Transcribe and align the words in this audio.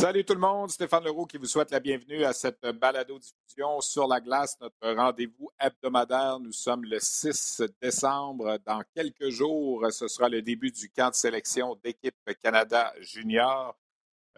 Salut 0.00 0.24
tout 0.24 0.32
le 0.32 0.40
monde, 0.40 0.70
Stéphane 0.70 1.04
Leroux 1.04 1.26
qui 1.26 1.36
vous 1.36 1.44
souhaite 1.44 1.70
la 1.70 1.78
bienvenue 1.78 2.24
à 2.24 2.32
cette 2.32 2.62
balado-diffusion 2.62 3.82
sur 3.82 4.08
la 4.08 4.18
glace, 4.18 4.56
notre 4.58 4.94
rendez-vous 4.94 5.50
hebdomadaire. 5.60 6.40
Nous 6.40 6.52
sommes 6.52 6.84
le 6.84 6.98
6 6.98 7.64
décembre. 7.82 8.58
Dans 8.64 8.82
quelques 8.94 9.28
jours, 9.28 9.92
ce 9.92 10.08
sera 10.08 10.30
le 10.30 10.40
début 10.40 10.70
du 10.70 10.88
camp 10.88 11.10
de 11.10 11.14
sélection 11.14 11.78
d'équipe 11.84 12.16
Canada 12.42 12.94
Junior. 13.00 13.76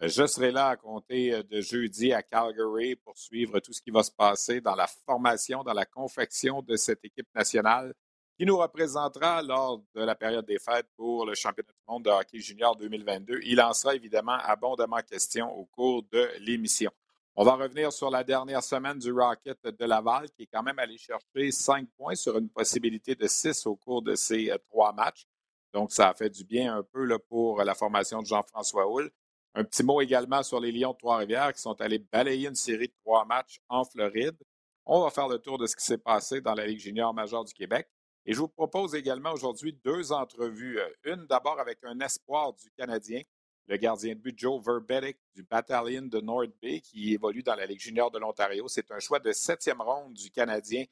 Je 0.01 0.27
serai 0.27 0.51
là 0.51 0.67
à 0.67 0.75
compter 0.75 1.41
de 1.43 1.61
jeudi 1.61 2.11
à 2.11 2.21
Calgary 2.21 2.97
pour 2.97 3.17
suivre 3.17 3.61
tout 3.61 3.71
ce 3.71 3.81
qui 3.81 3.91
va 3.91 4.03
se 4.03 4.11
passer 4.11 4.59
dans 4.59 4.75
la 4.75 4.87
formation, 5.05 5.63
dans 5.63 5.71
la 5.71 5.85
confection 5.85 6.61
de 6.61 6.75
cette 6.75 7.05
équipe 7.05 7.33
nationale 7.33 7.93
qui 8.37 8.45
nous 8.45 8.57
représentera 8.57 9.41
lors 9.41 9.81
de 9.93 10.01
la 10.01 10.15
période 10.15 10.45
des 10.45 10.59
fêtes 10.59 10.87
pour 10.95 11.25
le 11.25 11.35
championnat 11.35 11.71
du 11.71 11.83
monde 11.87 12.03
de 12.05 12.09
hockey 12.09 12.39
junior 12.39 12.75
2022. 12.75 13.41
Il 13.43 13.61
en 13.61 13.73
sera 13.73 13.95
évidemment 13.95 14.37
abondamment 14.41 15.01
question 15.01 15.51
au 15.55 15.65
cours 15.65 16.03
de 16.11 16.29
l'émission. 16.39 16.91
On 17.35 17.43
va 17.43 17.55
revenir 17.55 17.91
sur 17.91 18.11
la 18.11 18.23
dernière 18.23 18.63
semaine 18.63 18.99
du 18.99 19.11
Rocket 19.11 19.57
de 19.63 19.85
Laval, 19.85 20.29
qui 20.31 20.43
est 20.43 20.49
quand 20.53 20.61
même 20.61 20.77
allé 20.77 20.97
chercher 20.99 21.51
cinq 21.51 21.87
points 21.97 22.13
sur 22.13 22.37
une 22.37 22.49
possibilité 22.49 23.15
de 23.15 23.27
six 23.27 23.65
au 23.65 23.75
cours 23.75 24.03
de 24.03 24.13
ces 24.13 24.51
euh, 24.51 24.57
trois 24.69 24.93
matchs. 24.93 25.25
Donc, 25.73 25.91
ça 25.91 26.09
a 26.09 26.13
fait 26.13 26.29
du 26.29 26.43
bien 26.43 26.77
un 26.77 26.83
peu 26.83 27.17
pour 27.27 27.63
la 27.63 27.73
formation 27.73 28.21
de 28.21 28.27
Jean-François 28.27 28.87
Houle. 28.87 29.09
Un 29.55 29.63
petit 29.63 29.83
mot 29.83 29.99
également 29.99 30.43
sur 30.43 30.59
les 30.59 30.71
Lions 30.71 30.93
de 30.93 30.97
Trois-Rivières 30.97 31.53
qui 31.53 31.61
sont 31.61 31.79
allés 31.81 31.97
balayer 31.97 32.49
une 32.49 32.55
série 32.55 32.87
de 32.87 32.93
trois 33.03 33.25
matchs 33.25 33.59
en 33.67 33.83
Floride. 33.83 34.37
On 34.85 35.01
va 35.01 35.09
faire 35.09 35.27
le 35.27 35.39
tour 35.39 35.57
de 35.57 35.65
ce 35.65 35.75
qui 35.75 35.83
s'est 35.83 35.97
passé 35.97 36.39
dans 36.39 36.53
la 36.53 36.67
Ligue 36.67 36.79
junior 36.79 37.15
majeure 37.15 37.43
du 37.43 37.53
Québec. 37.53 37.87
Et 38.25 38.33
je 38.33 38.39
vous 38.39 38.47
propose 38.47 38.95
également 38.95 39.33
aujourd'hui 39.33 39.73
deux 39.83 40.11
entrevues. 40.11 40.79
Euh, 40.79 40.89
une 41.03 41.25
d'abord 41.25 41.59
avec 41.59 41.79
un 41.83 41.99
espoir 41.99 42.53
du 42.53 42.71
Canadien, 42.71 43.21
le 43.67 43.77
gardien 43.77 44.15
de 44.15 44.19
but 44.19 44.37
Joe 44.37 44.63
Verbetic 44.63 45.17
du 45.35 45.43
Battalion 45.43 46.03
de 46.03 46.21
North 46.21 46.51
Bay 46.61 46.79
qui 46.81 47.13
évolue 47.13 47.43
dans 47.43 47.55
la 47.55 47.65
Ligue 47.65 47.79
junior 47.79 48.11
de 48.11 48.19
l'Ontario. 48.19 48.67
C'est 48.67 48.91
un 48.91 48.99
choix 48.99 49.19
de 49.19 49.31
septième 49.31 49.81
ronde 49.81 50.13
du 50.13 50.31
Canadien 50.31 50.85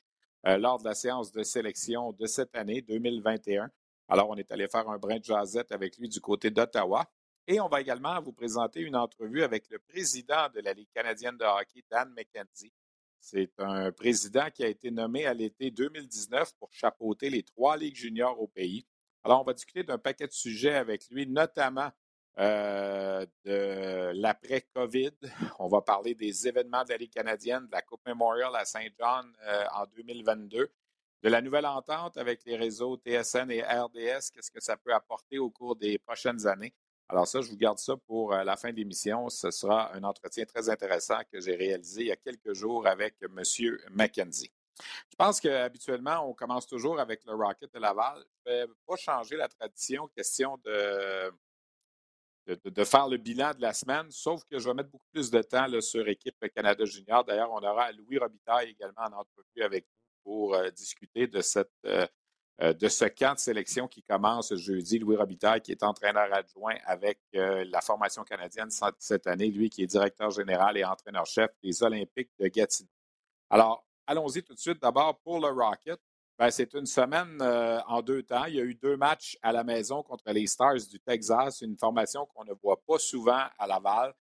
euh, 0.48 0.58
lors 0.58 0.80
de 0.80 0.86
la 0.86 0.96
séance 0.96 1.32
de 1.32 1.44
sélection 1.44 2.12
de 2.14 2.26
cette 2.26 2.56
année 2.56 2.82
2021. 2.82 3.70
Alors, 4.10 4.30
on 4.30 4.36
est 4.36 4.52
allé 4.52 4.68
faire 4.68 4.90
un 4.90 4.98
brin 4.98 5.20
de 5.20 5.24
jasette 5.24 5.72
avec 5.72 5.98
lui 5.98 6.10
du 6.10 6.20
côté 6.20 6.52
d'Ottawa. 6.52 7.10
Et 7.48 7.62
on 7.62 7.70
va 7.70 7.80
également 7.80 8.22
vous 8.22 8.34
présenter 8.34 8.82
une 8.82 8.96
entrevue 8.96 9.44
avec 9.44 9.70
le 9.70 9.80
président 9.80 10.50
de 10.54 10.60
la 10.60 10.74
Ligue 10.74 10.90
canadienne 10.94 11.38
de 11.38 11.46
hockey, 11.46 11.84
Dan 11.90 12.14
McKenzie, 12.14 12.72
c'est 13.22 13.52
un 13.60 13.92
président 13.92 14.50
qui 14.50 14.64
a 14.64 14.68
été 14.68 14.90
nommé 14.92 15.26
à 15.26 15.34
l'été 15.34 15.70
2019 15.72 16.54
pour 16.60 16.74
chapeauter 16.74 17.30
les 17.30 17.44
trois 17.44 17.78
ligues 17.78 17.96
juniors 17.96 18.42
au 18.42 18.48
pays. 18.48 18.86
Alors, 19.24 19.42
on 19.42 19.44
va 19.44 19.54
discuter 19.54 19.84
d'un 19.84 20.00
paquet 20.00 20.28
de 20.28 20.32
sujets 20.34 20.74
avec 20.74 21.08
lui, 21.12 21.28
notamment 21.28 21.92
euh, 22.40 23.26
de 23.46 24.12
l'après-COVID. 24.16 25.12
On 25.60 25.68
va 25.68 25.82
parler 25.82 26.16
des 26.16 26.48
événements 26.48 26.84
de 26.84 26.90
la 26.90 26.98
Ligue 26.98 27.14
canadienne, 27.14 27.68
de 27.68 27.72
la 27.72 27.82
Coupe 27.82 28.02
Memorial 28.08 28.56
à 28.56 28.66
Saint 28.66 28.88
John 28.98 29.32
euh, 29.46 29.66
en 29.76 29.86
2022, 29.96 30.72
de 31.24 31.30
la 31.30 31.42
nouvelle 31.42 31.68
entente 31.68 32.18
avec 32.18 32.44
les 32.46 32.56
réseaux 32.56 32.98
TSN 32.98 33.52
et 33.52 33.62
RDS, 33.62 34.32
qu'est-ce 34.34 34.50
que 34.50 34.62
ça 34.62 34.78
peut 34.78 34.94
apporter 34.94 35.38
au 35.38 35.52
cours 35.52 35.76
des 35.76 36.00
prochaines 36.00 36.48
années. 36.48 36.74
Alors 37.12 37.28
ça, 37.28 37.42
je 37.42 37.50
vous 37.50 37.58
garde 37.58 37.78
ça 37.78 37.98
pour 38.08 38.34
euh, 38.34 38.46
la 38.46 38.56
fin 38.56 38.72
de 38.72 38.78
l'émission. 38.78 39.28
Ce 39.28 39.52
sera 39.52 39.94
un 39.94 40.04
entretien 40.04 40.46
très 40.46 40.70
intéressant 40.70 41.20
que 41.30 41.42
j'ai 41.42 41.56
réalisé 41.58 42.02
il 42.04 42.08
y 42.08 42.12
a 42.12 42.16
quelques 42.16 42.54
jours 42.54 42.88
avec 42.88 43.16
M. 43.22 43.44
McKenzie. 43.92 44.50
Je 45.10 45.16
pense 45.18 45.42
qu'habituellement, 45.42 46.26
on 46.26 46.34
commence 46.34 46.66
toujours 46.66 47.02
avec 47.02 47.26
le 47.26 47.34
Rocket 47.34 47.70
de 47.74 47.80
Laval. 47.80 48.24
Je 48.46 48.52
ne 48.52 48.58
vais 48.60 48.74
pas 48.88 48.96
changer 48.96 49.36
la 49.36 49.50
tradition, 49.50 50.08
question 50.16 50.58
de, 50.64 51.34
de, 52.48 52.84
faire 52.86 53.10
le 53.10 53.18
bilan 53.18 53.54
de 53.56 53.62
la 53.62 53.74
semaine, 53.74 54.10
sauf 54.10 54.46
que 54.50 54.58
je 54.58 54.70
vais 54.70 54.74
mettre 54.74 54.90
beaucoup 54.90 55.10
plus 55.12 55.30
de 55.30 55.42
temps 55.42 55.68
sur 55.82 56.08
équipe 56.08 56.38
Canada 56.56 56.86
Junior. 56.86 57.26
D'ailleurs, 57.26 57.52
on 57.52 57.62
aura 57.62 57.92
Louis 57.92 58.20
Robitaille 58.20 58.70
également 58.70 59.02
en 59.02 59.20
entrevue 59.20 59.64
avec 59.64 59.84
nous 59.84 60.24
pour 60.24 60.56
euh, 60.56 60.70
discuter 60.70 61.28
de 61.28 61.42
cette 61.42 61.74
euh, 61.86 62.08
de 62.60 62.88
ce 62.88 63.06
camp 63.06 63.34
de 63.34 63.40
sélection 63.40 63.88
qui 63.88 64.04
commence 64.04 64.54
jeudi. 64.56 65.00
Louis 65.00 65.16
Robitaille, 65.16 65.62
qui 65.62 65.72
est 65.72 65.84
entraîneur 65.84 66.32
adjoint 66.32 66.76
avec 66.86 67.20
euh, 67.36 67.66
la 67.70 67.82
formation 67.82 68.24
canadienne 68.24 68.70
cette 69.00 69.28
année, 69.28 69.48
lui 69.48 69.70
qui 69.70 69.82
est 69.84 69.88
directeur 69.88 70.30
général 70.30 70.78
et 70.78 70.84
entraîneur-chef 70.84 71.50
des 71.64 71.82
Olympiques 71.82 72.32
de 72.40 72.48
Gatineau. 72.48 72.90
Alors, 73.50 73.86
allons-y 74.06 74.44
tout 74.44 74.54
de 74.54 74.60
suite. 74.60 74.80
D'abord, 74.80 75.20
pour 75.22 75.40
le 75.40 75.48
Rocket, 75.48 76.00
ben, 76.38 76.52
c'est 76.52 76.74
une 76.76 76.86
semaine 76.86 77.40
euh, 77.42 77.80
en 77.88 78.02
deux 78.02 78.24
temps. 78.24 78.46
Il 78.46 78.56
y 78.56 78.60
a 78.60 78.64
eu 78.64 78.76
deux 78.76 78.96
matchs 78.96 79.38
à 79.42 79.52
la 79.52 79.64
maison 79.64 80.04
contre 80.04 80.32
les 80.32 80.46
Stars 80.46 80.88
du 80.90 81.00
Texas, 81.00 81.62
une 81.62 81.78
formation 81.78 82.28
qu'on 82.28 82.46
ne 82.46 82.54
voit 82.62 82.82
pas 82.86 83.00
souvent 83.00 83.44
à 83.58 83.68
Laval. 83.68 84.14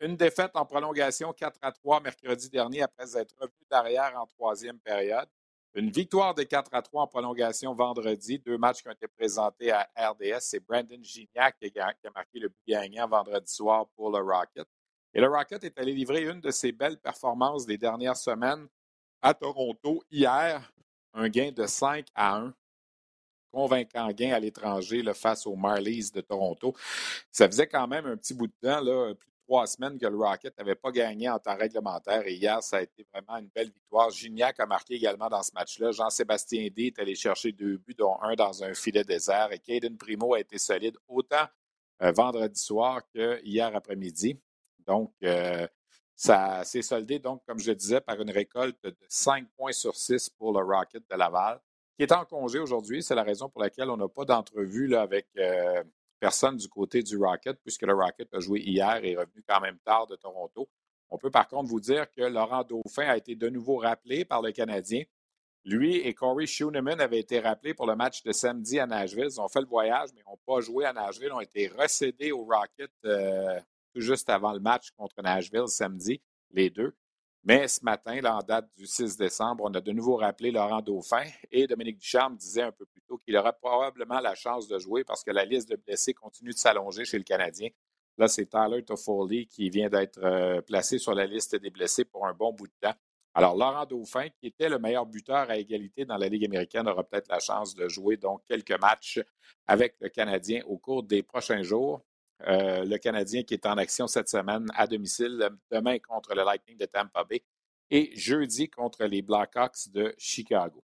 une 0.00 0.16
défaite 0.16 0.50
en 0.54 0.66
prolongation 0.66 1.32
4 1.32 1.58
à 1.62 1.72
3 1.72 2.00
mercredi 2.00 2.50
dernier 2.50 2.82
après 2.82 3.16
être 3.16 3.34
revenu 3.38 3.64
d'arrière 3.70 4.12
en 4.20 4.26
troisième 4.26 4.78
période. 4.80 5.28
Une 5.74 5.90
victoire 5.90 6.34
de 6.34 6.42
4 6.42 6.74
à 6.74 6.82
3 6.82 7.02
en 7.02 7.06
prolongation 7.06 7.74
vendredi. 7.74 8.38
Deux 8.38 8.58
matchs 8.58 8.82
qui 8.82 8.88
ont 8.88 8.92
été 8.92 9.08
présentés 9.08 9.70
à 9.70 9.88
RDS. 9.96 10.40
C'est 10.40 10.60
Brandon 10.60 10.98
Gignac 11.00 11.56
qui 11.58 11.78
a, 11.80 11.94
marqué 12.14 12.40
le 12.40 12.48
but 12.48 12.60
gagnant 12.68 13.08
vendredi 13.08 13.50
soir 13.50 13.86
pour 13.96 14.10
le 14.10 14.18
Rocket. 14.18 14.66
Et 15.14 15.20
le 15.20 15.28
Rocket 15.28 15.64
est 15.64 15.78
allé 15.78 15.92
livrer 15.92 16.24
une 16.24 16.40
de 16.40 16.50
ses 16.50 16.72
belles 16.72 16.98
performances 16.98 17.64
des 17.64 17.78
dernières 17.78 18.18
semaines 18.18 18.68
à 19.22 19.32
Toronto 19.32 20.02
hier. 20.10 20.72
Un 21.14 21.28
gain 21.28 21.52
de 21.52 21.66
5 21.66 22.06
à 22.14 22.36
1 22.36 22.54
convaincant 23.50 24.10
gain 24.12 24.32
à 24.32 24.40
l'étranger 24.40 25.02
face 25.14 25.46
aux 25.46 25.56
Marlies 25.56 26.10
de 26.12 26.20
Toronto. 26.22 26.74
Ça 27.30 27.46
faisait 27.46 27.66
quand 27.66 27.86
même 27.86 28.06
un 28.06 28.16
petit 28.16 28.34
bout 28.34 28.46
de 28.46 28.54
temps, 28.60 28.80
là, 28.80 29.12
trois 29.46 29.66
semaines 29.66 29.98
que 29.98 30.06
le 30.06 30.16
Rocket 30.16 30.56
n'avait 30.58 30.74
pas 30.74 30.90
gagné 30.90 31.28
en 31.28 31.38
temps 31.38 31.56
réglementaire. 31.56 32.26
Et 32.26 32.34
hier, 32.34 32.62
ça 32.62 32.78
a 32.78 32.82
été 32.82 33.06
vraiment 33.12 33.38
une 33.38 33.48
belle 33.54 33.70
victoire. 33.70 34.10
Gignac 34.10 34.58
a 34.60 34.66
marqué 34.66 34.94
également 34.94 35.28
dans 35.28 35.42
ce 35.42 35.52
match-là. 35.54 35.92
Jean-Sébastien 35.92 36.68
D 36.74 36.86
est 36.86 36.98
allé 36.98 37.14
chercher 37.14 37.52
deux 37.52 37.78
buts, 37.78 37.94
dont 37.96 38.16
un 38.22 38.34
dans 38.34 38.62
un 38.64 38.74
filet 38.74 39.04
désert. 39.04 39.52
Et 39.52 39.58
Caden 39.58 39.96
Primo 39.96 40.34
a 40.34 40.40
été 40.40 40.58
solide 40.58 40.96
autant 41.08 41.46
euh, 42.02 42.12
vendredi 42.12 42.60
soir 42.60 43.02
que 43.14 43.40
hier 43.44 43.74
après-midi. 43.74 44.40
Donc, 44.86 45.12
euh, 45.22 45.66
ça 46.16 46.62
s'est 46.64 46.82
soldé, 46.82 47.18
donc, 47.18 47.42
comme 47.46 47.58
je 47.58 47.72
disais, 47.72 48.00
par 48.00 48.20
une 48.20 48.30
récolte 48.30 48.76
de 48.84 48.96
5 49.08 49.48
points 49.56 49.72
sur 49.72 49.96
6 49.96 50.30
pour 50.30 50.52
le 50.52 50.64
Rocket 50.64 51.02
de 51.10 51.16
Laval, 51.16 51.60
qui 51.96 52.04
est 52.04 52.12
en 52.12 52.24
congé 52.24 52.58
aujourd'hui. 52.58 53.02
C'est 53.02 53.14
la 53.14 53.22
raison 53.22 53.48
pour 53.48 53.60
laquelle 53.62 53.90
on 53.90 53.96
n'a 53.96 54.08
pas 54.08 54.24
d'entrevue 54.24 54.94
avec 54.94 55.26
euh, 55.36 55.82
personne 56.22 56.56
du 56.56 56.68
côté 56.68 57.02
du 57.02 57.16
Rocket, 57.16 57.58
puisque 57.64 57.82
le 57.82 57.94
Rocket 57.94 58.32
a 58.32 58.38
joué 58.38 58.60
hier 58.60 59.02
et 59.02 59.10
est 59.10 59.16
revenu 59.16 59.42
quand 59.44 59.60
même 59.60 59.76
tard 59.84 60.06
de 60.06 60.14
Toronto. 60.14 60.70
On 61.10 61.18
peut 61.18 61.32
par 61.32 61.48
contre 61.48 61.68
vous 61.68 61.80
dire 61.80 62.08
que 62.12 62.22
Laurent 62.22 62.62
Dauphin 62.62 63.08
a 63.08 63.16
été 63.16 63.34
de 63.34 63.48
nouveau 63.48 63.78
rappelé 63.78 64.24
par 64.24 64.40
le 64.40 64.52
Canadien. 64.52 65.02
Lui 65.64 65.96
et 65.96 66.14
Corey 66.14 66.46
Schooneman 66.46 67.00
avaient 67.00 67.18
été 67.18 67.40
rappelés 67.40 67.74
pour 67.74 67.88
le 67.88 67.96
match 67.96 68.22
de 68.22 68.30
samedi 68.30 68.78
à 68.78 68.86
Nashville. 68.86 69.30
Ils 69.32 69.40
ont 69.40 69.48
fait 69.48 69.62
le 69.62 69.66
voyage, 69.66 70.10
mais 70.14 70.22
n'ont 70.22 70.38
pas 70.46 70.60
joué 70.60 70.84
à 70.84 70.92
Nashville. 70.92 71.26
Ils 71.28 71.34
ont 71.34 71.40
été 71.40 71.66
recédés 71.66 72.30
au 72.30 72.44
Rocket 72.44 72.92
euh, 73.04 73.58
tout 73.92 74.00
juste 74.00 74.30
avant 74.30 74.52
le 74.52 74.60
match 74.60 74.92
contre 74.92 75.20
Nashville 75.22 75.66
samedi, 75.66 76.22
les 76.52 76.70
deux. 76.70 76.94
Mais 77.44 77.66
ce 77.66 77.84
matin, 77.84 78.22
en 78.24 78.40
date 78.40 78.68
du 78.76 78.86
6 78.86 79.16
décembre, 79.16 79.64
on 79.66 79.74
a 79.74 79.80
de 79.80 79.90
nouveau 79.90 80.14
rappelé 80.16 80.52
Laurent 80.52 80.80
Dauphin 80.80 81.24
et 81.50 81.66
Dominique 81.66 81.98
Ducharme 81.98 82.36
disait 82.36 82.62
un 82.62 82.70
peu 82.70 82.86
plus 82.86 83.02
tôt 83.02 83.18
qu'il 83.18 83.36
aurait 83.36 83.56
probablement 83.60 84.20
la 84.20 84.36
chance 84.36 84.68
de 84.68 84.78
jouer 84.78 85.02
parce 85.02 85.24
que 85.24 85.32
la 85.32 85.44
liste 85.44 85.68
de 85.68 85.74
blessés 85.74 86.14
continue 86.14 86.50
de 86.50 86.56
s'allonger 86.56 87.04
chez 87.04 87.18
le 87.18 87.24
Canadien. 87.24 87.68
Là, 88.16 88.28
c'est 88.28 88.46
Tyler 88.46 88.84
Toffoli 88.84 89.48
qui 89.48 89.70
vient 89.70 89.88
d'être 89.88 90.22
euh, 90.22 90.60
placé 90.60 90.98
sur 90.98 91.14
la 91.14 91.26
liste 91.26 91.56
des 91.56 91.70
blessés 91.70 92.04
pour 92.04 92.26
un 92.26 92.32
bon 92.32 92.52
bout 92.52 92.68
de 92.68 92.74
temps. 92.80 92.94
Alors, 93.34 93.56
Laurent 93.56 93.86
Dauphin, 93.86 94.28
qui 94.28 94.48
était 94.48 94.68
le 94.68 94.78
meilleur 94.78 95.06
buteur 95.06 95.50
à 95.50 95.56
égalité 95.56 96.04
dans 96.04 96.18
la 96.18 96.28
Ligue 96.28 96.44
américaine, 96.44 96.86
aura 96.86 97.02
peut-être 97.02 97.28
la 97.28 97.40
chance 97.40 97.74
de 97.74 97.88
jouer 97.88 98.18
donc 98.18 98.42
quelques 98.46 98.78
matchs 98.78 99.20
avec 99.66 99.96
le 100.00 100.10
Canadien 100.10 100.62
au 100.66 100.76
cours 100.76 101.02
des 101.02 101.22
prochains 101.22 101.62
jours. 101.62 102.02
Euh, 102.48 102.84
le 102.84 102.98
Canadien 102.98 103.42
qui 103.44 103.54
est 103.54 103.66
en 103.66 103.76
action 103.76 104.06
cette 104.06 104.28
semaine 104.28 104.66
à 104.74 104.86
domicile, 104.86 105.48
demain 105.70 105.98
contre 105.98 106.34
le 106.34 106.42
Lightning 106.44 106.76
de 106.76 106.86
Tampa 106.86 107.24
Bay 107.24 107.42
et 107.90 108.10
jeudi 108.16 108.68
contre 108.68 109.04
les 109.04 109.22
Blackhawks 109.22 109.88
de 109.92 110.14
Chicago. 110.18 110.82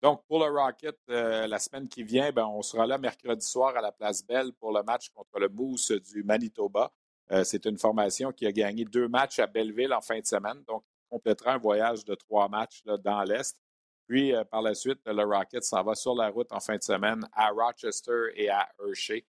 Donc, 0.00 0.24
pour 0.26 0.38
le 0.38 0.50
Rocket, 0.50 0.96
euh, 1.10 1.46
la 1.48 1.58
semaine 1.58 1.88
qui 1.88 2.04
vient, 2.04 2.30
ben, 2.30 2.46
on 2.46 2.62
sera 2.62 2.86
là 2.86 2.98
mercredi 2.98 3.44
soir 3.44 3.76
à 3.76 3.80
la 3.80 3.90
Place 3.90 4.24
Belle 4.24 4.52
pour 4.52 4.72
le 4.72 4.82
match 4.84 5.10
contre 5.10 5.38
le 5.40 5.48
Moose 5.48 5.90
du 5.90 6.22
Manitoba. 6.22 6.92
Euh, 7.32 7.42
c'est 7.44 7.66
une 7.66 7.76
formation 7.76 8.32
qui 8.32 8.46
a 8.46 8.52
gagné 8.52 8.84
deux 8.84 9.08
matchs 9.08 9.40
à 9.40 9.46
Belleville 9.46 9.92
en 9.92 10.00
fin 10.00 10.20
de 10.20 10.24
semaine, 10.26 10.62
donc 10.66 10.84
complétera 11.10 11.54
un 11.54 11.58
voyage 11.58 12.04
de 12.04 12.14
trois 12.14 12.48
matchs 12.48 12.82
dans 12.84 13.22
l'Est. 13.24 13.60
Puis, 14.06 14.32
par 14.50 14.62
la 14.62 14.74
suite, 14.74 15.00
le 15.04 15.24
Rocket 15.24 15.64
s'en 15.64 15.82
va 15.82 15.94
sur 15.94 16.14
la 16.14 16.30
route 16.30 16.50
en 16.52 16.60
fin 16.60 16.76
de 16.76 16.82
semaine 16.82 17.28
à 17.32 17.50
Rochester 17.50 18.30
et 18.36 18.48
à 18.48 18.66
Hershey. 18.80 19.26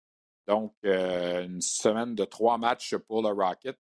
Donc, 0.48 0.74
une 0.84 1.62
semaine 1.62 2.16
de 2.16 2.26
trois 2.26 2.58
matchs 2.58 2.96
pour 2.96 3.22
le 3.22 3.30
Rocket. 3.30 3.78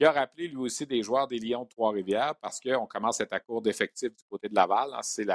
Il 0.00 0.06
a 0.06 0.12
rappelé 0.12 0.48
lui 0.48 0.56
aussi 0.56 0.86
des 0.86 1.02
joueurs 1.02 1.28
des 1.28 1.38
Lions 1.38 1.64
de 1.64 1.68
Trois-Rivières 1.68 2.34
parce 2.40 2.58
qu'on 2.58 2.86
commence 2.86 3.20
à 3.20 3.24
être 3.24 3.34
à 3.34 3.40
court 3.40 3.60
d'effectifs 3.60 4.16
du 4.16 4.24
côté 4.30 4.48
de 4.48 4.54
Laval. 4.54 4.94
Hein. 4.94 5.02
C'est 5.02 5.26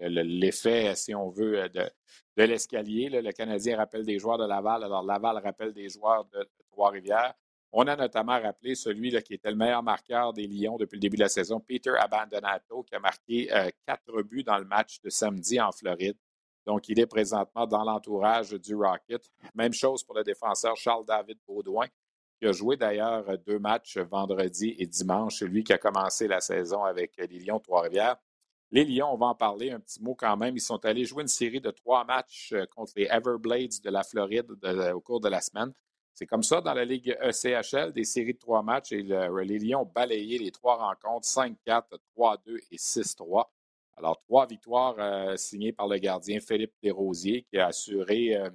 l'effet, 0.00 0.94
si 0.94 1.14
on 1.14 1.28
veut, 1.28 1.64
euh, 1.64 1.68
de, 1.68 2.42
l'escalier. 2.42 3.10
Le 3.10 3.30
Canadien 3.32 3.76
rappelle 3.76 4.06
des 4.06 4.18
joueurs 4.18 4.38
de 4.38 4.46
Laval, 4.46 4.84
alors 4.84 5.02
Laval 5.02 5.36
rappelle 5.36 5.74
des 5.74 5.90
joueurs 5.90 6.24
de, 6.32 6.48
Trois-Rivières. 6.72 7.34
On 7.72 7.86
a 7.86 7.94
notamment 7.94 8.40
rappelé 8.40 8.74
celui 8.74 9.10
là, 9.10 9.20
qui 9.20 9.34
était 9.34 9.50
le 9.50 9.56
meilleur 9.56 9.82
marqueur 9.82 10.32
des 10.32 10.46
Lions 10.46 10.78
depuis 10.78 10.96
le 10.96 11.00
début 11.00 11.16
de 11.16 11.22
la 11.22 11.28
saison, 11.28 11.60
Peter 11.60 11.92
Abandonato, 11.98 12.84
qui 12.84 12.94
a 12.94 13.00
marqué 13.00 13.52
euh, 13.52 13.68
quatre 13.86 14.22
buts 14.22 14.44
dans 14.44 14.58
le 14.58 14.64
match 14.64 15.00
de 15.02 15.10
samedi 15.10 15.60
en 15.60 15.72
Floride. 15.72 16.16
Donc, 16.66 16.88
il 16.88 16.98
est 16.98 17.06
présentement 17.06 17.66
dans 17.66 17.84
l'entourage 17.84 18.50
du 18.52 18.74
Rocket. 18.74 19.30
Même 19.54 19.72
chose 19.72 20.02
pour 20.02 20.14
le 20.14 20.24
défenseur 20.24 20.76
Charles-David 20.76 21.38
Baudouin, 21.46 21.86
qui 22.38 22.46
a 22.46 22.52
joué 22.52 22.76
d'ailleurs 22.76 23.24
deux 23.46 23.58
matchs 23.58 23.98
vendredi 23.98 24.74
et 24.78 24.86
dimanche. 24.86 25.42
Lui 25.42 25.62
qui 25.62 25.72
a 25.72 25.78
commencé 25.78 26.26
la 26.26 26.40
saison 26.40 26.84
avec 26.84 27.16
les 27.18 27.38
Lions 27.38 27.60
Trois-Rivières. 27.60 28.16
Les 28.70 28.84
Lions, 28.84 29.12
on 29.12 29.16
va 29.16 29.26
en 29.26 29.34
parler 29.34 29.70
un 29.70 29.78
petit 29.78 30.02
mot 30.02 30.14
quand 30.14 30.36
même. 30.36 30.56
Ils 30.56 30.60
sont 30.60 30.84
allés 30.84 31.04
jouer 31.04 31.22
une 31.22 31.28
série 31.28 31.60
de 31.60 31.70
trois 31.70 32.04
matchs 32.04 32.52
euh, 32.52 32.66
contre 32.66 32.92
les 32.96 33.04
Everblades 33.04 33.80
de 33.82 33.90
la 33.90 34.02
Floride 34.02 34.46
au 34.94 35.00
cours 35.00 35.20
de 35.20 35.28
la 35.28 35.40
semaine. 35.40 35.72
C'est 36.14 36.26
comme 36.26 36.42
ça 36.44 36.60
dans 36.60 36.74
la 36.74 36.84
Ligue 36.84 37.16
ECHL, 37.20 37.92
des 37.92 38.04
séries 38.04 38.34
de 38.34 38.38
trois 38.38 38.62
matchs 38.62 38.92
et 38.92 39.02
les 39.02 39.58
Lions 39.58 39.82
ont 39.82 39.92
balayé 39.92 40.38
les 40.38 40.52
trois 40.52 40.76
rencontres 40.76 41.26
5-4, 41.26 41.82
3-2 42.16 42.58
et 42.70 42.76
6-3. 42.76 43.46
Alors, 43.96 44.20
trois 44.22 44.46
victoires 44.46 44.96
euh, 44.98 45.36
signées 45.36 45.72
par 45.72 45.86
le 45.86 45.98
gardien 45.98 46.40
Philippe 46.40 46.74
Desrosiers 46.82 47.46
qui 47.48 47.58
a 47.58 47.68
assuré 47.68 48.36
euh, 48.36 48.50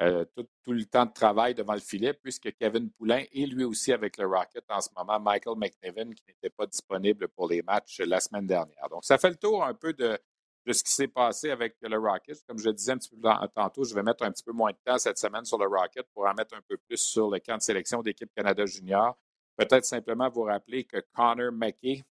euh, 0.00 0.24
tout, 0.34 0.72
le 0.72 0.84
temps 0.86 1.04
de 1.04 1.12
travail 1.12 1.54
devant 1.54 1.74
le 1.74 1.80
filet, 1.80 2.14
puisque 2.14 2.50
Kevin 2.56 2.90
Poulain 2.90 3.24
est 3.32 3.46
lui 3.46 3.64
aussi 3.64 3.92
avec 3.92 4.16
le 4.16 4.26
Rocket 4.26 4.64
en 4.70 4.80
ce 4.80 4.88
moment, 4.96 5.20
Michael 5.20 5.56
McNevin, 5.56 6.12
qui 6.14 6.24
n'était 6.28 6.50
pas 6.50 6.66
disponible 6.66 7.28
pour 7.28 7.48
les 7.48 7.62
matchs 7.62 8.00
la 8.00 8.20
semaine 8.20 8.46
dernière. 8.46 8.88
Donc, 8.90 9.04
ça 9.04 9.18
fait 9.18 9.28
le 9.28 9.36
tour 9.36 9.62
un 9.62 9.74
peu 9.74 9.92
de, 9.92 10.18
ce 10.66 10.82
qui 10.82 10.92
s'est 10.92 11.08
passé 11.08 11.50
avec 11.50 11.76
le 11.82 11.98
Rocket. 11.98 12.42
Comme 12.48 12.58
je 12.58 12.68
le 12.68 12.72
disais 12.72 12.92
un 12.92 12.98
petit 12.98 13.10
peu 13.10 13.28
tantôt, 13.54 13.84
je 13.84 13.94
vais 13.94 14.02
mettre 14.02 14.24
un 14.24 14.32
petit 14.32 14.42
peu 14.42 14.52
moins 14.52 14.70
de 14.70 14.78
temps 14.82 14.98
cette 14.98 15.18
semaine 15.18 15.44
sur 15.44 15.58
le 15.58 15.66
Rocket 15.66 16.06
pour 16.14 16.26
en 16.26 16.32
mettre 16.32 16.56
un 16.56 16.62
peu 16.66 16.78
plus 16.78 16.96
sur 16.96 17.30
le 17.30 17.38
camp 17.40 17.58
de 17.58 17.62
sélection 17.62 18.00
d'équipe 18.02 18.30
Canada 18.34 18.64
Junior. 18.64 19.16
Peut-être 19.56 19.84
simplement 19.84 20.30
vous 20.30 20.44
rappeler 20.44 20.84
que 20.84 21.04
Connor 21.14 21.52
McKay, 21.52 22.02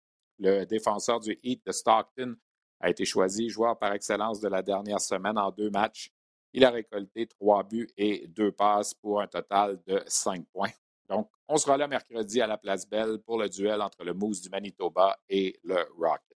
le 0.42 0.66
défenseur 0.66 1.20
du 1.20 1.38
Heat 1.42 1.64
de 1.66 1.72
Stockton, 1.72 2.36
a 2.80 2.90
été 2.90 3.04
choisi 3.04 3.48
joueur 3.48 3.78
par 3.78 3.92
excellence 3.92 4.40
de 4.40 4.48
la 4.48 4.62
dernière 4.62 5.00
semaine 5.00 5.38
en 5.38 5.50
deux 5.50 5.70
matchs 5.70 6.12
il 6.52 6.64
a 6.64 6.70
récolté 6.70 7.26
trois 7.26 7.62
buts 7.62 7.88
et 7.96 8.26
deux 8.28 8.52
passes 8.52 8.94
pour 8.94 9.20
un 9.20 9.26
total 9.26 9.80
de 9.86 10.02
cinq 10.06 10.44
points. 10.52 10.70
Donc, 11.08 11.30
on 11.48 11.56
sera 11.56 11.76
là 11.76 11.88
mercredi 11.88 12.40
à 12.40 12.46
la 12.46 12.58
Place 12.58 12.88
Belle 12.88 13.18
pour 13.18 13.38
le 13.38 13.48
duel 13.48 13.80
entre 13.82 14.04
le 14.04 14.14
Moose 14.14 14.40
du 14.40 14.48
Manitoba 14.48 15.18
et 15.28 15.58
le 15.64 15.86
Rocket. 15.98 16.36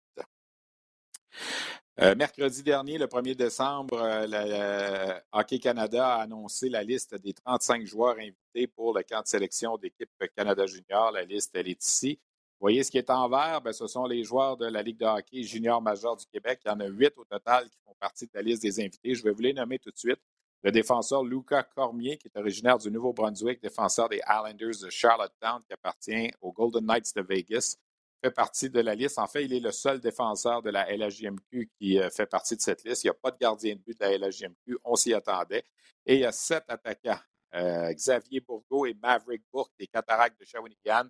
Euh, 2.01 2.13
mercredi 2.15 2.61
dernier, 2.61 2.97
le 2.97 3.07
1er 3.07 3.35
décembre, 3.35 4.01
euh, 4.01 4.27
le 4.27 5.21
Hockey 5.31 5.59
Canada 5.59 6.15
a 6.15 6.21
annoncé 6.23 6.67
la 6.67 6.83
liste 6.83 7.15
des 7.15 7.33
35 7.33 7.85
joueurs 7.85 8.17
invités 8.17 8.67
pour 8.67 8.93
le 8.93 9.01
camp 9.03 9.21
de 9.21 9.27
sélection 9.27 9.77
d'équipe 9.77 10.09
Canada 10.35 10.65
Junior. 10.65 11.11
La 11.11 11.23
liste, 11.23 11.51
elle 11.55 11.69
est 11.69 11.81
ici. 11.81 12.19
Vous 12.59 12.67
voyez 12.67 12.83
ce 12.83 12.91
qui 12.91 12.97
est 12.97 13.09
en 13.09 13.27
vert, 13.27 13.61
ben, 13.61 13.73
ce 13.73 13.85
sont 13.85 14.05
les 14.05 14.23
joueurs 14.23 14.55
de 14.55 14.65
la 14.65 14.81
Ligue 14.81 14.97
de 14.97 15.05
hockey 15.05 15.43
junior 15.43 15.81
majeur 15.81 16.15
du 16.15 16.25
Québec. 16.25 16.61
Il 16.65 16.69
y 16.69 16.71
en 16.71 16.79
a 16.79 16.87
huit 16.87 17.13
au 17.17 17.25
total 17.25 17.69
qui 17.69 17.77
font 17.85 17.95
partie 17.99 18.25
de 18.25 18.31
la 18.33 18.41
liste 18.41 18.61
des 18.61 18.79
invités. 18.79 19.13
Je 19.13 19.23
vais 19.23 19.31
vous 19.31 19.41
les 19.41 19.53
nommer 19.53 19.77
tout 19.77 19.91
de 19.91 19.97
suite. 19.97 20.19
Le 20.63 20.71
défenseur 20.71 21.23
Luca 21.23 21.63
Cormier, 21.63 22.17
qui 22.17 22.27
est 22.27 22.39
originaire 22.39 22.77
du 22.77 22.89
Nouveau-Brunswick, 22.89 23.61
défenseur 23.61 24.09
des 24.09 24.21
Islanders 24.27 24.79
de 24.81 24.89
Charlottetown, 24.89 25.61
qui 25.67 25.73
appartient 25.73 26.31
aux 26.41 26.53
Golden 26.53 26.85
Knights 26.85 27.13
de 27.15 27.21
Vegas, 27.21 27.75
fait 28.23 28.31
partie 28.31 28.69
de 28.69 28.79
la 28.79 28.95
liste. 28.95 29.19
En 29.19 29.27
fait, 29.27 29.43
il 29.45 29.53
est 29.53 29.59
le 29.59 29.71
seul 29.71 29.99
défenseur 29.99 30.61
de 30.61 30.69
la 30.69 30.89
LHJMQ 30.89 31.69
qui 31.77 31.99
euh, 31.99 32.09
fait 32.09 32.25
partie 32.25 32.55
de 32.55 32.61
cette 32.61 32.83
liste. 32.83 33.03
Il 33.03 33.07
n'y 33.07 33.11
a 33.11 33.15
pas 33.15 33.31
de 33.31 33.37
gardien 33.37 33.75
de 33.75 33.79
but 33.79 33.99
de 33.99 34.05
la 34.05 34.17
LHJMQ. 34.17 34.77
On 34.85 34.95
s'y 34.95 35.13
attendait. 35.13 35.65
Et 36.05 36.15
il 36.15 36.21
y 36.21 36.25
a 36.25 36.31
sept 36.31 36.63
attaquants. 36.67 37.19
Euh, 37.53 37.93
Xavier 37.93 38.39
Bourgault 38.39 38.85
et 38.85 38.95
Maverick 38.95 39.43
Bourque 39.51 39.71
des 39.77 39.87
Cataractes 39.87 40.39
de 40.39 40.45
Shawinigan 40.45 41.07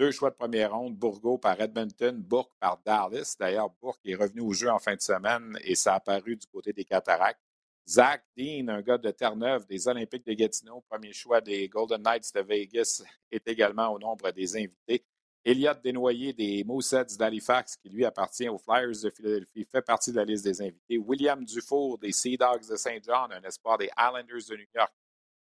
deux 0.00 0.12
choix 0.12 0.30
de 0.30 0.34
première 0.34 0.72
ronde, 0.72 0.96
Bourgo 0.96 1.36
par 1.36 1.60
Edmonton, 1.60 2.16
Bourque 2.16 2.52
par 2.58 2.80
Dallas. 2.86 3.36
D'ailleurs, 3.38 3.68
Bourque 3.82 4.00
est 4.06 4.14
revenu 4.14 4.40
au 4.40 4.54
jeu 4.54 4.70
en 4.70 4.78
fin 4.78 4.94
de 4.94 5.00
semaine 5.02 5.58
et 5.62 5.74
ça 5.74 5.92
a 5.92 5.96
apparu 5.96 6.36
du 6.36 6.46
côté 6.46 6.72
des 6.72 6.86
Cataractes. 6.86 7.42
Zach 7.86 8.24
Dean, 8.34 8.68
un 8.68 8.80
gars 8.80 8.96
de 8.96 9.10
Terre-Neuve 9.10 9.66
des 9.66 9.88
Olympiques 9.88 10.24
de 10.24 10.32
Gatineau, 10.32 10.82
premier 10.88 11.12
choix 11.12 11.42
des 11.42 11.68
Golden 11.68 12.00
Knights 12.00 12.32
de 12.34 12.40
Vegas, 12.40 13.02
est 13.30 13.46
également 13.46 13.88
au 13.88 13.98
nombre 13.98 14.30
des 14.30 14.56
invités. 14.56 15.04
Elliott 15.44 15.78
Desnoyers 15.84 16.32
des 16.32 16.64
Mooseheads 16.64 17.18
d'Halifax, 17.18 17.76
qui 17.76 17.90
lui 17.90 18.06
appartient 18.06 18.48
aux 18.48 18.58
Flyers 18.58 19.02
de 19.02 19.10
Philadelphie, 19.10 19.66
fait 19.70 19.82
partie 19.82 20.12
de 20.12 20.16
la 20.16 20.24
liste 20.24 20.44
des 20.44 20.62
invités. 20.62 20.96
William 20.96 21.44
Dufour 21.44 21.98
des 21.98 22.12
Sea 22.12 22.38
Dogs 22.38 22.66
de 22.66 22.76
Saint 22.76 22.98
John, 23.02 23.30
un 23.32 23.42
espoir 23.42 23.76
des 23.76 23.90
Islanders 23.98 24.46
de 24.48 24.56
New 24.56 24.68
York, 24.74 24.94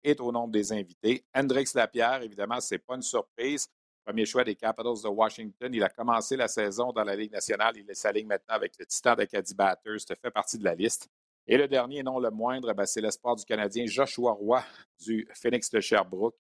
est 0.03 0.19
au 0.19 0.31
nombre 0.31 0.53
des 0.53 0.71
invités. 0.71 1.23
Hendrix 1.35 1.69
Lapierre, 1.75 2.23
évidemment, 2.23 2.59
ce 2.59 2.73
n'est 2.73 2.79
pas 2.79 2.95
une 2.95 3.03
surprise 3.03 3.69
premier 4.09 4.25
choix 4.25 4.43
des 4.43 4.55
Capitals 4.55 5.03
de 5.03 5.07
Washington. 5.07 5.71
Il 5.71 5.83
a 5.83 5.89
commencé 5.89 6.35
la 6.35 6.47
saison 6.47 6.91
dans 6.91 7.03
la 7.03 7.15
Ligue 7.15 7.31
nationale. 7.31 7.75
Il 7.77 7.85
s'aligne 7.95 8.25
maintenant 8.25 8.55
avec 8.55 8.73
le 8.79 8.85
Titan 8.87 9.13
d'Acadie 9.13 9.53
Batters. 9.53 9.99
Ça 9.99 10.15
fait 10.15 10.31
partie 10.31 10.57
de 10.57 10.63
la 10.63 10.73
liste. 10.73 11.07
Et 11.45 11.57
le 11.57 11.67
dernier, 11.67 12.01
non 12.01 12.17
le 12.17 12.31
moindre, 12.31 12.73
ben, 12.73 12.87
c'est 12.87 13.01
l'espoir 13.01 13.35
du 13.35 13.45
Canadien 13.45 13.85
Joshua 13.85 14.31
Roy 14.31 14.63
du 14.99 15.27
Phoenix 15.35 15.69
de 15.69 15.79
Sherbrooke, 15.79 16.35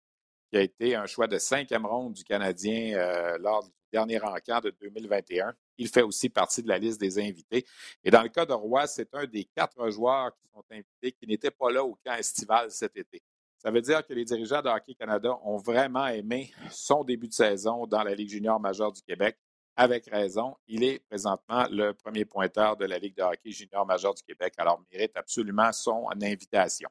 qui 0.49 0.57
a 0.57 0.61
été 0.61 0.95
un 0.95 1.05
choix 1.05 1.27
de 1.27 1.37
cinquième 1.37 1.85
ronde 1.85 2.13
du 2.13 2.23
Canadien 2.23 2.97
euh, 2.97 3.37
lors 3.37 3.63
du 3.63 3.69
dernier 3.93 4.19
encamp 4.19 4.61
de 4.61 4.71
2021. 4.81 5.53
Il 5.77 5.89
fait 5.89 6.01
aussi 6.01 6.29
partie 6.29 6.63
de 6.63 6.69
la 6.69 6.79
liste 6.79 6.99
des 6.99 7.19
invités. 7.19 7.67
Et 8.03 8.09
dans 8.09 8.23
le 8.23 8.29
cas 8.29 8.47
de 8.47 8.53
Roy, 8.53 8.87
c'est 8.87 9.13
un 9.13 9.27
des 9.27 9.45
quatre 9.45 9.91
joueurs 9.91 10.31
qui 10.41 10.47
sont 10.51 10.65
invités 10.71 11.11
qui 11.11 11.27
n'étaient 11.27 11.51
pas 11.51 11.69
là 11.69 11.83
au 11.83 11.95
camp 12.03 12.15
estival 12.15 12.71
cet 12.71 12.97
été. 12.97 13.21
Ça 13.59 13.71
veut 13.71 13.81
dire 13.81 14.07
que 14.07 14.13
les 14.13 14.23
dirigeants 14.23 14.61
de 14.61 14.69
Hockey 14.69 14.95
Canada 14.95 15.37
ont 15.43 15.57
vraiment 15.57 16.07
aimé 16.07 16.53
son 16.71 17.03
début 17.03 17.27
de 17.27 17.33
saison 17.33 17.85
dans 17.87 18.03
la 18.03 18.15
Ligue 18.15 18.29
junior 18.29 18.57
majeure 18.57 18.93
du 18.93 19.01
Québec. 19.01 19.37
Avec 19.75 20.09
raison, 20.09 20.55
il 20.65 20.81
est 20.81 20.99
présentement 20.99 21.65
le 21.69 21.91
premier 21.93 22.23
pointeur 22.23 22.77
de 22.77 22.85
la 22.85 22.97
Ligue 22.97 23.17
de 23.17 23.21
hockey 23.21 23.51
junior 23.51 23.85
majeure 23.85 24.13
du 24.13 24.23
Québec, 24.23 24.53
alors 24.57 24.81
mérite 24.91 25.11
absolument 25.15 25.73
son 25.73 26.07
invitation. 26.21 26.89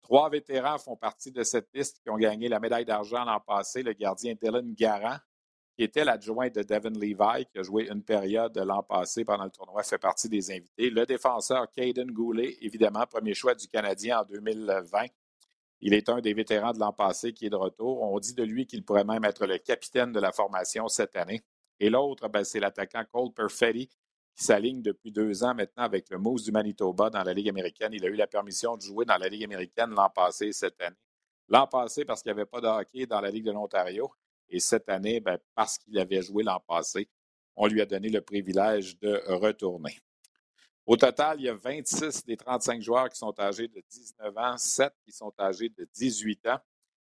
Trois 0.00 0.30
vétérans 0.30 0.78
font 0.78 0.96
partie 0.96 1.30
de 1.30 1.42
cette 1.42 1.68
liste 1.74 2.00
qui 2.02 2.08
ont 2.08 2.16
gagné 2.16 2.48
la 2.48 2.60
médaille 2.60 2.86
d'argent 2.86 3.22
l'an 3.24 3.40
passé. 3.40 3.82
Le 3.82 3.92
gardien 3.92 4.34
Dylan 4.40 4.72
Garant, 4.72 5.18
qui 5.76 5.84
était 5.84 6.04
l'adjoint 6.04 6.48
de 6.48 6.62
Devin 6.62 6.90
Levi, 6.90 7.44
qui 7.46 7.58
a 7.58 7.62
joué 7.62 7.90
une 7.90 8.02
période 8.02 8.56
l'an 8.56 8.82
passé 8.82 9.24
pendant 9.24 9.44
le 9.44 9.50
tournoi, 9.50 9.82
fait 9.82 9.98
partie 9.98 10.30
des 10.30 10.50
invités. 10.50 10.88
Le 10.88 11.04
défenseur 11.04 11.70
Caden 11.72 12.10
Goulet, 12.10 12.56
évidemment, 12.62 13.04
premier 13.06 13.34
choix 13.34 13.54
du 13.54 13.68
Canadien 13.68 14.20
en 14.20 14.24
2020. 14.24 15.06
Il 15.80 15.94
est 15.94 16.08
un 16.08 16.20
des 16.20 16.32
vétérans 16.32 16.72
de 16.72 16.78
l'an 16.78 16.92
passé 16.92 17.32
qui 17.32 17.46
est 17.46 17.50
de 17.50 17.56
retour. 17.56 18.02
On 18.02 18.18
dit 18.18 18.34
de 18.34 18.42
lui 18.42 18.66
qu'il 18.66 18.84
pourrait 18.84 19.04
même 19.04 19.24
être 19.24 19.46
le 19.46 19.58
capitaine 19.58 20.12
de 20.12 20.20
la 20.20 20.32
formation 20.32 20.88
cette 20.88 21.16
année. 21.16 21.42
Et 21.80 21.90
l'autre, 21.90 22.28
ben, 22.28 22.44
c'est 22.44 22.60
l'attaquant 22.60 23.04
Cole 23.12 23.32
Perfetti 23.34 23.88
qui 23.88 24.44
s'aligne 24.44 24.82
depuis 24.82 25.12
deux 25.12 25.44
ans 25.44 25.54
maintenant 25.54 25.84
avec 25.84 26.10
le 26.10 26.18
Moose 26.18 26.44
du 26.44 26.52
Manitoba 26.52 27.10
dans 27.10 27.22
la 27.22 27.32
Ligue 27.32 27.48
américaine. 27.48 27.92
Il 27.92 28.04
a 28.04 28.08
eu 28.08 28.16
la 28.16 28.26
permission 28.26 28.76
de 28.76 28.82
jouer 28.82 29.04
dans 29.04 29.16
la 29.16 29.28
Ligue 29.28 29.44
américaine 29.44 29.90
l'an 29.90 30.10
passé 30.10 30.52
cette 30.52 30.80
année. 30.80 30.96
L'an 31.48 31.66
passé, 31.66 32.04
parce 32.04 32.22
qu'il 32.22 32.32
n'y 32.32 32.40
avait 32.40 32.46
pas 32.46 32.60
de 32.60 32.66
hockey 32.66 33.06
dans 33.06 33.20
la 33.20 33.30
Ligue 33.30 33.44
de 33.44 33.52
l'Ontario. 33.52 34.10
Et 34.48 34.60
cette 34.60 34.88
année, 34.88 35.20
ben, 35.20 35.38
parce 35.54 35.78
qu'il 35.78 35.98
avait 35.98 36.22
joué 36.22 36.42
l'an 36.42 36.60
passé, 36.66 37.08
on 37.54 37.66
lui 37.66 37.80
a 37.80 37.86
donné 37.86 38.08
le 38.08 38.20
privilège 38.20 38.98
de 38.98 39.22
retourner. 39.26 39.96
Au 40.86 40.96
total, 40.96 41.40
il 41.40 41.44
y 41.44 41.48
a 41.48 41.54
26 41.54 42.24
des 42.24 42.36
35 42.36 42.80
joueurs 42.80 43.08
qui 43.08 43.18
sont 43.18 43.38
âgés 43.40 43.68
de 43.68 43.82
19 43.90 44.38
ans, 44.38 44.56
7 44.56 44.92
qui 45.04 45.12
sont 45.12 45.32
âgés 45.38 45.68
de 45.68 45.88
18 45.92 46.46
ans. 46.46 46.60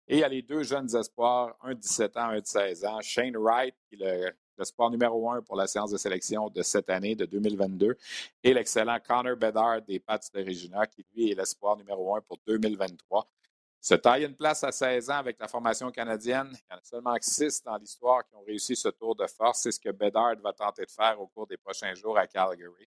Et 0.07 0.17
il 0.17 0.21
y 0.21 0.25
a 0.25 0.29
les 0.29 0.43
deux 0.43 0.63
jeunes 0.63 0.95
espoirs, 0.95 1.57
un 1.63 1.75
de 1.75 1.81
17 1.81 2.17
ans, 2.17 2.29
un 2.29 2.41
de 2.41 2.47
16 2.47 2.85
ans. 2.85 3.01
Shane 3.01 3.37
Wright, 3.37 3.75
qui 3.89 3.95
est 3.95 4.05
le 4.05 4.33
le 4.61 4.67
sport 4.67 4.91
numéro 4.91 5.31
un 5.31 5.41
pour 5.43 5.57
la 5.57 5.67
séance 5.67 5.91
de 5.91 5.97
sélection 5.97 6.51
de 6.51 6.63
cette 6.63 6.91
année, 6.91 7.17
de 7.17 7.25
2022, 7.25 7.97
et 8.45 8.55
l'excellent 8.55 8.99
Connor 9.01 9.37
Bedard 9.37 9.81
des 9.83 9.99
Pats 9.99 10.21
de 10.35 10.45
Regina, 10.45 10.87
qui 10.87 11.05
lui 11.15 11.31
est 11.31 11.35
l'espoir 11.35 11.77
numéro 11.79 12.15
un 12.15 12.21
pour 12.21 12.37
2023. 12.47 13.27
Se 13.81 13.95
taille 13.95 14.25
une 14.25 14.37
place 14.37 14.63
à 14.63 14.71
16 14.71 15.09
ans 15.09 15.15
avec 15.15 15.39
la 15.41 15.49
formation 15.49 15.91
canadienne. 15.91 16.51
Il 16.53 16.73
y 16.73 16.75
en 16.75 16.77
a 16.77 16.85
seulement 16.85 17.17
six 17.23 17.63
dans 17.63 17.77
l'histoire 17.79 18.23
qui 18.29 18.35
ont 18.37 18.45
réussi 18.47 18.77
ce 18.77 18.89
tour 18.89 19.17
de 19.17 19.27
force. 19.27 19.63
C'est 19.63 19.73
ce 19.73 19.81
que 19.81 19.89
Bedard 19.89 20.37
va 20.43 20.53
tenter 20.53 20.85
de 20.85 20.91
faire 20.91 21.19
au 21.19 21.27
cours 21.27 21.47
des 21.47 21.57
prochains 21.57 21.95
jours 21.95 22.19
à 22.19 22.27
Calgary. 22.27 22.87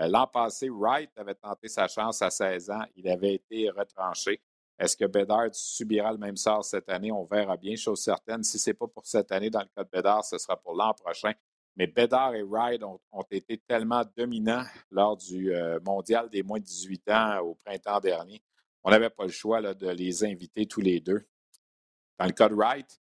Euh, 0.00 0.08
l'an 0.08 0.26
passé, 0.26 0.68
Wright 0.68 1.10
avait 1.16 1.34
tenté 1.34 1.68
sa 1.68 1.86
chance 1.88 2.20
à 2.22 2.30
16 2.30 2.70
ans. 2.70 2.84
Il 2.96 3.08
avait 3.08 3.34
été 3.34 3.70
retranché. 3.70 4.40
Est-ce 4.78 4.96
que 4.96 5.04
Bedard 5.04 5.50
subira 5.52 6.10
le 6.12 6.18
même 6.18 6.36
sort 6.36 6.64
cette 6.64 6.88
année? 6.88 7.12
On 7.12 7.24
verra 7.24 7.56
bien. 7.56 7.76
Chose 7.76 8.02
certaine, 8.02 8.42
si 8.42 8.58
ce 8.58 8.70
n'est 8.70 8.74
pas 8.74 8.88
pour 8.88 9.06
cette 9.06 9.30
année 9.30 9.50
dans 9.50 9.60
le 9.60 9.68
cas 9.74 9.84
de 9.84 9.90
Bedard, 9.90 10.24
ce 10.24 10.36
sera 10.38 10.56
pour 10.56 10.74
l'an 10.74 10.92
prochain. 10.94 11.32
Mais 11.76 11.86
Bedard 11.86 12.34
et 12.34 12.42
Wright 12.42 12.82
ont, 12.82 13.00
été 13.30 13.58
tellement 13.58 14.02
dominants 14.16 14.64
lors 14.90 15.16
du 15.16 15.54
euh, 15.54 15.78
mondial 15.84 16.28
des 16.28 16.42
moins 16.42 16.60
de 16.60 16.64
18 16.64 17.10
ans 17.10 17.38
au 17.40 17.54
printemps 17.64 18.00
dernier. 18.00 18.42
On 18.84 18.90
n'avait 18.90 19.10
pas 19.10 19.24
le 19.24 19.30
choix 19.30 19.60
de 19.62 19.88
les 19.88 20.24
inviter 20.24 20.66
tous 20.66 20.80
les 20.80 21.00
deux. 21.00 21.26
Dans 22.18 22.26
le 22.26 22.32
cas 22.32 22.48
de 22.48 22.54
Wright, 22.54 23.00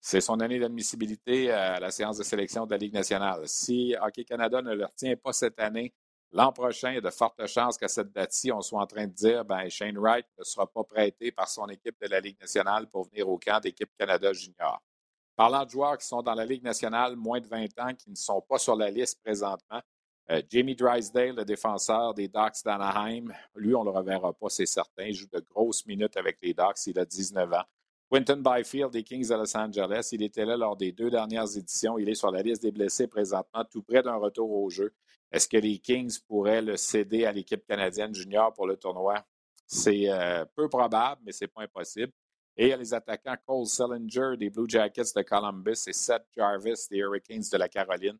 c'est 0.00 0.20
son 0.20 0.40
année 0.40 0.58
d'admissibilité 0.58 1.50
à 1.50 1.80
la 1.80 1.90
séance 1.90 2.18
de 2.18 2.22
sélection 2.22 2.66
de 2.66 2.70
la 2.70 2.78
Ligue 2.78 2.94
nationale. 2.94 3.42
Si 3.46 3.94
Hockey 4.00 4.24
Canada 4.24 4.62
ne 4.62 4.74
le 4.74 4.84
retient 4.84 5.16
pas 5.16 5.32
cette 5.32 5.58
année, 5.58 5.92
l'an 6.32 6.52
prochain, 6.52 6.90
il 6.90 6.94
y 6.96 6.98
a 6.98 7.00
de 7.00 7.10
fortes 7.10 7.46
chances 7.46 7.76
qu'à 7.76 7.88
cette 7.88 8.12
date-ci, 8.12 8.52
on 8.52 8.60
soit 8.60 8.80
en 8.80 8.86
train 8.86 9.06
de 9.06 9.12
dire 9.12 9.44
ben 9.44 9.68
Shane 9.68 9.98
Wright 9.98 10.26
ne 10.38 10.44
sera 10.44 10.66
pas 10.66 10.84
prêté 10.84 11.32
par 11.32 11.48
son 11.48 11.66
équipe 11.68 11.96
de 12.00 12.08
la 12.08 12.20
Ligue 12.20 12.40
nationale 12.40 12.88
pour 12.88 13.08
venir 13.08 13.28
au 13.28 13.38
camp 13.38 13.60
d'équipe 13.60 13.90
Canada 13.98 14.32
Junior. 14.32 14.80
Parlant 15.36 15.64
de 15.64 15.70
joueurs 15.70 15.98
qui 15.98 16.06
sont 16.06 16.22
dans 16.22 16.34
la 16.34 16.44
Ligue 16.44 16.64
nationale, 16.64 17.16
moins 17.16 17.40
de 17.40 17.46
20 17.46 17.78
ans, 17.78 17.94
qui 17.94 18.10
ne 18.10 18.16
sont 18.16 18.40
pas 18.40 18.58
sur 18.58 18.76
la 18.76 18.90
liste 18.90 19.20
présentement, 19.22 19.80
euh, 20.30 20.42
Jamie 20.50 20.74
Drysdale, 20.74 21.36
le 21.36 21.44
défenseur 21.44 22.12
des 22.12 22.28
Ducks 22.28 22.62
d'Anaheim, 22.64 23.32
lui, 23.54 23.74
on 23.74 23.80
ne 23.80 23.90
le 23.90 23.96
reverra 23.96 24.32
pas, 24.34 24.48
c'est 24.48 24.66
certain. 24.66 25.04
Il 25.04 25.14
joue 25.14 25.28
de 25.32 25.40
grosses 25.40 25.86
minutes 25.86 26.16
avec 26.16 26.38
les 26.42 26.52
Ducks. 26.52 26.86
Il 26.86 26.98
a 26.98 27.04
19 27.06 27.50
ans. 27.52 27.64
Quinton 28.10 28.40
Byfield 28.42 28.90
des 28.90 29.02
Kings 29.02 29.28
de 29.28 29.34
Los 29.34 29.54
Angeles, 29.54 30.08
il 30.12 30.22
était 30.22 30.46
là 30.46 30.56
lors 30.56 30.76
des 30.76 30.92
deux 30.92 31.10
dernières 31.10 31.56
éditions. 31.56 31.98
Il 31.98 32.08
est 32.08 32.14
sur 32.14 32.30
la 32.30 32.42
liste 32.42 32.62
des 32.62 32.72
blessés 32.72 33.06
présentement, 33.06 33.64
tout 33.70 33.82
près 33.82 34.02
d'un 34.02 34.16
retour 34.16 34.50
au 34.50 34.70
jeu. 34.70 34.94
Est-ce 35.30 35.46
que 35.46 35.58
les 35.58 35.78
Kings 35.78 36.18
pourraient 36.26 36.62
le 36.62 36.78
céder 36.78 37.26
à 37.26 37.32
l'équipe 37.32 37.66
canadienne 37.66 38.14
junior 38.14 38.54
pour 38.54 38.66
le 38.66 38.76
tournoi? 38.78 39.22
C'est 39.66 40.08
euh, 40.08 40.46
peu 40.56 40.70
probable, 40.70 41.20
mais 41.26 41.32
ce 41.32 41.44
n'est 41.44 41.48
pas 41.48 41.62
impossible. 41.62 42.12
Et 42.56 42.66
il 42.66 42.68
y 42.70 42.72
a 42.72 42.78
les 42.78 42.94
attaquants 42.94 43.36
Cole 43.46 43.66
Sillinger 43.66 44.38
des 44.38 44.48
Blue 44.48 44.64
Jackets 44.66 45.12
de 45.14 45.22
Columbus 45.22 45.84
et 45.86 45.92
Seth 45.92 46.24
Jarvis 46.34 46.86
des 46.90 46.98
Hurricanes 46.98 47.44
de 47.52 47.58
la 47.58 47.68
Caroline 47.68 48.18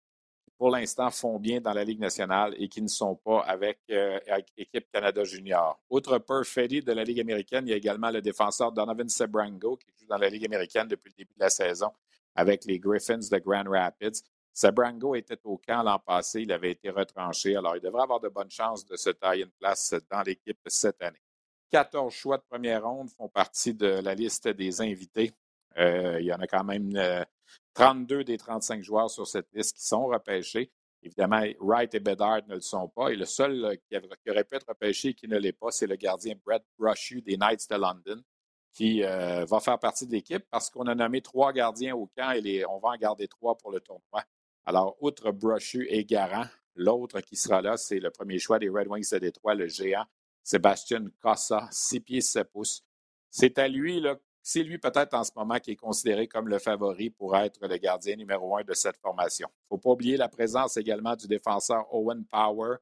pour 0.59 0.71
l'instant, 0.71 1.11
font 1.11 1.39
bien 1.39 1.61
dans 1.61 1.73
la 1.73 1.85
Ligue 1.85 2.01
nationale 2.01 2.55
et 2.59 2.69
qui 2.69 2.83
ne 2.83 2.89
sont 2.89 3.15
pas 3.15 3.41
avec, 3.43 3.79
euh, 3.91 4.19
Équipe 4.57 4.91
Canada 4.93 5.23
Junior. 5.23 5.81
Outre 5.89 6.19
Perfetti 6.19 6.83
de 6.83 6.93
la 6.93 7.05
Ligue 7.05 7.21
américaine, 7.21 7.67
il 7.67 7.71
y 7.71 7.73
a 7.73 7.77
également 7.77 8.11
le 8.11 8.21
défenseur 8.21 8.73
Donovan 8.73 9.09
Sebrango 9.09 9.77
qui 9.77 9.87
joue 9.97 10.07
dans 10.07 10.19
la 10.19 10.29
Ligue 10.29 10.47
américaine 10.47 10.89
depuis 10.89 11.11
le 11.11 11.17
début 11.19 11.35
de 11.35 11.41
la 11.41 11.51
saison 11.51 11.93
avec 12.35 12.65
les 12.65 12.79
Griffins 12.79 13.19
de 13.19 13.39
Grand 13.39 13.65
Rapids. 13.69 14.23
Sebrango 14.53 15.15
était 15.15 15.39
au 15.45 15.59
camp 15.59 15.85
l'an 15.85 16.01
passé, 16.01 16.43
il 16.43 16.51
avait 16.51 16.73
été 16.73 16.91
retranché, 16.91 17.55
alors 17.55 17.77
il 17.77 17.81
devrait 17.81 18.03
avoir 18.03 18.19
de 18.19 18.29
bonnes 18.29 18.51
chances 18.51 18.85
de 18.85 18.97
se 18.97 19.11
tailler 19.11 19.45
une 19.45 19.51
place 19.51 19.95
dans 20.11 20.23
l'équipe 20.23 20.59
cette 20.67 21.01
année. 21.01 21.23
14 21.71 22.13
choix 22.13 22.39
de 22.39 22.43
première 22.49 22.85
ronde 22.85 23.11
font 23.11 23.29
partie 23.29 23.75
de 23.75 23.87
la 23.87 24.15
liste 24.15 24.49
des 24.49 24.81
invités. 24.81 25.33
Euh, 25.77 26.19
il 26.21 26.27
y 26.27 26.33
en 26.33 26.41
a 26.41 26.47
quand 26.49 26.65
même 26.65 26.97
euh, 26.97 27.25
32 27.75 28.25
des 28.25 28.39
35 28.39 28.83
joueurs 28.83 29.11
sur 29.11 29.27
cette 29.27 29.53
liste 29.53 29.77
qui 29.77 29.87
sont 29.87 30.07
repêchés. 30.07 30.73
Évidemment, 31.03 31.43
Wright 31.61 31.95
et 31.95 32.01
Bedard 32.01 32.43
ne 32.49 32.57
le 32.57 32.61
sont 32.61 32.89
pas. 32.89 33.11
Et 33.11 33.17
le 33.17 33.25
seul 33.25 33.65
euh, 33.65 33.77
qui, 33.77 33.97
aurait 34.31 34.45
pu 34.45 34.57
être 34.57 34.69
repêché 34.69 35.09
et 35.09 35.15
qui 35.15 35.29
ne 35.29 35.39
l'est 35.39 35.53
pas, 35.53 35.71
c'est 35.71 35.87
le 35.87 35.97
gardien 35.97 36.35
Brett 36.45 36.63
Brushu 36.79 37.23
des 37.23 37.37
Knights 37.37 37.71
de 37.71 37.77
London, 37.77 38.23
qui 38.73 39.05
euh, 39.05 39.45
va 39.45 39.61
faire 39.61 39.79
partie 39.79 40.07
de 40.07 40.13
l'équipe 40.13 40.45
parce 40.51 40.71
qu'on 40.71 40.87
a 40.87 40.95
nommé 40.95 41.23
trois 41.23 41.53
gardiens 41.53 41.95
au 41.95 42.09
camp 42.17 42.33
et 42.33 42.67
on 42.67 42.79
va 42.79 42.91
en 42.91 42.97
garder 42.97 43.29
trois 43.29 43.57
pour 43.57 43.71
le 43.71 43.81
tournoi. 43.81 44.25
Alors, 44.67 44.97
outre 45.01 45.31
Brushu 45.31 45.87
et 45.89 46.05
Garant, 46.05 46.47
l'autre 46.75 47.21
qui 47.21 47.37
sera 47.37 47.63
là, 47.63 47.77
c'est 47.77 48.01
le 48.01 48.11
premier 48.11 48.39
choix 48.39 48.59
des 48.59 48.69
Red 48.69 48.89
Wings 48.89 49.09
de 49.13 49.19
Détroit, 49.19 49.55
le 49.55 49.69
géant 49.69 50.05
Sébastien 50.43 51.05
Cossa, 51.21 51.69
6 51.71 52.01
pieds 52.01 52.21
7 52.21 52.51
pouces. 52.51 52.83
C'est 53.31 53.59
à 53.59 53.69
lui 53.69 54.01
là, 54.01 54.17
c'est 54.51 54.63
lui 54.63 54.79
peut-être 54.79 55.13
en 55.13 55.25
ce 55.25 55.31
moment 55.37 55.59
qui 55.59 55.73
est 55.73 55.77
considéré 55.77 56.27
comme 56.27 56.49
le 56.49 56.59
favori 56.59 57.11
pour 57.11 57.37
être 57.37 57.61
le 57.69 57.77
gardien 57.77 58.17
numéro 58.17 58.57
un 58.57 58.65
de 58.65 58.73
cette 58.73 58.97
formation. 58.97 59.47
Il 59.47 59.65
ne 59.65 59.77
faut 59.77 59.79
pas 59.79 59.91
oublier 59.91 60.17
la 60.17 60.31
présence 60.31 60.79
également 60.79 61.15
du 61.17 61.27
défenseur 61.27 61.85
Owen 61.95 62.25
Power, 62.25 62.77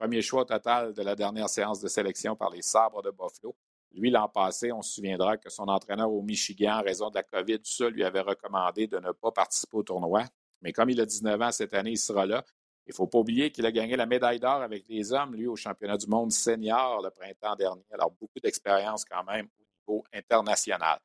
premier 0.00 0.20
choix 0.20 0.44
total 0.44 0.92
de 0.92 1.00
la 1.00 1.14
dernière 1.14 1.48
séance 1.48 1.78
de 1.78 1.86
sélection 1.86 2.34
par 2.34 2.50
les 2.50 2.60
Sabres 2.60 3.02
de 3.02 3.12
Buffalo. 3.12 3.54
Lui, 3.92 4.10
l'an 4.10 4.28
passé, 4.28 4.72
on 4.72 4.82
se 4.82 4.94
souviendra 4.94 5.36
que 5.36 5.48
son 5.48 5.68
entraîneur 5.68 6.10
au 6.10 6.22
Michigan, 6.22 6.80
en 6.80 6.82
raison 6.82 7.08
de 7.08 7.14
la 7.14 7.22
COVID, 7.22 7.60
tout 7.60 7.84
lui 7.84 8.02
avait 8.02 8.22
recommandé 8.22 8.88
de 8.88 8.98
ne 8.98 9.12
pas 9.12 9.30
participer 9.30 9.76
au 9.76 9.84
tournoi. 9.84 10.24
Mais 10.60 10.72
comme 10.72 10.90
il 10.90 11.00
a 11.00 11.06
19 11.06 11.40
ans 11.40 11.52
cette 11.52 11.74
année, 11.74 11.92
il 11.92 11.98
sera 11.98 12.26
là. 12.26 12.44
Il 12.84 12.90
ne 12.90 12.94
faut 12.94 13.06
pas 13.06 13.18
oublier 13.18 13.52
qu'il 13.52 13.64
a 13.64 13.70
gagné 13.70 13.94
la 13.94 14.06
médaille 14.06 14.40
d'or 14.40 14.60
avec 14.60 14.88
les 14.88 15.12
hommes, 15.12 15.36
lui, 15.36 15.46
au 15.46 15.54
championnat 15.54 15.98
du 15.98 16.08
monde 16.08 16.32
senior 16.32 17.00
le 17.00 17.10
printemps 17.10 17.54
dernier. 17.54 17.84
Alors, 17.92 18.10
beaucoup 18.10 18.40
d'expérience 18.42 19.04
quand 19.04 19.22
même 19.22 19.46
au 19.56 19.92
niveau 19.92 20.04
international. 20.12 20.98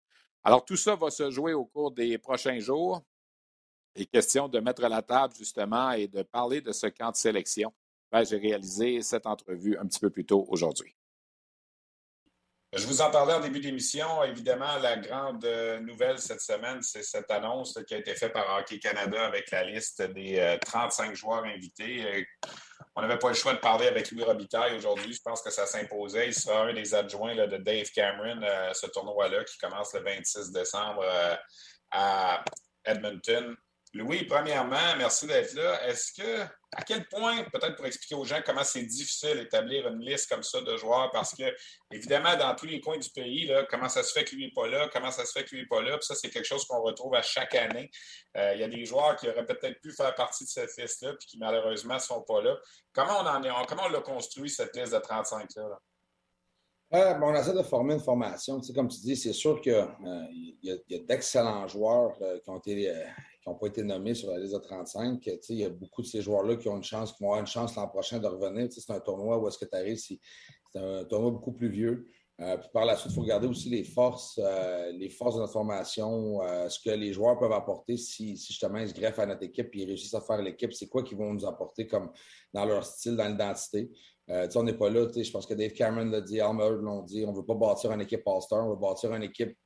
Alors, 0.48 0.63
tout 0.63 0.77
ça 0.77 0.96
va 0.96 1.12
se 1.12 1.30
jouer 1.30 1.54
au 1.54 1.66
cours 1.66 1.92
des 1.92 2.18
prochains 2.18 2.58
jours. 2.60 3.04
Et 3.96 4.06
question 4.06 4.48
de 4.48 4.62
mettre 4.62 4.82
à 4.86 4.88
la 4.88 5.01
table, 5.01 5.34
justement, 5.36 5.92
et 5.92 6.08
de 6.08 6.24
parler 6.24 6.62
de 6.62 6.72
ce 6.72 6.88
camp 6.88 7.12
de 7.12 7.18
sélection. 7.18 7.74
Ben, 8.13 8.24
j'ai 8.24 8.38
réalisé 8.38 9.01
cette 9.01 9.25
entrevue 9.25 9.77
un 9.77 9.86
petit 9.86 10.00
peu 10.00 10.10
plus 10.10 10.25
tôt 10.25 10.46
aujourd'hui. 10.48 10.96
Je 12.72 12.88
vous 12.88 13.01
en 13.01 13.12
parlais 13.12 13.34
en 13.34 13.42
début 13.42 13.60
d'émission. 13.60 14.24
Évidemment, 14.24 14.77
la 14.77 14.96
grande 14.96 15.44
euh, 15.44 15.82
nouvelle 15.82 16.18
cette 16.18 16.39
semaine, 16.39 16.82
c'est 16.82 17.04
cette 17.04 17.30
annonce 17.30 17.77
qui 17.86 17.96
a 17.96 17.98
été 17.98 18.16
faite 18.16 18.32
par 18.32 18.58
Hockey 18.58 18.80
Canada 18.80 19.25
avec 19.25 19.51
la 19.51 19.66
liste 19.66 20.01
des 20.01 20.58
35 20.66 21.12
euh, 21.12 21.13
joueurs 21.13 21.44
invités. 21.44 22.25
Euh, 22.98 23.01
on 23.01 23.01
n'avait 23.01 23.20
pas 23.20 23.30
le 23.30 23.36
choix 23.36 23.54
de 23.54 23.60
parler 23.60 23.88
avec 23.88 24.12
Louis 24.12 24.24
Robitaille 24.24 24.75
aujourd'hui. 24.75 25.13
Je 25.13 25.22
pense 25.22 25.42
que 25.42 25.51
ça 25.51 25.66
s'imposait. 25.66 26.27
Il 26.27 26.34
sera 26.34 26.63
un 26.63 26.74
des 26.74 26.94
adjoints 26.94 27.36
de 27.36 27.58
Dave 27.58 27.89
Cameron 27.92 28.42
à 28.42 28.74
ce 28.74 28.88
tournoi-là 28.88 29.44
qui 29.44 29.58
commence 29.58 29.94
le 29.94 30.01
26 30.01 30.51
décembre 30.51 31.04
à 31.92 32.44
Edmonton. 32.86 33.56
Louis, 33.94 34.25
premièrement, 34.25 34.96
merci 34.98 35.27
d'être 35.27 35.53
là. 35.53 35.88
Est-ce 35.88 36.12
que, 36.12 36.41
à 36.75 36.84
quel 36.86 37.08
point, 37.08 37.44
peut-être 37.53 37.75
pour 37.75 37.86
expliquer 37.86 38.15
aux 38.15 38.25
gens 38.25 38.41
comment 38.46 38.63
c'est 38.63 38.84
difficile 38.84 39.38
d'établir 39.38 39.88
une 39.88 40.01
liste 40.01 40.29
comme 40.29 40.44
ça 40.44 40.60
de 40.62 40.75
joueurs, 40.75 41.10
parce 41.12 41.34
que, 41.34 41.44
évidemment, 41.91 42.36
dans 42.36 42.53
tous 42.53 42.65
les 42.65 42.82
coins 42.82 42.98
du 42.98 43.10
pays, 43.10 43.48
là, 43.48 43.65
comment 43.70 43.88
ça 43.88 44.03
se 44.03 44.12
fait 44.12 44.25
que 44.25 44.36
lui 44.36 44.46
n'est 44.46 44.51
pas 44.51 44.67
là, 44.67 44.89
comment 44.91 45.10
ça 45.10 45.25
se 45.25 45.32
fait 45.32 45.46
que 45.46 45.56
lui 45.56 45.62
n'est 45.62 45.67
pas 45.67 45.82
là, 45.82 45.98
puis 45.98 46.06
ça, 46.06 46.15
c'est 46.15 46.29
quelque 46.29 46.46
chose 46.46 46.65
qu'on 46.65 46.82
retrouve 46.82 47.15
à 47.15 47.22
chaque 47.22 47.56
année. 47.56 47.89
Euh, 48.36 48.53
il 48.56 48.60
y 48.60 48.63
a 48.63 48.67
des 48.67 48.84
joueurs 48.84 49.15
qui 49.15 49.29
auraient 49.29 49.46
peut-être 49.46 49.79
pu 49.79 49.94
faire 49.94 50.13
partie 50.15 50.44
de 50.44 50.50
cette 50.50 50.75
liste-là, 50.77 51.13
puis 51.13 51.25
qui, 51.25 51.38
malheureusement, 51.38 51.96
ne 51.96 52.00
sont 52.00 52.22
pas 52.24 52.41
là. 52.41 52.58
Comment 52.91 53.22
on 53.22 53.25
en 53.25 53.41
est, 53.44 53.67
comment 53.67 53.84
on 53.86 53.89
l'a 53.89 54.01
construit, 54.01 54.50
cette 54.50 54.75
liste 54.75 54.94
de 54.94 55.00
35-là? 55.00 55.79
Euh, 56.94 57.20
on 57.22 57.36
essaie 57.36 57.53
de 57.53 57.63
former 57.63 57.96
une 57.96 58.01
formation. 58.01 58.60
Tu 58.60 58.74
comme 58.74 58.89
tu 58.89 59.00
dis, 59.00 59.15
c'est 59.15 59.34
sûr 59.34 59.62
qu'il 59.62 59.74
euh, 59.74 60.25
y 60.62 60.72
a, 60.72 61.00
d'excellents 61.00 61.67
joueurs 61.67 62.17
qui 62.44 62.50
ont 62.50 62.58
été 62.58 62.94
n'ont 63.48 63.56
pas 63.56 63.68
été 63.68 63.84
nommés 63.84 64.13
sur 64.13 64.30
la 64.30 64.39
liste 64.39 64.54
de 64.54 64.60
35. 64.60 65.25
Il 65.50 65.56
y 65.56 65.63
a 65.63 65.70
beaucoup 65.70 66.01
de 66.01 66.08
ces 66.08 66.22
joueurs-là 66.22 66.58
qui 66.58 66.68
ont 66.68 66.77
une 66.77 66.84
chance, 66.84 67.13
qui 67.13 67.24
vont 67.24 67.30
avoir 67.30 67.42
une 67.42 67.48
chance 67.48 67.75
l'an 67.75 67.88
prochain 67.88 68.20
de 68.20 68.27
revenir. 68.27 68.68
C'est 68.72 68.92
un 68.92 69.00
tournoi 69.00 69.38
où 69.38 69.48
est-ce 69.48 69.58
que 69.58 69.66
tu 69.66 69.75
arrives, 69.75 69.98
c'est 69.98 70.20
un 70.75 71.04
tournoi 71.06 71.32
beaucoup 71.32 71.54
plus 71.54 71.70
vieux. 71.70 72.08
Euh, 72.39 72.56
puis 72.58 72.70
par 72.72 72.86
la 72.86 72.96
suite, 72.96 73.12
il 73.12 73.16
faut 73.16 73.22
regarder 73.22 73.48
aussi 73.48 73.68
les 73.70 73.84
forces, 73.84 74.39
euh, 74.44 74.92
les 74.92 75.10
forces 75.10 75.36
de 75.36 75.39
notre 75.39 75.54
formation, 75.54 76.44
euh, 76.44 76.70
ce 76.70 76.80
que 76.80 76.92
les 76.92 77.12
joueurs 77.12 77.39
peuvent 77.39 77.51
apporter 77.51 77.98
si, 77.98 78.36
justement 78.38 78.77
ils 78.77 78.89
se 78.89 78.94
greffent 78.94 79.18
à 79.18 79.25
notre 79.25 79.42
équipe 79.42 79.74
et 79.74 79.80
ils 79.80 79.86
réussissent 79.86 80.13
à 80.13 80.22
faire 80.22 80.39
l'équipe. 80.42 80.72
C'est 80.72 80.88
quoi 80.88 81.01
qu'ils 81.01 81.18
vont 81.18 81.34
nous 81.34 81.48
apporter 81.48 81.88
comme 81.88 82.12
dans 82.54 82.66
leur 82.66 82.86
style, 82.86 83.16
dans 83.16 83.27
l'identité. 83.27 83.89
on 84.27 84.63
n'est 84.63 84.77
pas 84.77 84.89
là. 84.92 85.08
Je 85.16 85.32
pense 85.32 85.48
que 85.48 85.56
Dave 85.56 85.72
Cameron 85.72 86.06
l'a 86.12 86.22
dit, 86.22 86.39
Almer 86.39 86.70
l'ont 86.80 87.01
dit. 87.01 87.25
On 87.25 87.32
ne 87.32 87.38
veut 87.38 87.46
pas 87.46 87.56
bâtir 87.56 87.92
une 87.92 88.01
équipe 88.01 88.22
All-Star, 88.27 88.68
on 88.68 88.70
veut 88.70 88.75
bâtir 88.75 89.12
une 89.16 89.24
équipe 89.24 89.58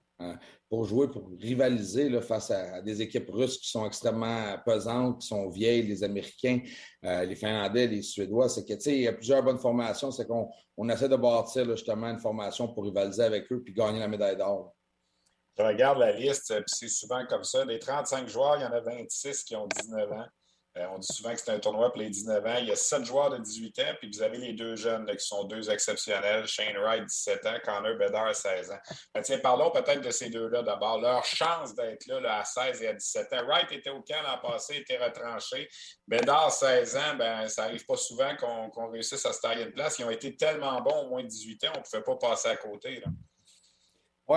pour 0.70 0.86
jouer, 0.86 1.10
pour 1.10 1.30
rivaliser 1.38 2.22
face 2.22 2.50
à, 2.50 2.82
des 2.82 3.02
équipes 3.02 3.30
russes 3.30 3.58
qui 3.58 3.70
sont 3.70 3.86
extrêmement 3.86 4.58
pesantes, 4.66 5.20
qui 5.20 5.28
sont 5.28 5.50
vieilles, 5.50 5.84
les 5.84 6.04
Américains, 6.04 6.60
euh, 7.04 7.26
les 7.26 7.36
Finlandais, 7.36 7.88
les 7.88 8.02
Suédois. 8.02 8.48
C'est 8.48 8.66
que, 8.66 8.90
il 8.90 9.02
y 9.02 9.08
a 9.08 9.14
plusieurs 9.14 9.44
bonnes 9.44 9.60
formations. 9.60 10.12
C'est 10.12 10.26
qu'on 10.26 10.50
on 10.78 10.88
essaie 10.90 11.10
de 11.10 11.18
bâtir 11.18 11.70
justement 11.70 12.08
une 12.08 12.20
formation 12.20 12.74
pour 12.74 12.86
rivaliser 12.86 13.24
avec 13.24 13.52
eux 13.52 13.62
puis 13.62 13.74
gagner 13.74 14.00
la 14.00 14.08
médaille 14.08 14.38
d'or. 14.38 14.74
Je 15.58 15.64
regarde 15.64 16.00
la 16.00 16.14
liste, 16.14 16.54
puis 16.54 16.64
c'est 16.68 16.88
souvent 16.88 17.26
comme 17.28 17.44
ça. 17.44 17.66
Des 17.66 17.78
35 17.78 18.30
joueurs, 18.30 18.58
il 18.58 18.62
y 18.62 18.66
en 18.66 18.72
a 18.72 18.80
26 18.80 19.44
qui 19.44 19.56
ont 19.56 19.68
19 19.68 20.12
ans. 20.12 20.26
Euh, 20.78 20.86
on 20.94 21.00
dit 21.00 21.08
souvent 21.12 21.34
que 21.34 21.40
c'est 21.40 21.52
un 21.52 21.60
tournoi 21.60 21.92
pour 21.92 22.02
les 22.02 22.10
19 22.10 22.46
ans. 22.46 22.56
Il 22.60 22.68
y 22.68 22.72
a 22.72 22.76
sept 22.78 23.04
joueurs 23.04 23.30
de 23.30 23.38
18 23.38 23.80
ans, 23.80 23.96
puis 24.00 24.10
vous 24.14 24.22
avez 24.22 24.38
les 24.38 24.54
deux 24.54 24.78
jeunes 24.78 25.06
qui 25.06 25.26
sont 25.26 25.44
deux 25.44 25.70
exceptionnels. 25.70 26.48
Shane 26.48 26.78
Wright, 26.78 27.06
17 27.06 27.46
ans, 27.46 27.58
Connor 27.66 27.98
Bedard, 27.98 28.34
16 28.34 28.72
ans. 28.72 28.80
Ben, 29.14 29.22
tiens, 29.22 29.40
parlons 29.40 29.70
peut-être 29.72 30.02
de 30.02 30.12
ces 30.12 30.30
deux-là 30.30 30.64
d'abord. 30.64 31.02
Leur 31.02 31.26
chance 31.26 31.76
d'être 31.76 32.08
là, 32.08 32.40
à 32.40 32.46
16 32.46 32.82
et 32.84 32.88
à 32.88 32.94
17 32.94 33.34
ans. 33.34 33.46
Wright 33.48 33.72
était 33.72 33.90
au 33.90 34.02
camp 34.02 34.22
l'an 34.24 34.40
passé, 34.42 34.78
était 34.78 34.98
retranché. 34.98 35.68
Bedard, 36.08 36.52
16 36.52 36.96
ans, 36.96 37.16
ben, 37.18 37.48
ça 37.50 37.64
n'arrive 37.64 37.86
pas 37.86 37.98
souvent 37.98 38.34
qu'on 38.38 38.90
réussisse 38.92 39.26
à 39.26 39.34
se 39.34 39.42
tailler 39.42 39.66
une 39.66 39.74
place. 39.74 40.00
Ils 40.00 40.06
ont 40.06 40.10
été 40.10 40.38
tellement 40.38 40.80
bons 40.82 41.06
au 41.06 41.10
moins 41.10 41.24
18 41.24 41.66
ans, 41.66 41.72
on 41.76 41.80
ne 41.80 41.84
pouvait 41.84 42.04
pas 42.04 42.30
passer 42.30 42.48
à 42.48 42.56
côté. 42.56 43.04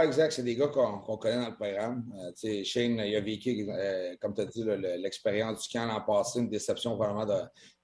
Exact. 0.02 0.32
C'est 0.32 0.42
des 0.42 0.56
gars 0.56 0.68
qu'on 0.68 1.16
connaît 1.16 1.36
dans 1.36 1.50
le 1.50 1.54
programme. 1.54 2.04
Euh, 2.18 2.64
Shane, 2.64 3.00
il 3.04 3.16
a 3.16 3.20
vécu, 3.20 3.66
euh, 3.68 4.14
comme 4.20 4.34
tu 4.34 4.40
as 4.40 4.46
dit, 4.46 4.64
l'expérience 4.98 5.68
du 5.68 5.68
camp 5.68 5.86
l'an 5.86 6.00
passé, 6.00 6.40
une 6.40 6.48
déception 6.48 6.96
vraiment 6.96 7.24
de 7.24 7.34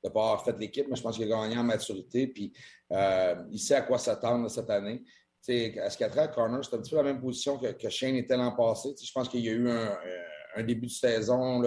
ne 0.04 0.08
pas 0.08 0.20
avoir 0.20 0.44
fait 0.44 0.58
l'équipe, 0.58 0.86
mais 0.88 0.96
je 0.96 1.02
pense 1.02 1.16
qu'il 1.16 1.30
a 1.32 1.36
gagné 1.36 1.58
en 1.58 1.64
maturité. 1.64 2.26
Puis 2.26 2.52
euh, 2.92 3.34
il 3.50 3.58
sait 3.58 3.74
à 3.74 3.82
quoi 3.82 3.98
s'attendre 3.98 4.48
cette 4.48 4.70
année. 4.70 5.02
à 5.48 5.90
ce 5.90 5.96
qu'il 5.96 6.06
a 6.06 6.28
Corner, 6.28 6.64
c'est 6.64 6.74
un 6.74 6.78
petit 6.78 6.90
peu 6.90 6.96
la 6.96 7.02
même 7.02 7.20
position 7.20 7.58
que, 7.58 7.88
Shane 7.88 8.16
était 8.16 8.36
l'an 8.36 8.52
passé. 8.52 8.94
je 9.00 9.12
pense 9.12 9.28
qu'il 9.28 9.44
y 9.44 9.48
a 9.48 9.52
eu 9.52 9.70
un 9.70 9.96
début 10.58 10.86
de 10.86 10.92
saison 10.92 11.62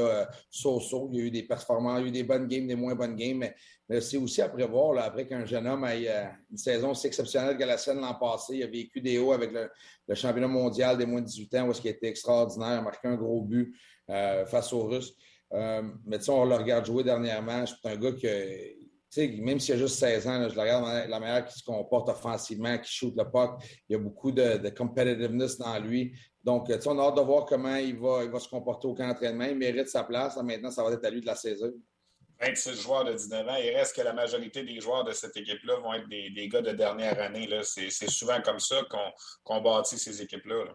so-so. 0.49 1.09
Il 1.11 1.19
y 1.19 1.21
a 1.21 1.25
eu 1.25 1.31
des 1.31 1.43
performances, 1.43 1.99
il 1.99 2.03
y 2.03 2.05
a 2.05 2.07
eu 2.09 2.11
des 2.11 2.23
bonnes 2.23 2.47
games, 2.47 2.67
des 2.67 2.75
moins 2.75 2.95
bonnes 2.95 3.15
games, 3.15 3.37
mais 3.39 3.55
c'est 3.99 4.17
aussi 4.17 4.41
à 4.41 4.49
prévoir, 4.49 4.97
après 5.03 5.27
qu'un 5.27 5.45
jeune 5.45 5.67
homme 5.67 5.85
ait 5.85 6.09
euh, 6.09 6.25
une 6.49 6.57
saison 6.57 6.91
aussi 6.91 7.07
exceptionnelle 7.07 7.57
que 7.57 7.63
la 7.63 7.77
scène 7.77 7.99
l'an 7.99 8.15
passé. 8.15 8.57
Il 8.57 8.63
a 8.63 8.67
vécu 8.67 9.01
des 9.01 9.19
hauts 9.19 9.33
avec 9.33 9.51
le, 9.51 10.15
championnat 10.15 10.47
mondial 10.47 10.97
des 10.97 11.05
moins 11.05 11.21
de 11.21 11.25
18 11.25 11.55
ans, 11.55 11.67
où 11.67 11.73
ce 11.73 11.81
qui 11.81 11.89
était 11.89 12.07
extraordinaire, 12.07 12.81
marqué 12.81 13.07
un 13.07 13.15
gros 13.15 13.41
but 13.41 13.75
euh, 14.09 14.45
face 14.45 14.71
aux 14.73 14.85
Russes. 14.85 15.13
Euh, 15.53 15.83
mais 16.05 16.17
tu 16.17 16.25
sais, 16.25 16.31
on 16.31 16.45
le 16.45 16.55
regarde 16.55 16.85
jouer 16.85 17.03
dernièrement. 17.03 17.65
C'est 17.65 17.89
un 17.89 17.97
gars 17.97 18.13
qui, 18.13 18.27
même 19.17 19.59
s'il 19.59 19.75
a 19.75 19.77
juste 19.77 19.99
16 19.99 20.27
ans, 20.27 20.49
je 20.49 20.55
le 20.55 20.61
regarde 20.61 21.09
la 21.09 21.19
manière 21.19 21.45
qu'il 21.45 21.59
se 21.59 21.63
comporte 21.63 22.09
offensivement, 22.09 22.77
qui 22.77 22.91
shoot 22.91 23.13
le 23.15 23.23
puck. 23.23 23.61
Il 23.87 23.93
y 23.93 23.95
a 23.95 23.99
beaucoup 23.99 24.31
de, 24.31 24.69
competitiveness 24.69 25.57
dans 25.57 25.79
lui. 25.79 26.13
Donc, 26.43 26.69
on 26.85 26.99
a 26.99 27.03
hâte 27.03 27.15
de 27.15 27.21
voir 27.21 27.45
comment 27.45 27.75
il 27.75 27.97
va, 27.97 28.23
il 28.23 28.29
va 28.29 28.39
se 28.39 28.49
comporter 28.49 28.87
au 28.87 28.93
camp 28.93 29.07
d'entraînement. 29.07 29.45
Il 29.45 29.57
mérite 29.57 29.87
sa 29.87 30.03
place. 30.03 30.35
Maintenant, 30.37 30.71
ça 30.71 30.83
va 30.83 30.91
être 30.91 31.05
à 31.05 31.09
lui 31.09 31.21
de 31.21 31.25
la 31.25 31.35
saisir. 31.35 31.71
26 32.41 32.81
joueurs 32.81 33.05
de 33.05 33.13
19 33.13 33.47
ans. 33.47 33.55
Il 33.55 33.75
reste 33.75 33.95
que 33.95 34.01
la 34.01 34.13
majorité 34.13 34.63
des 34.63 34.79
joueurs 34.79 35.03
de 35.03 35.11
cette 35.11 35.35
équipe-là 35.37 35.77
vont 35.77 35.93
être 35.93 36.09
des, 36.09 36.47
gars 36.49 36.61
de 36.61 36.71
dernière 36.71 37.19
année. 37.21 37.47
C'est 37.63 38.09
souvent 38.09 38.41
comme 38.41 38.59
ça 38.59 38.81
qu'on 39.43 39.61
bâtit 39.61 39.97
ces 39.97 40.21
équipes-là. 40.21 40.65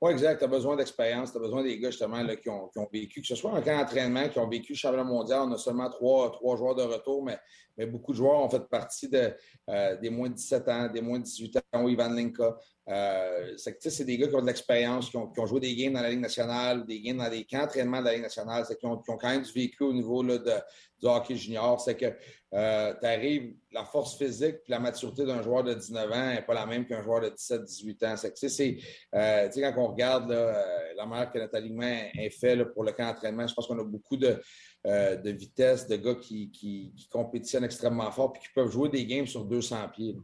Oui, 0.00 0.12
exact. 0.12 0.38
Tu 0.38 0.44
as 0.44 0.48
besoin 0.48 0.76
d'expérience. 0.76 1.32
Tu 1.32 1.38
as 1.38 1.40
besoin 1.40 1.62
des 1.62 1.78
gars, 1.78 1.90
justement, 1.90 2.24
qui, 2.36 2.48
ont, 2.48 2.88
vécu, 2.92 3.20
que 3.20 3.26
ce 3.26 3.34
soit 3.34 3.52
un 3.52 3.60
camp 3.60 3.78
d'entraînement, 3.78 4.28
qui 4.28 4.38
ont 4.38 4.48
vécu 4.48 4.72
le 4.72 4.78
championnat 4.78 5.04
mondial. 5.04 5.40
On 5.42 5.52
a 5.52 5.58
seulement 5.58 5.90
trois, 5.90 6.30
trois 6.30 6.56
joueurs 6.56 6.76
de 6.76 6.82
retour, 6.82 7.24
mais, 7.24 7.38
mais 7.76 7.86
beaucoup 7.86 8.12
de 8.12 8.16
joueurs 8.16 8.38
ont 8.38 8.48
fait 8.48 8.68
partie 8.68 9.08
de, 9.08 9.34
euh, 9.68 9.96
des 9.96 10.10
moins 10.10 10.28
de 10.28 10.34
17 10.34 10.68
ans, 10.68 10.88
des 10.88 11.00
moins 11.00 11.18
de 11.18 11.24
18 11.24 11.58
ans, 11.74 11.88
Ivan 11.88 12.10
Linka. 12.10 12.56
Euh, 12.88 13.54
c'est 13.56 14.04
des 14.04 14.16
gars 14.16 14.28
qui 14.28 14.34
ont 14.34 14.40
de 14.40 14.46
l'expérience, 14.46 15.10
qui 15.10 15.16
ont, 15.16 15.26
qui 15.26 15.40
ont, 15.40 15.46
joué 15.46 15.60
des 15.60 15.74
games 15.76 15.92
dans 15.92 16.00
la 16.00 16.08
Ligue 16.10 16.20
nationale, 16.20 16.86
des 16.86 17.00
games 17.00 17.18
dans 17.18 17.28
des 17.28 17.44
camps 17.44 17.58
d'entraînement 17.58 18.00
de 18.00 18.06
la 18.06 18.12
Ligue 18.14 18.22
nationale, 18.22 18.64
qui 18.64 18.86
ont, 18.86 18.96
qui 18.96 19.10
ont, 19.10 19.18
quand 19.18 19.28
même 19.28 19.42
du 19.42 19.52
vécu 19.52 19.82
au 19.82 19.92
niveau 19.92 20.22
là, 20.22 20.38
de, 20.38 20.52
du 21.00 21.06
hockey 21.06 21.36
junior. 21.36 21.78
C'est 21.80 21.96
que 21.96 22.06
euh, 22.54 22.94
tu 22.98 23.06
arrives, 23.06 23.54
la 23.72 23.84
force 23.84 24.16
physique 24.16 24.56
et 24.66 24.70
la 24.70 24.78
maturité 24.78 25.26
d'un 25.26 25.42
joueur 25.42 25.64
de 25.64 25.74
19 25.74 26.12
ans 26.12 26.26
n'est 26.34 26.42
pas 26.42 26.54
la 26.54 26.64
même 26.64 26.86
qu'un 26.86 27.02
joueur 27.02 27.20
de 27.20 27.28
17-18 27.28 28.06
ans. 28.06 28.16
C'est 28.16 28.32
que, 28.32 28.48
c'est, 28.48 28.78
euh, 29.14 29.48
quand 29.74 29.84
on 29.84 29.87
regarde 29.88 30.30
là, 30.30 30.64
la 30.96 31.06
manière 31.06 31.30
que 31.30 31.38
notre 31.38 31.56
alignement 31.56 32.10
est 32.14 32.30
fait 32.30 32.64
pour 32.72 32.84
le 32.84 32.92
camp 32.92 33.06
d'entraînement, 33.06 33.46
je 33.46 33.54
pense 33.54 33.66
qu'on 33.66 33.78
a 33.78 33.84
beaucoup 33.84 34.16
de, 34.16 34.40
de 34.84 35.30
vitesse, 35.30 35.86
de 35.86 35.96
gars 35.96 36.14
qui, 36.14 36.50
qui, 36.50 36.92
qui, 36.96 37.08
compétitionnent 37.08 37.64
extrêmement 37.64 38.10
fort 38.10 38.32
et 38.36 38.38
qui 38.38 38.48
peuvent 38.54 38.70
jouer 38.70 38.88
des 38.88 39.04
games 39.06 39.26
sur 39.26 39.44
200 39.44 39.88
pieds 39.94 40.16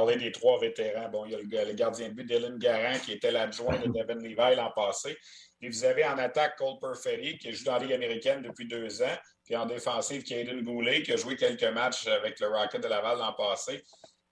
parler 0.00 0.16
des 0.16 0.32
trois 0.32 0.58
vétérans. 0.58 1.08
Bon, 1.08 1.24
il 1.26 1.32
y 1.32 1.34
a 1.34 1.64
le, 1.64 1.74
gardien 1.74 2.08
de 2.08 2.14
but 2.14 2.24
Dylan 2.24 2.58
Garant 2.58 2.98
qui 2.98 3.12
était 3.12 3.30
l'adjoint 3.30 3.78
de 3.78 3.86
Devin 3.86 4.14
Levi 4.14 4.56
l'an 4.56 4.72
passé. 4.74 5.16
Puis 5.58 5.68
vous 5.68 5.84
avez 5.84 6.04
en 6.04 6.16
attaque 6.18 6.56
Cole 6.56 6.78
Perfetti 6.80 7.38
qui 7.38 7.52
joue 7.52 7.64
dans 7.64 7.74
la 7.74 7.80
Ligue 7.80 7.92
américaine 7.92 8.42
depuis 8.42 8.66
deux 8.66 9.02
ans. 9.02 9.16
Puis 9.44 9.56
en 9.56 9.66
défensive, 9.66 10.22
Caden 10.22 10.62
Goulet 10.62 11.02
qui 11.02 11.12
a 11.12 11.16
joué 11.16 11.36
quelques 11.36 11.64
matchs 11.64 12.06
avec 12.06 12.40
le 12.40 12.48
Rocket 12.48 12.82
de 12.82 12.88
Laval 12.88 13.18
l'an 13.18 13.32
passé. 13.34 13.82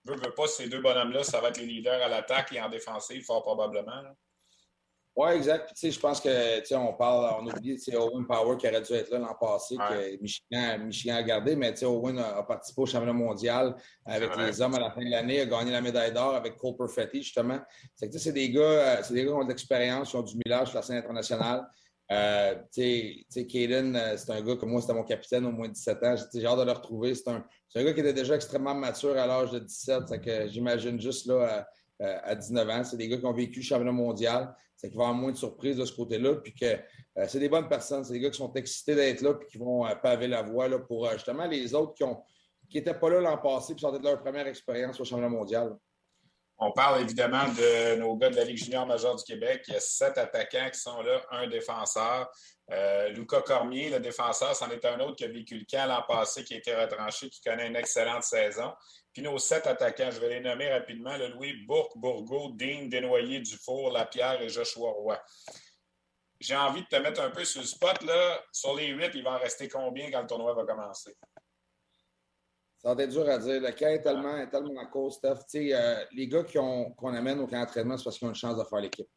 Veux, 0.05 0.15
veux 0.15 0.35
pas, 0.35 0.47
ces 0.47 0.69
deux 0.69 0.81
bonhommes-là, 0.81 1.23
ça 1.23 1.41
va 1.41 1.49
être 1.49 1.59
les 1.59 1.67
leaders 1.67 2.01
à 2.01 2.09
l'attaque 2.09 2.53
et 2.53 2.61
en 2.61 2.69
défensive, 2.69 3.25
fort 3.25 3.43
probablement. 3.43 4.03
Oui, 5.21 5.33
exact. 5.33 5.73
Puis, 5.77 5.91
on 5.97 6.01
parle, 6.01 6.87
on 6.89 6.93
parle, 6.93 7.37
on 7.41 7.47
oublie 7.49 7.77
Owen 7.97 8.25
Power 8.25 8.57
qui 8.57 8.69
aurait 8.69 8.81
dû 8.81 8.93
être 8.93 9.11
là 9.11 9.19
l'an 9.19 9.35
passé, 9.35 9.75
que 9.77 10.23
Michigan, 10.23 10.79
Michigan 10.87 11.17
a 11.17 11.23
gardé, 11.25 11.57
mais 11.57 11.75
Owen 11.83 12.21
a, 12.21 12.41
participé 12.45 12.83
au 12.83 12.87
championnat 12.87 13.13
mondial 13.13 13.75
avec 14.07 14.37
les 14.37 14.61
hommes 14.61 14.77
à 14.77 14.79
la 14.79 14.93
fin 14.93 15.05
de 15.05 15.11
l'année, 15.11 15.41
a 15.41 15.47
gagné 15.47 15.73
la 15.73 15.81
médaille 15.81 16.13
d'or 16.13 16.37
avec 16.37 16.57
Cole 16.57 16.77
Perfetti, 16.77 17.25
justement. 17.25 17.59
C'est 17.97 18.31
des 18.31 18.49
gars, 18.51 18.61
euh, 18.61 18.97
c'est 19.03 19.13
des 19.13 19.25
gars 19.25 19.31
qui 19.31 19.35
ont 19.35 19.43
de 19.43 19.49
l'expérience, 19.49 20.11
qui 20.11 20.17
ont 20.17 20.23
du 20.23 20.37
millage 20.37 20.69
sur 20.69 20.77
la 20.77 20.83
scène 20.83 20.99
internationale. 20.99 21.67
Euh, 22.13 22.55
tu 22.73 23.25
sais, 23.29 23.45
Caden, 23.45 23.97
euh, 23.97 24.17
c'est 24.17 24.31
un 24.31 24.41
gars 24.41 24.55
que 24.55 24.67
moi, 24.67 24.81
c'était 24.81 24.95
mon 24.95 25.03
capitaine 25.03 25.45
au 25.47 25.51
moins 25.51 25.67
de 25.67 25.73
17 25.73 26.03
ans. 26.05 26.15
J'ai 26.33 26.47
hâte 26.47 26.61
de 26.61 26.65
le 26.65 26.71
retrouver. 26.71 27.17
C'est 27.17 27.29
un, 27.29 27.45
un, 27.75 27.85
gars 27.85 27.93
qui 27.93 28.01
était 28.01 28.13
déjà 28.13 28.37
extrêmement 28.37 28.77
mature 28.77 29.19
à 29.19 29.27
l'âge 29.27 29.51
de 29.51 29.59
17. 29.59 30.21
que 30.21 30.49
j'imagine 30.49 31.01
juste 31.01 31.27
là, 31.27 31.67
à, 32.01 32.07
à 32.07 32.35
19 32.37 32.69
ans. 32.71 32.85
C'est 32.85 32.97
des 32.97 33.09
gars 33.09 33.17
qui 33.17 33.27
ont 33.27 33.33
vécu 33.33 33.59
le 33.59 33.65
championnat 33.65 33.91
mondial 33.91 34.55
c'est 34.79 34.89
qu'il 34.89 34.97
va 34.97 35.05
y 35.05 35.07
avoir 35.09 35.21
moins 35.21 35.33
de 35.33 35.37
surprises 35.37 35.77
de 35.77 35.85
ce 35.85 35.93
côté-là, 35.93 36.37
puis 36.37 36.55
que 36.55 36.67
euh, 36.67 37.27
c'est 37.27 37.41
des 37.41 37.49
bonnes 37.49 37.69
personnes, 37.69 38.05
c'est 38.05 38.13
des 38.13 38.21
gars 38.21 38.31
qui 38.31 38.39
sont 38.39 38.53
excités 38.55 38.95
d'être 38.95 39.23
là, 39.23 39.35
puis 39.35 39.49
qui 39.49 39.59
vont 39.59 39.85
euh, 39.85 39.95
paver 39.97 40.29
la 40.29 40.43
voie 40.43 40.69
là, 40.69 40.79
pour 40.79 41.05
euh, 41.05 41.13
justement 41.15 41.47
les 41.47 41.75
autres 41.75 41.95
qui 41.95 42.05
qui 42.71 42.77
n'étaient 42.77 42.95
pas 42.95 43.09
là 43.11 43.21
l'an 43.21 43.39
passé, 43.39 43.75
puis 43.75 43.81
sont 43.81 43.91
de 43.91 44.05
leur 44.05 44.23
première 44.23 44.47
expérience 44.47 45.01
au 45.01 45.05
championnat 45.05 45.31
mondial. 45.31 45.75
On 46.59 46.71
parle 46.71 47.01
évidemment 47.01 47.45
de 47.45 47.97
nos 47.97 48.15
gars 48.17 48.31
de 48.31 48.37
la 48.37 48.45
Ligue 48.45 48.59
junior 48.59 48.87
majeure 48.87 49.17
du 49.17 49.25
Québec. 49.25 49.65
Il 49.69 49.75
y 49.75 49.77
a 49.77 49.81
sept 49.81 50.19
attaquants 50.19 50.69
qui 50.71 50.79
sont 50.79 51.01
là, 51.03 51.23
un 51.31 51.49
défenseur. 51.49 52.29
Lucas 53.15 53.41
Cormier, 53.43 53.89
le 53.89 54.01
défenseur, 54.01 54.55
c'en 54.55 54.69
est 54.71 54.85
un 54.85 55.01
autre 55.01 55.17
qui 55.17 55.25
a 55.25 55.29
vécu 55.29 55.57
le 55.57 55.65
camp 55.71 55.87
l'an 55.87 56.03
passé, 56.07 56.45
qui 56.45 56.55
a 56.55 56.59
été 56.59 56.75
retranché, 56.75 57.31
qui 57.31 57.41
connaît 57.41 57.69
une 57.69 57.77
excellente 57.77 58.25
saison. 58.25 58.73
Puis 59.19 59.27
nos 59.27 59.37
sept 59.37 59.67
attaquants, 59.67 60.13
je 60.13 60.21
vais 60.21 60.29
les 60.29 60.41
nommer 60.41 60.73
rapidement, 60.73 61.17
le 61.17 61.27
Louis 61.27 61.53
Bourque, 61.67 61.99
Bourgault, 61.99 62.51
Dean, 62.51 62.87
Desnoyers, 62.87 63.41
Dufour, 63.41 63.91
Lapierre 63.91 64.41
et 64.41 64.49
Joshua 64.49 64.93
Roy. 64.93 65.21
J'ai 66.39 66.55
envie 66.55 66.83
de 66.83 66.87
te 66.87 66.95
mettre 67.03 67.21
un 67.21 67.31
peu 67.31 67.45
sur 67.45 67.61
le 67.61 67.67
spot. 67.67 68.01
Là. 68.05 68.41
Sur 68.53 68.77
les 68.77 68.87
huit, 68.91 69.11
il 69.15 69.25
va 69.25 69.33
en 69.33 69.39
rester 69.39 69.67
combien 69.67 70.09
quand 70.13 70.21
le 70.21 70.29
tournoi 70.29 70.55
va 70.55 70.65
commencer? 70.65 71.17
Ça 72.77 72.95
va 72.95 73.03
être 73.03 73.11
dur 73.11 73.29
à 73.29 73.39
dire. 73.39 73.61
Le 73.61 73.73
camp 73.73 73.89
est 73.89 74.03
tellement, 74.03 74.39
est 74.39 74.51
tellement 74.51 74.87
court, 74.87 75.13
Steph. 75.13 75.39
Euh, 75.57 76.05
les 76.13 76.29
gars 76.29 76.45
qu'on 76.45 77.13
amène 77.13 77.41
au 77.41 77.49
camp 77.49 77.59
d'entraînement, 77.59 77.99
c'est 77.99 78.05
parce 78.05 78.21
qu'ils 78.21 78.29
ont 78.29 78.31
une 78.31 78.37
chance 78.37 78.57
de 78.57 78.63
faire 78.63 78.79
l'équipe. 78.79 79.09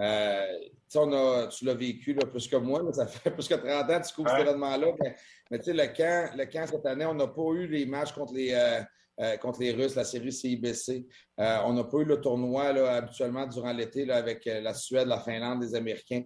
Euh, 0.00 0.46
tu 0.88 1.64
l'as 1.66 1.74
vécu 1.74 2.14
là, 2.14 2.26
plus 2.26 2.48
que 2.48 2.56
moi, 2.56 2.90
ça 2.94 3.06
fait 3.06 3.30
plus 3.34 3.46
que 3.46 3.54
30 3.56 3.68
ans 3.68 4.00
que 4.00 4.08
tu 4.08 4.14
couvres 4.14 4.30
cet 4.30 4.40
événement-là. 4.40 4.92
Mais, 4.98 5.14
mais 5.50 5.58
le, 5.58 5.86
camp, 5.94 6.36
le 6.38 6.46
camp 6.46 6.66
cette 6.66 6.86
année, 6.86 7.04
on 7.04 7.12
n'a 7.12 7.26
pas 7.26 7.50
eu 7.52 7.66
les 7.66 7.84
matchs 7.84 8.12
contre 8.12 8.32
les, 8.32 8.54
euh, 8.54 8.80
euh, 9.20 9.36
contre 9.36 9.60
les 9.60 9.72
Russes, 9.72 9.94
la 9.94 10.04
série 10.04 10.32
CIBC. 10.32 11.06
Euh, 11.38 11.58
on 11.66 11.74
n'a 11.74 11.84
pas 11.84 11.98
eu 11.98 12.04
le 12.04 12.18
tournoi 12.18 12.64
habituellement 12.64 13.46
durant 13.46 13.72
l'été 13.72 14.10
avec 14.10 14.46
euh, 14.46 14.62
la 14.62 14.72
Suède, 14.72 15.06
la 15.06 15.20
Finlande, 15.20 15.62
les 15.62 15.74
Américains. 15.74 16.22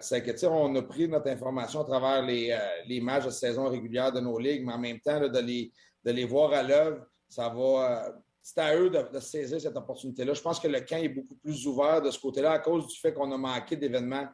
c'est 0.00 0.20
que, 0.20 0.46
on 0.46 0.74
a 0.74 0.82
pris 0.82 1.06
notre 1.06 1.28
information 1.28 1.82
à 1.82 1.84
travers 1.84 2.22
les, 2.22 2.58
les, 2.88 3.00
matchs 3.00 3.26
de 3.26 3.30
saison 3.30 3.68
régulière 3.68 4.10
de 4.10 4.18
nos 4.18 4.40
ligues, 4.40 4.66
mais 4.66 4.72
en 4.72 4.78
même 4.78 4.98
temps, 4.98 5.20
de, 5.20 5.38
les, 5.38 5.72
de 6.04 6.10
les 6.10 6.24
voir 6.24 6.52
à 6.52 6.64
l'œuvre, 6.64 7.06
ça 7.28 7.48
va. 7.48 8.12
c'est 8.42 8.58
à 8.58 8.76
eux 8.76 8.90
de, 8.90 9.20
saisir 9.20 9.60
cette 9.60 9.76
opportunité-là. 9.76 10.34
Je 10.34 10.42
pense 10.42 10.58
que 10.58 10.66
le 10.66 10.80
camp 10.80 10.96
est 10.96 11.10
beaucoup 11.10 11.36
plus 11.36 11.64
ouvert 11.68 12.02
de 12.02 12.10
ce 12.10 12.18
côté-là 12.18 12.52
à 12.52 12.58
cause 12.58 12.88
du 12.88 12.98
fait 12.98 13.12
qu'on 13.12 13.30
a 13.30 13.38
manqué 13.38 13.76
d'événements 13.76 14.26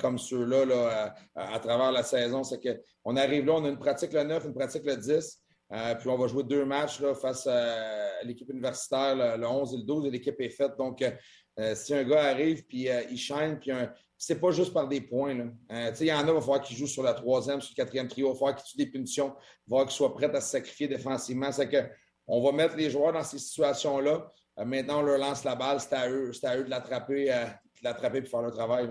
comme 0.00 0.18
ceux-là 0.18 0.64
là, 0.64 1.14
à 1.34 1.58
travers 1.58 1.92
la 1.92 2.02
saison. 2.02 2.42
C'est 2.44 2.60
qu'on 2.60 3.16
arrive 3.16 3.46
là, 3.46 3.54
on 3.54 3.64
a 3.64 3.68
une 3.68 3.78
pratique 3.78 4.12
le 4.12 4.24
9, 4.24 4.44
une 4.44 4.54
pratique 4.54 4.84
le 4.84 4.96
10. 4.96 5.42
Euh, 5.70 5.94
puis 5.96 6.08
on 6.08 6.16
va 6.16 6.26
jouer 6.26 6.44
deux 6.44 6.64
matchs 6.64 7.02
face 7.20 7.46
à 7.46 8.22
l'équipe 8.22 8.48
universitaire 8.48 9.36
le, 9.36 9.46
11 9.46 9.74
et 9.74 9.76
le 9.76 9.82
12 9.82 10.06
et 10.06 10.10
l'équipe 10.10 10.40
est 10.40 10.48
faite. 10.48 10.76
Donc, 10.78 11.02
euh, 11.02 11.74
si 11.74 11.94
un 11.94 12.04
gars 12.04 12.24
arrive 12.24 12.64
puis 12.66 12.88
euh, 12.88 13.02
il 13.10 13.18
shine, 13.18 13.58
puis 13.60 13.70
c'est 14.16 14.40
pas 14.40 14.50
juste 14.50 14.72
par 14.72 14.88
des 14.88 15.00
points. 15.00 15.32
il 15.32 16.06
y 16.06 16.12
en 16.12 16.20
a, 16.20 16.26
il 16.26 16.32
va 16.32 16.40
falloir 16.40 16.62
qu'il 16.62 16.76
joue 16.76 16.86
sur 16.86 17.02
la 17.02 17.12
troisième, 17.12 17.60
sur 17.60 17.72
le 17.76 17.82
quatrième 17.82 18.08
trio, 18.08 18.28
il 18.28 18.32
va 18.32 18.34
falloir 18.34 18.56
qu'il 18.56 18.64
tue 18.64 18.76
des 18.78 18.90
punitions, 18.90 19.34
il 19.36 19.70
va 19.70 19.76
falloir 19.76 19.86
qu'il 19.86 19.96
soit 19.96 20.14
prêt 20.14 20.34
à 20.34 20.40
se 20.40 20.50
sacrifier 20.50 20.88
défensivement. 20.88 21.52
C'est 21.52 21.68
que 21.68 21.88
on 22.26 22.42
va 22.42 22.52
mettre 22.52 22.76
les 22.76 22.90
joueurs 22.90 23.12
dans 23.12 23.22
ces 23.22 23.38
situations-là. 23.38 24.30
maintenant, 24.64 25.00
on 25.00 25.02
leur 25.02 25.18
lance 25.18 25.44
la 25.44 25.54
balle, 25.54 25.80
c'est 25.80 25.94
à 25.94 26.10
eux, 26.10 26.30
à 26.42 26.56
eux 26.56 26.64
de 26.64 26.70
l'attraper, 26.70 27.26
de 27.26 27.84
l'attraper 27.84 28.18
et 28.18 28.22
faire 28.22 28.42
leur 28.42 28.52
travail. 28.52 28.90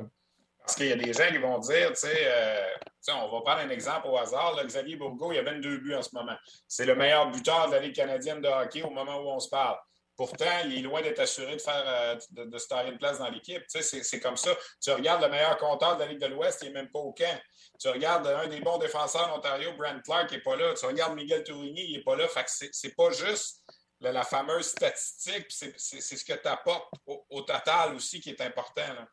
Parce 0.67 0.75
qu'il 0.75 0.87
y 0.87 0.91
a 0.91 0.97
des 0.97 1.13
gens 1.13 1.29
qui 1.29 1.37
vont 1.37 1.59
dire, 1.59 1.93
tu 1.93 1.95
sais, 1.95 2.23
euh, 2.25 2.67
on 3.13 3.31
va 3.31 3.41
prendre 3.41 3.61
un 3.61 3.69
exemple 3.69 4.07
au 4.09 4.17
hasard. 4.17 4.53
Xavier 4.65 4.97
Bourgault, 4.97 5.31
il 5.31 5.37
a 5.37 5.43
22 5.43 5.77
buts 5.77 5.95
en 5.95 6.01
ce 6.01 6.09
moment. 6.11 6.35
C'est 6.67 6.85
le 6.85 6.93
meilleur 6.93 7.31
buteur 7.31 7.67
de 7.67 7.71
la 7.75 7.79
Ligue 7.79 7.95
canadienne 7.95 8.41
de 8.41 8.49
hockey 8.49 8.83
au 8.83 8.89
moment 8.89 9.15
où 9.21 9.29
on 9.29 9.39
se 9.39 9.47
parle. 9.47 9.77
Pourtant, 10.17 10.59
il 10.65 10.79
est 10.79 10.81
loin 10.81 11.01
d'être 11.01 11.19
assuré 11.19 11.55
de 11.55 11.61
faire 11.61 11.83
euh, 11.85 12.17
de, 12.31 12.57
se 12.57 12.67
tailler 12.67 12.91
une 12.91 12.97
place 12.97 13.17
dans 13.17 13.29
l'équipe. 13.29 13.63
c'est 13.69 14.19
comme 14.19 14.35
ça. 14.35 14.49
Tu 14.83 14.91
regardes 14.91 15.21
le 15.21 15.29
meilleur 15.29 15.55
compteur 15.55 15.95
de 15.95 16.01
la 16.01 16.07
Ligue 16.09 16.19
de 16.19 16.25
l'Ouest, 16.25 16.59
il 16.63 16.67
n'est 16.67 16.73
même 16.73 16.91
pas 16.91 16.99
au 16.99 17.13
camp. 17.13 17.39
Tu 17.79 17.87
regardes 17.87 18.27
un 18.27 18.47
des 18.47 18.59
bons 18.59 18.77
défenseurs 18.77 19.29
d'Ontario, 19.29 19.71
Brent 19.77 20.01
Clark, 20.03 20.29
il 20.31 20.35
n'est 20.35 20.43
pas 20.43 20.57
là. 20.57 20.73
Tu 20.73 20.85
regardes 20.85 21.15
Miguel 21.15 21.45
Tourigny, 21.45 21.91
il 21.91 21.97
n'est 21.99 22.03
pas 22.03 22.17
là. 22.17 22.27
Fait 22.27 22.43
que 22.43 22.67
c'est 22.73 22.93
pas 22.93 23.11
juste 23.11 23.63
la, 24.01 24.23
fameuse 24.23 24.67
statistique, 24.67 25.45
c'est 25.49 26.01
ce 26.17 26.25
que 26.25 26.33
tu 26.33 26.47
apportes 26.49 26.91
au, 27.05 27.41
total 27.43 27.95
aussi 27.95 28.19
qui 28.19 28.31
est 28.31 28.41
important. 28.41 29.07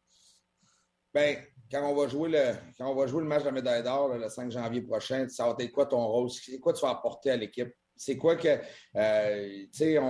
Bien, 1.15 1.37
quand 1.71 1.89
on 1.89 1.95
va 1.95 2.09
jouer 2.09 2.29
le 2.29 2.55
quand 2.77 2.91
on 2.91 2.95
va 2.95 3.07
jouer 3.07 3.23
le 3.23 3.29
match 3.29 3.43
de 3.43 3.47
la 3.47 3.53
médaille 3.53 3.85
d'or 3.85 4.09
le 4.09 4.29
5 4.29 4.51
janvier 4.51 4.83
prochain, 4.83 5.29
ça 5.29 5.47
va 5.47 5.55
être 5.59 5.71
quoi 5.71 5.87
ton 5.87 6.05
rôle? 6.05 6.29
C'est 6.31 6.59
quoi 6.59 6.73
tu 6.73 6.85
vas 6.85 6.91
apporter 6.91 7.31
à 7.31 7.37
l'équipe? 7.37 7.73
C'est 7.97 8.17
quoi 8.17 8.35
que, 8.35 8.49
euh, 8.97 9.67
tu 9.73 9.97
sais, 9.97 10.01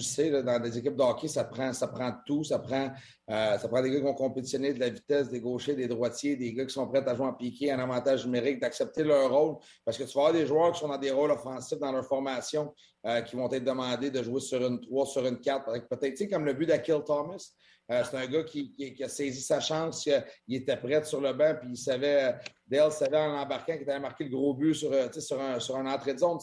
sais, 0.00 0.42
dans 0.42 0.58
des 0.58 0.78
équipes 0.78 0.96
de 0.96 1.02
hockey, 1.02 1.28
ça 1.28 1.44
prend, 1.44 1.70
ça 1.74 1.88
prend 1.88 2.10
tout. 2.24 2.44
Ça 2.44 2.58
prend, 2.58 2.90
euh, 3.30 3.58
ça 3.58 3.68
prend 3.68 3.82
des 3.82 3.90
gars 3.90 3.96
qui 3.98 4.02
vont 4.02 4.14
compétitionner 4.14 4.72
de 4.72 4.80
la 4.80 4.88
vitesse, 4.88 5.28
des 5.28 5.40
gauchers, 5.40 5.74
des 5.74 5.86
droitiers, 5.86 6.34
des 6.36 6.54
gars 6.54 6.64
qui 6.64 6.72
sont 6.72 6.88
prêts 6.88 7.06
à 7.06 7.14
jouer 7.14 7.26
en 7.26 7.34
piqué, 7.34 7.74
en 7.74 7.78
avantage 7.78 8.24
numérique, 8.24 8.58
d'accepter 8.58 9.04
leur 9.04 9.30
rôle. 9.30 9.56
Parce 9.84 9.98
que 9.98 10.04
tu 10.04 10.14
vas 10.14 10.28
avoir 10.28 10.32
des 10.32 10.46
joueurs 10.46 10.72
qui 10.72 10.80
sont 10.80 10.88
dans 10.88 10.96
des 10.96 11.10
rôles 11.10 11.32
offensifs 11.32 11.78
dans 11.78 11.92
leur 11.92 12.06
formation, 12.06 12.72
euh, 13.04 13.20
qui 13.20 13.36
vont 13.36 13.50
être 13.52 13.64
demandés 13.64 14.10
de 14.10 14.22
jouer 14.22 14.40
sur 14.40 14.66
une 14.66 14.80
3, 14.80 15.04
sur 15.04 15.26
une 15.26 15.38
4. 15.38 15.66
Peut-être, 15.90 16.12
tu 16.12 16.16
sais, 16.16 16.28
comme 16.28 16.46
le 16.46 16.54
but 16.54 16.66
d'Akil 16.66 17.02
Thomas. 17.04 17.52
Euh, 17.90 18.02
c'est 18.08 18.16
un 18.16 18.26
gars 18.26 18.42
qui, 18.42 18.96
a 19.02 19.08
saisi 19.08 19.40
sa 19.40 19.60
chance. 19.60 20.08
Il 20.48 20.56
était 20.56 20.76
prêt 20.76 21.04
sur 21.04 21.20
le 21.20 21.32
banc, 21.32 21.54
puis 21.60 21.70
il 21.70 21.76
savait, 21.76 22.34
Dale 22.66 22.90
savait 22.90 23.18
en 23.18 23.36
embarquant 23.36 23.76
qu'il 23.76 23.88
allait 23.88 24.00
marquer 24.00 24.24
le 24.24 24.30
gros 24.30 24.54
but 24.54 24.74
sur, 24.74 24.92
euh, 24.92 25.08
un, 25.74 25.86
entrée 25.86 26.14
de 26.14 26.18
zone. 26.18 26.38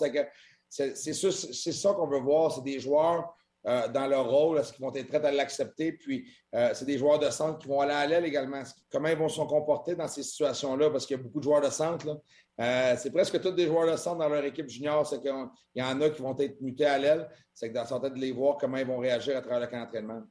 C'est 0.69 1.13
ça, 1.13 1.93
qu'on 1.93 2.07
veut 2.07 2.19
voir. 2.19 2.53
C'est 2.53 2.63
des 2.63 2.79
joueurs 2.79 3.35
euh, 3.65 3.87
dans 3.89 4.07
leur 4.07 4.29
rôle, 4.29 4.59
est-ce 4.59 4.73
qu'ils 4.73 4.83
vont 4.85 4.93
être 4.93 5.07
prêts 5.07 5.25
à 5.25 5.31
l'accepter? 5.31 5.93
Puis, 5.93 6.29
c'est 6.51 6.85
des 6.85 6.97
joueurs 6.97 7.19
de 7.19 7.29
centre 7.29 7.59
qui 7.59 7.67
vont 7.67 7.81
aller 7.81 7.93
à 7.93 8.07
l'aile 8.07 8.25
également. 8.25 8.63
Comment 8.89 9.09
ils 9.09 9.17
vont 9.17 9.29
se 9.29 9.41
comporter 9.41 9.95
dans 9.95 10.07
ces 10.07 10.23
situations-là? 10.23 10.91
Parce 10.91 11.05
qu'il 11.05 11.17
y 11.17 11.19
a 11.19 11.23
beaucoup 11.23 11.39
de 11.39 11.43
joueurs 11.43 11.61
de 11.61 11.69
centre. 11.69 12.21
c'est 12.57 13.11
presque 13.11 13.41
tous 13.41 13.51
des 13.51 13.65
joueurs 13.65 13.91
de 13.91 13.97
centre 13.97 14.19
dans 14.19 14.29
leur 14.29 14.45
équipe 14.45 14.69
junior. 14.69 15.05
C'est 15.05 15.19
qu'il 15.19 15.47
y 15.75 15.83
en 15.83 15.99
a 15.99 16.09
qui 16.09 16.21
vont 16.21 16.37
être 16.37 16.61
mutés 16.61 16.85
à 16.85 16.97
l'aile. 16.97 17.27
C'est 17.53 17.69
que 17.69 17.73
dans 17.73 17.85
sorte 17.85 18.13
de 18.13 18.19
les 18.19 18.31
voir 18.31 18.57
comment 18.57 18.77
ils 18.77 18.87
vont 18.87 18.99
réagir 18.99 19.35
à 19.35 19.41
travers 19.41 19.59
le 19.59 19.67
camp 19.67 19.79
d'entraînement 19.79 20.23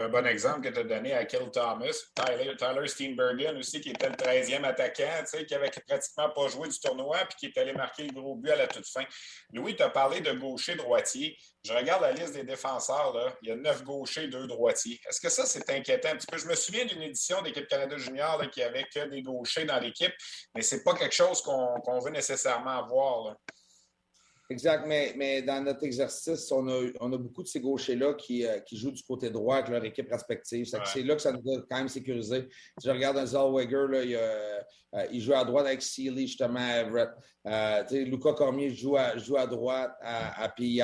un 0.00 0.08
bon 0.08 0.26
exemple 0.26 0.60
que 0.60 0.72
tu 0.72 0.78
as 0.78 0.84
donné 0.84 1.12
à 1.12 1.24
Kill 1.24 1.50
Thomas, 1.52 1.94
Tyler, 2.14 2.56
Tyler 2.56 2.86
Steenbergen 2.86 3.56
aussi, 3.56 3.80
qui 3.80 3.90
était 3.90 4.08
le 4.08 4.14
13e 4.14 4.64
attaquant, 4.64 5.24
qui 5.46 5.54
avait 5.54 5.70
pratiquement 5.86 6.30
pas 6.30 6.48
joué 6.48 6.68
du 6.68 6.78
tournoi, 6.78 7.18
puis 7.28 7.36
qui 7.38 7.46
est 7.46 7.60
allé 7.60 7.72
marquer 7.72 8.04
le 8.04 8.12
gros 8.12 8.36
but 8.36 8.50
à 8.50 8.56
la 8.56 8.66
toute 8.68 8.86
fin. 8.86 9.04
Louis, 9.52 9.74
tu 9.74 9.82
as 9.82 9.90
parlé 9.90 10.20
de 10.20 10.32
gaucher-droitier. 10.32 11.36
Je 11.64 11.72
regarde 11.72 12.02
la 12.02 12.12
liste 12.12 12.34
des 12.34 12.44
défenseurs, 12.44 13.12
là. 13.12 13.36
il 13.42 13.48
y 13.48 13.52
a 13.52 13.56
neuf 13.56 13.82
gauchers, 13.82 14.28
deux 14.28 14.46
droitiers. 14.46 15.00
Est-ce 15.08 15.20
que 15.20 15.28
ça, 15.28 15.44
c'est 15.44 15.68
inquiétant? 15.70 16.10
Un 16.10 16.16
petit 16.16 16.26
peu? 16.26 16.38
Je 16.38 16.46
me 16.46 16.54
souviens 16.54 16.84
d'une 16.84 17.02
édition 17.02 17.42
d'équipe 17.42 17.66
Canada 17.66 17.96
Junior 17.96 18.40
qui 18.50 18.62
avait 18.62 18.84
que 18.84 19.08
des 19.08 19.22
gauchers 19.22 19.64
dans 19.64 19.80
l'équipe, 19.80 20.14
mais 20.54 20.62
c'est 20.62 20.84
pas 20.84 20.94
quelque 20.94 21.14
chose 21.14 21.42
qu'on 21.42 21.98
veut 21.98 22.10
nécessairement 22.10 22.78
avoir. 22.78 23.34
Exact, 24.50 24.86
mais, 24.86 25.12
mais 25.14 25.42
dans 25.42 25.62
notre 25.62 25.84
exercice, 25.84 26.50
on 26.50 26.66
a, 26.68 26.86
on 27.00 27.12
a 27.12 27.18
beaucoup 27.18 27.42
de 27.42 27.48
ces 27.48 27.60
gauchers-là 27.60 28.14
qui, 28.14 28.46
euh, 28.46 28.60
qui, 28.60 28.78
jouent 28.78 28.92
du 28.92 29.02
côté 29.02 29.28
droit 29.28 29.56
avec 29.56 29.68
leur 29.68 29.84
équipe 29.84 30.10
respective. 30.10 30.66
C'est 30.86 31.02
là 31.02 31.16
que 31.16 31.20
ça 31.20 31.32
nous 31.32 31.52
a 31.52 31.60
quand 31.68 31.76
même 31.76 31.88
sécurisé. 31.88 32.48
Si 32.78 32.86
je 32.86 32.90
regarde 32.90 33.18
un 33.18 33.26
Zellweger, 33.26 33.86
là, 33.90 34.02
il, 34.02 34.16
euh, 34.94 35.04
il, 35.12 35.20
joue 35.20 35.34
à 35.34 35.44
droite 35.44 35.66
avec 35.66 35.82
Sealy, 35.82 36.26
justement, 36.26 36.60
à 36.60 36.80
Everett. 36.80 37.10
Euh, 37.46 37.82
Lucas 38.06 38.32
Cormier 38.32 38.70
joue 38.70 38.96
à, 38.96 39.18
joue 39.18 39.36
à 39.36 39.46
droite 39.46 39.94
à, 40.00 40.42
à 40.42 40.48
PI. 40.48 40.80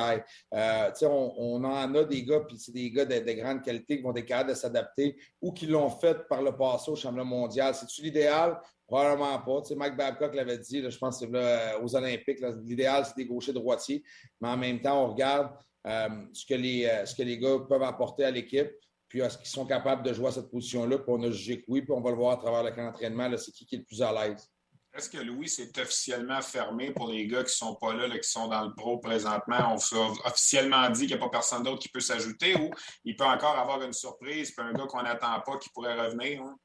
Euh, 0.52 0.90
on, 1.02 1.34
on, 1.38 1.64
en 1.64 1.94
a 1.94 2.04
des 2.04 2.22
gars, 2.22 2.40
puis 2.40 2.58
c'est 2.58 2.72
des 2.72 2.90
gars 2.90 3.06
de, 3.06 3.18
de, 3.18 3.32
grande 3.32 3.62
qualité 3.62 3.96
qui 3.96 4.02
vont 4.02 4.14
être 4.14 4.26
capables 4.26 4.50
de 4.50 4.54
s'adapter 4.54 5.16
ou 5.40 5.52
qui 5.52 5.66
l'ont 5.66 5.88
fait 5.88 6.28
par 6.28 6.42
le 6.42 6.54
passé 6.54 6.90
au 6.90 6.96
championnat 6.96 7.24
mondial. 7.24 7.74
C'est-tu 7.74 8.02
l'idéal? 8.02 8.60
Probablement 8.94 9.40
pas. 9.40 9.60
Tu 9.62 9.68
sais, 9.70 9.74
Mike 9.74 9.96
Babcock 9.96 10.32
l'avait 10.36 10.58
dit, 10.58 10.88
je 10.88 10.98
pense 10.98 11.18
que 11.18 11.26
euh, 11.34 11.80
aux 11.82 11.96
Olympiques, 11.96 12.38
l'idéal, 12.62 13.04
c'est 13.04 13.16
des 13.16 13.26
gauchers 13.26 13.52
droitiers. 13.52 14.04
Mais 14.40 14.50
en 14.50 14.56
même 14.56 14.80
temps, 14.80 15.04
on 15.06 15.10
regarde 15.10 15.50
euh, 15.84 16.08
ce, 16.32 16.46
que 16.46 16.54
les, 16.54 16.86
euh, 16.86 17.04
ce 17.04 17.16
que 17.16 17.24
les 17.24 17.36
gars 17.36 17.58
peuvent 17.68 17.82
apporter 17.82 18.22
à 18.22 18.30
l'équipe, 18.30 18.70
puis 19.08 19.18
est-ce 19.18 19.36
qu'ils 19.36 19.48
sont 19.48 19.66
capables 19.66 20.04
de 20.04 20.12
jouer 20.12 20.28
à 20.28 20.30
cette 20.30 20.48
position-là. 20.48 20.98
Puis 20.98 21.08
on 21.08 21.20
a 21.24 21.30
jugé 21.32 21.60
que 21.60 21.64
oui, 21.66 21.82
puis 21.82 21.90
on 21.90 22.02
va 22.02 22.10
le 22.10 22.16
voir 22.16 22.34
à 22.34 22.36
travers 22.36 22.62
le 22.62 22.70
camp 22.70 22.84
d'entraînement, 22.84 23.28
c'est 23.36 23.50
qui 23.50 23.66
qui 23.66 23.74
est 23.74 23.78
le 23.78 23.84
plus 23.84 24.00
à 24.00 24.12
l'aise. 24.12 24.48
Est-ce 24.96 25.10
que 25.10 25.18
Louis, 25.18 25.48
c'est 25.48 25.76
officiellement 25.76 26.40
fermé 26.40 26.92
pour 26.92 27.08
les 27.08 27.26
gars 27.26 27.42
qui 27.42 27.46
ne 27.46 27.68
sont 27.68 27.74
pas 27.74 27.94
là, 27.94 28.08
qui 28.16 28.30
sont 28.30 28.46
dans 28.46 28.62
le 28.62 28.76
pro 28.76 28.98
présentement? 28.98 29.72
On 29.72 29.76
s'est 29.76 29.96
officiellement 30.24 30.88
dit 30.90 31.08
qu'il 31.08 31.16
n'y 31.16 31.20
a 31.20 31.26
pas 31.26 31.30
personne 31.30 31.64
d'autre 31.64 31.80
qui 31.80 31.88
peut 31.88 31.98
s'ajouter 31.98 32.54
ou 32.54 32.70
il 33.04 33.16
peut 33.16 33.24
encore 33.24 33.58
avoir 33.58 33.82
une 33.82 33.92
surprise, 33.92 34.52
puis 34.52 34.64
un 34.64 34.72
gars 34.72 34.86
qu'on 34.86 35.02
n'attend 35.02 35.40
pas 35.40 35.58
qui 35.58 35.68
pourrait 35.70 36.00
revenir? 36.00 36.42
Hein? 36.42 36.56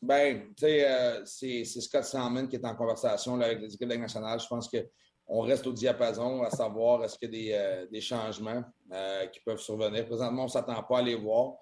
Ben, 0.00 0.54
tu 0.56 0.64
sais, 0.64 0.88
euh, 0.88 1.24
c'est 1.24 1.64
Scott 1.64 2.04
Salmon 2.04 2.46
qui 2.46 2.56
est 2.56 2.64
en 2.64 2.74
conversation 2.76 3.40
avec 3.40 3.60
les 3.60 3.74
équipes 3.74 3.88
de 3.88 3.96
nationale. 3.96 4.38
Je 4.38 4.46
pense 4.46 4.70
qu'on 4.70 5.40
reste 5.40 5.66
au 5.66 5.72
diapason 5.72 6.42
à 6.42 6.50
savoir 6.50 7.04
est-ce 7.04 7.18
qu'il 7.18 7.34
y 7.34 7.52
a 7.52 7.58
des, 7.58 7.82
euh, 7.82 7.86
des 7.90 8.00
changements 8.00 8.62
euh, 8.92 9.26
qui 9.26 9.40
peuvent 9.40 9.60
survenir. 9.60 10.06
Présentement, 10.06 10.42
on 10.42 10.46
ne 10.46 10.50
s'attend 10.50 10.82
pas 10.82 10.98
à 10.98 11.02
les 11.02 11.14
voir. 11.14 11.54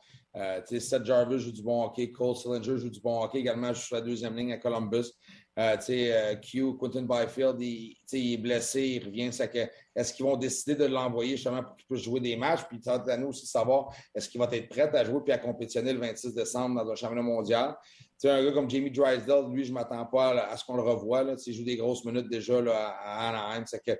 sais, 0.65 0.81
Seth 0.81 1.05
Jarvis 1.05 1.39
joue 1.39 1.53
du 1.53 1.62
bon 1.62 1.85
hockey, 1.85 2.11
Cole 2.12 2.37
Sillinger 2.37 2.79
joue 2.79 2.91
du 2.91 3.01
bon 3.01 3.23
hockey 3.23 3.39
également, 3.39 3.73
suis 3.75 3.87
sur 3.87 3.97
la 3.97 4.03
deuxième 4.03 4.37
ligne 4.37 4.53
à 4.53 4.59
Columbus. 4.59 5.12
Euh, 5.59 5.77
euh, 5.89 6.35
Q, 6.37 6.77
Quentin 6.77 7.03
Byfield, 7.03 7.59
il, 7.61 7.97
il, 8.12 8.35
est 8.35 8.37
blessé, 8.37 8.83
il 8.83 9.05
revient. 9.05 9.31
Est-ce 9.95 10.12
qu'ils 10.12 10.27
vont 10.27 10.37
décider 10.37 10.75
de 10.75 10.85
l'envoyer 10.85 11.37
justement 11.37 11.62
pour 11.62 11.77
qu'il 11.77 11.87
puisse 11.87 12.03
jouer 12.03 12.21
des 12.21 12.37
matchs? 12.37 12.65
Puis, 12.69 12.79
à 12.87 13.17
nous 13.17 13.29
aussi 13.29 13.45
de 13.45 13.49
savoir 13.49 13.89
est-ce 14.15 14.29
qu'il 14.29 14.39
va 14.39 14.49
être 14.53 14.69
prêt 14.69 14.95
à 14.95 15.05
jouer 15.05 15.21
puis 15.25 15.33
à 15.33 15.39
compétitionner 15.39 15.95
le 15.95 16.01
26 16.01 16.35
décembre 16.35 16.85
dans 16.85 16.91
un 16.91 16.95
championnat 16.95 17.23
mondial? 17.23 17.75
un 18.25 18.45
gars 18.45 18.53
comme 18.53 18.69
Jamie 18.69 18.91
Drysdale, 18.91 19.51
lui, 19.51 19.65
je 19.65 19.71
ne 19.71 19.75
m'attends 19.75 20.05
pas 20.07 20.43
à, 20.43 20.57
ce 20.59 20.65
qu'on 20.65 20.77
le 20.77 20.83
revoie. 20.83 21.23
Là. 21.23 21.37
Il 21.47 21.55
joue 21.55 21.65
des 21.65 21.77
grosses 21.77 22.05
minutes 22.05 22.29
déjà 22.29 22.61
là, 22.61 22.95
à 23.03 23.29
Anaheim. 23.29 23.65
Que, 23.65 23.93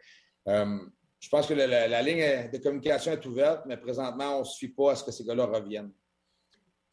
euh, 0.49 0.79
je 1.27 1.31
pense 1.31 1.49
que 1.49 1.55
la, 1.55 1.89
la, 1.89 2.03
ligne 2.03 2.49
de 2.53 2.59
communication 2.59 3.11
est 3.11 3.27
ouverte, 3.27 3.67
mais 3.67 3.77
présentement, 3.77 4.37
on 4.37 4.41
ne 4.41 4.45
se 4.45 4.55
suit 4.55 4.69
pas 4.69 4.93
à 4.93 4.95
ce 4.95 5.03
que 5.03 5.11
ces 5.11 5.25
gars-là 5.25 5.47
reviennent 5.47 5.93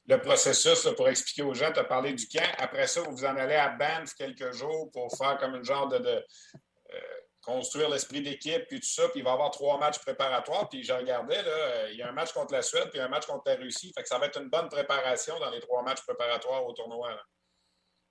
le 0.07 0.19
processus 0.19 0.87
pour 0.97 1.07
expliquer 1.07 1.43
aux 1.43 1.53
gens, 1.53 1.71
tu 1.71 1.79
as 1.79 1.83
parlé 1.83 2.13
du 2.13 2.27
camp. 2.27 2.43
Après 2.57 2.87
ça, 2.87 3.01
vous 3.01 3.15
vous 3.15 3.25
en 3.25 3.37
allez 3.37 3.55
à 3.55 3.69
Banff 3.69 4.13
quelques 4.15 4.51
jours 4.51 4.91
pour 4.91 5.15
faire 5.15 5.37
comme 5.37 5.55
une 5.55 5.63
genre 5.63 5.87
de, 5.87 5.95
euh, 6.05 6.99
construire 7.41 7.89
l'esprit 7.89 8.21
d'équipe, 8.21 8.65
puis 8.67 8.79
tout 8.79 8.87
ça. 8.87 9.07
Puis 9.09 9.19
il 9.19 9.23
va 9.23 9.29
y 9.29 9.33
avoir 9.33 9.51
trois 9.51 9.77
matchs 9.77 9.99
préparatoires. 9.99 10.67
Puis 10.67 10.83
je 10.83 10.91
regardais, 10.91 11.41
là, 11.41 11.89
il 11.91 11.97
y 11.97 12.01
a 12.01 12.09
un 12.09 12.11
match 12.11 12.33
contre 12.33 12.53
la 12.53 12.61
Suède, 12.61 12.89
puis 12.89 12.99
un 12.99 13.07
match 13.07 13.25
contre 13.25 13.43
la 13.45 13.55
Russie. 13.55 13.93
Fait 13.95 14.01
que 14.01 14.09
ça 14.09 14.17
va 14.17 14.25
être 14.25 14.41
une 14.41 14.49
bonne 14.49 14.67
préparation 14.67 15.39
dans 15.39 15.49
les 15.51 15.61
trois 15.61 15.83
matchs 15.83 16.01
préparatoires 16.01 16.65
au 16.65 16.73
tournoi. 16.73 17.17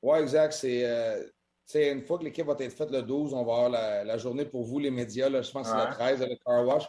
Oui, 0.00 0.18
exact. 0.18 0.52
C'est. 0.52 0.84
Euh, 0.84 1.22
une 1.74 2.02
fois 2.02 2.18
que 2.18 2.24
l'équipe 2.24 2.46
va 2.46 2.56
être 2.58 2.72
faite 2.72 2.90
le 2.90 3.02
12, 3.02 3.34
on 3.34 3.44
va 3.44 3.52
avoir 3.52 3.70
la, 3.70 4.18
journée 4.18 4.44
pour 4.44 4.64
vous, 4.64 4.78
les 4.78 4.90
médias. 4.90 5.28
Là, 5.28 5.42
je 5.42 5.50
pense 5.50 5.70
que 5.70 5.76
c'est 5.76 5.86
le 5.86 5.92
13, 5.92 6.20
le 6.20 6.36
car 6.44 6.66
wash. 6.66 6.88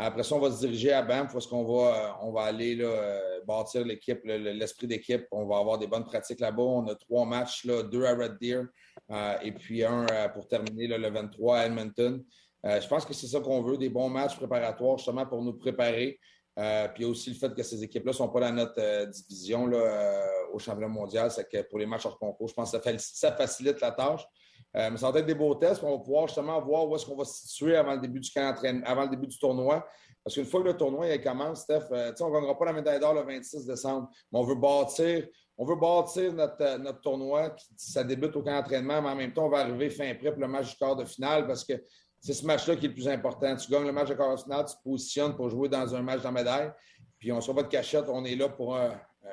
Après 0.00 0.22
ça, 0.22 0.36
on 0.36 0.38
va 0.38 0.50
se 0.52 0.60
diriger 0.60 0.92
à 0.92 1.02
Banff 1.02 1.32
parce 1.32 1.46
qu'on 1.48 1.64
va, 1.64 1.96
euh, 1.96 2.12
on 2.22 2.30
va 2.30 2.42
aller 2.42 2.76
là, 2.76 2.84
euh, 2.84 3.40
bâtir 3.44 3.84
l'équipe, 3.84 4.20
l'esprit 4.24 4.86
d'équipe. 4.86 5.26
On 5.32 5.44
va 5.46 5.58
avoir 5.58 5.76
des 5.76 5.88
bonnes 5.88 6.04
pratiques 6.04 6.38
là-bas. 6.38 6.62
On 6.62 6.86
a 6.86 6.94
trois 6.94 7.26
matchs, 7.26 7.64
là, 7.64 7.82
deux 7.82 8.04
à 8.04 8.14
Red 8.14 8.38
Deer 8.40 8.62
euh, 9.10 9.34
et 9.42 9.50
puis 9.50 9.84
un 9.84 10.06
pour 10.32 10.46
terminer 10.46 10.86
le 10.86 11.10
23 11.10 11.58
à 11.58 11.66
Edmonton. 11.66 12.22
je 12.62 12.86
pense 12.86 13.04
que 13.04 13.12
c'est 13.12 13.26
ça 13.26 13.40
qu'on 13.40 13.62
veut, 13.62 13.76
des 13.76 13.88
bons 13.88 14.08
matchs 14.08 14.36
préparatoires 14.36 14.98
justement 14.98 15.26
pour 15.26 15.42
nous 15.42 15.54
préparer. 15.54 16.20
Puis 16.94 17.04
y 17.04 17.06
a 17.06 17.08
aussi 17.08 17.30
le 17.30 17.36
fait 17.36 17.54
que 17.54 17.62
ces 17.62 17.84
équipes-là 17.84 18.10
ne 18.10 18.16
sont 18.16 18.28
pas 18.28 18.40
dans 18.40 18.52
notre 18.52 19.06
division 19.06 19.66
là, 19.66 20.26
au 20.52 20.58
championnat 20.58 20.88
mondial. 20.88 21.30
C'est 21.30 21.48
que 21.48 21.62
pour 21.62 21.78
les 21.78 21.86
matchs 21.86 22.06
hors 22.06 22.18
concours, 22.18 22.48
je 22.48 22.54
pense 22.54 22.72
que 22.72 22.98
ça 22.98 23.32
facilite 23.32 23.80
la 23.80 23.92
tâche. 23.92 24.26
Euh, 24.76 24.90
mais 24.90 24.98
ça 24.98 25.10
va 25.10 25.18
être 25.18 25.26
des 25.26 25.34
beaux 25.34 25.54
tests. 25.54 25.82
On 25.82 25.96
va 25.96 26.02
pouvoir 26.02 26.26
justement 26.26 26.60
voir 26.60 26.88
où 26.88 26.94
est-ce 26.94 27.06
qu'on 27.06 27.16
va 27.16 27.24
se 27.24 27.46
situer 27.46 27.76
avant 27.76 27.94
le 27.94 28.00
début 28.00 28.20
du 28.20 28.30
avant 28.84 29.02
le 29.02 29.08
début 29.08 29.26
du 29.26 29.38
tournoi. 29.38 29.86
Parce 30.22 30.34
qu'une 30.34 30.44
fois 30.44 30.60
que 30.62 30.68
le 30.68 30.76
tournoi 30.76 31.08
il 31.08 31.22
commence, 31.22 31.62
Steph, 31.62 31.86
euh, 31.90 32.12
on 32.20 32.28
ne 32.28 32.34
gagnera 32.34 32.58
pas 32.58 32.64
la 32.66 32.72
médaille 32.74 33.00
d'or 33.00 33.14
le 33.14 33.22
26 33.22 33.64
décembre. 33.64 34.10
Mais 34.30 34.38
on 34.38 34.44
veut 34.44 34.56
bâtir, 34.56 35.26
on 35.56 35.64
veut 35.64 35.76
bâtir 35.76 36.32
notre, 36.34 36.62
euh, 36.62 36.78
notre 36.78 37.00
tournoi. 37.00 37.50
Qui, 37.50 37.66
ça 37.78 38.04
débute 38.04 38.36
au 38.36 38.42
camp 38.42 38.52
d'entraînement, 38.52 39.00
mais 39.00 39.08
en 39.08 39.16
même 39.16 39.32
temps, 39.32 39.46
on 39.46 39.50
va 39.50 39.60
arriver 39.60 39.88
fin 39.90 40.14
prêt 40.14 40.32
pour 40.32 40.40
le 40.40 40.48
match 40.48 40.70
du 40.70 40.76
quart 40.76 40.96
de 40.96 41.04
finale 41.04 41.46
parce 41.46 41.64
que 41.64 41.72
c'est 42.20 42.34
ce 42.34 42.44
match-là 42.44 42.76
qui 42.76 42.86
est 42.86 42.88
le 42.88 42.94
plus 42.94 43.08
important. 43.08 43.56
Tu 43.56 43.70
gagnes 43.70 43.86
le 43.86 43.92
match 43.92 44.08
de 44.08 44.14
finale, 44.14 44.64
tu 44.66 44.74
te 44.76 44.82
positionnes 44.82 45.36
pour 45.36 45.48
jouer 45.50 45.68
dans 45.68 45.94
un 45.94 46.02
match 46.02 46.22
de 46.22 46.28
médaille. 46.28 46.70
Puis 47.18 47.32
on 47.32 47.36
ne 47.36 47.40
sera 47.40 47.54
pas 47.54 47.62
de 47.62 47.68
cachette, 47.68 48.04
on 48.08 48.24
est 48.24 48.36
là 48.36 48.48
pour 48.48 48.78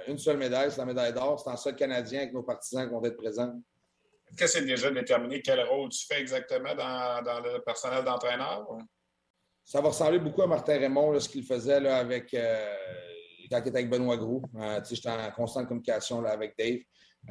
une 0.07 0.17
seule 0.17 0.37
médaille, 0.37 0.71
c'est 0.71 0.77
la 0.77 0.85
médaille 0.85 1.13
d'or. 1.13 1.39
C'est 1.39 1.49
en 1.49 1.57
seul 1.57 1.75
Canadien 1.75 2.21
avec 2.21 2.33
nos 2.33 2.43
partisans 2.43 2.87
qui 2.87 2.93
vont 2.93 3.03
être 3.03 3.17
présents. 3.17 3.53
Est-ce 4.27 4.37
que 4.37 4.47
c'est 4.47 4.65
déjà 4.65 4.91
déterminé 4.91 5.41
quel 5.41 5.61
rôle 5.61 5.89
tu 5.89 6.05
fais 6.05 6.19
exactement 6.19 6.73
dans, 6.75 7.41
le 7.43 7.59
personnel 7.59 8.03
d'entraîneur? 8.03 8.67
Ça 9.63 9.81
va 9.81 9.89
ressembler 9.89 10.19
beaucoup 10.19 10.41
à 10.41 10.47
Martin 10.47 10.77
Raymond, 10.77 11.19
ce 11.19 11.29
qu'il 11.29 11.43
faisait 11.43 11.79
là, 11.79 11.97
avec, 11.97 12.33
euh, 12.33 12.75
quand 13.49 13.61
il 13.63 13.67
était 13.67 13.77
avec 13.77 13.89
Benoît 13.89 14.17
Gros. 14.17 14.41
Euh, 14.59 14.79
j'étais 14.89 15.09
en 15.09 15.31
constante 15.31 15.67
communication 15.67 16.21
là, 16.21 16.31
avec 16.31 16.55
Dave. 16.57 16.79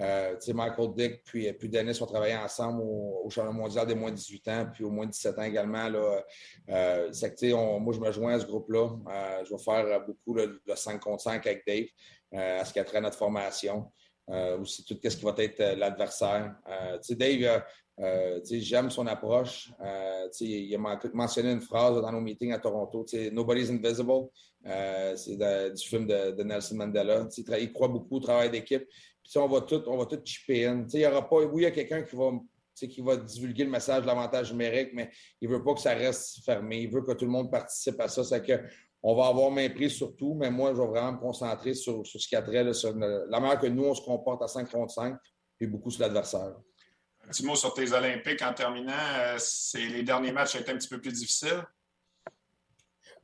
Euh, 0.00 0.36
Michael 0.54 0.94
Dick 0.94 1.22
puis, 1.24 1.52
puis 1.52 1.68
Dennis 1.68 2.00
ont 2.02 2.06
travaillé 2.06 2.34
ensemble 2.36 2.82
au, 2.82 3.22
au, 3.24 3.30
championnat 3.30 3.56
mondial 3.56 3.86
des 3.86 3.94
moins 3.94 4.10
de 4.10 4.16
18 4.16 4.48
ans, 4.48 4.66
puis 4.72 4.84
au 4.84 4.90
moins 4.90 5.06
de 5.06 5.12
17 5.12 5.38
ans 5.38 5.42
également. 5.42 5.88
Là, 5.88 6.22
euh, 6.70 7.10
que, 7.10 7.78
moi, 7.78 7.94
je 7.94 8.00
me 8.00 8.10
joins 8.10 8.34
à 8.34 8.40
ce 8.40 8.46
groupe-là. 8.46 8.90
Euh, 9.08 9.44
je 9.44 9.50
vais 9.50 9.62
faire 9.62 10.04
beaucoup 10.04 10.34
le, 10.34 10.60
5 10.74 11.00
contre 11.00 11.22
5 11.22 11.46
avec 11.46 11.64
Dave 11.66 11.86
à 12.32 12.64
ce 12.64 12.72
qui 12.72 12.80
a 12.80 12.84
trait 12.84 12.98
à 12.98 13.00
notre 13.00 13.16
formation. 13.16 13.90
aussi 14.60 14.84
tout 14.84 14.98
ce 15.00 15.16
qui 15.16 15.24
va 15.24 15.34
être 15.38 15.76
l'adversaire. 15.76 16.56
Dave, 17.10 17.62
j'aime 18.50 18.90
son 18.90 19.06
approche. 19.06 19.70
il 20.40 20.74
a 20.74 20.98
mentionné 21.12 21.52
une 21.52 21.60
phrase 21.60 22.00
dans 22.00 22.10
nos 22.10 22.20
meetings 22.20 22.52
à 22.52 22.58
Toronto, 22.58 23.06
Nobody's 23.30 23.70
invisible. 23.70 24.26
c'est 25.14 25.36
du 25.72 25.86
film 25.86 26.08
de, 26.08 26.42
Nelson 26.42 26.74
Mandela. 26.74 27.28
il 27.60 27.72
croit 27.72 27.88
beaucoup 27.88 28.16
au 28.16 28.20
travail 28.20 28.50
d'équipe. 28.50 28.84
Puis 29.24 29.38
on 29.38 29.48
va 29.48 29.62
tout, 29.62 29.82
on 29.86 29.96
va 29.96 30.06
tout 30.06 30.20
chipper 30.24 30.66
in. 30.66 30.86
Il 30.92 31.00
y 31.00 31.06
aura 31.06 31.26
pas, 31.28 31.36
oui, 31.36 31.62
il 31.62 31.64
y 31.64 31.66
a 31.66 31.70
quelqu'un 31.70 32.02
qui 32.02 32.14
va, 32.14 32.30
qui 32.74 33.00
va 33.00 33.16
divulguer 33.16 33.64
le 33.64 33.70
message 33.70 34.02
de 34.02 34.06
l'avantage 34.06 34.52
numérique, 34.52 34.90
mais 34.92 35.10
il 35.40 35.48
ne 35.48 35.56
veut 35.56 35.64
pas 35.64 35.74
que 35.74 35.80
ça 35.80 35.94
reste 35.94 36.44
fermé. 36.44 36.82
Il 36.82 36.90
veut 36.90 37.02
que 37.02 37.12
tout 37.12 37.24
le 37.24 37.30
monde 37.30 37.50
participe 37.50 37.98
à 38.00 38.08
ça. 38.08 38.22
C'est 38.22 38.42
que 38.42 38.60
on 39.06 39.14
va 39.14 39.26
avoir 39.26 39.50
main 39.50 39.68
prise 39.68 39.92
sur 39.92 40.16
tout, 40.16 40.34
mais 40.34 40.50
moi, 40.50 40.72
je 40.74 40.80
vais 40.80 40.86
vraiment 40.86 41.12
me 41.12 41.18
concentrer 41.18 41.74
sur, 41.74 42.06
ce 42.06 42.16
qui 42.26 42.34
a 42.34 42.40
trait, 42.40 42.72
sur 42.72 42.94
la 42.96 43.38
manière 43.38 43.60
que 43.60 43.66
nous, 43.66 43.84
on 43.84 43.94
se 43.94 44.00
comporte 44.00 44.42
à 44.42 44.48
5 44.48 44.70
contre 44.70 44.94
5, 44.94 45.14
puis 45.58 45.66
beaucoup 45.66 45.90
sur 45.90 46.00
l'adversaire. 46.00 46.54
Un 47.22 47.28
petit 47.28 47.44
mot 47.44 47.54
sur 47.54 47.74
tes 47.74 47.92
Olympiques 47.92 48.40
en 48.40 48.54
terminant. 48.54 48.92
Euh, 49.18 49.38
les 49.74 50.02
derniers 50.02 50.32
matchs 50.32 50.56
ont 50.56 50.60
été 50.60 50.72
un 50.72 50.76
petit 50.76 50.88
peu 50.88 51.02
plus 51.02 51.12
difficiles? 51.12 51.64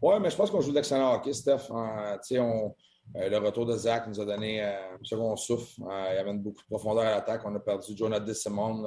Oui, 0.03 0.15
mais 0.21 0.31
je 0.31 0.37
pense 0.37 0.51
qu'on 0.51 0.61
joue 0.61 0.73
d'excellent 0.73 1.15
hockey, 1.15 1.33
Steph. 1.33 1.71
on, 1.71 2.75
le 3.15 3.37
retour 3.39 3.67
de 3.67 3.77
Zach 3.77 4.07
nous 4.07 4.21
a 4.21 4.25
donné 4.25 4.63
euh, 4.63 4.95
un 4.95 5.05
second 5.05 5.37
souffle. 5.37 5.83
Euh, 5.83 6.11
il 6.13 6.19
amène 6.19 6.39
beaucoup 6.41 6.63
de 6.63 6.67
profondeur 6.67 7.05
à 7.05 7.11
l'attaque. 7.11 7.43
On 7.45 7.55
a 7.55 7.61
perdu 7.61 7.97
Jonathan 7.97 8.35
Simon, 8.35 8.85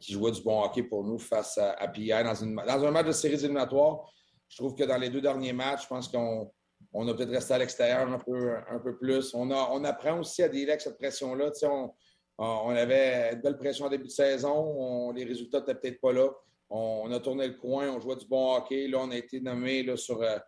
qui 0.00 0.12
jouait 0.12 0.30
du 0.30 0.42
bon 0.42 0.62
hockey 0.62 0.84
pour 0.84 1.04
nous 1.04 1.18
face 1.18 1.58
à, 1.58 1.88
PI 1.88 2.10
dans, 2.10 2.84
un 2.84 2.90
match 2.90 3.06
de 3.06 3.12
séries 3.12 3.34
éliminatoires. 3.34 4.08
Je 4.48 4.56
trouve 4.56 4.74
que 4.74 4.84
dans 4.84 4.98
les 4.98 5.10
deux 5.10 5.20
derniers 5.20 5.52
matchs, 5.52 5.82
je 5.82 5.88
pense 5.88 6.08
qu'on 6.08 6.52
on 6.92 7.08
a 7.08 7.14
peut-être 7.14 7.30
resté 7.30 7.54
à 7.54 7.58
l'extérieur 7.58 8.08
un 8.08 8.18
peu, 8.18 8.56
un 8.70 8.78
peu 8.78 8.96
plus. 8.96 9.34
On, 9.34 9.50
a, 9.50 9.68
on 9.72 9.82
apprend 9.84 10.20
aussi 10.20 10.42
à 10.42 10.48
dealer 10.48 10.70
avec 10.70 10.80
cette 10.80 10.98
pression-là. 10.98 11.50
On, 11.64 11.90
on, 12.38 12.70
avait 12.70 13.32
une 13.32 13.40
belle 13.40 13.56
pression 13.56 13.86
en 13.86 13.90
début 13.90 14.04
de 14.04 14.10
saison. 14.10 15.10
les 15.12 15.24
résultats 15.24 15.60
n'étaient 15.60 15.74
peut-être 15.74 16.00
pas 16.00 16.12
là. 16.12 16.28
On, 16.70 17.10
a 17.12 17.20
tourné 17.20 17.48
le 17.48 17.54
coin, 17.54 17.88
on 17.90 18.00
jouait 18.00 18.16
du 18.16 18.26
bon 18.26 18.56
hockey. 18.56 18.88
Là, 18.88 18.98
on 19.00 19.10
a 19.10 19.16
été 19.16 19.40
nommé 19.40 19.96
sur 19.96 20.22
euh, 20.22 20.38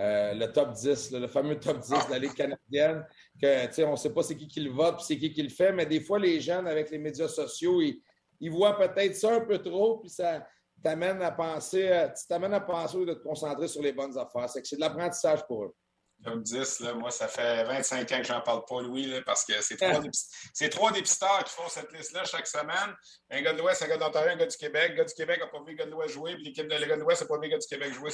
le 0.00 0.46
top 0.46 0.72
10, 0.72 1.12
le 1.12 1.26
fameux 1.26 1.58
top 1.58 1.78
10 1.80 1.90
de 1.90 2.10
la 2.10 2.18
Ligue 2.18 2.34
canadienne, 2.34 3.06
que, 3.40 3.84
on 3.84 3.92
ne 3.92 3.96
sait 3.96 4.12
pas 4.12 4.22
c'est 4.22 4.36
qui 4.36 4.48
qui 4.48 4.60
le 4.60 4.70
vote, 4.70 5.00
c'est 5.00 5.18
qui 5.18 5.32
qui 5.32 5.42
le 5.42 5.48
fait, 5.48 5.72
mais 5.72 5.86
des 5.86 6.00
fois, 6.00 6.18
les 6.18 6.40
jeunes, 6.40 6.66
avec 6.66 6.90
les 6.90 6.98
médias 6.98 7.28
sociaux, 7.28 7.80
ils, 7.80 8.50
voient 8.50 8.76
peut-être 8.76 9.16
ça 9.16 9.34
un 9.34 9.40
peu 9.40 9.58
trop, 9.58 9.98
puis 9.98 10.10
ça 10.10 10.46
t'amène 10.82 11.20
à 11.22 11.30
penser, 11.30 11.88
euh, 11.88 12.08
tu 12.08 12.26
t'amènes 12.26 12.54
à 12.54 12.60
penser 12.60 13.04
de 13.04 13.12
te 13.12 13.22
concentrer 13.22 13.68
sur 13.68 13.82
les 13.82 13.92
bonnes 13.92 14.16
affaires. 14.16 14.48
C'est 14.48 14.62
que 14.62 14.68
c'est 14.68 14.76
de 14.76 14.80
l'apprentissage 14.80 15.46
pour 15.46 15.64
eux. 15.64 15.74
Top 16.22 16.42
10, 16.42 16.80
là, 16.80 16.94
moi, 16.94 17.10
ça 17.10 17.28
fait 17.28 17.64
25 17.64 18.12
ans 18.12 18.18
que 18.18 18.26
j'en 18.26 18.40
parle 18.42 18.62
pas, 18.68 18.82
Louis, 18.82 19.20
parce 19.24 19.44
que 19.44 19.60
c'est 19.62 19.76
trois, 19.76 20.00
trois 20.70 20.92
dépisteurs 20.92 21.42
qui 21.44 21.52
font 21.54 21.68
cette 21.68 21.90
liste-là 21.92 22.24
chaque 22.24 22.46
semaine. 22.46 22.94
Un 23.30 23.40
gars 23.40 23.54
de 23.54 23.58
l'Ouest, 23.58 23.82
un 23.82 23.88
gars 23.88 23.96
d'Ontario, 23.96 24.32
un 24.32 24.36
gars 24.36 24.46
du 24.46 24.56
Québec. 24.56 24.90
Le 24.90 24.96
gars 24.96 25.04
du 25.04 25.14
Québec 25.14 25.40
n'a 25.40 25.46
pas 25.46 25.58
vu 25.60 25.72
le 25.72 25.76
gars 25.76 25.86
de 25.86 25.90
l'Ouest 25.90 26.12
jouer, 26.12 26.34
puis 26.34 26.44
l'équipe 26.44 26.68
de 26.68 26.74
le 26.74 26.86
gars 26.86 26.96
de 26.96 27.00
l'Ouest 27.00 27.22
n'a 27.22 27.28
pas 27.28 27.36
vu 27.36 27.42
le 27.44 27.48
gars 27.48 27.58
du 27.58 27.66
Québec 27.66 27.94
jouer. 27.94 28.10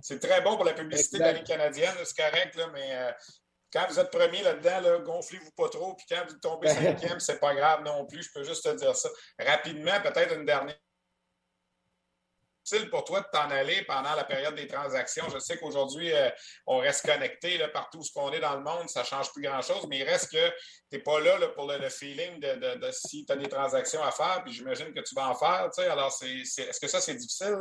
C'est 0.00 0.18
très 0.18 0.40
bon 0.40 0.56
pour 0.56 0.64
la 0.64 0.72
publicité 0.72 1.18
de 1.18 1.24
la 1.24 1.32
Ligue 1.32 1.46
canadienne, 1.46 1.94
c'est 2.04 2.16
correct, 2.16 2.54
là, 2.56 2.68
mais 2.72 2.88
euh, 2.90 3.12
quand 3.72 3.86
vous 3.88 3.98
êtes 3.98 4.10
premier 4.10 4.42
là-dedans, 4.42 4.80
là, 4.80 4.98
gonflez-vous 5.00 5.50
pas 5.56 5.68
trop, 5.68 5.94
puis 5.94 6.06
quand 6.08 6.22
vous 6.28 6.38
tombez 6.38 6.68
cinquième, 6.74 7.20
c'est 7.20 7.38
pas 7.40 7.54
grave 7.54 7.82
non 7.82 8.06
plus. 8.06 8.22
Je 8.22 8.30
peux 8.34 8.44
juste 8.44 8.64
te 8.64 8.76
dire 8.76 8.94
ça. 8.94 9.08
Rapidement, 9.38 10.00
peut-être 10.00 10.34
une 10.34 10.44
dernière 10.44 10.76
pour 12.90 13.04
toi 13.04 13.20
de 13.20 13.26
t'en 13.32 13.50
aller 13.50 13.82
pendant 13.82 14.14
la 14.14 14.24
période 14.24 14.54
des 14.54 14.66
transactions? 14.66 15.24
Je 15.32 15.38
sais 15.38 15.58
qu'aujourd'hui, 15.58 16.12
euh, 16.12 16.28
on 16.66 16.78
reste 16.78 17.06
connecté 17.06 17.58
partout 17.72 17.98
où 17.98 18.20
on 18.20 18.32
est 18.32 18.40
dans 18.40 18.56
le 18.56 18.62
monde, 18.62 18.88
ça 18.88 19.00
ne 19.00 19.06
change 19.06 19.32
plus 19.32 19.42
grand-chose, 19.42 19.86
mais 19.88 19.98
il 19.98 20.04
reste 20.04 20.30
que 20.30 20.48
tu 20.48 20.96
n'es 20.96 20.98
pas 21.00 21.20
là, 21.20 21.48
pour 21.54 21.70
le, 21.70 21.88
feeling 21.88 22.40
de, 22.40 22.90
si 22.90 23.24
tu 23.24 23.32
as 23.32 23.36
des 23.36 23.48
transactions 23.48 24.02
à 24.02 24.10
faire, 24.10 24.42
puis 24.44 24.52
j'imagine 24.52 24.92
que 24.92 25.00
tu 25.00 25.14
vas 25.14 25.28
en 25.28 25.34
faire. 25.34 25.68
Alors, 25.90 26.14
est-ce 26.22 26.80
que 26.80 26.88
ça, 26.88 27.00
c'est 27.00 27.14
difficile? 27.14 27.58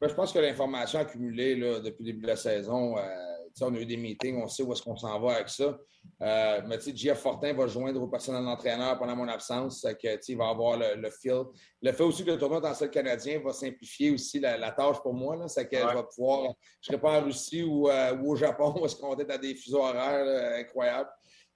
Ben, 0.00 0.08
je 0.08 0.14
pense 0.14 0.32
que 0.32 0.40
l'information 0.40 0.98
accumulée 0.98 1.54
depuis 1.54 2.04
le 2.04 2.06
début 2.06 2.22
de 2.22 2.26
la 2.26 2.36
saison, 2.36 2.98
euh, 2.98 3.31
on 3.60 3.74
a 3.74 3.78
eu 3.78 3.86
des 3.86 3.96
meetings, 3.96 4.40
on 4.42 4.48
sait 4.48 4.62
où 4.62 4.72
est-ce 4.72 4.82
qu'on 4.82 4.96
s'en 4.96 5.20
va 5.20 5.34
avec 5.34 5.48
ça. 5.48 5.78
Euh, 6.20 6.60
mais 6.66 6.78
Jeff 6.94 7.20
Fortin 7.20 7.52
va 7.52 7.66
joindre 7.66 8.02
au 8.02 8.08
personnel 8.08 8.44
d'entraîneur 8.44 8.98
pendant 8.98 9.14
mon 9.14 9.28
absence. 9.28 9.86
Que, 10.02 10.18
il 10.28 10.36
va 10.36 10.48
avoir 10.48 10.76
le, 10.76 10.96
le 10.96 11.10
feel. 11.10 11.44
Le 11.80 11.92
fait 11.92 12.02
aussi 12.02 12.24
que 12.24 12.32
le 12.32 12.38
tournoi 12.38 12.60
dans 12.60 12.72
le 12.80 12.88
canadien 12.88 13.40
va 13.40 13.52
simplifier 13.52 14.10
aussi 14.10 14.40
la, 14.40 14.70
tâche 14.72 15.00
pour 15.00 15.14
moi. 15.14 15.36
C'est 15.48 15.68
que 15.68 15.76
je 15.76 15.96
vais 15.96 16.02
pouvoir. 16.14 16.44
Je 16.44 16.48
ne 16.48 16.54
serai 16.82 17.00
pas 17.00 17.20
en 17.20 17.24
Russie 17.24 17.62
ou, 17.62 17.88
euh, 17.88 18.16
au 18.24 18.34
Japon 18.34 18.74
où 18.80 18.84
est-ce 18.84 18.96
qu'on 18.96 19.16
est 19.16 19.30
à 19.30 19.38
des 19.38 19.54
fuseaux 19.54 19.80
horaires 19.80 20.58
incroyables. 20.58 21.10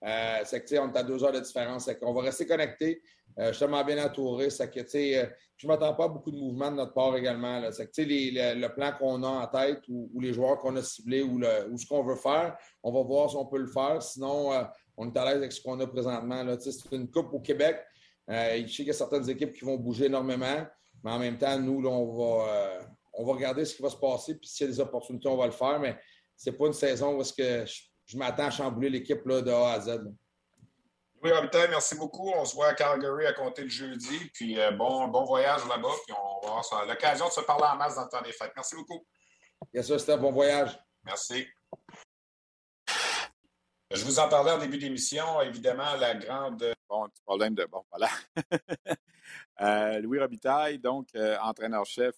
Euh, 0.05 0.41
c'est 0.45 0.65
que, 0.65 0.79
on 0.79 0.93
est 0.93 0.99
à 0.99 1.03
deux 1.03 1.23
heures 1.25 1.33
de 1.33 1.41
différence. 1.41 1.89
On 2.03 2.13
va 2.13 2.23
rester 2.23 2.47
connecté. 2.47 3.03
Euh, 3.39 3.49
je 3.49 3.53
suis 3.53 3.61
tellement 3.61 3.85
bien 3.85 4.05
entouré. 4.05 4.51
Ça 4.51 4.67
que, 4.67 4.81
euh, 4.81 5.27
je 5.57 5.67
ne 5.67 5.73
m'attends 5.73 5.95
pas 5.95 6.05
à 6.05 6.09
beaucoup 6.09 6.31
de 6.31 6.37
mouvements 6.37 6.71
de 6.71 6.77
notre 6.77 6.93
part 6.93 7.17
également. 7.17 7.61
Le 7.61 8.67
plan 8.69 8.93
qu'on 8.99 9.23
a 9.23 9.29
en 9.29 9.47
tête 9.47 9.83
ou, 9.89 10.21
les 10.21 10.33
joueurs 10.33 10.59
qu'on 10.59 10.77
a 10.77 10.83
ciblés 10.83 11.23
ou, 11.23 11.41
ce 11.79 11.87
qu'on 11.87 12.03
veut 12.03 12.17
faire, 12.17 12.57
on 12.83 12.93
va 12.93 13.03
voir 13.03 13.31
si 13.31 13.37
on 13.37 13.47
peut 13.47 13.59
le 13.59 13.67
faire. 13.67 14.03
Sinon, 14.03 14.53
euh, 14.53 14.65
on 14.97 15.09
est 15.11 15.19
à 15.19 15.25
l'aise 15.25 15.39
avec 15.39 15.53
ce 15.53 15.63
qu'on 15.63 15.81
a 15.81 15.87
présentement. 15.87 16.45
C'est 16.59 16.93
une 16.93 17.11
coupe 17.11 17.33
au 17.33 17.41
Québec. 17.41 17.79
je 18.29 18.35
sais 18.35 18.67
qu'il 18.67 18.87
y 18.87 18.91
a 18.91 18.95
certaines 18.95 19.29
équipes 19.31 19.53
qui 19.53 19.65
vont 19.65 19.77
bouger 19.77 20.07
énormément, 20.07 20.67
mais 21.03 21.11
en 21.11 21.19
même 21.19 21.39
temps, 21.39 21.59
nous, 21.59 21.87
on, 21.87 22.13
va, 22.13 22.81
on 23.15 23.25
va 23.25 23.33
regarder 23.33 23.65
ce 23.65 23.75
qui 23.75 23.83
va 23.83 23.91
se 23.91 23.97
passer. 23.97 24.35
Puis 24.35 24.49
s'il 24.49 24.67
y 24.67 24.69
a 24.69 24.73
des 24.73 24.81
opportunités, 24.81 25.29
on 25.29 25.37
va 25.37 25.47
le 25.47 25.53
faire. 25.53 25.81
Mais 25.81 25.97
ce 26.37 26.51
n'est 26.51 26.57
pas 26.57 26.67
une 26.67 26.73
saison 26.75 27.19
où 27.19 27.23
que 27.23 27.65
je, 28.05 28.19
m'attends 28.19 28.47
à 28.47 28.51
chambouler 28.51 28.91
l'équipe 28.91 29.27
de 29.27 29.51
A 29.51 29.73
à 29.73 29.81
Z. 29.81 30.01
Oui, 31.27 31.33
Robitaille, 31.33 31.69
merci 31.71 31.97
beaucoup. 31.97 32.31
On 32.37 32.45
se 32.45 32.55
voit 32.55 32.69
à 32.69 32.75
Calgary 32.75 33.27
à 33.27 33.33
compter 33.33 33.63
le 33.63 33.69
jeudi. 33.69 34.31
Puis 34.33 34.61
euh, 34.61 34.71
bon, 34.71 35.09
bon 35.09 35.25
voyage 35.25 35.67
là-bas. 35.67 35.89
Puis 36.07 36.15
on 36.17 36.47
va 36.47 36.61
avoir 36.61 36.87
l'occasion 36.87 37.27
de 37.27 37.33
se 37.33 37.41
parler 37.41 37.65
en 37.65 37.75
masse 37.75 37.97
dans 37.97 38.05
le 38.05 38.09
temps 38.09 38.23
des 38.23 38.31
fêtes. 38.31 38.53
Merci 38.55 38.77
beaucoup. 38.77 39.05
Yes, 39.75 39.89
c'était 39.89 40.17
bon 40.17 40.31
voyage. 40.31 40.79
Merci. 41.05 41.49
Je 43.91 44.05
vous 44.05 44.21
en 44.21 44.29
parlais 44.29 44.53
en 44.53 44.59
début 44.59 44.79
d'émission. 44.79 45.43
Évidemment, 45.43 45.97
la 45.99 46.15
grande. 46.15 46.73
Bon, 46.89 47.09
petit 47.09 47.23
problème 47.23 47.57
de. 47.57 47.65
Bon, 47.65 47.85
voilà. 47.91 48.09
Euh, 49.61 50.01
Louis 50.01 50.21
Robitaille, 50.21 50.79
donc 50.79 51.09
euh, 51.17 51.37
entraîneur-chef 51.41 52.15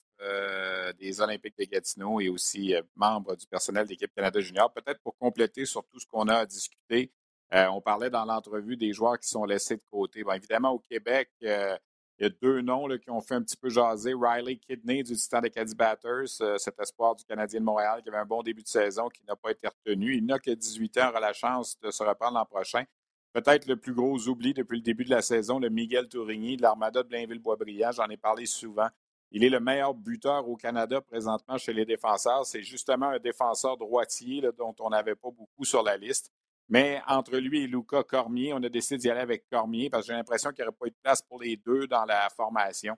des 0.98 1.20
Olympiques 1.20 1.56
de 1.56 1.64
Gatineau 1.64 2.20
et 2.20 2.28
aussi 2.28 2.74
membre 2.96 3.34
du 3.36 3.46
personnel 3.46 3.86
d'équipe 3.86 4.12
Canada 4.14 4.40
Junior. 4.40 4.70
Peut-être 4.72 5.00
pour 5.00 5.16
compléter 5.16 5.64
sur 5.64 5.86
tout 5.86 5.98
ce 6.00 6.06
qu'on 6.06 6.28
a 6.28 6.44
discuté 6.44 7.12
euh, 7.54 7.66
on 7.68 7.80
parlait 7.80 8.10
dans 8.10 8.24
l'entrevue 8.24 8.76
des 8.76 8.92
joueurs 8.92 9.18
qui 9.18 9.28
sont 9.28 9.44
laissés 9.44 9.76
de 9.76 9.82
côté. 9.90 10.22
évidemment, 10.34 10.72
au 10.72 10.78
Québec, 10.78 11.30
euh, 11.44 11.76
il 12.18 12.24
y 12.24 12.26
a 12.26 12.30
deux 12.42 12.60
noms 12.60 12.88
qui 12.98 13.10
ont 13.10 13.20
fait 13.20 13.36
un 13.36 13.42
petit 13.42 13.56
peu 13.56 13.68
jaser. 13.70 14.12
Riley 14.12 14.56
Kidney 14.56 15.02
du 15.02 15.14
Titan 15.14 15.40
des 15.40 15.50
Caddy 15.50 15.74
Batters, 15.74 16.40
euh, 16.40 16.58
cet 16.58 16.78
espoir 16.80 17.14
du 17.14 17.24
Canadien 17.24 17.60
de 17.60 17.64
Montréal 17.64 18.02
qui 18.02 18.08
avait 18.08 18.18
un 18.18 18.26
bon 18.26 18.42
début 18.42 18.62
de 18.62 18.68
saison, 18.68 19.08
qui 19.08 19.24
n'a 19.24 19.36
pas 19.36 19.52
été 19.52 19.68
retenu. 19.68 20.16
Il 20.16 20.26
n'a 20.26 20.38
que 20.38 20.50
18 20.50 20.98
ans, 20.98 21.08
aura 21.10 21.20
la 21.20 21.32
chance 21.32 21.78
de 21.80 21.90
se 21.90 22.02
reprendre 22.02 22.34
l'an 22.34 22.44
prochain. 22.44 22.84
Peut-être 23.32 23.66
le 23.66 23.76
plus 23.76 23.94
gros 23.94 24.18
oubli 24.26 24.52
depuis 24.52 24.78
le 24.78 24.82
début 24.82 25.04
de 25.04 25.10
la 25.10 25.22
saison, 25.22 25.58
le 25.58 25.68
Miguel 25.68 26.08
Tourigny 26.08 26.56
de 26.56 26.62
l'Armada 26.62 27.02
de 27.02 27.08
Blainville-Boisbriand. 27.08 27.92
J'en 27.92 28.08
ai 28.08 28.16
parlé 28.16 28.46
souvent. 28.46 28.88
Il 29.30 29.44
est 29.44 29.50
le 29.50 29.60
meilleur 29.60 29.94
buteur 29.94 30.48
au 30.48 30.56
Canada 30.56 31.00
présentement 31.00 31.56
chez 31.56 31.72
les 31.72 31.84
défenseurs. 31.84 32.46
C'est 32.46 32.62
justement 32.62 33.10
un 33.10 33.18
défenseur 33.18 33.76
droitier 33.76 34.42
dont 34.56 34.74
on 34.80 34.90
n'avait 34.90 35.14
pas 35.14 35.30
beaucoup 35.30 35.64
sur 35.64 35.82
la 35.82 35.96
liste. 35.96 36.32
Mais 36.68 37.00
entre 37.06 37.36
lui 37.38 37.62
et 37.62 37.66
Luca 37.66 38.02
Cormier, 38.02 38.52
on 38.52 38.62
a 38.62 38.68
décidé 38.68 38.98
d'y 38.98 39.10
aller 39.10 39.20
avec 39.20 39.48
Cormier 39.50 39.88
parce 39.88 40.06
que 40.06 40.12
j'ai 40.12 40.16
l'impression 40.16 40.50
qu'il 40.50 40.64
n'y 40.64 40.68
aurait 40.68 40.76
pas 40.76 40.86
eu 40.86 40.90
de 40.90 40.96
place 41.02 41.22
pour 41.22 41.40
les 41.40 41.56
deux 41.56 41.86
dans 41.86 42.04
la 42.04 42.28
formation. 42.30 42.96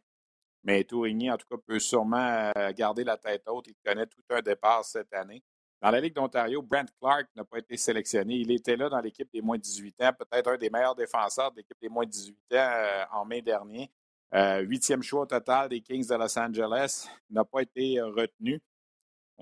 Mais 0.65 0.85
Tourigny, 0.85 1.31
en 1.31 1.37
tout 1.37 1.47
cas, 1.51 1.57
peut 1.65 1.79
sûrement 1.79 2.51
euh, 2.57 2.73
garder 2.73 3.05
la 3.05 3.17
tête 3.17 3.45
haute. 3.47 3.69
Il 3.69 3.77
connaît 3.85 4.07
tout 4.07 4.23
un 4.31 4.43
départ 4.43 4.85
cette 4.85 5.13
année. 5.15 5.43
Dans 5.81 5.91
la 5.91 6.01
Ligue 6.01 6.15
d'Ontario, 6.15 6.61
Brent 6.61 6.91
Clark 7.01 7.27
n'a 7.35 7.45
pas 7.45 7.59
été 7.59 7.77
sélectionné. 7.79 8.35
Il 8.35 8.51
était 8.51 8.77
là 8.77 8.91
dans 8.91 9.01
l'équipe 9.01 9.29
des 9.33 9.41
moins 9.41 9.57
de 9.57 9.63
18 9.63 10.03
ans, 10.03 10.13
peut-être 10.19 10.49
un 10.49 10.59
des 10.59 10.69
meilleurs 10.69 10.95
défenseurs 10.95 11.51
de 11.53 11.59
l'équipe 11.59 11.79
des 11.81 11.89
moins 11.89 12.05
de 12.05 12.11
18 12.11 12.37
ans 12.37 12.57
euh, 12.57 13.05
en 13.13 13.25
mai 13.25 13.41
dernier. 13.41 13.91
Euh, 14.35 14.61
huitième 14.61 15.03
choix 15.03 15.23
au 15.23 15.27
total 15.27 15.71
des 15.71 15.81
Kings 15.81 16.07
de 16.07 16.15
Los 16.15 16.39
Angeles, 16.39 17.09
n'a 17.31 17.45
pas 17.45 17.63
été 17.63 18.01
retenu. 18.01 18.61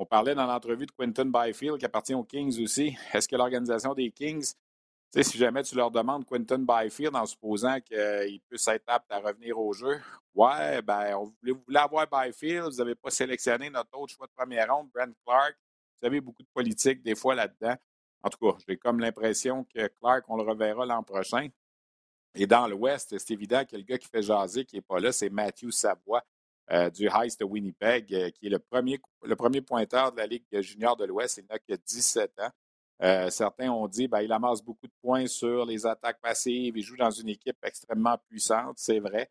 On 0.00 0.06
parlait 0.06 0.36
dans 0.36 0.46
l'entrevue 0.46 0.86
de 0.86 0.92
Quinton 0.92 1.24
Byfield, 1.24 1.76
qui 1.76 1.84
appartient 1.84 2.14
aux 2.14 2.22
Kings 2.22 2.62
aussi. 2.62 2.96
Est-ce 3.12 3.26
que 3.26 3.34
l'organisation 3.34 3.94
des 3.94 4.12
Kings, 4.12 4.52
si 5.12 5.36
jamais 5.36 5.64
tu 5.64 5.74
leur 5.74 5.90
demandes 5.90 6.24
Quinton 6.24 6.64
Byfield 6.64 7.16
en 7.16 7.26
supposant 7.26 7.80
qu'il 7.80 8.40
puisse 8.48 8.68
être 8.68 8.84
apte 8.86 9.10
à 9.10 9.18
revenir 9.18 9.58
au 9.58 9.72
jeu, 9.72 10.00
ouais, 10.36 10.80
ben, 10.82 11.16
on 11.16 11.24
voulait, 11.24 11.50
vous 11.50 11.62
voulez 11.66 11.80
avoir 11.80 12.06
Byfield, 12.06 12.66
vous 12.66 12.76
n'avez 12.76 12.94
pas 12.94 13.10
sélectionné 13.10 13.70
notre 13.70 13.98
autre 13.98 14.14
choix 14.14 14.28
de 14.28 14.32
première 14.36 14.72
ronde, 14.72 14.88
Brent 14.94 15.12
Clark. 15.26 15.56
Vous 16.00 16.06
avez 16.06 16.20
beaucoup 16.20 16.44
de 16.44 16.48
politique 16.54 17.02
des 17.02 17.16
fois 17.16 17.34
là-dedans. 17.34 17.74
En 18.22 18.28
tout 18.28 18.38
cas, 18.38 18.56
j'ai 18.68 18.76
comme 18.76 19.00
l'impression 19.00 19.64
que 19.64 19.88
Clark, 20.00 20.24
on 20.28 20.36
le 20.36 20.44
reverra 20.44 20.86
l'an 20.86 21.02
prochain. 21.02 21.48
Et 22.36 22.46
dans 22.46 22.68
l'Ouest, 22.68 23.18
c'est 23.18 23.32
évident 23.32 23.64
que 23.64 23.74
le 23.74 23.82
gars 23.82 23.98
qui 23.98 24.06
fait 24.06 24.22
jaser, 24.22 24.64
qui 24.64 24.76
n'est 24.76 24.82
pas 24.82 25.00
là, 25.00 25.10
c'est 25.10 25.28
Matthew 25.28 25.72
Savoie 25.72 26.22
euh, 26.70 26.90
du 26.90 27.08
Heist 27.08 27.40
de 27.40 27.46
Winnipeg, 27.46 28.14
euh, 28.14 28.30
qui 28.30 28.46
est 28.46 28.50
le 28.50 28.58
premier, 28.58 29.00
le 29.22 29.36
premier 29.36 29.62
pointeur 29.62 30.12
de 30.12 30.18
la 30.18 30.26
Ligue 30.26 30.44
junior 30.60 30.96
de 30.96 31.06
l'Ouest. 31.06 31.38
Il 31.38 31.46
n'a 31.48 31.58
que 31.58 31.72
17 31.74 32.40
ans. 32.40 32.50
Euh, 33.02 33.30
certains 33.30 33.70
ont 33.70 33.88
dit 33.88 34.02
qu'il 34.02 34.10
ben, 34.10 34.30
amasse 34.30 34.60
beaucoup 34.60 34.86
de 34.86 34.92
points 35.00 35.26
sur 35.26 35.64
les 35.64 35.86
attaques 35.86 36.20
passives. 36.20 36.76
Il 36.76 36.82
joue 36.82 36.96
dans 36.96 37.10
une 37.10 37.30
équipe 37.30 37.56
extrêmement 37.62 38.18
puissante, 38.28 38.74
c'est 38.76 38.98
vrai. 38.98 39.30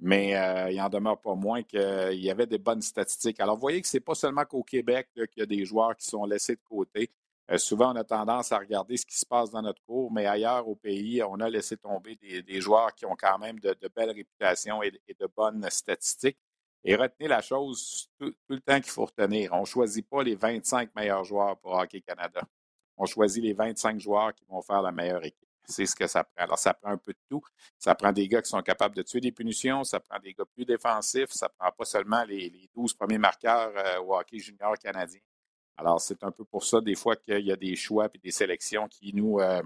Mais 0.00 0.30
il 0.72 0.80
en 0.80 0.88
demeure 0.88 1.20
pas 1.20 1.34
moins 1.34 1.64
qu'il 1.64 2.20
y 2.20 2.30
avait 2.30 2.46
des 2.46 2.58
bonnes 2.58 2.80
statistiques. 2.80 3.40
Alors, 3.40 3.56
vous 3.56 3.60
voyez 3.62 3.82
que 3.82 3.88
ce 3.88 3.96
n'est 3.96 4.00
pas 4.00 4.14
seulement 4.14 4.44
qu'au 4.44 4.62
Québec 4.62 5.08
qu'il 5.12 5.28
y 5.38 5.42
a 5.42 5.46
des 5.46 5.64
joueurs 5.64 5.96
qui 5.96 6.06
sont 6.06 6.24
laissés 6.24 6.54
de 6.54 6.62
côté. 6.62 7.10
souvent, 7.56 7.92
on 7.92 7.96
a 7.96 8.04
tendance 8.04 8.52
à 8.52 8.58
regarder 8.58 8.96
ce 8.96 9.04
qui 9.04 9.18
se 9.18 9.26
passe 9.26 9.50
dans 9.50 9.60
notre 9.60 9.82
cours, 9.82 10.12
mais 10.12 10.26
ailleurs 10.26 10.68
au 10.68 10.76
pays, 10.76 11.20
on 11.24 11.40
a 11.40 11.50
laissé 11.50 11.76
tomber 11.76 12.14
des, 12.14 12.60
joueurs 12.60 12.94
qui 12.94 13.06
ont 13.06 13.16
quand 13.18 13.38
même 13.40 13.58
de, 13.58 13.76
belles 13.94 14.12
réputations 14.12 14.84
et 14.84 14.92
de 14.92 15.26
bonnes 15.36 15.68
statistiques. 15.68 16.38
Et 16.88 16.96
retenez 16.96 17.28
la 17.28 17.42
chose 17.42 18.08
tout, 18.18 18.32
le 18.48 18.60
temps 18.60 18.80
qu'il 18.80 18.90
faut 18.90 19.04
retenir. 19.04 19.52
On 19.52 19.60
ne 19.60 19.66
choisit 19.66 20.08
pas 20.08 20.22
les 20.22 20.34
25 20.34 20.94
meilleurs 20.96 21.22
joueurs 21.22 21.58
pour 21.58 21.74
Hockey 21.74 22.00
Canada. 22.00 22.40
On 22.96 23.04
choisit 23.04 23.44
les 23.44 23.52
25 23.52 24.00
joueurs 24.00 24.34
qui 24.34 24.46
vont 24.46 24.62
faire 24.62 24.80
la 24.80 24.90
meilleure 24.90 25.22
équipe. 25.22 25.46
C'est 25.66 25.84
ce 25.84 25.94
que 25.94 26.06
ça 26.06 26.24
prend. 26.24 26.44
Alors, 26.44 26.58
ça 26.58 26.72
prend 26.72 26.92
un 26.92 26.96
peu 26.96 27.12
de 27.12 27.18
tout. 27.28 27.42
Ça 27.78 27.94
prend 27.94 28.10
des 28.10 28.26
gars 28.26 28.40
qui 28.40 28.48
sont 28.48 28.62
capables 28.62 28.94
de 28.94 29.02
tuer 29.02 29.20
des 29.20 29.32
punitions, 29.32 29.84
ça 29.84 30.00
prend 30.00 30.18
des 30.18 30.32
gars 30.32 30.46
plus 30.46 30.64
défensifs, 30.64 31.28
ça 31.28 31.50
prend 31.50 31.70
pas 31.70 31.84
seulement 31.84 32.24
les, 32.24 32.70
12 32.74 32.94
premiers 32.94 33.18
marqueurs 33.18 33.70
euh, 33.76 34.00
au 34.00 34.16
hockey 34.16 34.38
junior 34.38 34.78
canadien. 34.78 35.20
Alors, 35.76 36.00
c'est 36.00 36.24
un 36.24 36.30
peu 36.30 36.46
pour 36.46 36.64
ça, 36.64 36.80
des 36.80 36.94
fois, 36.94 37.16
qu'il 37.16 37.44
y 37.44 37.52
a 37.52 37.56
des 37.56 37.76
choix 37.76 38.08
et 38.14 38.18
des 38.18 38.30
sélections 38.30 38.88
qui 38.88 39.12
nous, 39.12 39.40
euh, 39.40 39.62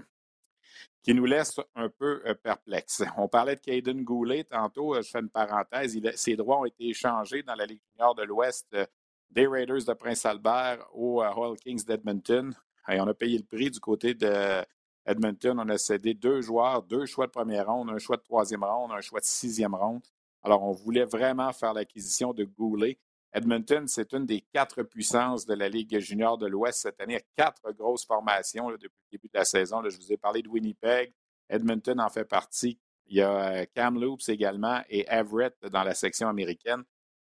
qui 1.03 1.13
nous 1.13 1.25
laisse 1.25 1.59
un 1.75 1.89
peu 1.89 2.21
euh, 2.25 2.33
perplexes. 2.33 3.03
On 3.17 3.27
parlait 3.27 3.55
de 3.55 3.61
Caden 3.61 4.03
Goulet 4.03 4.45
tantôt, 4.45 4.95
euh, 4.95 5.01
je 5.01 5.09
fais 5.09 5.19
une 5.19 5.29
parenthèse. 5.29 5.99
ses 6.15 6.35
droits 6.35 6.61
ont 6.61 6.65
été 6.65 6.87
échangés 6.87 7.43
dans 7.43 7.55
la 7.55 7.65
Ligue 7.65 7.81
junior 7.91 8.15
de 8.15 8.23
l'Ouest 8.23 8.67
euh, 8.73 8.85
des 9.29 9.45
Raiders 9.45 9.83
de 9.85 9.93
Prince-Albert 9.93 10.87
aux 10.93 11.21
Royal 11.29 11.57
Kings 11.57 11.83
d'Edmonton. 11.85 12.53
Et 12.87 12.99
on 13.01 13.07
a 13.07 13.13
payé 13.13 13.37
le 13.37 13.43
prix 13.43 13.69
du 13.69 13.79
côté 13.79 14.13
de 14.13 14.63
Edmonton. 15.05 15.59
On 15.59 15.69
a 15.69 15.77
cédé 15.77 16.13
deux 16.13 16.41
joueurs, 16.41 16.83
deux 16.83 17.05
choix 17.05 17.25
de 17.25 17.31
première 17.31 17.67
ronde, 17.67 17.89
un 17.89 17.97
choix 17.97 18.17
de 18.17 18.21
troisième 18.21 18.63
ronde, 18.63 18.91
un 18.91 19.01
choix 19.01 19.19
de 19.19 19.25
sixième 19.25 19.73
ronde. 19.73 20.03
Alors, 20.43 20.61
on 20.61 20.71
voulait 20.71 21.05
vraiment 21.05 21.51
faire 21.51 21.73
l'acquisition 21.73 22.33
de 22.33 22.43
Goulet. 22.43 22.99
Edmonton, 23.33 23.87
c'est 23.87 24.13
une 24.13 24.27
des 24.27 24.41
quatre 24.41 24.83
puissances 24.83 25.47
de 25.47 25.55
la 25.55 25.67
Ligue 25.67 25.97
junior 25.99 26.37
de 26.37 26.45
l'Ouest 26.45 26.81
cette 26.81 27.01
année. 27.01 27.25
Quatre 27.35 27.71
grosses 27.71 28.05
formations 28.05 28.69
depuis 28.69 28.83
le 29.11 29.17
début 29.17 29.27
de 29.27 29.39
la 29.39 29.45
saison. 29.45 29.81
je 29.89 29.97
vous 29.97 30.13
ai 30.13 30.17
parlé 30.17 30.43
de 30.43 30.49
Winnipeg. 30.49 31.11
Edmonton 31.49 31.99
en 31.99 32.09
fait 32.09 32.25
partie. 32.25 32.79
Il 33.07 33.17
y 33.17 33.21
a 33.21 33.61
euh, 33.61 33.65
Kamloops 33.73 34.29
également 34.29 34.81
et 34.87 35.05
Everett 35.09 35.55
dans 35.65 35.83
la 35.83 35.95
section 35.95 36.29
américaine. 36.29 36.83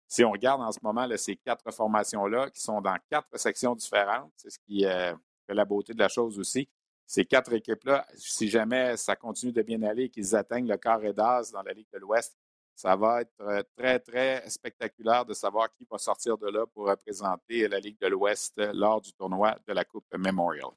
Si 0.07 0.25
on 0.25 0.31
regarde 0.31 0.63
en 0.63 0.71
ce 0.71 0.79
moment 0.83 1.09
ces 1.17 1.37
quatre 1.37 1.73
formations-là, 1.73 2.51
qui 2.51 2.61
sont 2.61 2.81
dans 2.81 2.97
quatre 3.11 3.37
sections 3.37 3.75
différentes, 3.75 4.33
c'est 4.37 4.51
ce 4.51 4.59
qui 4.61 4.87
euh, 4.87 5.13
fait 5.47 5.55
la 5.55 5.65
beauté 5.65 5.93
de 5.93 5.99
la 5.99 6.09
chose 6.09 6.39
aussi. 6.39 6.69
Ces 7.05 7.25
quatre 7.25 7.53
équipes-là, 7.53 8.07
si 8.15 8.49
jamais 8.49 8.97
ça 8.97 9.17
continue 9.17 9.53
de 9.53 9.63
bien 9.63 9.83
aller 9.83 10.05
et 10.05 10.09
qu'ils 10.09 10.37
atteignent 10.37 10.69
le 10.69 10.77
carré 10.77 11.13
d'as 11.13 11.51
dans 11.53 11.63
la 11.63 11.73
Ligue 11.73 11.91
de 11.93 11.99
l'Ouest, 11.99 12.37
ça 12.77 12.95
va 12.95 13.23
être 13.23 13.41
euh, 13.41 13.63
très, 13.75 13.99
très 13.99 14.49
spectaculaire 14.51 15.25
de 15.25 15.33
savoir 15.33 15.73
qui 15.73 15.87
va 15.91 15.97
sortir 15.97 16.37
de 16.37 16.47
là 16.49 16.67
pour 16.67 16.87
représenter 16.87 17.67
la 17.69 17.81
Ligue 17.81 17.99
de 17.99 18.07
l'Ouest 18.07 18.53
lors 18.75 19.01
du 19.01 19.15
tournoi 19.15 19.57
de 19.67 19.73
la 19.73 19.85
Coupe 19.87 20.07
Memorial. 20.15 20.69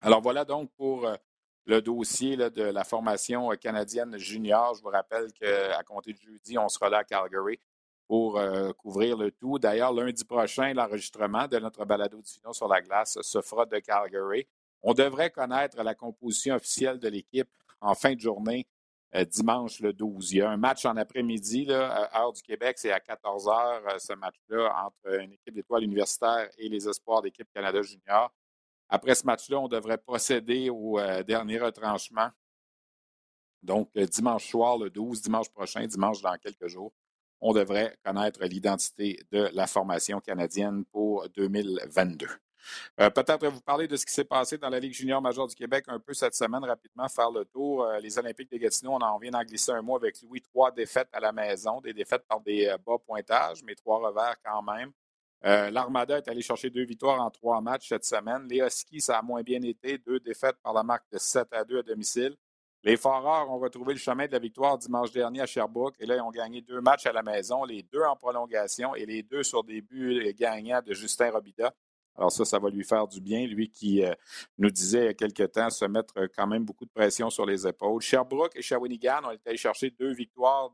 Alors 0.00 0.22
voilà 0.22 0.44
donc 0.44 0.70
pour 0.76 1.04
euh, 1.04 1.16
le 1.64 1.82
dossier 1.82 2.36
de 2.36 2.62
la 2.62 2.84
formation 2.84 3.50
euh, 3.50 3.56
canadienne 3.56 4.16
junior. 4.18 4.76
Je 4.76 4.82
vous 4.82 4.88
rappelle 4.88 5.32
qu'à 5.32 5.82
compter 5.82 6.12
de 6.12 6.18
jeudi, 6.20 6.56
on 6.58 6.68
sera 6.68 6.88
là 6.88 6.98
à 6.98 7.04
Calgary 7.04 7.58
pour 8.06 8.40
couvrir 8.78 9.16
le 9.16 9.32
tout. 9.32 9.58
D'ailleurs, 9.58 9.92
lundi 9.92 10.24
prochain, 10.24 10.72
l'enregistrement 10.72 11.48
de 11.48 11.58
notre 11.58 11.84
balado 11.84 12.22
diffusion 12.22 12.52
sur 12.52 12.68
la 12.68 12.80
glace 12.80 13.18
se 13.20 13.42
fera 13.42 13.66
de 13.66 13.80
Calgary. 13.80 14.46
On 14.80 14.94
devrait 14.94 15.30
connaître 15.30 15.82
la 15.82 15.96
composition 15.96 16.54
officielle 16.54 17.00
de 17.00 17.08
l'équipe 17.08 17.50
en 17.80 17.96
fin 17.96 18.14
de 18.14 18.20
journée 18.20 18.64
dimanche 19.24 19.80
le 19.80 19.92
12. 19.92 20.32
Il 20.32 20.38
y 20.38 20.42
a 20.42 20.50
un 20.50 20.56
match 20.56 20.84
en 20.84 20.96
après-midi, 20.96 21.66
heure 21.70 22.32
du 22.32 22.42
Québec, 22.42 22.76
c'est 22.78 22.92
à 22.92 23.00
14 23.00 23.46
h 23.46 23.94
euh, 23.94 23.98
ce 23.98 24.12
match-là 24.12 24.86
entre 24.86 25.20
une 25.20 25.32
équipe 25.32 25.54
d'étoiles 25.54 25.84
universitaires 25.84 26.48
et 26.58 26.68
les 26.68 26.88
espoirs 26.88 27.22
d'équipe 27.22 27.48
Canada 27.54 27.80
Junior. 27.82 28.32
Après 28.88 29.14
ce 29.14 29.24
match-là, 29.24 29.58
on 29.58 29.68
devrait 29.68 29.98
procéder 29.98 30.70
au 30.70 30.98
euh, 30.98 31.22
dernier 31.22 31.58
retranchement. 31.58 32.30
Donc, 33.62 33.90
dimanche 33.96 34.48
soir, 34.48 34.78
le 34.78 34.90
12, 34.90 35.22
dimanche 35.22 35.48
prochain, 35.50 35.86
dimanche 35.86 36.20
dans 36.20 36.36
quelques 36.36 36.68
jours, 36.68 36.92
on 37.40 37.52
devrait 37.52 37.96
connaître 38.04 38.44
l'identité 38.44 39.20
de 39.30 39.48
la 39.52 39.66
formation 39.66 40.20
canadienne 40.20 40.84
pour 40.84 41.28
2022. 41.30 42.28
Euh, 43.00 43.10
peut-être 43.10 43.46
vous 43.48 43.60
parler 43.60 43.86
de 43.86 43.96
ce 43.96 44.06
qui 44.06 44.12
s'est 44.12 44.24
passé 44.24 44.58
dans 44.58 44.68
la 44.68 44.80
Ligue 44.80 44.94
junior 44.94 45.20
majeure 45.20 45.46
du 45.46 45.54
Québec 45.54 45.84
un 45.88 45.98
peu 45.98 46.14
cette 46.14 46.34
semaine, 46.34 46.64
rapidement, 46.64 47.08
faire 47.08 47.30
le 47.30 47.44
tour. 47.44 47.84
Euh, 47.84 47.98
les 47.98 48.18
Olympiques 48.18 48.50
de 48.50 48.56
Gatineau, 48.56 48.92
on 48.92 49.00
en 49.00 49.18
vient 49.18 49.30
d'en 49.30 49.42
glisser 49.42 49.72
un 49.72 49.82
mot 49.82 49.96
avec 49.96 50.20
Louis. 50.22 50.40
Trois 50.40 50.70
défaites 50.70 51.08
à 51.12 51.20
la 51.20 51.32
maison, 51.32 51.80
des 51.80 51.92
défaites 51.92 52.24
par 52.28 52.40
des 52.40 52.66
euh, 52.66 52.78
bas 52.78 52.98
pointages, 53.04 53.62
mais 53.64 53.74
trois 53.74 53.98
revers 53.98 54.36
quand 54.44 54.62
même. 54.62 54.92
L'Armada 55.42 56.18
est 56.18 56.26
allé 56.26 56.42
chercher 56.42 56.70
deux 56.70 56.84
victoires 56.84 57.20
en 57.20 57.30
trois 57.30 57.60
matchs 57.60 57.90
cette 57.90 58.04
semaine. 58.04 58.48
Les 58.48 58.58
Huskies, 58.58 59.00
ça 59.00 59.18
a 59.18 59.22
moins 59.22 59.42
bien 59.42 59.62
été. 59.62 59.96
Deux 59.96 60.18
défaites 60.18 60.56
par 60.60 60.72
la 60.72 60.82
marque 60.82 61.04
de 61.12 61.18
7 61.18 61.46
à 61.52 61.62
2 61.62 61.78
à 61.78 61.82
domicile. 61.84 62.34
Les 62.82 62.96
Foreurs 62.96 63.50
ont 63.50 63.58
retrouvé 63.58 63.94
le 63.94 63.98
chemin 63.98 64.26
de 64.26 64.32
la 64.32 64.38
victoire 64.38 64.78
dimanche 64.78 65.10
dernier 65.10 65.40
à 65.40 65.46
Sherbrooke 65.46 65.96
et 65.98 66.06
là, 66.06 66.16
ils 66.16 66.20
ont 66.20 66.30
gagné 66.30 66.62
deux 66.62 66.80
matchs 66.80 67.06
à 67.06 67.12
la 67.12 67.22
maison, 67.22 67.64
les 67.64 67.82
deux 67.82 68.02
en 68.02 68.14
prolongation 68.14 68.94
et 68.94 69.04
les 69.04 69.22
deux 69.22 69.42
sur 69.42 69.64
des 69.64 69.80
buts 69.80 70.32
gagnants 70.38 70.80
de 70.82 70.94
Justin 70.94 71.30
Robida. 71.30 71.72
Alors 72.16 72.32
ça, 72.32 72.44
ça 72.44 72.58
va 72.58 72.70
lui 72.70 72.84
faire 72.84 73.06
du 73.06 73.20
bien, 73.20 73.46
lui 73.46 73.68
qui 73.68 74.02
euh, 74.02 74.14
nous 74.58 74.70
disait 74.70 75.00
il 75.00 75.04
y 75.06 75.08
a 75.08 75.14
quelque 75.14 75.42
temps 75.42 75.68
se 75.68 75.84
mettre 75.84 76.14
euh, 76.16 76.28
quand 76.34 76.46
même 76.46 76.64
beaucoup 76.64 76.84
de 76.84 76.90
pression 76.90 77.28
sur 77.28 77.44
les 77.44 77.66
épaules. 77.66 78.00
Sherbrooke 78.00 78.56
et 78.56 78.62
Shawinigan 78.62 79.24
ont 79.24 79.32
été 79.32 79.56
chercher 79.56 79.90
deux 79.90 80.14
victoires 80.14 80.70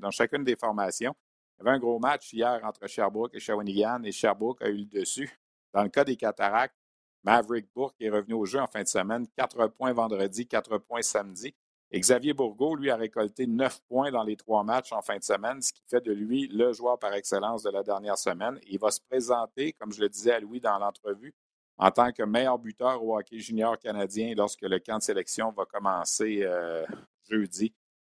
dans 0.00 0.10
chacune 0.10 0.44
des 0.44 0.56
formations. 0.56 1.14
Il 1.58 1.64
y 1.64 1.68
avait 1.68 1.76
un 1.76 1.78
gros 1.78 1.98
match 1.98 2.32
hier 2.32 2.60
entre 2.62 2.86
Sherbrooke 2.86 3.34
et 3.34 3.40
Shawinigan 3.40 4.02
et 4.04 4.12
Sherbrooke 4.12 4.62
a 4.62 4.68
eu 4.68 4.76
le 4.76 4.84
dessus. 4.84 5.30
Dans 5.72 5.82
le 5.82 5.88
cas 5.88 6.04
des 6.04 6.16
cataractes, 6.16 6.76
Maverick 7.22 7.66
Bourque 7.74 7.96
est 8.00 8.10
revenu 8.10 8.34
au 8.34 8.44
jeu 8.44 8.60
en 8.60 8.66
fin 8.66 8.82
de 8.82 8.88
semaine. 8.88 9.26
Quatre 9.36 9.66
points 9.68 9.92
vendredi, 9.92 10.46
quatre 10.46 10.78
points 10.78 11.02
samedi. 11.02 11.54
Xavier 11.94 12.34
Bourgault, 12.34 12.74
lui, 12.74 12.90
a 12.90 12.96
récolté 12.96 13.46
neuf 13.46 13.80
points 13.88 14.10
dans 14.10 14.24
les 14.24 14.36
trois 14.36 14.64
matchs 14.64 14.92
en 14.92 15.02
fin 15.02 15.16
de 15.16 15.22
semaine, 15.22 15.62
ce 15.62 15.72
qui 15.72 15.82
fait 15.88 16.04
de 16.04 16.12
lui 16.12 16.48
le 16.48 16.72
joueur 16.72 16.98
par 16.98 17.12
excellence 17.14 17.62
de 17.62 17.70
la 17.70 17.82
dernière 17.82 18.18
semaine. 18.18 18.58
Il 18.66 18.78
va 18.78 18.90
se 18.90 19.00
présenter, 19.00 19.72
comme 19.72 19.92
je 19.92 20.00
le 20.00 20.08
disais 20.08 20.32
à 20.32 20.40
Louis 20.40 20.60
dans 20.60 20.78
l'entrevue, 20.78 21.34
en 21.78 21.90
tant 21.90 22.12
que 22.12 22.22
meilleur 22.22 22.58
buteur 22.58 23.02
au 23.04 23.16
hockey 23.16 23.38
junior 23.38 23.78
canadien 23.78 24.34
lorsque 24.36 24.62
le 24.62 24.78
camp 24.78 24.98
de 24.98 25.02
sélection 25.02 25.52
va 25.52 25.64
commencer 25.64 26.40
euh, 26.42 26.84
jeudi 27.28 27.72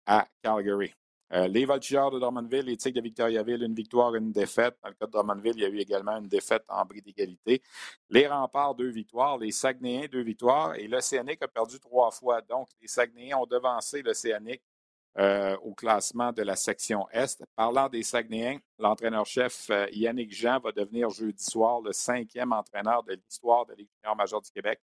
à 0.05 0.27
Calgary. 0.41 0.93
Euh, 1.31 1.47
les 1.47 1.65
Voltigeurs 1.65 2.09
de 2.09 2.19
Drummondville, 2.19 2.65
les 2.65 2.77
Tigres 2.77 2.97
de 2.97 3.01
Victoriaville, 3.01 3.61
une 3.61 3.75
victoire, 3.75 4.15
une 4.15 4.31
défaite. 4.31 4.77
Dans 4.81 4.89
le 4.89 4.95
cas 4.95 5.05
de 5.05 5.11
Drummondville, 5.11 5.53
il 5.57 5.61
y 5.61 5.65
a 5.65 5.69
eu 5.69 5.77
également 5.77 6.17
une 6.17 6.27
défaite 6.27 6.63
en 6.67 6.83
bris 6.85 7.01
d'égalité. 7.01 7.61
Les 8.09 8.27
Remparts, 8.27 8.75
deux 8.75 8.89
victoires. 8.89 9.37
Les 9.37 9.51
Saguenayens, 9.51 10.07
deux 10.11 10.23
victoires. 10.23 10.75
Et 10.75 10.87
l'Océanique 10.87 11.41
a 11.43 11.47
perdu 11.47 11.79
trois 11.79 12.09
fois. 12.09 12.41
Donc, 12.41 12.67
les 12.81 12.87
Saguenayens 12.87 13.37
ont 13.37 13.45
devancé 13.45 14.01
l'Océanique 14.01 14.63
euh, 15.19 15.55
au 15.57 15.73
classement 15.73 16.31
de 16.31 16.41
la 16.41 16.55
section 16.55 17.07
Est. 17.11 17.43
Parlant 17.55 17.89
des 17.89 18.03
Saguenayens, 18.03 18.59
l'entraîneur-chef 18.79 19.69
euh, 19.69 19.87
Yannick 19.91 20.31
Jean 20.31 20.59
va 20.59 20.71
devenir 20.71 21.09
jeudi 21.09 21.43
soir 21.43 21.81
le 21.81 21.91
cinquième 21.91 22.53
entraîneur 22.53 23.03
de 23.03 23.13
l'histoire 23.13 23.65
de 23.67 23.73
l'Équipe 23.73 23.89
majeure 24.17 24.41
du 24.41 24.49
Québec 24.49 24.79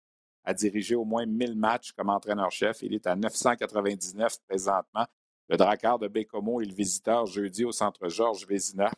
à 0.43 0.53
diriger 0.53 0.95
au 0.95 1.05
moins 1.05 1.25
1000 1.25 1.55
matchs 1.55 1.93
comme 1.93 2.09
entraîneur-chef. 2.09 2.81
Il 2.81 2.93
est 2.93 3.07
à 3.07 3.15
999 3.15 4.39
présentement. 4.47 5.05
Le 5.53 5.57
Dracard 5.57 5.99
de 5.99 6.07
Bécomo 6.07 6.61
est 6.61 6.65
le 6.65 6.73
visiteur 6.73 7.27
jeudi 7.27 7.63
au 7.63 7.71
centre 7.71 8.09
Georges 8.09 8.47
Vézina. 8.47 8.89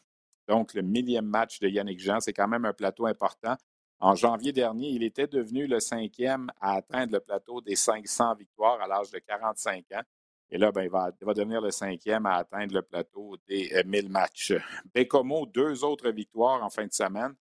Donc, 0.47 0.73
le 0.73 0.83
millième 0.83 1.25
match 1.25 1.59
de 1.59 1.67
Yannick 1.67 1.99
Jean, 1.99 2.21
c'est 2.21 2.31
quand 2.31 2.47
même 2.47 2.63
un 2.63 2.71
plateau 2.71 3.07
important. 3.07 3.57
En 3.99 4.15
janvier 4.15 4.53
dernier, 4.53 4.87
il 4.87 5.03
était 5.03 5.27
devenu 5.27 5.67
le 5.67 5.81
cinquième 5.81 6.49
à 6.61 6.75
atteindre 6.75 7.11
le 7.11 7.19
plateau 7.19 7.59
des 7.59 7.75
500 7.75 8.35
victoires 8.35 8.81
à 8.81 8.87
l'âge 8.87 9.11
de 9.11 9.19
45 9.19 9.83
ans. 9.95 10.03
Et 10.49 10.57
là, 10.57 10.71
ben, 10.71 10.83
il, 10.83 10.89
va, 10.89 11.11
devenir 11.33 11.59
le 11.59 11.71
cinquième 11.71 12.25
à 12.25 12.35
atteindre 12.35 12.73
le 12.73 12.83
plateau 12.83 13.35
des 13.49 13.83
1000 13.85 14.05
euh, 14.05 14.07
matchs. 14.07 14.53
Bécomo, 14.93 15.47
deux 15.47 15.83
autres 15.83 16.09
victoires 16.09 16.63
en 16.63 16.69
fin 16.69 16.87
de 16.87 16.93
semaine. 16.93 17.35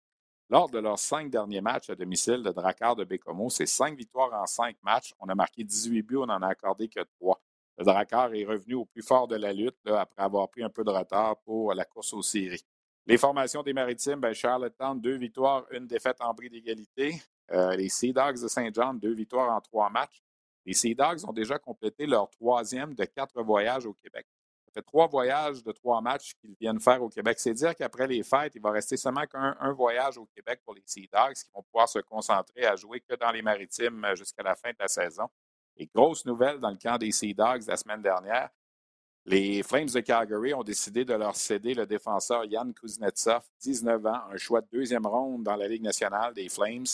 Lors 0.49 0.71
de 0.71 0.79
leurs 0.79 0.99
cinq 0.99 1.29
derniers 1.29 1.61
matchs 1.61 1.91
à 1.91 1.95
domicile, 1.95 2.43
de 2.43 2.51
Dracard 2.51 2.97
de 2.97 3.05
Bécomo, 3.05 3.51
c'est 3.51 3.67
cinq 3.67 3.95
victoires 3.95 4.33
en 4.33 4.47
cinq 4.47 4.77
matchs. 4.83 5.13
On 5.21 5.29
a 5.29 5.35
marqué 5.35 5.65
18 5.65 6.01
buts, 6.01 6.17
on 6.17 6.27
n'en 6.27 6.41
a 6.41 6.49
accordé 6.49 6.89
que 6.89 7.01
trois. 7.21 7.43
Le 7.79 7.85
Drakkar 7.85 8.35
est 8.35 8.45
revenu 8.45 8.75
au 8.75 8.85
plus 8.85 9.03
fort 9.03 9.27
de 9.29 9.37
la 9.37 9.53
lutte 9.53 9.79
après 9.87 10.23
avoir 10.23 10.49
pris 10.49 10.63
un 10.63 10.71
peu 10.71 10.85
de 10.85 10.91
retard 10.91 11.39
pour 11.39 11.73
la 11.75 11.85
course 11.85 12.13
aux 12.13 12.23
séries. 12.23 12.65
Les 13.07 13.19
formations 13.19 13.63
des 13.63 13.73
Maritimes, 13.73 14.21
ben 14.21 14.33
Charlottetown, 14.33 15.01
deux 15.01 15.17
victoires, 15.17 15.67
une 15.73 15.87
défaite 15.87 16.21
en 16.21 16.33
bris 16.35 16.51
d'égalité. 16.51 17.21
Euh, 17.51 17.75
les 17.75 17.89
Sea 17.89 18.13
Dogs 18.13 18.41
de 18.41 18.49
Saint 18.49 18.71
John, 18.73 18.99
deux 18.99 19.13
victoires 19.13 19.51
en 19.51 19.61
trois 19.61 19.91
matchs. 19.91 20.23
Les 20.65 20.75
Sea 20.75 20.95
Dogs 20.95 21.29
ont 21.29 21.33
déjà 21.33 21.59
complété 21.59 22.07
leur 22.07 22.31
troisième 22.31 22.95
de 22.95 23.05
quatre 23.05 23.43
voyages 23.43 23.87
au 23.87 23.95
Québec. 23.95 24.27
Ça 24.67 24.73
fait 24.75 24.83
trois 24.83 25.09
voyages 25.09 25.65
de 25.65 25.73
trois 25.73 26.01
matchs 26.01 26.35
qu'ils 26.41 26.55
viennent 26.61 26.81
faire 26.81 27.03
au 27.03 27.09
Québec. 27.09 27.41
C'est 27.41 27.53
dire 27.55 27.75
qu'après 27.75 28.07
les 28.07 28.23
fêtes, 28.23 28.55
il 28.55 28.63
va 28.63 28.71
rester 28.71 28.97
seulement 28.97 29.27
qu'un 29.27 29.73
voyage 29.73 30.17
au 30.17 30.27
Québec 30.27 30.61
pour 30.65 30.75
les 30.75 30.83
Sea 30.87 31.09
Dogs 31.13 31.35
qui 31.35 31.51
vont 31.53 31.63
pouvoir 31.65 31.89
se 31.89 31.99
concentrer 31.99 32.65
à 32.65 32.77
jouer 32.77 33.01
que 33.01 33.17
dans 33.17 33.33
les 33.33 33.43
maritimes 33.43 34.05
euh, 34.05 34.15
jusqu'à 34.15 34.45
la 34.45 34.55
fin 34.55 34.71
de 34.71 34.77
la 34.79 34.89
saison. 34.89 35.29
Et 35.77 35.87
grosse 35.95 36.25
nouvelle 36.27 36.59
dans 36.59 36.71
le 36.71 36.77
camp 36.77 36.99
des 36.99 37.13
Sea 37.13 37.35
Dogs 37.35 37.67
la 37.67 37.77
semaine 37.77 38.03
dernière, 38.03 38.51
les 39.25 39.63
Flames 39.63 39.89
de 39.89 40.01
Calgary 40.01 40.53
ont 40.53 40.65
décidé 40.65 41.05
de 41.05 41.15
leur 41.15 41.37
céder 41.37 41.75
le 41.75 41.87
défenseur 41.87 42.45
Yann 42.45 42.75
Kuznetsov, 42.75 43.43
19 43.61 44.07
ans, 44.07 44.21
un 44.33 44.37
choix 44.37 44.61
de 44.61 44.67
deuxième 44.73 45.07
ronde 45.07 45.45
dans 45.45 45.55
la 45.55 45.69
Ligue 45.69 45.83
nationale 45.83 46.35
des 46.35 46.49
Flames, 46.49 46.87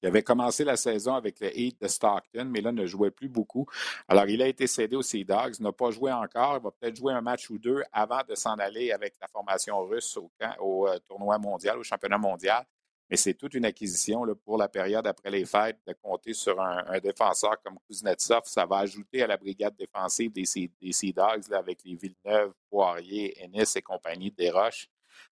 qui 0.00 0.06
avait 0.06 0.22
commencé 0.22 0.64
la 0.64 0.76
saison 0.76 1.14
avec 1.14 1.38
le 1.40 1.56
Heat 1.56 1.80
de 1.80 1.86
Stockton, 1.86 2.46
mais 2.46 2.60
là 2.60 2.72
ne 2.72 2.84
jouait 2.86 3.10
plus 3.10 3.28
beaucoup. 3.28 3.66
Alors, 4.08 4.26
il 4.26 4.42
a 4.42 4.48
été 4.48 4.66
cédé 4.66 4.96
aux 4.96 5.02
Sea 5.02 5.24
Dogs, 5.24 5.60
n'a 5.60 5.72
pas 5.72 5.90
joué 5.90 6.10
encore. 6.10 6.56
Il 6.56 6.62
va 6.62 6.70
peut-être 6.70 6.96
jouer 6.96 7.12
un 7.12 7.20
match 7.20 7.48
ou 7.50 7.58
deux 7.58 7.82
avant 7.92 8.22
de 8.26 8.34
s'en 8.34 8.54
aller 8.54 8.90
avec 8.90 9.14
la 9.20 9.28
formation 9.28 9.78
russe 9.86 10.16
au, 10.16 10.30
au 10.58 10.88
euh, 10.88 10.98
tournoi 11.06 11.38
mondial, 11.38 11.78
au 11.78 11.84
championnat 11.84 12.18
mondial. 12.18 12.64
Mais 13.10 13.16
c'est 13.16 13.34
toute 13.34 13.54
une 13.54 13.64
acquisition 13.64 14.24
pour 14.44 14.56
la 14.56 14.68
période 14.68 15.04
après 15.04 15.30
les 15.30 15.44
fêtes 15.44 15.78
de 15.84 15.92
compter 16.00 16.32
sur 16.32 16.60
un, 16.60 17.00
défenseur 17.00 17.60
comme 17.62 17.76
Kuznetsov. 17.88 18.42
Ça 18.44 18.64
va 18.64 18.78
ajouter 18.78 19.22
à 19.22 19.26
la 19.26 19.36
brigade 19.36 19.74
défensive 19.76 20.30
des, 20.30 20.44
Sea 20.44 21.12
Dogs 21.12 21.52
avec 21.52 21.80
les 21.84 21.96
Villeneuve, 21.96 22.52
Poirier, 22.70 23.36
Ennis 23.42 23.72
et 23.74 23.82
compagnie 23.82 24.30
des 24.30 24.50
Roches. 24.50 24.88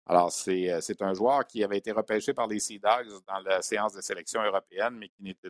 Alors, 0.06 0.32
euh, 0.50 0.82
c'est 0.82 1.02
un 1.02 1.14
joueur 1.14 1.48
qui 1.48 1.64
avait 1.64 1.78
été 1.78 1.92
repêché 1.92 2.34
par 2.34 2.46
les 2.46 2.60
Sea 2.60 2.78
Dogs 2.78 3.24
dans 3.28 3.40
la 3.40 3.62
séance 3.64 3.94
de 3.94 4.02
sélection 4.02 4.44
européenne, 4.44 4.96
mais 5.00 5.08
qui 5.08 5.24
n'était 5.24 5.50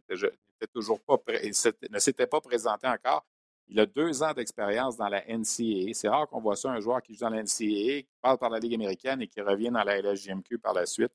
toujours 0.71 1.01
pas 1.01 1.17
ne 1.28 1.99
s'était 1.99 2.28
pas 2.28 2.39
présenté 2.39 2.88
encore. 2.88 3.26
Il 3.67 3.80
a 3.80 3.86
deux 3.86 4.24
ans 4.24 4.34
d'expérience 4.34 4.95
dans 4.95 5.09
la 5.09 5.24
NCAA. 5.26 5.93
C'est 5.93 6.07
rare 6.07 6.28
qu'on 6.28 6.39
voit 6.39 6.55
ça, 6.55 6.69
un 6.69 6.80
joueur 6.80 7.01
qui 7.01 7.15
joue 7.15 7.21
dans 7.21 7.30
la 7.30 7.41
NCAA, 7.43 8.03
qui 8.03 8.15
parle 8.21 8.38
par 8.38 8.49
la 8.49 8.59
Ligue 8.59 8.76
américaine 8.76 9.21
et 9.21 9.28
qui 9.28 9.41
revient 9.41 9.71
dans 9.71 9.84
la 9.84 9.99
LSGMQ 10.01 10.59
par 10.59 10.74
la 10.74 10.86
suite. 10.86 11.11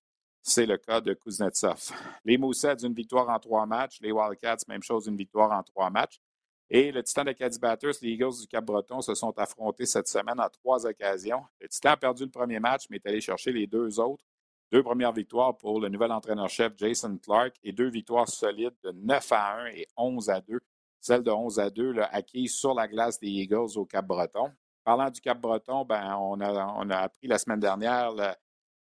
C'est 0.49 0.65
le 0.65 0.79
cas 0.79 1.03
de 1.03 1.13
Kuznetsov. 1.13 1.91
Les 2.25 2.39
Moussets, 2.39 2.83
une 2.83 2.95
victoire 2.95 3.29
en 3.29 3.39
trois 3.39 3.67
matchs. 3.67 3.99
Les 4.01 4.13
Wildcats, 4.13 4.65
même 4.67 4.83
chose, 4.83 5.07
une 5.07 5.17
victoire 5.17 5.53
en 5.53 5.63
trois 5.63 5.91
matchs. 5.91 6.19
Et 6.71 6.91
le 6.91 7.03
Titan 7.03 7.25
de 7.25 7.33
Caddy 7.33 7.59
Batters, 7.59 7.93
les 8.01 8.13
Eagles 8.13 8.41
du 8.41 8.47
Cap-Breton 8.47 9.03
se 9.03 9.15
sont 9.15 9.39
affrontés 9.39 9.85
cette 9.85 10.09
semaine 10.09 10.41
en 10.41 10.49
trois 10.49 10.87
occasions. 10.87 11.43
Le 11.61 11.69
Titan 11.69 11.91
a 11.91 11.97
perdu 11.99 12.25
le 12.25 12.31
premier 12.31 12.61
match, 12.61 12.85
mais 12.89 12.97
est 12.97 13.07
allé 13.07 13.21
chercher 13.21 13.53
les 13.53 13.67
deux 13.67 14.01
autres. 14.01 14.25
Deux 14.73 14.83
premières 14.83 15.13
victoires 15.13 15.55
pour 15.55 15.83
le 15.83 15.91
nouvel 15.91 16.13
entraîneur-chef 16.13 16.73
Jason 16.79 17.19
Clark 17.19 17.55
et 17.63 17.73
deux 17.73 17.91
victoires 17.91 18.29
solides 18.29 18.77
de 18.83 18.93
9 18.93 19.33
à 19.33 19.57
1 19.65 19.67
et 19.67 19.87
11 19.99 20.31
à 20.31 20.41
2. 20.41 20.59
Celle 20.99 21.23
de 21.23 21.31
11 21.31 21.61
à 21.61 21.69
2 21.69 21.97
acquise 22.11 22.55
sur 22.55 22.73
la 22.73 22.89
glace 22.89 23.21
des 23.21 23.29
Eagles 23.29 23.77
au 23.77 23.85
Cap-Breton. 23.85 24.51
Parlant 24.83 25.11
du 25.11 25.21
Cap-Breton, 25.21 25.85
ben, 25.85 26.17
on, 26.19 26.41
a, 26.41 26.75
on 26.79 26.89
a 26.89 26.97
appris 26.97 27.27
la 27.27 27.37
semaine 27.37 27.61
dernière 27.61 28.15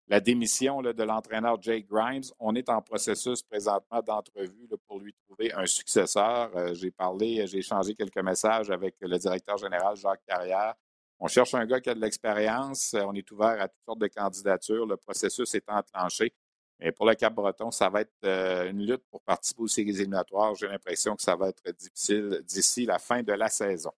la 0.08 0.20
démission 0.20 0.82
de 0.82 1.02
l'entraîneur 1.02 1.60
Jake 1.60 1.86
Grimes. 1.86 2.24
On 2.38 2.54
est 2.54 2.68
en 2.68 2.82
processus 2.82 3.42
présentement 3.42 4.02
d'entrevue 4.02 4.68
pour 4.86 5.00
lui 5.00 5.14
trouver 5.26 5.52
un 5.54 5.66
successeur. 5.66 6.54
Euh, 6.56 6.74
j'ai 6.74 6.90
parlé, 6.90 7.46
j'ai 7.46 7.58
échangé 7.58 7.94
quelques 7.94 8.22
messages 8.22 8.70
avec 8.70 8.96
le 9.00 9.18
directeur 9.18 9.56
général 9.56 9.96
Jacques 9.96 10.24
Carrière. 10.26 10.74
On 11.20 11.26
cherche 11.26 11.54
un 11.54 11.64
gars 11.64 11.80
qui 11.80 11.88
a 11.88 11.94
de 11.94 12.00
l'expérience. 12.00 12.92
Euh, 12.94 13.04
on 13.06 13.14
est 13.14 13.30
ouvert 13.30 13.60
à 13.60 13.68
toutes 13.68 13.84
sortes 13.86 14.00
de 14.00 14.08
candidatures. 14.08 14.86
Le 14.86 14.96
processus 14.96 15.54
est 15.54 15.68
enclenché. 15.68 16.34
Mais 16.80 16.92
pour 16.92 17.06
le 17.06 17.14
Cap-Breton, 17.14 17.70
ça 17.70 17.88
va 17.88 18.02
être 18.02 18.12
euh, 18.24 18.68
une 18.70 18.84
lutte 18.84 19.04
pour 19.10 19.22
participer 19.22 19.62
aux 19.62 19.68
séries 19.68 19.90
éliminatoires. 19.90 20.54
J'ai 20.54 20.66
l'impression 20.66 21.16
que 21.16 21.22
ça 21.22 21.36
va 21.36 21.48
être 21.48 21.70
difficile 21.70 22.42
d'ici 22.44 22.84
la 22.84 22.98
fin 22.98 23.22
de 23.22 23.32
la 23.32 23.48
saison. 23.48 23.92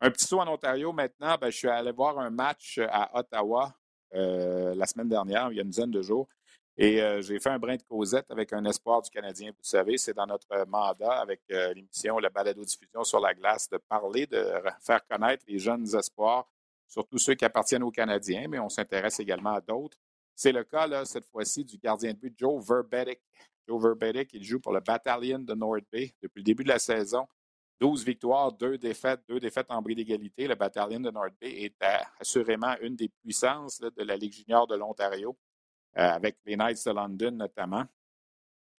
Un 0.00 0.10
petit 0.10 0.26
saut 0.26 0.40
en 0.40 0.48
Ontario 0.48 0.92
maintenant. 0.92 1.36
Ben, 1.40 1.50
je 1.50 1.56
suis 1.56 1.68
allé 1.68 1.90
voir 1.90 2.18
un 2.18 2.30
match 2.30 2.78
à 2.90 3.18
Ottawa 3.18 3.66
euh, 3.66 3.81
la 4.12 4.86
semaine 4.86 5.08
dernière, 5.08 5.50
il 5.50 5.56
y 5.56 5.60
a 5.60 5.62
une 5.62 5.70
dizaine 5.70 5.90
de 5.90 6.02
jours. 6.02 6.28
Et 6.78 7.02
euh, 7.02 7.20
j'ai 7.20 7.38
fait 7.38 7.50
un 7.50 7.58
brin 7.58 7.76
de 7.76 7.82
causette 7.82 8.30
avec 8.30 8.52
un 8.52 8.64
espoir 8.64 9.02
du 9.02 9.10
Canadien. 9.10 9.50
Vous 9.50 9.64
savez, 9.64 9.98
c'est 9.98 10.14
dans 10.14 10.26
notre 10.26 10.64
mandat 10.66 11.20
avec 11.20 11.42
euh, 11.50 11.74
l'émission 11.74 12.18
Le 12.18 12.30
Balado-diffusion 12.30 13.04
sur 13.04 13.20
la 13.20 13.34
glace 13.34 13.68
de 13.68 13.76
parler, 13.76 14.26
de 14.26 14.42
faire 14.80 15.04
connaître 15.06 15.44
les 15.46 15.58
jeunes 15.58 15.94
espoirs, 15.94 16.48
surtout 16.88 17.18
ceux 17.18 17.34
qui 17.34 17.44
appartiennent 17.44 17.82
aux 17.82 17.90
Canadiens, 17.90 18.46
mais 18.48 18.58
on 18.58 18.70
s'intéresse 18.70 19.20
également 19.20 19.52
à 19.52 19.60
d'autres. 19.60 19.98
C'est 20.34 20.52
le 20.52 20.64
cas, 20.64 21.04
cette 21.04 21.26
fois-ci, 21.26 21.64
du 21.64 21.76
gardien 21.76 22.12
de 22.14 22.18
but 22.18 22.34
Joe 22.38 22.66
Verbetic. 22.66 23.20
Joe 23.68 23.80
Verbetic, 23.80 24.32
il 24.32 24.42
joue 24.42 24.58
pour 24.58 24.72
le 24.72 24.80
Battalion 24.80 25.40
de 25.40 25.54
North 25.54 25.84
Bay 25.92 26.14
depuis 26.22 26.40
le 26.40 26.44
début 26.44 26.64
de 26.64 26.70
la 26.70 26.78
saison. 26.78 27.28
12 27.82 28.04
victoires, 28.04 28.52
2 28.52 28.78
défaites, 28.78 29.22
2 29.26 29.40
défaites 29.40 29.66
en 29.68 29.82
bris 29.82 29.96
d'égalité. 29.96 30.46
Le 30.46 30.54
bataillon 30.54 31.00
de 31.00 31.10
North 31.10 31.34
Bay 31.40 31.64
est 31.64 31.84
assurément 32.20 32.76
une 32.80 32.94
des 32.94 33.08
puissances 33.08 33.80
de 33.80 34.04
la 34.04 34.14
Ligue 34.16 34.32
junior 34.32 34.68
de 34.68 34.76
l'Ontario, 34.76 35.36
euh, 35.98 36.00
avec 36.00 36.36
les 36.44 36.54
Knights 36.54 36.86
de 36.86 36.92
London 36.92 37.32
notamment. 37.32 37.84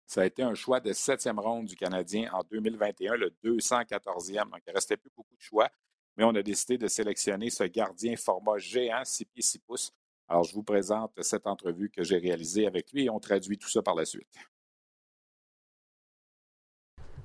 Ça 0.06 0.20
a 0.20 0.26
été 0.26 0.44
un 0.44 0.54
choix 0.54 0.78
de 0.78 0.92
septième 0.92 1.40
ronde 1.40 1.66
du 1.66 1.74
Canadien 1.74 2.30
en 2.32 2.44
2021, 2.44 3.16
le 3.16 3.30
214e. 3.42 4.44
Donc, 4.44 4.60
il 4.64 4.70
ne 4.70 4.74
restait 4.74 4.96
plus 4.96 5.10
beaucoup 5.16 5.34
de 5.34 5.42
choix, 5.42 5.68
mais 6.16 6.22
on 6.22 6.34
a 6.36 6.42
décidé 6.42 6.78
de 6.78 6.86
sélectionner 6.86 7.50
ce 7.50 7.64
gardien 7.64 8.14
format 8.14 8.58
géant, 8.58 9.04
6 9.04 9.24
pieds 9.24 9.42
6 9.42 9.58
pouces. 9.58 9.92
Alors, 10.28 10.44
je 10.44 10.54
vous 10.54 10.62
présente 10.62 11.20
cette 11.22 11.48
entrevue 11.48 11.90
que 11.90 12.04
j'ai 12.04 12.18
réalisée 12.18 12.68
avec 12.68 12.92
lui 12.92 13.06
et 13.06 13.10
on 13.10 13.18
traduit 13.18 13.58
tout 13.58 13.68
ça 13.68 13.82
par 13.82 13.96
la 13.96 14.04
suite. 14.04 14.38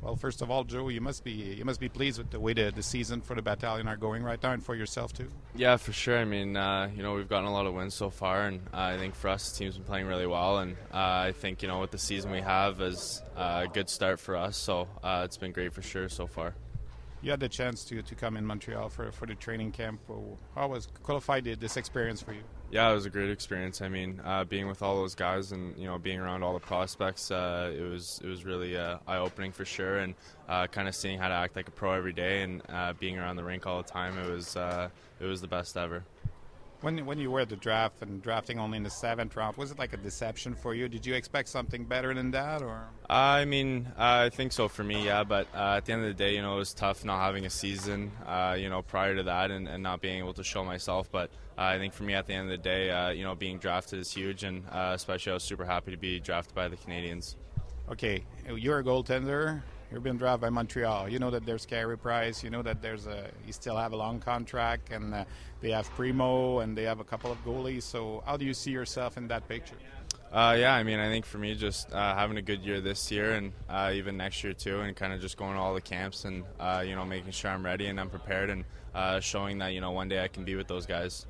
Well, 0.01 0.15
first 0.15 0.41
of 0.41 0.51
all, 0.51 0.63
Joe, 0.63 0.89
you 0.89 1.01
must 1.01 1.23
be 1.23 1.31
you 1.31 1.65
must 1.65 1.79
be 1.79 1.89
pleased 1.89 2.19
with 2.19 2.29
the 2.29 2.39
way 2.39 2.53
the, 2.53 2.71
the 2.73 2.83
season 2.83 3.21
for 3.21 3.35
the 3.35 3.41
battalion 3.41 3.87
are 3.87 3.97
going 3.97 4.23
right 4.23 4.41
now, 4.41 4.51
and 4.51 4.63
for 4.63 4.75
yourself 4.75 5.11
too. 5.11 5.27
Yeah, 5.55 5.77
for 5.77 5.91
sure. 5.91 6.19
I 6.19 6.25
mean, 6.25 6.55
uh, 6.55 6.89
you 6.95 7.01
know, 7.01 7.15
we've 7.15 7.27
gotten 7.27 7.47
a 7.47 7.51
lot 7.51 7.65
of 7.65 7.73
wins 7.73 7.95
so 7.95 8.09
far, 8.09 8.43
and 8.43 8.61
uh, 8.73 8.77
I 8.77 8.97
think 8.97 9.15
for 9.15 9.29
us, 9.29 9.51
the 9.51 9.57
team's 9.57 9.75
been 9.75 9.85
playing 9.85 10.05
really 10.05 10.27
well, 10.27 10.59
and 10.59 10.75
uh, 10.93 10.97
I 11.27 11.33
think 11.35 11.61
you 11.61 11.67
know, 11.67 11.79
with 11.79 11.91
the 11.91 11.97
season 11.97 12.31
we 12.31 12.41
have, 12.41 12.79
is 12.79 13.21
uh, 13.35 13.65
a 13.65 13.67
good 13.67 13.89
start 13.89 14.19
for 14.19 14.35
us. 14.35 14.55
So 14.55 14.87
uh, 15.03 15.23
it's 15.25 15.37
been 15.37 15.51
great 15.51 15.73
for 15.73 15.81
sure 15.81 16.09
so 16.09 16.27
far. 16.27 16.53
You 17.21 17.31
had 17.31 17.39
the 17.39 17.49
chance 17.49 17.83
to, 17.85 18.03
to 18.03 18.15
come 18.15 18.37
in 18.37 18.45
Montreal 18.45 18.89
for, 18.89 19.11
for 19.11 19.25
the 19.25 19.33
training 19.33 19.71
camp. 19.71 19.99
How 20.53 20.67
was 20.67 20.87
qualified 21.01 21.45
this 21.45 21.75
experience 21.75 22.21
for 22.21 22.33
you? 22.33 22.43
Yeah, 22.69 22.91
it 22.91 22.93
was 22.93 23.05
a 23.05 23.09
great 23.09 23.29
experience. 23.29 23.81
I 23.81 23.87
mean, 23.87 24.19
uh, 24.25 24.43
being 24.43 24.67
with 24.67 24.81
all 24.81 24.97
those 24.97 25.15
guys 25.15 25.53
and 25.53 25.77
you 25.77 25.85
know 25.85 25.97
being 25.97 26.19
around 26.19 26.43
all 26.43 26.53
the 26.53 26.59
prospects, 26.59 27.31
uh, 27.31 27.73
it 27.73 27.81
was 27.81 28.19
it 28.23 28.27
was 28.27 28.43
really 28.43 28.77
uh, 28.77 28.97
eye 29.07 29.17
opening 29.17 29.53
for 29.53 29.63
sure. 29.63 29.99
And 29.99 30.15
uh, 30.49 30.67
kind 30.67 30.87
of 30.87 30.95
seeing 30.95 31.17
how 31.17 31.29
to 31.29 31.33
act 31.33 31.55
like 31.55 31.69
a 31.69 31.71
pro 31.71 31.93
every 31.93 32.13
day 32.13 32.41
and 32.43 32.61
uh, 32.69 32.93
being 32.99 33.17
around 33.17 33.37
the 33.37 33.43
rink 33.43 33.65
all 33.65 33.81
the 33.81 33.89
time, 33.89 34.17
it 34.17 34.29
was 34.29 34.57
uh, 34.57 34.89
it 35.21 35.25
was 35.25 35.39
the 35.39 35.47
best 35.47 35.77
ever. 35.77 36.03
When 36.81 37.05
when 37.05 37.17
you 37.17 37.31
were 37.31 37.39
at 37.39 37.49
the 37.49 37.55
draft 37.55 38.01
and 38.01 38.21
drafting 38.21 38.59
only 38.59 38.77
in 38.77 38.83
the 38.83 38.89
seventh 38.89 39.37
round, 39.37 39.55
was 39.55 39.71
it 39.71 39.79
like 39.79 39.93
a 39.93 39.97
deception 39.97 40.53
for 40.53 40.75
you? 40.75 40.89
Did 40.89 41.05
you 41.05 41.15
expect 41.15 41.47
something 41.47 41.85
better 41.85 42.13
than 42.13 42.31
that, 42.31 42.61
or? 42.61 42.83
I 43.09 43.45
mean, 43.45 43.87
I 43.97 44.29
think 44.29 44.51
so 44.51 44.67
for 44.67 44.83
me, 44.83 45.05
yeah. 45.05 45.23
But 45.23 45.47
uh, 45.55 45.77
at 45.77 45.85
the 45.85 45.93
end 45.93 46.03
of 46.03 46.09
the 46.09 46.13
day, 46.13 46.35
you 46.35 46.41
know, 46.41 46.55
it 46.55 46.59
was 46.59 46.73
tough 46.73 47.05
not 47.05 47.19
having 47.21 47.45
a 47.45 47.49
season, 47.49 48.11
uh, 48.27 48.57
you 48.59 48.69
know, 48.69 48.83
prior 48.83 49.15
to 49.15 49.23
that, 49.23 49.51
and, 49.51 49.67
and, 49.67 49.81
not 49.81 50.01
being 50.01 50.19
able 50.19 50.33
to 50.33 50.43
show 50.43 50.63
myself. 50.63 51.09
But 51.11 51.31
I 51.57 51.77
think 51.77 51.93
for 51.93 52.03
me, 52.03 52.13
at 52.13 52.27
the 52.27 52.33
end 52.33 52.51
of 52.51 52.51
the 52.51 52.57
day, 52.57 52.91
uh, 52.91 53.09
you 53.09 53.23
know, 53.23 53.33
being 53.35 53.57
drafted 53.57 53.99
is 53.99 54.11
huge, 54.11 54.43
and 54.43 54.63
uh, 54.71 54.91
especially 54.93 55.31
I 55.31 55.33
was 55.35 55.43
super 55.43 55.65
happy 55.65 55.91
to 55.91 55.97
be 55.97 56.19
drafted 56.19 56.53
by 56.53 56.67
the 56.67 56.77
Canadians. 56.77 57.35
Okay, 57.89 58.23
you're 58.55 58.79
a 58.79 58.83
goaltender 58.83 59.61
you're 59.91 60.01
being 60.01 60.17
drafted 60.17 60.41
by 60.41 60.49
Montreal. 60.49 61.09
You 61.09 61.19
know 61.19 61.31
that 61.31 61.45
there's 61.45 61.65
Carey 61.65 61.97
Price. 61.97 62.43
You 62.43 62.49
know 62.49 62.61
that 62.61 62.81
there's 62.81 63.07
a 63.07 63.29
you 63.45 63.53
still 63.53 63.77
have 63.77 63.93
a 63.93 63.95
long 63.95 64.19
contract, 64.19 64.91
and 64.91 65.13
uh, 65.13 65.25
they 65.61 65.71
have 65.71 65.89
Primo, 65.91 66.59
and 66.59 66.77
they 66.77 66.83
have 66.83 66.99
a 66.99 67.03
couple 67.03 67.31
of 67.31 67.43
goalies. 67.45 67.83
So 67.83 68.23
how 68.25 68.37
do 68.37 68.45
you 68.45 68.53
see 68.53 68.71
yourself 68.71 69.17
in 69.17 69.27
that 69.29 69.47
picture? 69.47 69.75
Uh, 70.31 70.57
yeah, 70.59 70.73
I 70.73 70.83
mean, 70.83 70.99
I 70.99 71.07
think 71.07 71.25
for 71.25 71.37
me, 71.37 71.55
just 71.55 71.91
uh, 71.93 72.13
having 72.15 72.35
a 72.35 72.41
good 72.41 72.59
year 72.59 72.81
this 72.81 73.09
year 73.09 73.35
and 73.35 73.53
uh, 73.69 73.91
even 73.93 74.17
next 74.17 74.43
year 74.43 74.51
too, 74.51 74.81
and 74.81 74.93
kind 74.93 75.13
of 75.13 75.21
just 75.21 75.37
going 75.37 75.53
to 75.53 75.59
all 75.59 75.73
the 75.73 75.81
camps 75.81 76.25
and 76.25 76.43
uh, 76.59 76.83
you 76.85 76.95
know 76.95 77.05
making 77.05 77.31
sure 77.31 77.49
I'm 77.49 77.63
ready 77.63 77.87
and 77.87 77.97
I'm 77.97 78.09
prepared 78.09 78.49
and 78.49 78.65
uh, 78.93 79.21
showing 79.21 79.59
that 79.59 79.69
you 79.69 79.79
know 79.79 79.91
one 79.91 80.09
day 80.09 80.21
I 80.21 80.27
can 80.27 80.43
be 80.43 80.55
with 80.55 80.67
those 80.67 80.85
guys 80.85 81.25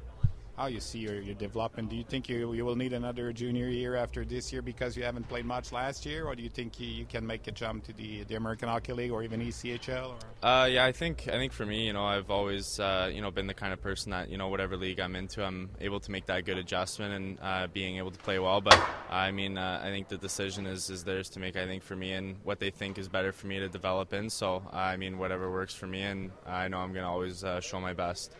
how 0.57 0.65
you 0.65 0.79
see 0.79 0.99
your, 0.99 1.21
your 1.21 1.35
development. 1.35 1.89
Do 1.89 1.95
you 1.95 2.03
think 2.03 2.27
you, 2.27 2.53
you 2.53 2.65
will 2.65 2.75
need 2.75 2.91
another 2.91 3.31
junior 3.31 3.67
year 3.67 3.95
after 3.95 4.25
this 4.25 4.51
year 4.51 4.63
because 4.63 4.97
you 4.97 5.03
haven't 5.03 5.29
played 5.29 5.45
much 5.45 5.71
last 5.71 6.03
year, 6.05 6.25
or 6.25 6.35
do 6.35 6.41
you 6.41 6.49
think 6.49 6.79
you, 6.79 6.87
you 6.87 7.05
can 7.05 7.25
make 7.25 7.47
a 7.47 7.51
jump 7.51 7.83
to 7.85 7.93
the, 7.93 8.23
the 8.23 8.35
American 8.35 8.67
Hockey 8.67 8.93
League 8.93 9.11
or 9.11 9.21
even 9.21 9.39
ECHL? 9.39 10.15
Or? 10.41 10.47
Uh, 10.47 10.65
yeah, 10.65 10.85
I 10.85 10.91
think 10.91 11.27
I 11.27 11.33
think 11.33 11.53
for 11.53 11.65
me, 11.65 11.85
you 11.85 11.93
know, 11.93 12.03
I've 12.03 12.31
always 12.31 12.79
uh, 12.79 13.09
you 13.13 13.21
know 13.21 13.29
been 13.29 13.47
the 13.47 13.53
kind 13.53 13.71
of 13.71 13.81
person 13.81 14.11
that 14.11 14.29
you 14.29 14.37
know 14.37 14.47
whatever 14.47 14.77
league 14.77 14.99
I'm 14.99 15.15
into, 15.15 15.43
I'm 15.43 15.69
able 15.79 15.99
to 15.99 16.11
make 16.11 16.25
that 16.25 16.45
good 16.45 16.57
adjustment 16.57 17.13
and 17.13 17.37
uh, 17.41 17.67
being 17.71 17.97
able 17.97 18.11
to 18.11 18.19
play 18.19 18.39
well. 18.39 18.61
But 18.61 18.79
I 19.09 19.31
mean, 19.31 19.57
uh, 19.57 19.81
I 19.83 19.89
think 19.89 20.07
the 20.07 20.17
decision 20.17 20.65
is 20.65 20.89
is 20.89 21.03
theirs 21.03 21.29
to 21.31 21.39
make. 21.39 21.55
I 21.55 21.65
think 21.65 21.83
for 21.83 21.95
me 21.95 22.13
and 22.13 22.35
what 22.43 22.59
they 22.59 22.71
think 22.71 22.97
is 22.97 23.07
better 23.07 23.31
for 23.31 23.45
me 23.47 23.59
to 23.59 23.69
develop 23.69 24.13
in. 24.13 24.29
So 24.29 24.63
I 24.71 24.97
mean, 24.97 25.19
whatever 25.19 25.51
works 25.51 25.75
for 25.75 25.87
me, 25.87 26.01
and 26.01 26.31
I 26.45 26.67
know 26.67 26.79
I'm 26.79 26.93
going 26.93 27.05
to 27.05 27.09
always 27.09 27.43
uh, 27.43 27.61
show 27.61 27.79
my 27.79 27.93
best. 27.93 28.35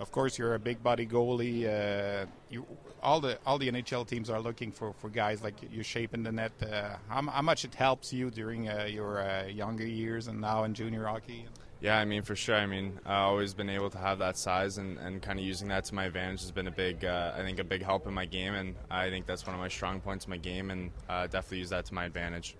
Of 0.00 0.10
course, 0.10 0.38
you're 0.38 0.54
a 0.54 0.58
big 0.58 0.82
body 0.82 1.06
goalie. 1.06 1.66
Uh, 1.66 2.26
you, 2.48 2.66
all 3.02 3.20
the 3.20 3.38
all 3.46 3.58
the 3.58 3.70
NHL 3.70 4.06
teams 4.06 4.30
are 4.30 4.40
looking 4.40 4.72
for, 4.72 4.94
for 4.94 5.10
guys 5.10 5.42
like 5.42 5.54
you 5.70 5.82
shaping 5.82 6.22
the 6.22 6.32
net. 6.32 6.52
Uh, 6.62 6.96
how, 7.08 7.22
how, 7.22 7.42
much 7.42 7.64
it 7.64 7.74
helps 7.74 8.12
you 8.12 8.30
during 8.30 8.68
uh, 8.68 8.88
your 8.90 9.20
uh, 9.20 9.46
younger 9.46 9.86
years 9.86 10.26
and 10.26 10.40
now 10.40 10.64
in 10.64 10.74
junior 10.74 11.04
hockey? 11.04 11.46
Yeah, 11.80 11.98
I 11.98 12.04
mean, 12.04 12.22
for 12.22 12.36
sure. 12.36 12.56
I 12.56 12.66
mean, 12.66 12.98
I've 13.06 13.28
always 13.28 13.54
been 13.54 13.70
able 13.70 13.88
to 13.90 13.98
have 13.98 14.18
that 14.18 14.36
size 14.36 14.76
and, 14.76 14.98
and 14.98 15.22
kind 15.22 15.38
of 15.38 15.44
using 15.44 15.68
that 15.68 15.84
to 15.86 15.94
my 15.94 16.04
advantage 16.04 16.42
has 16.42 16.50
been 16.50 16.66
a 16.66 16.70
big, 16.70 17.06
uh, 17.06 17.32
I 17.34 17.40
think, 17.40 17.58
a 17.58 17.64
big 17.64 17.82
help 17.82 18.06
in 18.06 18.12
my 18.12 18.26
game. 18.26 18.54
And 18.54 18.74
I 18.90 19.08
think 19.08 19.24
that's 19.24 19.46
one 19.46 19.54
of 19.54 19.60
my 19.60 19.68
strong 19.68 20.00
points 20.00 20.26
in 20.26 20.30
my 20.30 20.36
game 20.36 20.70
and 20.70 20.90
uh, 21.08 21.26
definitely 21.26 21.58
use 21.58 21.70
that 21.70 21.86
to 21.86 21.94
my 21.94 22.04
advantage. 22.04 22.56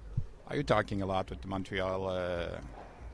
Are 0.47 0.57
you 0.57 0.63
talking 0.63 1.03
a 1.03 1.07
lot 1.07 1.29
with 1.29 1.43
the 1.43 1.49
Montreal 1.49 2.09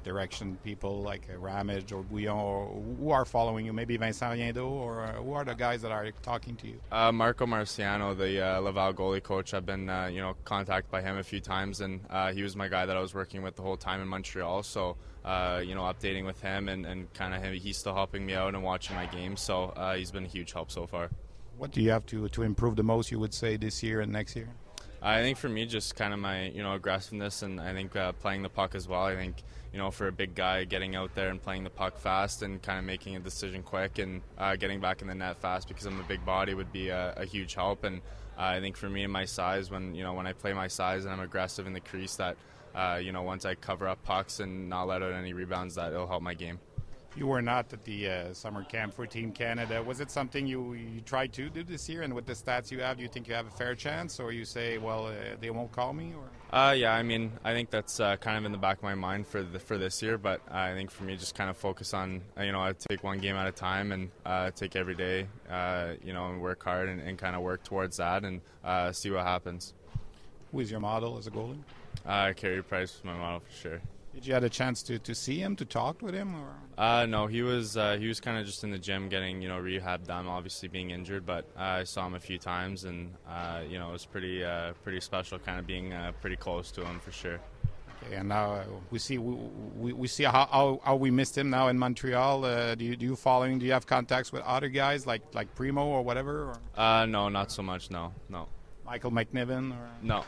direction 0.07 0.57
people 0.65 1.03
like 1.03 1.29
Ramage 1.37 1.93
or 1.93 2.03
Bouillon 2.03 2.37
or 2.37 2.69
who 2.99 3.11
are 3.11 3.25
following 3.25 3.67
you? 3.67 3.73
Maybe 3.73 3.97
Vincent 3.97 4.33
Riendo 4.33 4.71
or 4.71 5.03
uh, 5.03 5.13
who 5.15 5.33
are 5.35 5.45
the 5.45 5.55
guys 5.55 5.83
that 5.83 5.91
are 5.93 6.11
talking 6.23 6.55
to 6.57 6.69
you? 6.69 6.81
Uh, 6.91 7.13
Marco 7.13 7.45
Marciano, 7.45 8.17
the 8.17 8.41
uh, 8.41 8.61
Laval 8.61 8.95
goalie 8.95 9.23
coach. 9.23 9.53
I've 9.53 9.67
been 9.67 9.91
uh, 9.91 10.07
you 10.07 10.21
know 10.21 10.35
contacted 10.45 10.91
by 10.91 11.03
him 11.03 11.19
a 11.19 11.23
few 11.23 11.41
times, 11.41 11.81
and 11.81 12.01
uh, 12.09 12.33
he 12.33 12.43
was 12.43 12.57
my 12.57 12.69
guy 12.69 12.87
that 12.87 12.97
I 12.97 13.01
was 13.01 13.15
working 13.15 13.43
with 13.43 13.57
the 13.57 13.63
whole 13.63 13.77
time 13.77 14.01
in 14.01 14.09
Montreal. 14.09 14.63
So 14.63 14.97
you 15.69 15.75
know 15.75 15.83
updating 15.83 16.25
with 16.25 16.41
him 16.41 16.69
and, 16.69 16.87
and 16.87 17.13
kind 17.13 17.35
of 17.35 17.43
he's 17.53 17.77
still 17.77 17.95
helping 17.95 18.25
me 18.25 18.35
out 18.35 18.55
and 18.55 18.63
watching 18.63 18.95
my 18.95 19.07
games. 19.07 19.41
So 19.41 19.75
he's 19.97 20.13
been 20.13 20.25
a 20.25 20.29
huge 20.29 20.53
help 20.53 20.71
so 20.71 20.87
far. 20.87 21.11
What 21.59 21.73
do 21.73 21.83
you 21.83 21.91
have 21.91 22.07
to 22.07 22.29
to 22.29 22.43
improve 22.43 22.77
the 22.77 22.85
most? 22.85 23.11
You 23.11 23.19
would 23.19 23.35
say 23.35 23.57
this 23.57 23.83
year 23.83 24.01
and 24.01 24.13
next 24.13 24.37
year? 24.37 24.49
I 25.03 25.23
think 25.23 25.39
for 25.39 25.49
me, 25.49 25.67
just 25.67 25.95
kind 25.95 26.13
of 26.13 26.21
my 26.21 26.47
you 26.49 26.63
know 26.63 26.75
aggressiveness 26.75 27.43
and 27.43 27.61
I 27.61 27.73
think 27.73 27.95
uh, 27.97 28.13
playing 28.13 28.43
the 28.43 28.49
puck 28.49 28.75
as 28.75 28.89
well. 28.89 29.03
I 29.03 29.15
think 29.15 29.43
you 29.77 29.83
know 29.83 29.91
for 29.91 30.09
a 30.09 30.13
big 30.13 30.35
guy, 30.35 30.65
getting 30.65 30.97
out 30.97 31.15
there 31.15 31.29
and 31.29 31.39
playing 31.39 31.63
the 31.63 31.69
puck 31.69 31.99
fast 31.99 32.41
and 32.41 32.63
kind 32.63 32.79
of 32.79 32.87
making 32.87 33.15
a 33.15 33.21
decision 33.21 33.63
quick 33.63 33.99
and 33.99 34.23
uh, 34.39 34.57
getting 34.57 34.81
back 34.81 35.03
in 35.03 35.07
the 35.09 35.15
net 35.15 35.37
fast 35.37 35.69
because 35.69 35.85
I'm 35.85 36.01
a 36.01 36.05
big 36.05 36.25
body 36.25 36.55
would 36.55 36.73
be 36.73 36.89
a, 36.89 37.13
a 37.15 37.27
huge 37.27 37.55
help. 37.55 37.85
And 37.85 37.99
uh, 38.39 38.57
I 38.57 38.61
think 38.61 38.79
for 38.79 38.89
me 38.89 39.05
and 39.05 39.13
my 39.13 39.27
size, 39.27 39.71
when 39.71 39.95
you 39.95 40.03
know 40.03 40.15
when 40.15 40.27
I 40.27 40.33
play 40.33 40.55
my 40.55 40.67
size 40.67 41.05
and 41.05 41.13
I'm 41.13 41.21
aggressive 41.21 41.67
in 41.67 41.75
the 41.75 41.81
crease, 41.81 42.17
that 42.17 42.39
uh, 42.75 42.99
you 43.03 43.13
know 43.13 43.21
once 43.21 43.45
I 43.45 43.55
cover 43.55 43.87
up 43.87 44.03
pucks 44.03 44.41
and 44.41 44.71
not 44.71 44.85
let 44.85 45.03
out 45.03 45.13
any 45.13 45.35
rebounds, 45.35 45.75
that 45.75 45.93
it'll 45.93 46.07
help 46.07 46.23
my 46.23 46.33
game. 46.33 46.59
You 47.17 47.27
were 47.27 47.41
not 47.41 47.73
at 47.73 47.83
the 47.85 48.11
uh, 48.11 48.35
summer 48.35 48.63
camp 48.63 48.93
for 48.93 49.07
Team 49.07 49.33
Canada. 49.33 49.83
Was 49.83 50.01
it 50.01 50.11
something 50.11 50.47
you, 50.47 50.75
you 50.75 51.01
tried 51.01 51.33
to 51.33 51.49
do 51.49 51.65
this 51.65 51.89
year? 51.89 52.03
And 52.03 52.13
with 52.13 52.27
the 52.27 52.35
stats 52.35 52.71
you 52.71 52.81
have, 52.81 52.99
do 52.99 53.03
you 53.03 53.09
think 53.09 53.27
you 53.27 53.33
have 53.33 53.47
a 53.47 53.51
fair 53.51 53.75
chance, 53.75 54.21
or 54.21 54.33
you 54.33 54.45
say, 54.45 54.77
well, 54.77 55.07
uh, 55.07 55.15
they 55.41 55.49
won't 55.49 55.73
call 55.73 55.95
me? 55.95 56.13
Or? 56.15 56.29
Uh, 56.55 56.73
yeah, 56.73 56.93
I 56.93 57.03
mean, 57.03 57.33
I 57.43 57.55
think 57.55 57.71
that's 57.71 58.01
uh, 58.01 58.17
kind 58.17 58.37
of 58.37 58.45
in 58.45 58.53
the 58.53 58.59
back 58.59 58.77
of 58.77 58.83
my 58.83 58.95
mind 58.95 59.27
for 59.27 59.43
the, 59.43 59.59
for 59.59 59.79
this 59.79 60.03
year. 60.03 60.19
But 60.19 60.43
I 60.51 60.75
think 60.75 60.91
for 60.91 61.05
me, 61.05 61.17
just 61.17 61.35
kind 61.35 61.49
of 61.49 61.57
focus 61.57 61.95
on 61.95 62.21
you 62.39 62.53
know, 62.53 62.61
I 62.61 62.75
take 62.91 63.03
one 63.03 63.19
game 63.19 63.35
at 63.37 63.47
a 63.47 63.53
time 63.53 63.93
and 63.93 64.11
uh, 64.27 64.51
take 64.51 64.77
every 64.77 64.95
day, 64.95 65.27
uh, 65.51 65.93
you 66.05 66.13
know, 66.13 66.29
and 66.29 66.43
work 66.43 66.63
hard 66.63 66.91
and, 66.91 67.01
and 67.01 67.17
kind 67.17 67.35
of 67.35 67.41
work 67.41 67.65
towards 67.65 67.97
that 67.97 68.25
and 68.25 68.43
see 68.95 69.11
what 69.11 69.25
happens. 69.25 69.73
Who 70.53 70.61
is 70.61 70.71
your 70.71 70.81
model 70.81 71.17
as 71.17 71.27
a 71.27 71.31
goalie? 71.31 71.63
Uh, 72.05 72.35
Carey 72.35 72.63
Price 72.63 72.93
was 72.93 73.05
my 73.05 73.15
model 73.15 73.41
for 73.41 73.53
sure. 73.57 73.81
Did 74.17 74.27
you 74.27 74.33
had 74.33 74.45
a 74.45 74.49
chance 74.49 74.83
to, 74.85 74.99
to 75.01 75.15
see 75.15 75.41
him, 75.41 75.57
to 75.57 75.67
talk 75.67 76.01
with 76.01 76.15
him, 76.15 76.35
or? 76.35 76.83
Uh, 76.83 77.05
no, 77.05 77.27
he 77.27 77.43
was 77.43 77.77
uh, 77.77 77.99
he 77.99 78.09
was 78.09 78.19
kind 78.19 78.39
of 78.39 78.47
just 78.47 78.65
in 78.65 78.71
the 78.71 78.79
gym 78.79 79.11
getting 79.11 79.43
you 79.43 79.49
know 79.49 79.59
rehab 79.59 80.07
done, 80.07 80.27
obviously 80.27 80.69
being 80.69 80.91
injured. 80.91 81.27
But 81.27 81.45
uh, 81.55 81.61
I 81.61 81.85
saw 81.85 82.07
him 82.07 82.15
a 82.15 82.19
few 82.19 82.39
times, 82.39 82.85
and 82.85 83.13
uh, 83.29 83.61
you 83.69 83.79
know 83.79 83.91
it 83.91 83.93
was 83.93 84.07
pretty 84.07 84.43
uh, 84.43 84.73
pretty 84.83 85.01
special, 85.01 85.39
kind 85.39 85.59
of 85.59 85.67
being 85.67 85.93
uh, 85.93 86.13
pretty 86.23 86.37
close 86.37 86.71
to 86.73 86.83
him 86.83 86.99
for 86.99 87.13
sure. 87.13 87.39
Okay, 88.07 88.15
and 88.17 88.31
now 88.31 88.63
we 88.91 88.99
see 88.99 89.19
we, 89.19 89.35
we, 89.77 89.93
we 89.93 90.09
see 90.09 90.25
how, 90.25 90.47
how, 90.47 90.81
how 90.83 90.97
we 90.97 91.11
missed 91.11 91.37
him 91.37 91.51
now 91.51 91.69
in 91.69 91.79
Montreal. 91.79 92.75
do 92.75 92.87
you 92.87 92.97
do 92.97 93.05
you 93.05 93.17
following? 93.17 93.59
Do 93.59 93.67
you 93.67 93.73
have 93.73 93.87
contacts 93.87 94.33
with 94.33 94.41
other 94.45 94.71
guys 94.71 95.07
like 95.07 95.35
like 95.35 95.55
Primeau 95.55 95.89
or 95.89 96.03
whatever? 96.03 96.55
Or? 96.79 97.07
no, 97.07 97.29
not 97.29 97.53
so 97.53 97.63
much. 97.63 97.91
No, 97.91 98.15
no. 98.31 98.49
Michael 98.87 99.11
McNiven 99.11 99.73
or 99.73 99.91
no, 100.01 100.25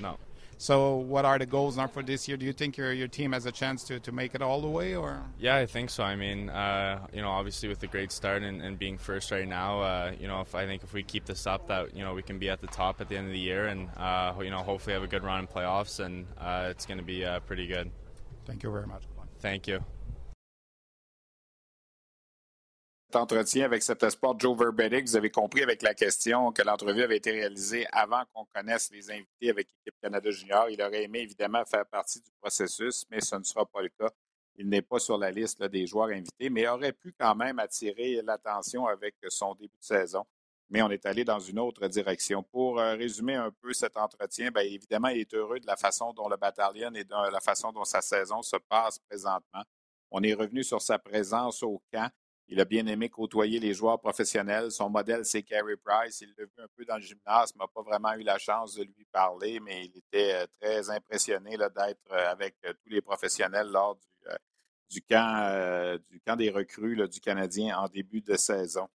no. 0.00 0.18
So, 0.60 0.96
what 0.96 1.24
are 1.24 1.38
the 1.38 1.46
goals 1.46 1.78
now 1.78 1.86
for 1.86 2.02
this 2.02 2.28
year? 2.28 2.36
Do 2.36 2.44
you 2.44 2.52
think 2.52 2.76
your 2.76 2.92
your 2.92 3.08
team 3.08 3.32
has 3.32 3.46
a 3.46 3.50
chance 3.50 3.82
to, 3.84 3.98
to 4.00 4.12
make 4.12 4.34
it 4.34 4.42
all 4.42 4.60
the 4.60 4.68
way, 4.68 4.94
or? 4.94 5.22
Yeah, 5.38 5.56
I 5.56 5.64
think 5.64 5.88
so. 5.88 6.04
I 6.04 6.16
mean, 6.16 6.50
uh, 6.50 7.06
you 7.14 7.22
know, 7.22 7.30
obviously 7.30 7.70
with 7.70 7.80
the 7.80 7.86
great 7.86 8.12
start 8.12 8.42
and, 8.42 8.60
and 8.60 8.78
being 8.78 8.98
first 8.98 9.30
right 9.30 9.48
now, 9.48 9.80
uh, 9.80 10.12
you 10.20 10.28
know, 10.28 10.42
if 10.42 10.54
I 10.54 10.66
think 10.66 10.82
if 10.82 10.92
we 10.92 11.02
keep 11.02 11.24
this 11.24 11.46
up, 11.46 11.66
that 11.68 11.96
you 11.96 12.04
know 12.04 12.12
we 12.12 12.20
can 12.20 12.38
be 12.38 12.50
at 12.50 12.60
the 12.60 12.66
top 12.66 13.00
at 13.00 13.08
the 13.08 13.16
end 13.16 13.28
of 13.28 13.32
the 13.32 13.38
year, 13.38 13.68
and 13.68 13.88
uh, 13.96 14.34
you 14.42 14.50
know, 14.50 14.58
hopefully 14.58 14.92
have 14.92 15.02
a 15.02 15.06
good 15.06 15.24
run 15.24 15.40
in 15.40 15.46
playoffs, 15.46 15.98
and 15.98 16.26
uh, 16.36 16.68
it's 16.68 16.84
going 16.84 16.98
to 16.98 17.04
be 17.04 17.24
uh, 17.24 17.40
pretty 17.40 17.66
good. 17.66 17.90
Thank 18.44 18.62
you 18.62 18.70
very 18.70 18.86
much. 18.86 19.04
Thank 19.38 19.66
you. 19.66 19.82
Entretien 23.16 23.64
avec 23.64 23.82
cet 23.82 24.02
espoir 24.02 24.38
Joe 24.38 24.58
Verbetic. 24.58 25.06
Vous 25.06 25.16
avez 25.16 25.30
compris 25.30 25.62
avec 25.62 25.82
la 25.82 25.94
question 25.94 26.52
que 26.52 26.62
l'entrevue 26.62 27.02
avait 27.02 27.16
été 27.16 27.30
réalisée 27.30 27.86
avant 27.92 28.22
qu'on 28.32 28.44
connaisse 28.54 28.90
les 28.90 29.10
invités 29.10 29.50
avec 29.50 29.68
l'équipe 29.68 30.00
Canada 30.02 30.30
Junior. 30.30 30.68
Il 30.70 30.80
aurait 30.82 31.04
aimé 31.04 31.20
évidemment 31.20 31.64
faire 31.64 31.86
partie 31.86 32.20
du 32.20 32.30
processus, 32.40 33.04
mais 33.10 33.20
ce 33.20 33.36
ne 33.36 33.44
sera 33.44 33.64
pas 33.66 33.82
le 33.82 33.88
cas. 33.88 34.10
Il 34.56 34.68
n'est 34.68 34.82
pas 34.82 34.98
sur 34.98 35.16
la 35.16 35.30
liste 35.30 35.62
des 35.62 35.86
joueurs 35.86 36.08
invités, 36.08 36.50
mais 36.50 36.68
aurait 36.68 36.92
pu 36.92 37.14
quand 37.18 37.34
même 37.34 37.58
attirer 37.58 38.20
l'attention 38.22 38.86
avec 38.86 39.14
son 39.28 39.54
début 39.54 39.78
de 39.78 39.84
saison. 39.84 40.24
Mais 40.68 40.82
on 40.82 40.90
est 40.90 41.04
allé 41.06 41.24
dans 41.24 41.40
une 41.40 41.58
autre 41.58 41.88
direction. 41.88 42.42
Pour 42.42 42.78
euh, 42.78 42.94
résumer 42.94 43.34
un 43.34 43.50
peu 43.60 43.72
cet 43.72 43.96
entretien, 43.96 44.50
bien, 44.50 44.62
évidemment, 44.62 45.08
il 45.08 45.20
est 45.20 45.34
heureux 45.34 45.58
de 45.58 45.66
la 45.66 45.76
façon 45.76 46.12
dont 46.12 46.28
le 46.28 46.36
bataillon 46.36 46.92
et 46.94 47.04
de 47.04 47.32
la 47.32 47.40
façon 47.40 47.72
dont 47.72 47.84
sa 47.84 48.00
saison 48.00 48.42
se 48.42 48.56
passe 48.68 48.98
présentement. 48.98 49.62
On 50.10 50.22
est 50.22 50.34
revenu 50.34 50.62
sur 50.62 50.80
sa 50.80 50.98
présence 50.98 51.62
au 51.62 51.82
camp. 51.92 52.10
Il 52.52 52.60
a 52.60 52.64
bien 52.64 52.84
aimé 52.88 53.08
côtoyer 53.08 53.60
les 53.60 53.72
joueurs 53.72 54.00
professionnels. 54.00 54.72
Son 54.72 54.90
modèle, 54.90 55.24
c'est 55.24 55.44
Carey 55.44 55.76
Price. 55.76 56.20
Il 56.20 56.34
l'a 56.36 56.44
vu 56.44 56.50
un 56.58 56.66
peu 56.76 56.84
dans 56.84 56.96
le 56.96 57.02
gymnase, 57.02 57.54
n'a 57.54 57.68
pas 57.68 57.82
vraiment 57.82 58.12
eu 58.14 58.24
la 58.24 58.38
chance 58.38 58.74
de 58.74 58.82
lui 58.82 59.06
parler, 59.12 59.60
mais 59.60 59.84
il 59.84 59.96
était 59.96 60.34
euh, 60.34 60.46
très 60.60 60.90
impressionné 60.90 61.56
d'être 61.56 62.10
euh, 62.10 62.32
avec 62.32 62.56
euh, 62.64 62.72
tous 62.82 62.88
les 62.88 63.00
professionnels 63.00 63.68
lors 63.68 63.96
du 64.90 65.00
camp 65.02 66.36
des 66.36 66.50
recrues 66.50 67.08
du 67.08 67.20
Canadien 67.20 67.78
en 67.78 67.86
début 67.86 68.20
de 68.20 68.36
saison. 68.36 68.88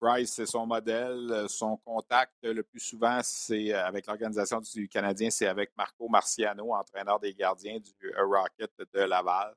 Price, 0.00 0.32
c'est 0.32 0.46
son 0.46 0.64
modèle. 0.64 1.44
Son 1.48 1.76
contact 1.76 2.32
le 2.42 2.62
plus 2.62 2.80
souvent, 2.80 3.20
c'est 3.22 3.74
avec 3.74 4.06
l'organisation 4.06 4.62
du 4.74 4.88
Canadien, 4.88 5.28
c'est 5.28 5.46
avec 5.46 5.76
Marco 5.76 6.08
Marciano, 6.08 6.72
entraîneur 6.72 7.20
des 7.20 7.34
gardiens 7.34 7.78
du 7.78 8.10
Rocket 8.16 8.72
de 8.94 9.00
Laval. 9.00 9.54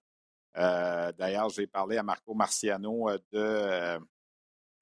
Euh, 0.58 1.12
d'ailleurs, 1.14 1.50
j'ai 1.50 1.68
parlé 1.68 1.98
à 1.98 2.04
Marco 2.04 2.34
Marciano 2.34 3.10
euh, 3.10 3.18
de 3.32 3.40
euh, 3.40 4.00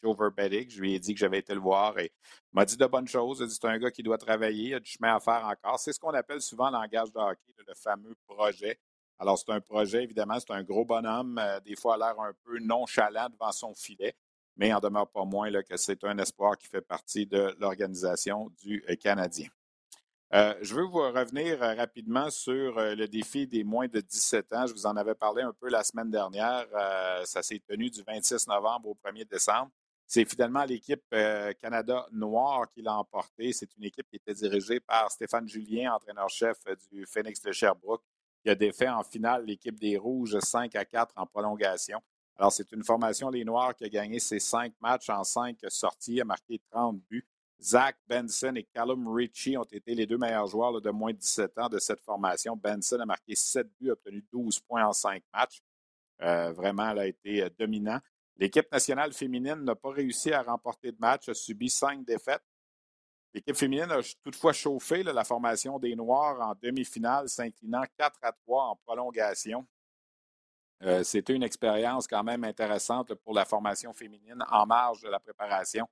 Joe 0.04 0.18
Verbetic. 0.18 0.70
Je 0.70 0.82
lui 0.82 0.94
ai 0.94 1.00
dit 1.00 1.14
que 1.14 1.20
j'avais 1.20 1.40
été 1.40 1.54
le 1.54 1.60
voir 1.60 1.98
et 1.98 2.12
m'a 2.52 2.66
dit 2.66 2.78
de 2.78 2.86
bonnes 2.86 3.08
choses. 3.08 3.40
Il 3.40 3.44
a 3.44 3.48
dit 3.48 3.58
c'est 3.60 3.68
un 3.68 3.78
gars 3.80 3.92
qui 3.92 4.04
doit 4.04 4.18
travailler, 4.18 4.70
il 4.70 4.74
a 4.76 4.80
du 4.80 4.90
chemin 4.90 5.16
à 5.16 5.20
faire 5.20 5.46
encore. 5.46 5.80
C'est 5.80 5.94
ce 5.94 6.00
qu'on 6.00 6.14
appelle 6.14 6.42
souvent 6.42 6.70
langage 6.70 7.12
de 7.12 7.20
hockey, 7.20 7.54
le 7.68 7.74
fameux 7.76 8.16
projet. 8.28 8.80
Alors, 9.20 9.38
c'est 9.38 9.52
un 9.52 9.62
projet, 9.62 10.04
évidemment, 10.04 10.40
c'est 10.40 10.52
un 10.52 10.64
gros 10.64 10.86
bonhomme, 10.86 11.42
des 11.64 11.76
fois 11.76 11.96
a 11.96 11.98
l'air 11.98 12.20
un 12.20 12.34
peu 12.44 12.60
nonchalant 12.60 13.30
devant 13.30 13.52
son 13.52 13.74
filet, 13.74 14.16
mais 14.58 14.74
en 14.74 14.80
demeure 14.80 15.08
pas 15.08 15.24
moins 15.24 15.52
que 15.64 15.78
c'est 15.78 16.04
un 16.04 16.18
espoir 16.18 16.58
qui 16.58 16.68
fait 16.68 16.82
partie 16.82 17.26
de 17.26 17.56
l'organisation 17.60 18.50
du 18.62 18.84
Canadien. 19.00 19.48
Euh, 20.34 20.56
je 20.62 20.74
veux 20.74 20.86
vous 20.86 20.98
revenir 20.98 21.62
euh, 21.62 21.76
rapidement 21.76 22.32
sur 22.32 22.80
euh, 22.80 22.96
le 22.96 23.08
défi 23.08 23.46
des 23.46 23.64
moins 23.64 23.88
de 23.88 24.00
17 24.00 24.52
ans. 24.54 24.66
Je 24.66 24.74
vous 24.74 24.88
en 24.88 24.98
avais 24.98 25.14
parlé 25.14 25.44
un 25.44 25.54
peu 25.54 25.70
la 25.70 25.84
semaine 25.84 26.10
dernière. 26.10 26.66
ça 27.24 27.44
s'est 27.44 27.62
tenu 27.68 27.92
du 27.92 28.02
26 28.02 28.48
novembre 28.48 28.90
au 28.90 28.98
1er 29.06 29.30
décembre. 29.30 29.70
C'est 30.08 30.26
finalement 30.26 30.64
l'équipe 30.64 31.04
Canada 31.62 32.08
Noir 32.12 32.68
qui 32.72 32.82
l'a 32.82 32.96
emporté. 32.96 33.54
C'est 33.54 33.70
une 33.78 33.84
équipe 33.84 34.08
qui 34.10 34.16
était 34.16 34.34
dirigée 34.34 34.80
par 34.80 35.12
Stéphane 35.12 35.48
Julien, 35.48 35.94
entraîneur-chef 35.94 36.58
du 36.92 37.06
Phoenix 37.06 37.42
de 37.42 37.52
Sherbrooke, 37.52 38.04
qui 38.44 38.50
a 38.50 38.56
défait 38.56 38.90
en 38.90 39.04
finale 39.04 39.46
l'équipe 39.46 39.80
des 39.80 39.98
Rouges 39.98 40.40
5 40.40 40.76
à 40.76 40.86
4 40.86 41.14
en 41.16 41.28
prolongation. 41.28 42.02
Alors, 42.38 42.52
c'est 42.52 42.72
une 42.72 42.84
formation, 42.84 43.30
les 43.30 43.46
Noirs, 43.46 43.76
qui 43.76 43.86
a 43.86 43.90
gagné 43.90 44.20
ses 44.20 44.40
cinq 44.40 44.74
matchs 44.82 45.10
en 45.10 45.24
cinq 45.24 45.58
sorties, 45.68 46.22
a 46.22 46.26
marqué 46.26 46.60
30 46.72 47.00
buts. 47.10 47.28
Zach 47.64 47.96
Benson 48.08 48.56
et 48.56 48.64
Callum 48.74 49.08
Ritchie 49.08 49.56
ont 49.58 49.64
été 49.64 49.96
les 49.96 50.06
deux 50.06 50.18
meilleurs 50.18 50.48
joueurs 50.48 50.82
de 50.82 50.90
moins 50.90 51.14
de 51.14 51.18
17 51.18 51.58
ans 51.60 51.70
de 51.70 51.80
cette 51.80 52.02
formation. 52.02 52.58
Benson 52.58 53.00
a 53.00 53.06
marqué 53.06 53.36
7 53.36 53.68
buts, 53.80 53.92
obtenu 53.92 54.26
12 54.34 54.60
points 54.60 54.86
en 54.86 54.92
5 54.92 55.24
matchs. 55.34 55.64
Euh, 56.22 56.52
vraiment, 56.52 56.90
elle 56.90 57.00
a 57.00 57.08
été 57.08 57.44
euh, 57.44 57.50
dominant. 57.58 58.00
L'équipe 58.36 58.70
nationale 58.70 59.14
féminine 59.14 59.64
n'a 59.64 59.76
pas 59.76 59.92
réussi 59.92 60.34
à 60.34 60.44
remporter 60.44 60.92
de 60.92 60.98
match, 61.00 61.30
a 61.30 61.34
subi 61.34 61.70
5 61.70 62.04
défaites. 62.04 62.44
L'équipe 63.34 63.56
féminine 63.56 63.92
a 63.92 64.02
toutefois 64.24 64.52
chauffé 64.52 65.02
la 65.02 65.24
formation 65.24 65.80
des 65.80 65.96
Noirs 65.96 66.40
en 66.42 66.54
demi-finale, 66.62 67.30
s'inclinant 67.30 67.84
4 67.98 68.20
à 68.24 68.34
3 68.34 68.64
en 68.66 68.76
prolongation. 68.76 69.66
Euh, 70.82 71.04
c'était 71.04 71.34
une 71.34 71.44
expérience 71.44 72.08
quand 72.08 72.24
même 72.24 72.44
intéressante 72.44 73.14
pour 73.16 73.34
la 73.34 73.46
formation 73.46 73.94
féminine 73.94 74.44
en 74.50 74.66
marge 74.66 75.02
de 75.02 75.08
la 75.08 75.20
préparation 75.20 75.88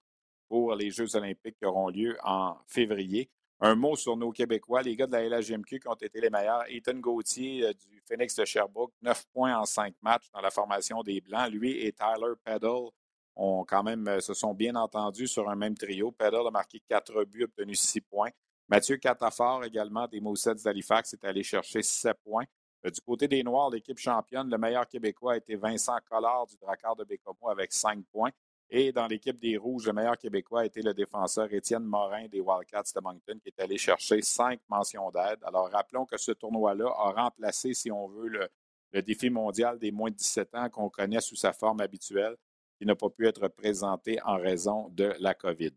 pour 0.52 0.76
les 0.76 0.92
Jeux 0.92 1.16
olympiques 1.16 1.56
qui 1.58 1.66
auront 1.66 1.88
lieu 1.88 2.18
en 2.26 2.58
février. 2.68 3.30
Un 3.62 3.74
mot 3.74 3.96
sur 3.96 4.18
nos 4.18 4.34
Québécois, 4.34 4.82
les 4.82 4.98
gars 4.98 5.08
de 5.08 5.14
la 5.14 5.40
LHMQ 5.40 5.80
qui 5.80 5.88
ont 5.88 5.94
été 5.94 6.20
les 6.20 6.30
meilleurs. 6.30 6.66
Ethan 6.68 6.96
Gauthier 6.96 7.64
euh, 7.64 7.72
du 7.72 8.02
Phoenix 8.06 8.36
de 8.36 8.44
Sherbrooke, 8.44 8.92
9 9.02 9.28
points 9.32 9.58
en 9.58 9.64
5 9.64 9.96
matchs 10.02 10.30
dans 10.34 10.42
la 10.42 10.52
formation 10.52 11.04
des 11.04 11.22
Blancs. 11.22 11.50
Lui 11.50 11.86
et 11.86 11.94
Tyler 11.94 12.34
Peddle 12.44 12.90
ont 13.38 13.64
quand 13.64 13.82
même 13.82 14.20
se 14.20 14.34
sont 14.34 14.54
bien 14.54 14.76
entendus 14.76 15.28
sur 15.28 15.50
un 15.50 15.56
même 15.56 15.78
trio. 15.78 16.12
Pedal 16.12 16.46
a 16.46 16.52
marqué 16.52 16.82
quatre 16.86 17.24
buts, 17.24 17.44
obtenu 17.46 17.74
six 17.74 18.02
points. 18.02 18.32
Mathieu 18.68 18.98
Catafort 18.98 19.64
également 19.64 20.06
des 20.10 20.20
Moussets 20.20 20.56
d'Halifax 20.56 21.14
est 21.14 21.24
allé 21.24 21.44
chercher 21.44 21.82
sept 21.82 22.18
points. 22.26 22.46
Du 22.84 23.00
côté 23.06 23.30
des 23.30 23.42
Noirs, 23.42 23.70
l'équipe 23.70 23.98
championne, 23.98 24.50
le 24.50 24.58
meilleur 24.58 24.86
Québécois 24.86 25.34
a 25.34 25.38
été 25.38 25.56
Vincent 25.56 25.96
Collard 26.10 26.48
du 26.48 26.58
Drakkar 26.58 26.98
de 26.98 27.06
Bécomo 27.06 27.48
avec 27.50 27.72
cinq 27.72 28.04
points. 28.12 28.32
Et 28.74 28.94
dans 28.94 29.06
l'équipe 29.06 29.38
des 29.38 29.58
Rouges, 29.58 29.86
le 29.86 29.92
meilleur 29.92 30.18
Québécois 30.18 30.62
a 30.62 30.66
été 30.66 30.82
le 30.82 30.94
défenseur 30.94 31.54
Étienne 31.54 31.84
Morin 31.84 32.30
des 32.30 32.40
Wildcats 32.40 32.94
de 32.96 33.02
Moncton, 33.02 33.38
qui 33.44 33.50
est 33.50 33.62
allé 33.62 33.78
chercher 33.78 34.22
cinq 34.22 34.62
mentions 34.70 35.12
d'aide. 35.12 35.40
Alors, 35.44 35.70
rappelons 35.70 36.06
que 36.06 36.18
ce 36.18 36.32
tournoi-là 36.32 36.86
a 36.86 37.12
remplacé, 37.12 37.74
si 37.74 37.92
on 37.92 38.08
veut, 38.08 38.30
le, 38.30 39.02
défi 39.02 39.30
mondial 39.30 39.78
des 39.78 39.92
moins 39.92 40.10
de 40.10 40.16
17 40.16 40.56
ans 40.56 40.70
qu'on 40.70 40.90
connaît 40.90 41.20
sous 41.20 41.36
sa 41.36 41.52
forme 41.52 41.82
habituelle, 41.82 42.38
qui 42.78 42.86
n'a 42.86 42.96
pas 42.96 43.10
pu 43.10 43.28
être 43.28 43.50
présenté 43.50 44.20
en 44.24 44.38
raison 44.38 44.88
de 44.90 45.14
la 45.20 45.34
COVID. 45.34 45.76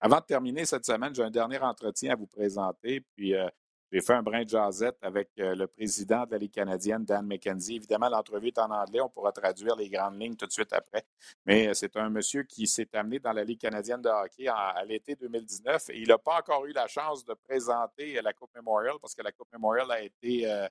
Avant 0.00 0.20
de 0.20 0.24
terminer 0.24 0.64
cette 0.64 0.84
semaine, 0.84 1.12
j'ai 1.12 1.24
un 1.24 1.30
dernier 1.30 1.58
entretien 1.58 2.12
à 2.12 2.16
vous 2.16 2.28
présenter, 2.28 3.00
puis 3.16 3.34
euh, 3.34 3.48
j'ai 3.90 4.02
fait 4.02 4.12
un 4.12 4.22
brin 4.22 4.44
de 4.44 4.48
jasette 4.50 4.98
avec 5.00 5.30
euh, 5.38 5.54
le 5.54 5.66
président 5.66 6.26
de 6.26 6.32
la 6.32 6.38
Ligue 6.38 6.52
canadienne, 6.52 7.06
Dan 7.06 7.26
McKenzie. 7.26 7.76
Évidemment, 7.76 8.10
l'entrevue 8.10 8.48
est 8.48 8.58
en 8.58 8.70
anglais. 8.70 9.00
On 9.00 9.08
pourra 9.08 9.32
traduire 9.32 9.76
les 9.76 9.88
grandes 9.88 10.20
lignes 10.20 10.36
tout 10.36 10.46
de 10.46 10.52
suite 10.52 10.74
après. 10.74 11.06
Mais 11.46 11.68
euh, 11.68 11.74
c'est 11.74 11.96
un 11.96 12.10
monsieur 12.10 12.42
qui 12.42 12.66
s'est 12.66 12.94
amené 12.94 13.18
dans 13.18 13.32
la 13.32 13.44
Ligue 13.44 13.60
canadienne 13.60 14.02
de 14.02 14.10
hockey 14.10 14.46
à 14.46 14.84
l'été 14.84 15.14
2019 15.14 15.88
et 15.90 16.00
il 16.00 16.08
n'a 16.08 16.18
pas 16.18 16.38
encore 16.38 16.66
eu 16.66 16.72
la 16.72 16.86
chance 16.86 17.24
de 17.24 17.32
présenter 17.32 18.20
la 18.20 18.34
Coupe 18.34 18.54
Memorial 18.54 18.96
parce 19.00 19.14
que 19.14 19.22
la 19.22 19.32
Coupe 19.32 19.48
Memorial 19.54 19.90
a 19.90 20.02
été 20.02 20.44
euh, 20.44 20.68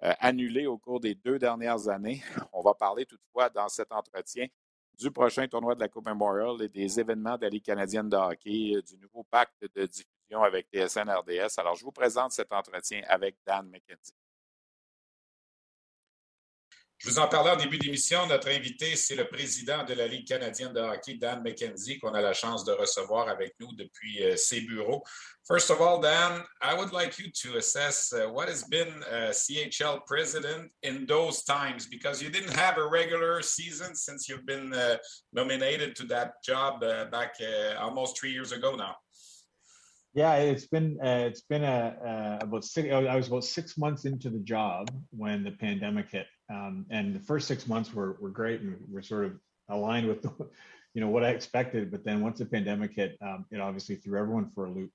annulée 0.00 0.66
au 0.66 0.76
cours 0.76 1.00
des 1.00 1.14
deux 1.14 1.38
dernières 1.38 1.88
années. 1.88 2.22
On 2.52 2.60
va 2.60 2.74
parler 2.74 3.06
toutefois 3.06 3.48
dans 3.48 3.68
cet 3.68 3.92
entretien 3.92 4.46
du 4.98 5.10
prochain 5.10 5.48
tournoi 5.48 5.74
de 5.74 5.80
la 5.80 5.88
Coupe 5.88 6.06
Memorial 6.06 6.60
et 6.60 6.68
des 6.68 7.00
événements 7.00 7.38
de 7.38 7.42
la 7.44 7.48
Ligue 7.48 7.64
canadienne 7.64 8.10
de 8.10 8.16
hockey, 8.16 8.74
du 8.86 8.98
nouveau 8.98 9.24
pacte 9.24 9.62
de 9.74 9.86
diffusion 9.86 10.17
avec 10.36 10.68
TSN 10.72 11.08
RDS. 11.08 11.58
Alors, 11.58 11.74
je 11.74 11.84
vous 11.84 11.92
présente 11.92 12.32
cet 12.32 12.52
entretien 12.52 13.02
avec 13.08 13.36
Dan 13.46 13.68
McKenzie. 13.68 14.12
Je 16.98 17.08
vous 17.08 17.20
en 17.20 17.28
parlais 17.28 17.52
en 17.52 17.56
début 17.56 17.78
d'émission. 17.78 18.26
Notre 18.26 18.48
invité, 18.48 18.96
c'est 18.96 19.14
le 19.14 19.28
président 19.28 19.84
de 19.84 19.94
la 19.94 20.08
Ligue 20.08 20.26
canadienne 20.26 20.72
de 20.72 20.80
hockey, 20.80 21.14
Dan 21.14 21.44
McKenzie, 21.44 22.00
qu'on 22.00 22.12
a 22.12 22.20
la 22.20 22.32
chance 22.32 22.64
de 22.64 22.72
recevoir 22.72 23.28
avec 23.28 23.54
nous 23.60 23.72
depuis 23.76 24.24
euh, 24.24 24.36
ses 24.36 24.62
bureaux. 24.62 25.04
First 25.46 25.70
of 25.70 25.80
all, 25.80 26.00
Dan, 26.00 26.42
I 26.60 26.74
would 26.74 26.92
like 26.92 27.16
you 27.20 27.30
to 27.44 27.56
assess 27.56 28.12
uh, 28.12 28.28
what 28.28 28.48
has 28.48 28.64
been 28.64 28.88
uh, 29.04 29.30
CHL 29.30 30.00
president 30.06 30.72
in 30.82 31.06
those 31.06 31.44
times? 31.44 31.86
Because 31.86 32.20
you 32.20 32.30
didn't 32.30 32.54
have 32.54 32.78
a 32.78 32.86
regular 32.88 33.42
season 33.42 33.94
since 33.94 34.28
you've 34.28 34.44
been 34.44 34.74
uh, 34.74 34.96
nominated 35.32 35.94
to 35.94 36.04
that 36.06 36.42
job 36.44 36.82
uh, 36.82 37.04
back 37.12 37.36
almost 37.78 38.18
three 38.18 38.32
years 38.32 38.50
ago 38.50 38.74
now. 38.74 38.96
Yeah, 40.18 40.34
it's 40.34 40.66
been 40.66 40.98
uh, 41.00 41.26
it's 41.30 41.42
been 41.42 41.62
a, 41.62 42.38
about 42.40 42.64
six. 42.64 42.92
I 42.92 43.14
was 43.14 43.28
about 43.28 43.44
six 43.44 43.78
months 43.78 44.04
into 44.04 44.30
the 44.30 44.40
job 44.40 44.90
when 45.10 45.44
the 45.44 45.52
pandemic 45.52 46.10
hit, 46.10 46.26
um, 46.50 46.86
and 46.90 47.14
the 47.14 47.20
first 47.20 47.46
six 47.46 47.68
months 47.68 47.94
were 47.94 48.16
were 48.20 48.30
great 48.30 48.60
and 48.60 48.76
we're 48.90 49.00
sort 49.00 49.26
of 49.26 49.38
aligned 49.68 50.08
with, 50.08 50.24
you 50.94 51.00
know, 51.00 51.06
what 51.06 51.22
I 51.22 51.28
expected. 51.28 51.92
But 51.92 52.04
then 52.04 52.20
once 52.20 52.40
the 52.40 52.46
pandemic 52.46 52.94
hit, 52.94 53.16
um, 53.22 53.46
it 53.52 53.60
obviously 53.60 53.94
threw 53.94 54.18
everyone 54.18 54.50
for 54.56 54.64
a 54.64 54.70
loop. 54.72 54.90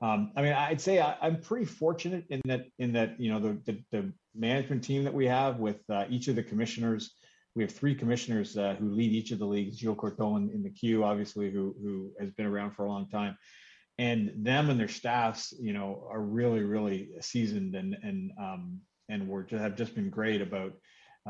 Um, 0.00 0.30
I 0.36 0.42
mean, 0.42 0.52
I'd 0.52 0.80
say 0.80 1.00
I, 1.00 1.16
am 1.26 1.40
pretty 1.40 1.66
fortunate 1.66 2.26
in 2.30 2.40
that 2.44 2.66
in 2.78 2.92
that 2.92 3.18
you 3.18 3.32
know 3.32 3.40
the 3.40 3.60
the, 3.66 3.82
the 3.90 4.12
management 4.32 4.84
team 4.84 5.02
that 5.02 5.12
we 5.12 5.26
have 5.26 5.58
with 5.58 5.80
uh, 5.90 6.04
each 6.08 6.28
of 6.28 6.36
the 6.36 6.42
commissioners. 6.44 7.16
We 7.56 7.64
have 7.64 7.72
three 7.72 7.96
commissioners 7.96 8.56
uh, 8.56 8.76
who 8.78 8.90
lead 8.90 9.10
each 9.10 9.32
of 9.32 9.40
the 9.40 9.44
leagues. 9.44 9.78
Gilles 9.80 9.96
Corton 9.96 10.36
in, 10.36 10.50
in 10.50 10.62
the 10.62 10.70
queue, 10.70 11.02
obviously, 11.02 11.50
who 11.50 11.74
who 11.82 12.12
has 12.20 12.30
been 12.30 12.46
around 12.46 12.76
for 12.76 12.84
a 12.84 12.88
long 12.88 13.08
time 13.08 13.36
and 14.02 14.32
them 14.44 14.68
and 14.68 14.80
their 14.80 14.88
staffs, 14.88 15.54
you 15.60 15.72
know, 15.72 16.08
are 16.10 16.20
really, 16.20 16.64
really 16.64 17.10
seasoned 17.20 17.76
and 17.76 17.96
and 18.02 18.32
um, 18.36 18.80
and 19.08 19.28
were 19.28 19.46
have 19.50 19.76
just 19.76 19.94
been 19.94 20.10
great 20.10 20.42
about 20.42 20.72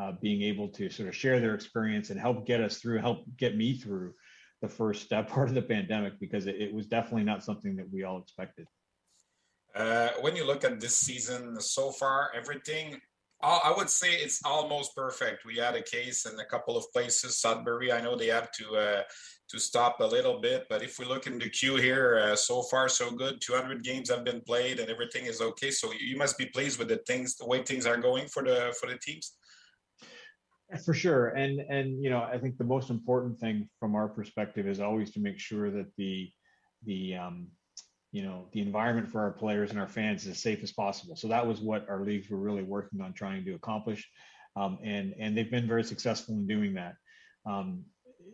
uh, 0.00 0.12
being 0.22 0.40
able 0.40 0.68
to 0.68 0.88
sort 0.88 1.08
of 1.10 1.14
share 1.14 1.38
their 1.38 1.54
experience 1.54 2.08
and 2.08 2.18
help 2.18 2.46
get 2.46 2.62
us 2.62 2.78
through, 2.78 2.98
help 2.98 3.24
get 3.36 3.58
me 3.58 3.76
through 3.76 4.14
the 4.62 4.68
first 4.68 5.02
step 5.02 5.28
part 5.34 5.50
of 5.50 5.54
the 5.54 5.60
pandemic 5.60 6.14
because 6.18 6.46
it, 6.46 6.56
it 6.56 6.72
was 6.72 6.86
definitely 6.86 7.24
not 7.24 7.44
something 7.44 7.76
that 7.76 7.92
we 7.92 8.04
all 8.04 8.18
expected. 8.22 8.66
Uh, 9.74 10.08
when 10.22 10.34
you 10.34 10.46
look 10.46 10.64
at 10.64 10.80
this 10.80 10.96
season 10.96 11.60
so 11.60 11.90
far, 11.90 12.30
everything 12.34 12.98
I 13.42 13.74
would 13.76 13.90
say 13.90 14.12
it's 14.12 14.40
almost 14.44 14.94
perfect. 14.94 15.44
We 15.44 15.56
had 15.56 15.74
a 15.74 15.82
case 15.82 16.26
in 16.26 16.38
a 16.38 16.44
couple 16.44 16.76
of 16.76 16.84
places. 16.92 17.40
Sudbury, 17.40 17.90
I 17.90 18.00
know 18.00 18.14
they 18.14 18.28
have 18.28 18.52
to 18.52 18.76
uh, 18.76 19.02
to 19.48 19.58
stop 19.58 20.00
a 20.00 20.06
little 20.06 20.40
bit, 20.40 20.66
but 20.70 20.82
if 20.82 20.98
we 20.98 21.04
look 21.04 21.26
in 21.26 21.38
the 21.38 21.50
queue 21.50 21.76
here, 21.76 22.18
uh, 22.18 22.36
so 22.36 22.62
far 22.62 22.88
so 22.88 23.10
good. 23.10 23.40
200 23.40 23.82
games 23.82 24.10
have 24.10 24.24
been 24.24 24.40
played, 24.42 24.78
and 24.78 24.88
everything 24.88 25.26
is 25.26 25.40
okay. 25.40 25.70
So 25.72 25.92
you 25.92 26.16
must 26.16 26.38
be 26.38 26.46
pleased 26.46 26.78
with 26.78 26.88
the 26.88 27.00
things, 27.06 27.36
the 27.36 27.46
way 27.46 27.62
things 27.62 27.84
are 27.84 27.96
going 27.96 28.28
for 28.28 28.44
the 28.44 28.74
for 28.80 28.88
the 28.88 28.98
teams. 28.98 29.32
For 30.84 30.94
sure, 30.94 31.28
and 31.30 31.60
and 31.68 32.02
you 32.02 32.10
know, 32.10 32.22
I 32.22 32.38
think 32.38 32.56
the 32.56 32.64
most 32.64 32.90
important 32.90 33.38
thing 33.40 33.68
from 33.78 33.94
our 33.94 34.08
perspective 34.08 34.66
is 34.66 34.80
always 34.80 35.10
to 35.12 35.20
make 35.20 35.38
sure 35.38 35.70
that 35.70 35.88
the 35.96 36.30
the 36.84 37.16
um, 37.16 37.48
you 38.12 38.22
know 38.22 38.46
the 38.52 38.60
environment 38.60 39.08
for 39.08 39.20
our 39.20 39.32
players 39.32 39.70
and 39.70 39.80
our 39.80 39.88
fans 39.88 40.24
is 40.24 40.32
as 40.32 40.42
safe 40.42 40.62
as 40.62 40.70
possible. 40.70 41.16
So 41.16 41.28
that 41.28 41.46
was 41.46 41.60
what 41.60 41.88
our 41.88 42.04
leagues 42.04 42.30
were 42.30 42.36
really 42.36 42.62
working 42.62 43.00
on 43.00 43.14
trying 43.14 43.44
to 43.46 43.54
accomplish, 43.54 44.08
um, 44.54 44.78
and 44.84 45.14
and 45.18 45.36
they've 45.36 45.50
been 45.50 45.66
very 45.66 45.82
successful 45.82 46.34
in 46.34 46.46
doing 46.46 46.74
that. 46.74 46.94
Um, 47.46 47.84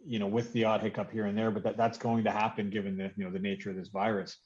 you 0.04 0.18
know, 0.18 0.26
with 0.26 0.52
the 0.52 0.64
odd 0.64 0.80
hiccup 0.80 1.12
here 1.12 1.26
and 1.26 1.36
there, 1.36 1.50
but 1.50 1.62
that, 1.62 1.76
that's 1.76 1.98
going 1.98 2.24
to 2.24 2.30
happen 2.30 2.70
given 2.70 2.96
the 2.96 3.12
you 3.16 3.24
know 3.24 3.30
the 3.30 3.38
nature 3.38 3.70
of 3.70 3.76
this 3.76 3.88
virus. 3.88 4.36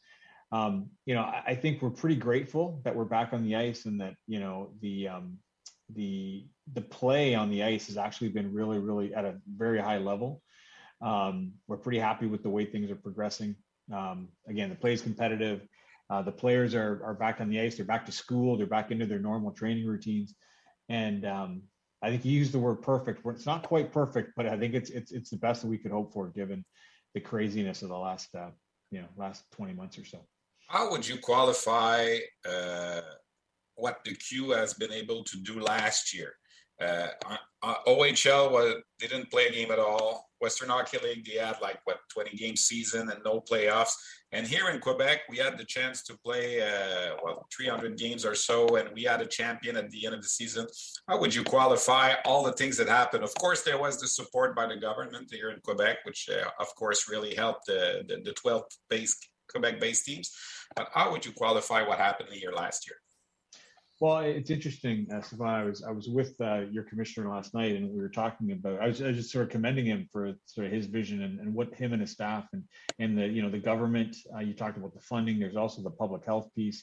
Um, 0.52 0.90
you 1.06 1.14
know, 1.14 1.22
I, 1.22 1.42
I, 1.46 1.54
think 1.54 1.80
we're 1.80 1.88
pretty 1.88 2.16
grateful 2.16 2.82
that 2.84 2.94
we're 2.94 3.06
back 3.06 3.32
on 3.32 3.42
the 3.42 3.56
ice 3.56 3.86
and 3.86 3.98
that 4.02 4.14
you 4.26 4.38
know 4.38 4.72
the 4.82 5.08
um, 5.08 5.38
the 5.94 6.46
the 6.74 6.82
play 6.82 7.34
on 7.34 7.48
the 7.50 7.62
ice 7.62 7.86
has 7.86 7.96
actually 7.96 8.28
been 8.28 8.52
really 8.52 8.78
really 8.78 9.14
at 9.14 9.24
a 9.24 9.36
very 9.56 9.80
high 9.80 9.98
level. 9.98 10.42
Um, 11.00 11.52
we're 11.66 11.78
pretty 11.78 11.98
happy 11.98 12.26
with 12.26 12.42
the 12.42 12.50
way 12.50 12.66
things 12.66 12.90
are 12.90 12.96
progressing. 12.96 13.56
Um, 13.92 14.28
again, 14.48 14.68
the 14.68 14.76
play 14.76 14.92
is 14.92 15.02
competitive. 15.02 15.62
Uh, 16.10 16.22
the 16.22 16.32
players 16.32 16.74
are 16.74 17.02
are 17.04 17.14
back 17.14 17.40
on 17.40 17.48
the 17.48 17.60
ice. 17.60 17.76
They're 17.76 17.86
back 17.86 18.04
to 18.06 18.12
school. 18.12 18.56
They're 18.56 18.66
back 18.66 18.90
into 18.90 19.06
their 19.06 19.18
normal 19.18 19.52
training 19.52 19.86
routines, 19.86 20.34
and 20.88 21.24
um, 21.24 21.62
I 22.02 22.10
think 22.10 22.24
you 22.24 22.32
used 22.32 22.52
the 22.52 22.58
word 22.58 22.82
perfect. 22.82 23.24
It's 23.26 23.46
not 23.46 23.62
quite 23.62 23.92
perfect, 23.92 24.32
but 24.36 24.46
I 24.46 24.58
think 24.58 24.74
it's 24.74 24.90
it's 24.90 25.12
it's 25.12 25.30
the 25.30 25.38
best 25.38 25.62
that 25.62 25.68
we 25.68 25.78
could 25.78 25.92
hope 25.92 26.12
for 26.12 26.28
given 26.28 26.64
the 27.14 27.20
craziness 27.20 27.82
of 27.82 27.88
the 27.88 27.96
last 27.96 28.28
uh, 28.34 28.50
you 28.90 29.00
know 29.00 29.08
last 29.16 29.44
twenty 29.52 29.72
months 29.72 29.98
or 29.98 30.04
so. 30.04 30.18
How 30.68 30.90
would 30.90 31.06
you 31.06 31.18
qualify 31.18 32.18
uh, 32.48 33.00
what 33.76 34.00
the 34.04 34.14
Q 34.14 34.50
has 34.50 34.74
been 34.74 34.92
able 34.92 35.24
to 35.24 35.36
do 35.38 35.60
last 35.60 36.14
year? 36.14 36.34
Uh, 36.82 37.08
OHL 37.86 38.50
was 38.50 38.74
they 39.00 39.06
didn't 39.06 39.30
play 39.30 39.46
a 39.46 39.52
game 39.52 39.70
at 39.70 39.78
all. 39.78 40.28
Western 40.40 40.70
Hockey 40.70 40.98
League 40.98 41.24
they 41.24 41.38
had 41.38 41.56
like 41.62 41.78
what 41.84 41.98
20 42.12 42.36
game 42.36 42.56
season 42.56 43.10
and 43.10 43.20
no 43.24 43.40
playoffs. 43.40 43.92
And 44.32 44.46
here 44.46 44.68
in 44.70 44.80
Quebec 44.80 45.20
we 45.30 45.36
had 45.36 45.56
the 45.56 45.64
chance 45.64 46.02
to 46.04 46.18
play 46.24 46.60
uh, 46.60 47.16
well 47.22 47.46
300 47.56 47.96
games 47.96 48.24
or 48.24 48.34
so, 48.34 48.76
and 48.76 48.88
we 48.94 49.04
had 49.04 49.20
a 49.20 49.26
champion 49.26 49.76
at 49.76 49.90
the 49.90 50.06
end 50.06 50.14
of 50.16 50.22
the 50.22 50.28
season. 50.28 50.66
How 51.08 51.20
would 51.20 51.34
you 51.34 51.44
qualify 51.44 52.14
all 52.24 52.42
the 52.42 52.52
things 52.52 52.76
that 52.78 52.88
happened? 52.88 53.22
Of 53.22 53.34
course, 53.36 53.62
there 53.62 53.78
was 53.78 54.00
the 54.00 54.08
support 54.08 54.56
by 54.56 54.66
the 54.66 54.76
government 54.76 55.28
here 55.30 55.50
in 55.50 55.60
Quebec, 55.60 55.98
which 56.04 56.28
uh, 56.28 56.48
of 56.58 56.74
course 56.74 57.08
really 57.08 57.34
helped 57.34 57.66
the 57.66 58.02
the, 58.08 58.16
the 58.24 58.32
12 58.32 58.64
base 58.90 59.16
Quebec 59.48 59.78
based 59.78 60.04
teams. 60.06 60.32
But 60.74 60.88
how 60.92 61.12
would 61.12 61.24
you 61.24 61.32
qualify 61.32 61.86
what 61.86 61.98
happened 61.98 62.30
year 62.32 62.52
last 62.52 62.88
year? 62.88 62.96
Well, 64.02 64.18
it's 64.18 64.50
interesting, 64.50 65.06
uh, 65.14 65.22
Stefan. 65.22 65.46
I 65.46 65.62
was 65.62 65.84
I 65.84 65.92
was 65.92 66.08
with 66.08 66.34
uh, 66.40 66.62
your 66.72 66.82
commissioner 66.82 67.30
last 67.30 67.54
night, 67.54 67.76
and 67.76 67.88
we 67.88 68.00
were 68.00 68.08
talking 68.08 68.50
about. 68.50 68.82
I 68.82 68.88
was, 68.88 69.00
I 69.00 69.06
was, 69.06 69.16
just 69.16 69.30
sort 69.30 69.44
of 69.44 69.50
commending 69.52 69.86
him 69.86 70.08
for 70.10 70.32
sort 70.44 70.66
of 70.66 70.72
his 70.72 70.86
vision 70.86 71.22
and, 71.22 71.38
and 71.38 71.54
what 71.54 71.72
him 71.72 71.92
and 71.92 72.00
his 72.00 72.10
staff 72.10 72.48
and 72.52 72.64
and 72.98 73.16
the 73.16 73.28
you 73.28 73.42
know 73.42 73.48
the 73.48 73.60
government. 73.60 74.16
Uh, 74.34 74.40
you 74.40 74.54
talked 74.54 74.76
about 74.76 74.92
the 74.92 75.00
funding. 75.02 75.38
There's 75.38 75.54
also 75.54 75.82
the 75.82 75.90
public 75.90 76.24
health 76.24 76.50
piece, 76.56 76.82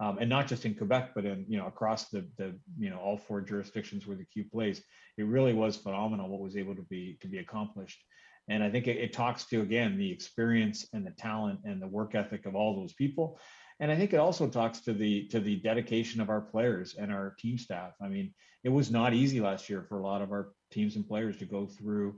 um, 0.00 0.18
and 0.18 0.28
not 0.28 0.48
just 0.48 0.64
in 0.64 0.74
Quebec, 0.74 1.12
but 1.14 1.24
in 1.24 1.44
you 1.48 1.56
know 1.56 1.68
across 1.68 2.08
the 2.08 2.26
the 2.36 2.58
you 2.76 2.90
know 2.90 2.98
all 2.98 3.16
four 3.16 3.40
jurisdictions 3.42 4.04
where 4.04 4.16
the 4.16 4.24
Q 4.24 4.46
plays. 4.52 4.82
It 5.18 5.26
really 5.26 5.54
was 5.54 5.76
phenomenal 5.76 6.28
what 6.28 6.40
was 6.40 6.56
able 6.56 6.74
to 6.74 6.82
be 6.82 7.16
to 7.20 7.28
be 7.28 7.38
accomplished. 7.38 8.02
And 8.48 8.62
I 8.62 8.70
think 8.70 8.88
it, 8.88 8.96
it 8.96 9.12
talks 9.12 9.46
to 9.50 9.60
again 9.60 9.98
the 9.98 10.10
experience 10.10 10.88
and 10.92 11.06
the 11.06 11.12
talent 11.12 11.60
and 11.64 11.80
the 11.80 11.86
work 11.86 12.16
ethic 12.16 12.44
of 12.44 12.56
all 12.56 12.74
those 12.74 12.94
people 12.94 13.38
and 13.80 13.90
I 13.90 13.96
think 13.96 14.12
it 14.12 14.18
also 14.18 14.48
talks 14.48 14.80
to 14.82 14.92
the 14.92 15.26
to 15.28 15.40
the 15.40 15.56
dedication 15.56 16.20
of 16.20 16.30
our 16.30 16.40
players 16.40 16.94
and 16.94 17.12
our 17.12 17.34
team 17.38 17.58
staff. 17.58 17.92
I 18.00 18.08
mean, 18.08 18.32
it 18.64 18.70
was 18.70 18.90
not 18.90 19.14
easy 19.14 19.40
last 19.40 19.68
year 19.68 19.82
for 19.82 19.98
a 19.98 20.02
lot 20.02 20.22
of 20.22 20.32
our 20.32 20.52
teams 20.70 20.96
and 20.96 21.06
players 21.06 21.36
to 21.38 21.44
go 21.44 21.66
through, 21.66 22.16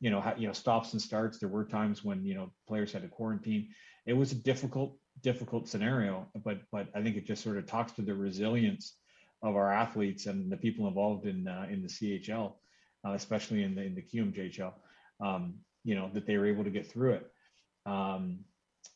you 0.00 0.10
know, 0.10 0.22
you 0.36 0.46
know, 0.46 0.52
stops 0.52 0.92
and 0.92 1.02
starts. 1.02 1.38
There 1.38 1.48
were 1.48 1.64
times 1.64 2.04
when 2.04 2.24
you 2.24 2.34
know 2.34 2.52
players 2.66 2.92
had 2.92 3.02
to 3.02 3.08
quarantine. 3.08 3.68
It 4.06 4.12
was 4.12 4.32
a 4.32 4.36
difficult 4.36 4.96
difficult 5.22 5.68
scenario, 5.68 6.26
but 6.44 6.58
but 6.70 6.88
I 6.94 7.02
think 7.02 7.16
it 7.16 7.26
just 7.26 7.42
sort 7.42 7.56
of 7.58 7.66
talks 7.66 7.92
to 7.92 8.02
the 8.02 8.14
resilience 8.14 8.96
of 9.42 9.56
our 9.56 9.72
athletes 9.72 10.26
and 10.26 10.50
the 10.50 10.56
people 10.56 10.88
involved 10.88 11.26
in 11.26 11.48
uh, 11.48 11.66
in 11.70 11.82
the 11.82 11.88
CHL, 11.88 12.52
uh, 13.06 13.12
especially 13.12 13.62
in 13.62 13.74
the 13.74 13.82
in 13.82 13.94
the 13.94 14.02
QMJHL. 14.02 14.74
Um, 15.24 15.54
you 15.84 15.94
know 15.94 16.10
that 16.12 16.26
they 16.26 16.36
were 16.36 16.46
able 16.46 16.64
to 16.64 16.70
get 16.70 16.90
through 16.90 17.14
it. 17.14 17.30
Um, 17.86 18.40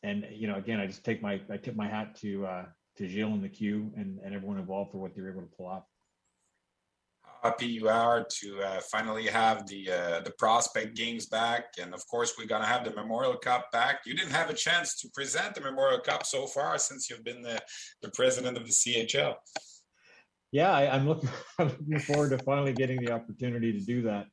and 0.03 0.27
you 0.33 0.49
know, 0.49 0.57
again, 0.57 0.81
I 0.81 0.87
just 0.87 1.05
take 1.05 1.23
my 1.23 1.41
I 1.51 1.57
tip 1.57 1.77
my 1.77 1.89
hat 1.89 2.17
to 2.21 2.47
uh, 2.47 2.65
to 2.99 3.09
Gilles 3.09 3.33
and 3.33 3.43
the 3.43 3.49
Q 3.49 3.93
and, 3.97 4.19
and 4.25 4.35
everyone 4.35 4.59
involved 4.59 4.93
for 4.93 4.99
what 4.99 5.15
they 5.15 5.23
were 5.23 5.31
able 5.31 5.43
to 5.43 5.57
pull 5.57 5.67
off. 5.67 5.85
Happy 7.43 7.67
you 7.67 7.89
are 7.89 8.25
to 8.41 8.61
uh, 8.63 8.81
finally 8.93 9.27
have 9.27 9.67
the 9.67 9.91
uh, 9.91 10.21
the 10.21 10.33
prospect 10.39 10.97
games 10.97 11.27
back, 11.27 11.67
and 11.81 11.93
of 11.93 12.07
course 12.07 12.35
we're 12.39 12.47
gonna 12.47 12.67
have 12.67 12.85
the 12.85 12.95
Memorial 12.95 13.37
Cup 13.37 13.71
back. 13.73 14.01
You 14.07 14.15
didn't 14.15 14.33
have 14.33 14.51
a 14.51 14.55
chance 14.55 15.01
to 15.01 15.09
present 15.13 15.55
the 15.55 15.61
Memorial 15.61 15.99
Cup 15.99 16.25
so 16.25 16.47
far 16.47 16.79
since 16.79 17.11
you've 17.11 17.25
been 17.25 17.43
the, 17.43 17.61
the 18.01 18.11
president 18.11 18.57
of 18.57 18.65
the 18.65 18.73
CHL. 18.73 19.35
Yeah, 20.53 20.71
I, 20.71 20.97
am 20.97 21.09
looking 21.09 21.31
I'm 21.59 21.69
looking 21.69 21.99
forward 22.01 22.31
to 22.31 22.39
finally 22.39 22.75
getting 22.75 23.03
the 23.05 23.13
opportunity 23.13 23.73
to 23.73 23.81
do 23.81 24.03
that. 24.03 24.27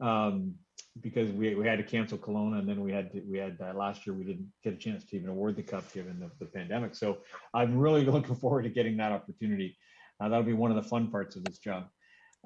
Um, 0.00 0.54
because 1.00 1.30
we, 1.32 1.54
we 1.54 1.66
had 1.66 1.78
to 1.78 1.84
cancel 1.84 2.18
Kelowna 2.18 2.60
and 2.60 2.68
then 2.68 2.80
we 2.80 2.92
had 2.92 3.10
to, 3.12 3.20
we 3.28 3.38
had 3.38 3.56
uh, 3.60 3.76
last 3.76 4.06
year 4.06 4.14
we 4.14 4.24
didn't 4.24 4.48
get 4.62 4.74
a 4.74 4.76
chance 4.76 5.04
to 5.04 5.16
even 5.16 5.28
award 5.28 5.56
the 5.56 5.62
cup 5.62 5.92
given 5.92 6.20
the, 6.20 6.30
the 6.38 6.46
pandemic. 6.46 6.94
So 6.94 7.18
I'm 7.52 7.76
really 7.76 8.04
looking 8.04 8.36
forward 8.36 8.62
to 8.62 8.70
getting 8.70 8.96
that 8.98 9.12
opportunity. 9.12 9.76
Uh, 10.20 10.28
that'll 10.28 10.44
be 10.44 10.52
one 10.52 10.70
of 10.70 10.76
the 10.76 10.88
fun 10.88 11.10
parts 11.10 11.36
of 11.36 11.44
this 11.44 11.58
job. 11.58 11.88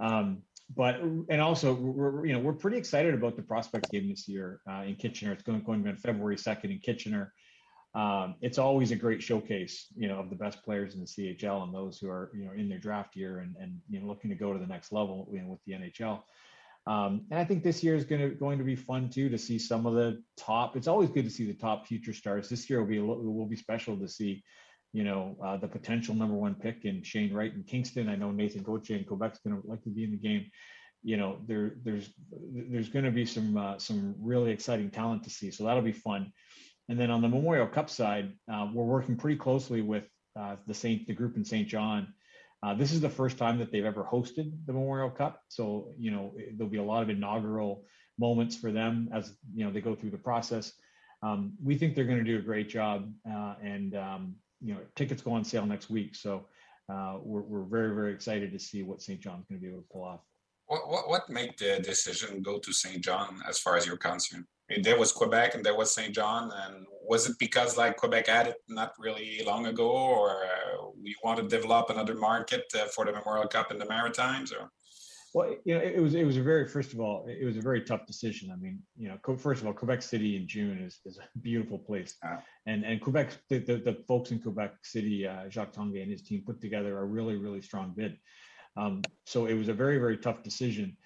Um, 0.01 0.43
but 0.75 1.01
and 1.01 1.41
also 1.41 1.73
we're 1.73 2.27
you 2.27 2.35
know 2.35 2.41
we're 2.41 2.53
pretty 2.53 2.77
excited 2.77 3.15
about 3.15 3.37
the 3.37 3.43
prospects 3.43 3.89
game 3.89 4.09
this 4.09 4.29
year 4.29 4.61
uh, 4.71 4.83
in 4.83 4.97
Kitchener. 4.97 5.33
It's 5.33 5.43
going 5.43 5.63
going 5.63 5.79
to 5.79 5.85
be 5.85 5.91
on 5.91 5.97
February 5.97 6.37
2nd 6.37 6.65
in 6.65 6.79
Kitchener. 6.79 7.33
Um, 7.95 8.35
it's 8.43 8.59
always 8.59 8.91
a 8.91 8.97
great 8.97 9.23
showcase, 9.23 9.87
you 9.97 10.09
know, 10.09 10.21
of 10.21 10.29
the 10.29 10.37
best 10.37 10.63
players 10.63 10.95
in 10.95 11.01
the 11.01 11.07
CHL 11.07 11.65
and 11.65 11.75
those 11.75 11.99
who 11.99 12.11
are 12.11 12.31
you 12.35 12.45
know 12.45 12.53
in 12.53 12.69
their 12.69 12.79
draft 12.79 13.17
year 13.17 13.39
and 13.39 13.57
and 13.59 13.79
you 13.89 14.01
know 14.01 14.07
looking 14.07 14.31
to 14.31 14.37
go 14.37 14.53
to 14.53 14.59
the 14.59 14.67
next 14.67 14.93
level 14.93 15.29
you 15.33 15.41
know, 15.41 15.49
with 15.49 15.65
the 15.67 15.73
NHL. 15.73 16.21
Um, 16.89 17.27
and 17.31 17.39
I 17.39 17.45
think 17.45 17.63
this 17.63 17.85
year 17.85 17.95
is 17.95 18.07
going 18.07 18.23
to 18.23 18.31
going 18.35 18.57
to 18.57 18.65
be 18.65 18.75
fun 18.75 19.11
too 19.11 19.29
to 19.29 19.37
see 19.37 19.59
some 19.59 19.85
of 19.85 19.93
the 19.93 20.23
top. 20.39 20.75
It's 20.75 20.89
always 20.89 21.11
good 21.11 21.27
to 21.27 21.31
see 21.31 21.45
the 21.45 21.53
top 21.53 21.87
future 21.87 22.15
stars. 22.15 22.49
This 22.49 22.71
year 22.71 22.81
will 22.81 22.89
be 22.89 22.99
will 22.99 23.47
be 23.47 23.57
special 23.57 23.99
to 23.99 24.09
see, 24.09 24.43
you 24.95 25.05
know, 25.05 25.37
uh, 25.45 25.59
the 25.59 25.69
potential 25.69 26.15
number 26.15 26.35
one 26.35 26.55
pick 26.55 26.87
in 26.87 27.03
Shane 27.03 27.35
Wright 27.35 27.53
in 27.53 27.63
Kingston. 27.65 28.09
I 28.09 28.17
know 28.17 28.31
Nathan 28.31 28.63
Gauthier 28.63 28.97
and 28.97 29.07
Quebec's 29.07 29.39
going 29.41 29.61
to 29.61 29.69
like 29.69 29.83
to 29.83 29.91
be 29.91 30.05
in 30.05 30.13
the 30.13 30.17
game. 30.17 30.47
You 31.03 31.19
know, 31.19 31.41
there 31.47 31.75
there's 31.85 32.09
there's 32.33 32.89
going 32.89 33.05
to 33.05 33.11
be 33.11 33.27
some 33.27 33.59
uh, 33.59 33.79
some 33.79 34.15
really 34.19 34.51
exciting 34.51 34.91
talent 34.91 35.25
to 35.25 35.31
see. 35.31 35.51
So 35.51 35.65
that'll 35.65 35.83
be 35.83 35.93
fun. 35.93 36.33
And 36.89 36.99
then 36.99 37.11
on 37.11 37.21
the 37.21 37.29
Memorial 37.29 37.67
Cup 37.67 37.91
side, 37.91 38.33
uh, 38.51 38.67
we're 38.73 38.85
working 38.85 39.17
pretty 39.17 39.37
closely 39.37 39.83
with 39.83 40.05
uh, 40.41 40.57
the 40.67 40.73
Saint 40.73 41.07
the 41.07 41.13
group 41.13 41.37
in 41.37 41.45
St. 41.45 41.69
John 41.69 42.15
uh, 42.63 42.75
this 42.75 42.93
is 42.93 43.01
the 43.01 43.09
first 43.09 43.39
time 43.39 43.59
that 43.59 43.71
they've 43.71 43.85
ever 43.85 44.05
hosted 44.05 44.51
the 44.67 44.73
Memorial 44.73 45.11
Cup, 45.11 45.43
so 45.49 45.93
you 45.99 46.11
know 46.11 46.33
there'll 46.57 46.71
be 46.71 46.79
a 46.79 46.83
lot 46.83 47.03
of 47.03 47.11
inaugural 47.11 47.85
moments 48.19 48.57
for 48.57 48.73
them 48.73 49.09
as 49.13 49.33
you 49.55 49.65
know 49.65 49.73
they 49.73 49.81
go 49.81 49.95
through 49.95 50.11
the 50.11 50.19
process. 50.19 50.73
Um, 51.23 51.53
we 51.63 51.77
think 51.77 51.95
they're 51.95 52.05
going 52.05 52.19
to 52.19 52.25
do 52.25 52.39
a 52.39 52.43
great 52.43 52.69
job, 52.69 53.13
uh, 53.31 53.55
and 53.63 53.97
um, 53.97 54.35
you 54.61 54.75
know 54.75 54.81
tickets 54.97 55.23
go 55.23 55.33
on 55.33 55.45
sale 55.45 55.67
next 55.67 55.89
week, 55.89 56.17
so 56.17 56.47
uh, 56.93 57.19
we're 57.23 57.43
we're 57.43 57.65
very 57.65 57.95
very 57.95 58.13
excited 58.13 58.53
to 58.53 58.59
see 58.59 58.83
what 58.83 59.03
St. 59.03 59.21
John's 59.21 59.45
going 59.49 59.61
to 59.61 59.65
be 59.65 59.71
able 59.71 59.83
to 59.83 59.89
pull 59.93 60.05
off. 60.05 60.21
What 60.67 60.89
what 60.89 61.09
what 61.09 61.31
made 61.31 61.55
the 61.59 61.81
decision 61.81 62.43
go 62.43 62.59
to 62.59 62.73
St. 62.73 63.03
John 63.03 63.41
as 63.49 63.59
far 63.59 63.77
as 63.77 63.87
you're 63.87 63.97
concerned? 63.97 64.47
There 64.83 64.99
was 64.99 65.13
Quebec 65.13 65.55
and 65.55 65.65
there 65.65 65.77
was 65.77 65.95
St. 65.95 66.15
John, 66.15 66.51
and 66.53 66.87
was 67.07 67.29
it 67.29 67.39
because 67.39 67.79
like 67.79 67.97
Quebec 67.97 68.27
had 68.27 68.49
it 68.49 68.57
not 68.69 68.93
really 68.99 69.43
long 69.47 69.67
ago, 69.67 69.91
or 69.91 70.45
we 71.03 71.15
want 71.23 71.39
to 71.39 71.49
develop 71.49 71.91
another 71.91 72.15
market 72.15 72.65
uh, 72.75 72.87
for 72.87 73.05
the 73.05 73.13
Memorial 73.13 73.49
Cup 73.49 73.71
in 73.71 73.79
the 73.79 73.87
Maritimes, 73.87 74.53
or? 74.53 74.71
Well, 75.35 75.55
you 75.65 75.75
know, 75.75 75.81
it 75.81 76.01
was 76.01 76.15
it 76.15 76.25
was 76.25 76.39
a 76.39 76.43
very 76.43 76.67
first 76.67 76.95
of 76.95 77.01
all, 77.01 77.27
it 77.29 77.45
was 77.45 77.59
a 77.59 77.61
very 77.61 77.83
tough 77.83 78.07
decision. 78.07 78.51
I 78.51 78.57
mean, 78.57 78.81
you 78.97 79.09
know, 79.09 79.37
first 79.37 79.61
of 79.61 79.67
all, 79.67 79.75
Quebec 79.75 80.01
City 80.01 80.37
in 80.37 80.49
June 80.49 80.79
is, 80.79 81.01
is 81.05 81.19
a 81.19 81.39
beautiful 81.41 81.79
place, 81.79 82.17
ah. 82.25 82.43
and 82.67 82.85
and 82.85 83.01
Quebec, 83.01 83.37
the, 83.51 83.59
the, 83.59 83.77
the 83.77 84.05
folks 84.09 84.31
in 84.31 84.41
Quebec 84.41 84.75
City, 84.83 85.27
uh, 85.27 85.49
Jacques 85.51 85.75
Tanguay 85.75 86.03
and 86.03 86.11
his 86.11 86.23
team 86.23 86.43
put 86.47 86.61
together 86.61 86.99
a 86.99 87.05
really 87.05 87.37
really 87.37 87.61
strong 87.61 87.93
bid. 87.95 88.17
Um, 88.77 89.03
so 89.27 89.47
it 89.47 89.55
was 89.55 89.69
a 89.69 89.75
very 89.75 89.99
very 89.99 90.17
tough 90.17 90.43
decision. 90.43 90.97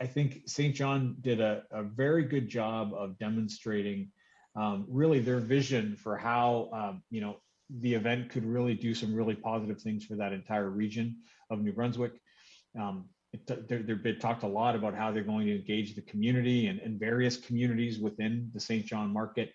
I 0.00 0.06
think 0.06 0.40
St. 0.46 0.74
John 0.74 1.16
did 1.20 1.40
a, 1.40 1.62
a 1.70 1.82
very 1.82 2.24
good 2.24 2.48
job 2.48 2.92
of 2.92 3.18
demonstrating 3.18 4.10
um, 4.56 4.84
really 4.88 5.20
their 5.20 5.38
vision 5.38 5.96
for 5.96 6.16
how 6.16 6.70
um, 6.72 7.02
you 7.10 7.20
know 7.20 7.36
the 7.70 7.94
event 7.94 8.30
could 8.30 8.44
really 8.44 8.74
do 8.74 8.94
some 8.94 9.14
really 9.14 9.34
positive 9.34 9.80
things 9.80 10.04
for 10.04 10.14
that 10.16 10.32
entire 10.32 10.70
region 10.70 11.16
of 11.50 11.60
New 11.60 11.72
Brunswick. 11.72 12.12
Um, 12.78 13.08
they're 13.46 14.14
talked 14.14 14.44
a 14.44 14.48
lot 14.48 14.76
about 14.76 14.94
how 14.94 15.10
they're 15.10 15.22
going 15.22 15.46
to 15.46 15.56
engage 15.56 15.94
the 15.94 16.02
community 16.02 16.68
and, 16.68 16.80
and 16.80 16.98
various 16.98 17.36
communities 17.36 17.98
within 17.98 18.50
the 18.54 18.60
St. 18.60 18.86
John 18.86 19.12
market, 19.12 19.52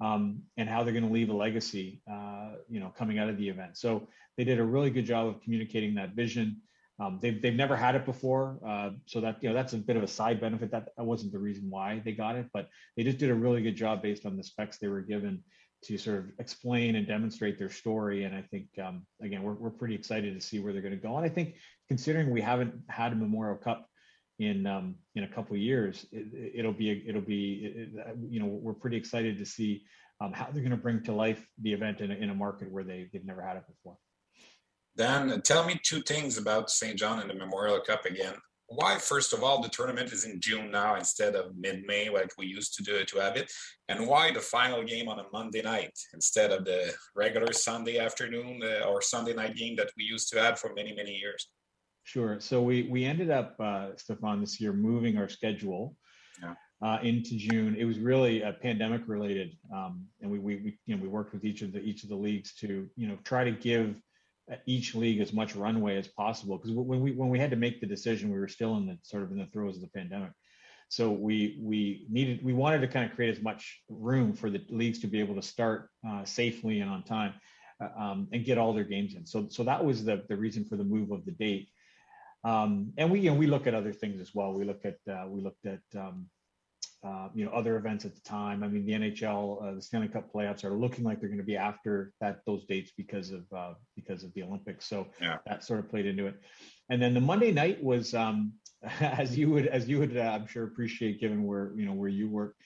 um, 0.00 0.42
and 0.56 0.68
how 0.68 0.82
they're 0.82 0.94
going 0.94 1.06
to 1.06 1.12
leave 1.12 1.28
a 1.28 1.34
legacy, 1.34 2.00
uh, 2.10 2.52
you 2.68 2.80
know, 2.80 2.92
coming 2.96 3.18
out 3.18 3.28
of 3.28 3.36
the 3.36 3.48
event. 3.48 3.76
So 3.76 4.08
they 4.36 4.44
did 4.44 4.58
a 4.58 4.64
really 4.64 4.90
good 4.90 5.04
job 5.04 5.28
of 5.28 5.42
communicating 5.42 5.94
that 5.96 6.14
vision. 6.14 6.62
Um, 6.98 7.18
they've, 7.20 7.40
they've 7.40 7.54
never 7.54 7.76
had 7.76 7.94
it 7.94 8.04
before, 8.04 8.58
uh, 8.66 8.90
so 9.06 9.20
that 9.20 9.42
you 9.42 9.48
know 9.48 9.54
that's 9.54 9.72
a 9.74 9.78
bit 9.78 9.96
of 9.96 10.02
a 10.02 10.08
side 10.08 10.40
benefit. 10.40 10.70
That, 10.70 10.88
that 10.96 11.04
wasn't 11.04 11.32
the 11.32 11.38
reason 11.38 11.70
why 11.70 12.02
they 12.04 12.12
got 12.12 12.36
it, 12.36 12.46
but 12.52 12.68
they 12.96 13.04
just 13.04 13.18
did 13.18 13.30
a 13.30 13.34
really 13.34 13.62
good 13.62 13.76
job 13.76 14.02
based 14.02 14.26
on 14.26 14.36
the 14.36 14.42
specs 14.42 14.78
they 14.78 14.88
were 14.88 15.00
given 15.00 15.42
to 15.82 15.96
sort 15.96 16.18
of 16.18 16.26
explain 16.38 16.96
and 16.96 17.06
demonstrate 17.06 17.58
their 17.58 17.70
story. 17.70 18.24
And 18.24 18.34
I 18.34 18.42
think 18.42 18.66
um, 18.82 19.06
again, 19.22 19.42
we're 19.42 19.54
we're 19.54 19.70
pretty 19.70 19.94
excited 19.94 20.34
to 20.34 20.40
see 20.40 20.58
where 20.58 20.72
they're 20.72 20.82
going 20.82 20.94
to 20.94 21.00
go. 21.00 21.16
And 21.16 21.24
I 21.24 21.28
think 21.28 21.56
considering 21.88 22.30
we 22.30 22.40
haven't 22.40 22.74
had 22.88 23.12
a 23.12 23.16
Memorial 23.16 23.56
Cup 23.56 23.86
in 24.38 24.66
um, 24.66 24.96
in 25.14 25.24
a 25.24 25.28
couple 25.28 25.56
years, 25.56 26.06
it, 26.12 26.64
will 26.64 26.72
be 26.72 27.04
it'll 27.06 27.20
be 27.20 27.88
it, 27.94 28.16
you 28.28 28.40
know 28.40 28.46
we're 28.46 28.74
pretty 28.74 28.96
excited 28.96 29.38
to 29.38 29.46
see 29.46 29.84
um, 30.20 30.32
how 30.32 30.48
they're 30.52 30.62
going 30.62 30.70
to 30.70 30.76
bring 30.76 31.02
to 31.04 31.12
life 31.12 31.46
the 31.62 31.72
event 31.72 32.00
in 32.00 32.10
a, 32.10 32.14
in 32.14 32.30
a 32.30 32.34
market 32.34 32.70
where 32.70 32.84
they 32.84 33.08
they've 33.12 33.24
never 33.24 33.42
had 33.42 33.56
it 33.56 33.64
before. 33.66 33.96
Dan, 34.96 35.40
tell 35.42 35.64
me 35.64 35.80
two 35.82 36.02
things 36.02 36.36
about 36.36 36.70
St. 36.70 36.98
John 36.98 37.20
and 37.20 37.30
the 37.30 37.34
Memorial 37.34 37.80
Cup 37.80 38.04
again. 38.04 38.34
Why, 38.72 38.98
first 38.98 39.32
of 39.32 39.42
all, 39.42 39.60
the 39.60 39.68
tournament 39.68 40.12
is 40.12 40.24
in 40.24 40.40
June 40.40 40.70
now 40.70 40.94
instead 40.94 41.34
of 41.34 41.56
mid-May 41.58 42.08
like 42.08 42.30
we 42.38 42.46
used 42.46 42.74
to 42.76 42.84
do 42.84 42.94
it 42.94 43.08
to 43.08 43.18
have 43.18 43.36
it, 43.36 43.50
and 43.88 44.06
why 44.06 44.30
the 44.30 44.38
final 44.38 44.84
game 44.84 45.08
on 45.08 45.18
a 45.18 45.24
Monday 45.32 45.60
night 45.60 45.90
instead 46.14 46.52
of 46.52 46.64
the 46.64 46.92
regular 47.16 47.52
Sunday 47.52 47.98
afternoon 47.98 48.60
uh, 48.62 48.86
or 48.86 49.02
Sunday 49.02 49.34
night 49.34 49.56
game 49.56 49.74
that 49.74 49.90
we 49.96 50.04
used 50.04 50.30
to 50.32 50.40
have 50.40 50.60
for 50.60 50.72
many 50.74 50.94
many 50.94 51.10
years? 51.10 51.48
Sure. 52.04 52.38
So 52.38 52.62
we 52.62 52.84
we 52.84 53.04
ended 53.04 53.28
up, 53.28 53.56
uh, 53.58 53.88
Stefan, 53.96 54.40
this 54.40 54.60
year 54.60 54.72
moving 54.72 55.18
our 55.18 55.28
schedule. 55.28 55.96
Yeah. 56.40 56.54
Uh, 56.82 56.98
into 57.02 57.36
June. 57.36 57.76
It 57.78 57.84
was 57.84 57.98
really 57.98 58.40
a 58.40 58.54
pandemic 58.54 59.02
related, 59.06 59.54
um, 59.70 60.06
and 60.22 60.30
we, 60.30 60.38
we, 60.38 60.56
we 60.56 60.78
you 60.86 60.96
know 60.96 61.02
we 61.02 61.08
worked 61.08 61.34
with 61.34 61.44
each 61.44 61.60
of 61.60 61.72
the 61.72 61.80
each 61.80 62.04
of 62.04 62.08
the 62.08 62.16
leagues 62.16 62.54
to 62.60 62.88
you 62.96 63.06
know 63.06 63.18
try 63.22 63.44
to 63.44 63.50
give 63.50 64.00
each 64.66 64.94
league 64.94 65.20
as 65.20 65.32
much 65.32 65.54
runway 65.54 65.96
as 65.96 66.08
possible 66.08 66.56
because 66.56 66.72
when 66.72 67.00
we 67.00 67.12
when 67.12 67.28
we 67.28 67.38
had 67.38 67.50
to 67.50 67.56
make 67.56 67.80
the 67.80 67.86
decision 67.86 68.32
we 68.32 68.38
were 68.38 68.48
still 68.48 68.76
in 68.76 68.86
the 68.86 68.98
sort 69.02 69.22
of 69.22 69.30
in 69.30 69.38
the 69.38 69.46
throes 69.46 69.76
of 69.76 69.82
the 69.82 69.88
pandemic. 69.88 70.32
So 70.88 71.12
we 71.12 71.60
we 71.62 72.06
needed 72.10 72.44
we 72.44 72.52
wanted 72.52 72.80
to 72.80 72.88
kind 72.88 73.08
of 73.08 73.14
create 73.14 73.36
as 73.36 73.42
much 73.42 73.80
room 73.88 74.32
for 74.32 74.50
the 74.50 74.60
leagues 74.68 74.98
to 75.00 75.06
be 75.06 75.20
able 75.20 75.36
to 75.36 75.42
start 75.42 75.88
uh, 76.08 76.24
safely 76.24 76.80
and 76.80 76.90
on 76.90 77.04
time 77.04 77.34
uh, 77.80 78.00
um, 78.00 78.28
and 78.32 78.44
get 78.44 78.58
all 78.58 78.72
their 78.72 78.84
games 78.84 79.14
in. 79.14 79.24
So 79.24 79.46
so 79.50 79.62
that 79.64 79.84
was 79.84 80.04
the 80.04 80.24
the 80.28 80.36
reason 80.36 80.64
for 80.64 80.76
the 80.76 80.84
move 80.84 81.12
of 81.12 81.24
the 81.24 81.32
date. 81.32 81.68
Um, 82.42 82.92
and 82.96 83.10
we 83.10 83.20
know 83.20 83.34
we 83.34 83.46
look 83.46 83.66
at 83.66 83.74
other 83.74 83.92
things 83.92 84.20
as 84.20 84.34
well. 84.34 84.52
We 84.52 84.64
look 84.64 84.84
at 84.84 84.96
uh, 85.08 85.26
we 85.28 85.42
looked 85.42 85.66
at 85.66 85.80
um, 85.96 86.26
uh, 87.02 87.28
you 87.34 87.44
know 87.44 87.50
other 87.52 87.76
events 87.76 88.04
at 88.04 88.14
the 88.14 88.20
time. 88.20 88.62
I 88.62 88.68
mean, 88.68 88.84
the 88.84 88.92
NHL, 88.92 89.62
uh, 89.62 89.74
the 89.76 89.82
Stanley 89.82 90.08
Cup 90.08 90.30
playoffs 90.32 90.64
are 90.64 90.74
looking 90.74 91.04
like 91.04 91.20
they're 91.20 91.28
going 91.28 91.38
to 91.40 91.44
be 91.44 91.56
after 91.56 92.12
that 92.20 92.40
those 92.46 92.64
dates 92.66 92.92
because 92.96 93.30
of 93.30 93.44
uh, 93.56 93.74
because 93.96 94.22
of 94.22 94.32
the 94.34 94.42
Olympics. 94.42 94.86
So 94.86 95.06
yeah. 95.20 95.38
that 95.46 95.64
sort 95.64 95.80
of 95.80 95.88
played 95.88 96.06
into 96.06 96.26
it. 96.26 96.34
And 96.90 97.00
then 97.00 97.14
the 97.14 97.20
Monday 97.20 97.52
night 97.52 97.82
was, 97.82 98.12
um, 98.14 98.52
as 99.00 99.36
you 99.36 99.48
would 99.50 99.66
as 99.66 99.88
you 99.88 99.98
would 99.98 100.16
uh, 100.16 100.20
I'm 100.20 100.46
sure 100.46 100.64
appreciate, 100.64 101.20
given 101.20 101.44
where 101.44 101.72
you 101.76 101.86
know 101.86 101.94
where 101.94 102.08
you 102.08 102.28
work. 102.28 102.56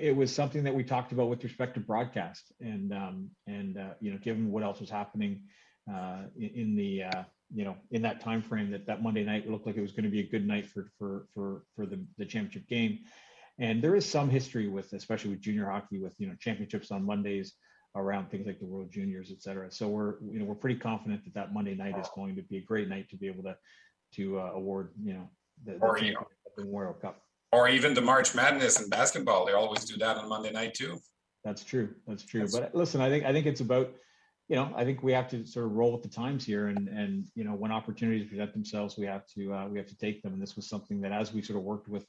It 0.00 0.14
was 0.14 0.34
something 0.34 0.64
that 0.64 0.74
we 0.74 0.84
talked 0.84 1.12
about 1.12 1.30
with 1.30 1.42
respect 1.44 1.74
to 1.74 1.80
broadcast, 1.80 2.52
and 2.60 2.92
um, 2.92 3.30
and 3.46 3.78
uh, 3.78 3.94
you 4.00 4.10
know, 4.10 4.18
given 4.18 4.50
what 4.50 4.64
else 4.64 4.80
was 4.80 4.90
happening 4.90 5.42
uh, 5.88 6.24
in 6.36 6.74
the 6.76 7.04
you 7.52 7.64
know 7.64 7.76
in 7.90 8.02
that 8.02 8.20
time 8.20 8.42
frame 8.42 8.70
that 8.70 8.86
that 8.86 9.02
Monday 9.02 9.24
night 9.24 9.50
looked 9.50 9.66
like 9.66 9.76
it 9.76 9.80
was 9.80 9.92
going 9.92 10.04
to 10.04 10.10
be 10.10 10.20
a 10.20 10.28
good 10.28 10.46
night 10.46 10.66
for 10.66 10.90
for 10.98 11.26
for 11.34 11.64
for 11.74 11.86
the 11.86 12.04
the 12.18 12.24
championship 12.24 12.68
game. 12.68 13.00
And 13.58 13.82
there 13.82 13.94
is 13.94 14.06
some 14.08 14.30
history 14.30 14.68
with, 14.68 14.94
especially 14.94 15.30
with 15.30 15.40
junior 15.40 15.66
hockey, 15.66 15.98
with 15.98 16.14
you 16.18 16.26
know 16.26 16.34
championships 16.40 16.90
on 16.90 17.04
Mondays 17.04 17.54
around 17.94 18.30
things 18.30 18.46
like 18.46 18.58
the 18.58 18.66
World 18.66 18.90
Juniors, 18.90 19.30
et 19.32 19.42
cetera. 19.42 19.70
So 19.70 19.88
we're 19.88 20.14
you 20.22 20.38
know 20.38 20.44
we're 20.44 20.54
pretty 20.54 20.78
confident 20.78 21.24
that 21.24 21.34
that 21.34 21.52
Monday 21.52 21.74
night 21.74 21.98
is 21.98 22.08
going 22.14 22.36
to 22.36 22.42
be 22.42 22.58
a 22.58 22.62
great 22.62 22.88
night 22.88 23.08
to 23.10 23.16
be 23.16 23.26
able 23.26 23.42
to 23.44 23.56
to 24.14 24.40
uh, 24.40 24.50
award 24.54 24.92
you 25.02 25.14
know 25.14 25.28
the, 25.64 25.72
the, 25.72 26.04
you 26.04 26.14
know, 26.14 26.26
the 26.56 26.64
Memorial 26.64 26.94
Cup. 26.94 27.20
Or 27.52 27.68
even 27.68 27.94
the 27.94 28.00
March 28.00 28.34
Madness 28.34 28.80
in 28.80 28.88
basketball, 28.88 29.44
they 29.44 29.52
always 29.52 29.84
do 29.84 29.96
that 29.98 30.16
on 30.16 30.28
Monday 30.28 30.52
night 30.52 30.74
too. 30.74 30.98
That's 31.44 31.64
true. 31.64 31.94
That's 32.06 32.24
true. 32.24 32.40
That's 32.40 32.58
but 32.58 32.74
listen, 32.74 33.00
I 33.00 33.08
think 33.08 33.24
I 33.24 33.32
think 33.32 33.46
it's 33.46 33.60
about 33.60 33.92
you 34.50 34.56
know, 34.56 34.70
I 34.76 34.84
think 34.84 35.02
we 35.02 35.12
have 35.12 35.28
to 35.30 35.46
sort 35.46 35.64
of 35.64 35.72
roll 35.72 35.92
with 35.92 36.02
the 36.02 36.08
times 36.08 36.44
here, 36.44 36.66
and 36.66 36.88
and 36.88 37.26
you 37.34 37.44
know, 37.44 37.52
when 37.52 37.72
opportunities 37.72 38.28
present 38.28 38.52
themselves, 38.52 38.98
we 38.98 39.06
have 39.06 39.24
to 39.34 39.54
uh, 39.54 39.66
we 39.68 39.78
have 39.78 39.86
to 39.86 39.96
take 39.96 40.20
them. 40.22 40.34
And 40.34 40.42
this 40.42 40.56
was 40.56 40.68
something 40.68 41.00
that, 41.00 41.12
as 41.12 41.32
we 41.32 41.40
sort 41.40 41.58
of 41.58 41.64
worked 41.64 41.88
with 41.88 42.04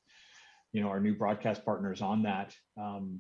you 0.73 0.81
know, 0.81 0.89
our 0.89 0.99
new 0.99 1.13
broadcast 1.13 1.65
partners 1.65 2.01
on 2.01 2.23
that. 2.23 2.55
Um, 2.77 3.19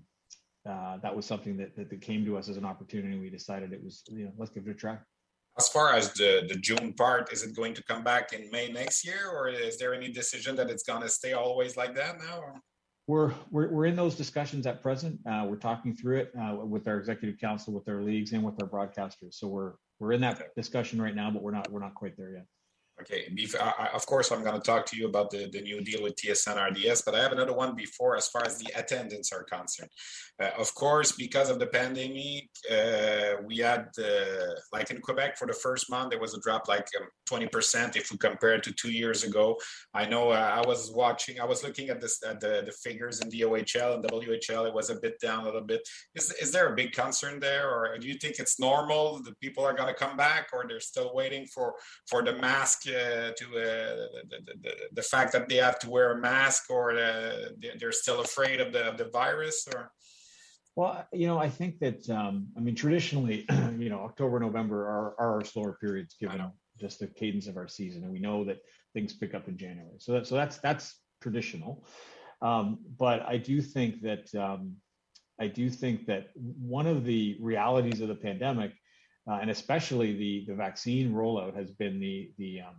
uh, 0.67 0.97
that 1.01 1.15
was 1.15 1.25
something 1.25 1.57
that, 1.57 1.75
that, 1.75 1.89
that 1.89 2.01
came 2.01 2.23
to 2.25 2.37
us 2.37 2.47
as 2.47 2.57
an 2.57 2.65
opportunity. 2.65 3.17
We 3.17 3.29
decided 3.29 3.73
it 3.73 3.83
was, 3.83 4.03
you 4.07 4.25
know, 4.25 4.31
let's 4.37 4.51
give 4.51 4.67
it 4.67 4.71
a 4.71 4.73
try. 4.75 4.97
As 5.57 5.67
far 5.67 5.93
as 5.93 6.13
the, 6.13 6.45
the 6.47 6.55
June 6.55 6.93
part, 6.93 7.33
is 7.33 7.43
it 7.43 7.55
going 7.55 7.73
to 7.73 7.83
come 7.83 8.03
back 8.03 8.31
in 8.31 8.49
May 8.51 8.69
next 8.71 9.05
year, 9.05 9.29
or 9.29 9.49
is 9.49 9.77
there 9.77 9.93
any 9.93 10.11
decision 10.11 10.55
that 10.55 10.69
it's 10.69 10.83
going 10.83 11.01
to 11.01 11.09
stay 11.09 11.33
always 11.33 11.75
like 11.75 11.93
that 11.95 12.19
now? 12.19 12.41
We're, 13.07 13.33
we're, 13.49 13.69
we're 13.69 13.85
in 13.85 13.95
those 13.95 14.15
discussions 14.15 14.65
at 14.67 14.81
present. 14.81 15.19
Uh, 15.25 15.45
we're 15.47 15.55
talking 15.57 15.93
through 15.93 16.19
it 16.19 16.31
uh, 16.39 16.55
with 16.55 16.87
our 16.87 16.97
executive 16.97 17.39
council, 17.39 17.73
with 17.73 17.87
our 17.89 18.01
leagues, 18.01 18.31
and 18.31 18.43
with 18.43 18.61
our 18.61 18.67
broadcasters. 18.67 19.33
So 19.33 19.47
we're 19.47 19.73
we're 19.99 20.13
in 20.13 20.21
that 20.21 20.55
discussion 20.55 21.01
right 21.01 21.15
now, 21.15 21.29
but 21.29 21.43
we're 21.43 21.51
not 21.51 21.71
we're 21.71 21.81
not 21.81 21.93
quite 21.93 22.17
there 22.17 22.31
yet. 22.31 22.45
Okay, 23.01 23.25
I, 23.59 23.89
of 23.93 24.05
course, 24.05 24.31
I'm 24.31 24.43
going 24.43 24.59
to 24.59 24.61
talk 24.61 24.85
to 24.87 24.97
you 24.97 25.07
about 25.07 25.31
the, 25.31 25.49
the 25.51 25.61
new 25.61 25.81
deal 25.81 26.03
with 26.03 26.15
TSN 26.15 26.57
RDS, 26.69 27.01
but 27.01 27.15
I 27.15 27.21
have 27.21 27.31
another 27.31 27.53
one 27.53 27.75
before 27.75 28.15
as 28.15 28.27
far 28.27 28.43
as 28.45 28.59
the 28.59 28.71
attendance 28.77 29.31
are 29.31 29.43
concerned. 29.43 29.89
Uh, 30.41 30.49
of 30.57 30.73
course, 30.75 31.11
because 31.13 31.49
of 31.49 31.57
the 31.57 31.67
pandemic, 31.67 32.49
uh, 32.71 33.41
we 33.43 33.57
had, 33.57 33.87
uh, 33.97 34.53
like 34.71 34.91
in 34.91 35.01
Quebec, 35.01 35.37
for 35.37 35.47
the 35.47 35.53
first 35.53 35.89
month, 35.89 36.11
there 36.11 36.19
was 36.19 36.35
a 36.35 36.39
drop 36.41 36.67
like 36.67 36.87
um, 36.99 37.07
20% 37.29 37.95
if 37.95 38.11
we 38.11 38.17
compare 38.17 38.53
it 38.53 38.63
to 38.63 38.73
two 38.73 38.91
years 38.91 39.23
ago. 39.23 39.57
I 39.93 40.05
know 40.05 40.29
uh, 40.29 40.61
I 40.63 40.67
was 40.67 40.91
watching, 40.91 41.39
I 41.39 41.45
was 41.45 41.63
looking 41.63 41.89
at, 41.89 42.01
this, 42.01 42.21
at 42.23 42.39
the, 42.39 42.63
the 42.65 42.73
figures 42.83 43.21
in 43.21 43.29
the 43.29 43.41
OHL 43.41 43.95
and 43.95 44.03
WHL, 44.03 44.67
it 44.67 44.73
was 44.73 44.89
a 44.89 44.95
bit 44.95 45.19
down 45.19 45.43
a 45.43 45.45
little 45.45 45.61
bit. 45.61 45.81
Is, 46.13 46.31
is 46.33 46.51
there 46.51 46.71
a 46.71 46.75
big 46.75 46.91
concern 46.91 47.39
there, 47.39 47.69
or 47.69 47.97
do 47.97 48.07
you 48.07 48.15
think 48.15 48.37
it's 48.37 48.59
normal 48.59 49.21
that 49.23 49.39
people 49.39 49.63
are 49.63 49.73
going 49.73 49.93
to 49.93 49.99
come 49.99 50.17
back, 50.17 50.49
or 50.53 50.65
they're 50.67 50.79
still 50.79 51.11
waiting 51.15 51.47
for, 51.47 51.73
for 52.07 52.23
the 52.23 52.33
mask? 52.33 52.87
Uh, 52.91 53.31
to 53.37 53.45
uh, 53.45 53.95
the, 54.29 54.39
the, 54.61 54.71
the, 54.93 55.01
fact 55.01 55.31
that 55.31 55.47
they 55.47 55.55
have 55.55 55.79
to 55.79 55.89
wear 55.89 56.11
a 56.11 56.17
mask 56.19 56.69
or 56.69 56.97
uh, 56.97 57.49
they're 57.79 57.91
still 57.91 58.21
afraid 58.21 58.59
of 58.59 58.73
the, 58.73 58.83
of 58.87 58.97
the 58.97 59.05
virus 59.05 59.67
or? 59.73 59.91
Well 60.75 61.05
you 61.11 61.27
know 61.27 61.37
i 61.37 61.49
think 61.49 61.79
that 61.79 62.09
um, 62.09 62.47
i 62.57 62.59
mean 62.61 62.75
traditionally 62.75 63.45
you 63.77 63.89
know 63.89 63.99
october 63.99 64.39
november 64.39 64.87
are, 64.87 65.15
are 65.19 65.35
our 65.35 65.43
slower 65.43 65.77
periods 65.81 66.15
given 66.19 66.41
just 66.81 66.99
the 66.99 67.07
cadence 67.07 67.47
of 67.47 67.55
our 67.57 67.67
season. 67.67 68.03
And 68.03 68.11
we 68.11 68.19
know 68.19 68.43
that 68.45 68.57
things 68.93 69.13
pick 69.13 69.33
up 69.33 69.47
in 69.47 69.57
january. 69.57 69.97
So 69.99 70.13
that, 70.13 70.27
so 70.27 70.35
that's 70.35 70.57
that's 70.57 70.99
traditional. 71.21 71.85
Um, 72.41 72.79
but 72.97 73.21
i 73.21 73.37
do 73.37 73.61
think 73.61 74.01
that 74.01 74.33
um, 74.35 74.75
i 75.39 75.47
do 75.47 75.69
think 75.69 76.07
that 76.07 76.29
one 76.35 76.87
of 76.87 77.05
the 77.05 77.37
realities 77.39 78.01
of 78.01 78.07
the 78.07 78.15
pandemic 78.15 78.71
uh, 79.31 79.39
and 79.39 79.49
especially 79.49 80.13
the 80.13 80.45
the 80.47 80.53
vaccine 80.53 81.13
rollout 81.13 81.55
has 81.55 81.71
been 81.71 81.99
the 81.99 82.31
the 82.37 82.61
um, 82.61 82.75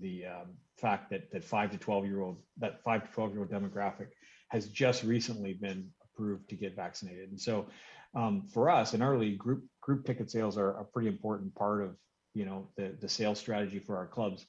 the 0.00 0.26
um, 0.26 0.48
fact 0.76 1.10
that 1.10 1.30
that 1.32 1.42
five 1.42 1.70
to 1.70 1.78
twelve 1.78 2.04
year 2.04 2.20
old 2.20 2.36
that 2.58 2.82
five 2.82 3.06
to 3.06 3.12
twelve 3.12 3.32
year 3.32 3.40
old 3.40 3.50
demographic 3.50 4.08
has 4.48 4.68
just 4.68 5.02
recently 5.02 5.54
been 5.54 5.88
approved 6.04 6.48
to 6.50 6.56
get 6.56 6.76
vaccinated, 6.76 7.30
and 7.30 7.40
so 7.40 7.66
um, 8.14 8.46
for 8.52 8.68
us 8.68 8.92
in 8.92 9.00
our 9.00 9.16
group 9.36 9.64
group 9.80 10.04
ticket 10.04 10.30
sales 10.30 10.58
are 10.58 10.78
a 10.78 10.84
pretty 10.84 11.08
important 11.08 11.54
part 11.54 11.82
of 11.82 11.96
you 12.34 12.44
know 12.44 12.68
the 12.76 12.94
the 13.00 13.08
sales 13.08 13.38
strategy 13.38 13.78
for 13.78 13.96
our 13.96 14.06
clubs. 14.06 14.46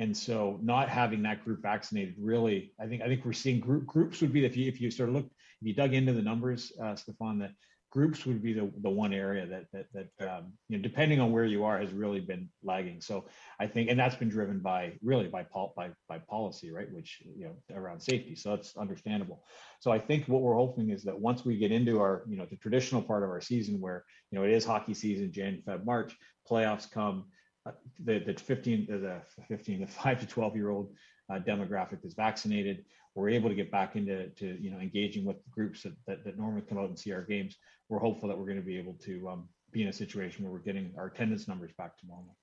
And 0.00 0.16
so, 0.16 0.58
not 0.60 0.88
having 0.88 1.22
that 1.22 1.44
group 1.44 1.62
vaccinated 1.62 2.16
really, 2.18 2.72
I 2.80 2.86
think, 2.86 3.00
I 3.02 3.06
think 3.06 3.24
we're 3.24 3.32
seeing 3.32 3.60
group 3.60 3.86
groups 3.86 4.20
would 4.22 4.32
be 4.32 4.44
if 4.44 4.56
you 4.56 4.66
if 4.66 4.80
you 4.80 4.90
sort 4.90 5.08
of 5.08 5.14
look, 5.14 5.26
if 5.60 5.68
you 5.68 5.72
dug 5.72 5.94
into 5.94 6.12
the 6.12 6.20
numbers, 6.20 6.72
uh, 6.82 6.96
Stefan, 6.96 7.38
that 7.38 7.52
groups 7.94 8.26
would 8.26 8.42
be 8.42 8.52
the, 8.52 8.68
the 8.82 8.90
one 8.90 9.14
area 9.14 9.46
that 9.46 9.66
that 9.72 9.86
that 9.94 10.28
um, 10.28 10.52
you 10.68 10.76
know 10.76 10.82
depending 10.82 11.20
on 11.20 11.30
where 11.30 11.44
you 11.44 11.64
are 11.64 11.78
has 11.78 11.92
really 11.92 12.18
been 12.18 12.48
lagging. 12.64 13.00
So 13.00 13.26
i 13.60 13.66
think 13.68 13.88
and 13.88 13.98
that's 13.98 14.16
been 14.16 14.28
driven 14.28 14.58
by 14.58 14.98
really 15.00 15.28
by 15.28 15.46
by 15.76 15.90
by 16.08 16.18
policy 16.18 16.72
right 16.72 16.90
which 16.92 17.22
you 17.38 17.44
know 17.46 17.76
around 17.76 18.00
safety. 18.00 18.34
So 18.34 18.50
that's 18.50 18.76
understandable. 18.76 19.44
So 19.78 19.92
i 19.92 19.98
think 20.00 20.26
what 20.26 20.42
we're 20.42 20.56
hoping 20.56 20.90
is 20.90 21.04
that 21.04 21.18
once 21.18 21.44
we 21.44 21.56
get 21.56 21.70
into 21.70 22.00
our 22.00 22.24
you 22.28 22.36
know 22.36 22.46
the 22.50 22.56
traditional 22.56 23.00
part 23.00 23.22
of 23.22 23.30
our 23.30 23.40
season 23.40 23.80
where 23.80 24.04
you 24.30 24.38
know 24.38 24.44
it 24.44 24.50
is 24.50 24.64
hockey 24.64 24.94
season 24.94 25.32
jan 25.32 25.62
feb 25.66 25.84
march 25.84 26.16
playoffs 26.50 26.90
come 26.90 27.26
uh, 27.66 27.72
the 28.02 28.18
the 28.18 28.34
15 28.34 28.86
the 28.88 29.20
15 29.48 29.80
the 29.82 29.86
5 29.86 30.20
to 30.20 30.26
12 30.26 30.56
year 30.56 30.70
old 30.70 30.92
uh, 31.30 31.38
demographic 31.38 32.04
is 32.04 32.14
vaccinated 32.14 32.84
we're 33.14 33.30
able 33.30 33.48
to 33.48 33.54
get 33.54 33.70
back 33.70 33.96
into 33.96 34.28
to 34.30 34.60
you 34.60 34.70
know 34.70 34.78
engaging 34.78 35.24
with 35.24 35.36
groups 35.50 35.82
that, 35.82 35.94
that, 36.06 36.24
that 36.24 36.38
normally 36.38 36.62
come 36.62 36.78
out 36.78 36.88
and 36.88 36.98
see 36.98 37.12
our 37.12 37.22
games 37.22 37.56
we're 37.88 37.98
hopeful 37.98 38.28
that 38.28 38.38
we're 38.38 38.46
going 38.46 38.60
to 38.60 38.66
be 38.66 38.78
able 38.78 38.94
to 38.94 39.28
um, 39.28 39.48
be 39.72 39.82
in 39.82 39.88
a 39.88 39.92
situation 39.92 40.44
where 40.44 40.52
we're 40.52 40.58
getting 40.58 40.92
our 40.96 41.06
attendance 41.06 41.48
numbers 41.48 41.72
back 41.76 41.96
to 41.98 42.06
normal 42.06 42.36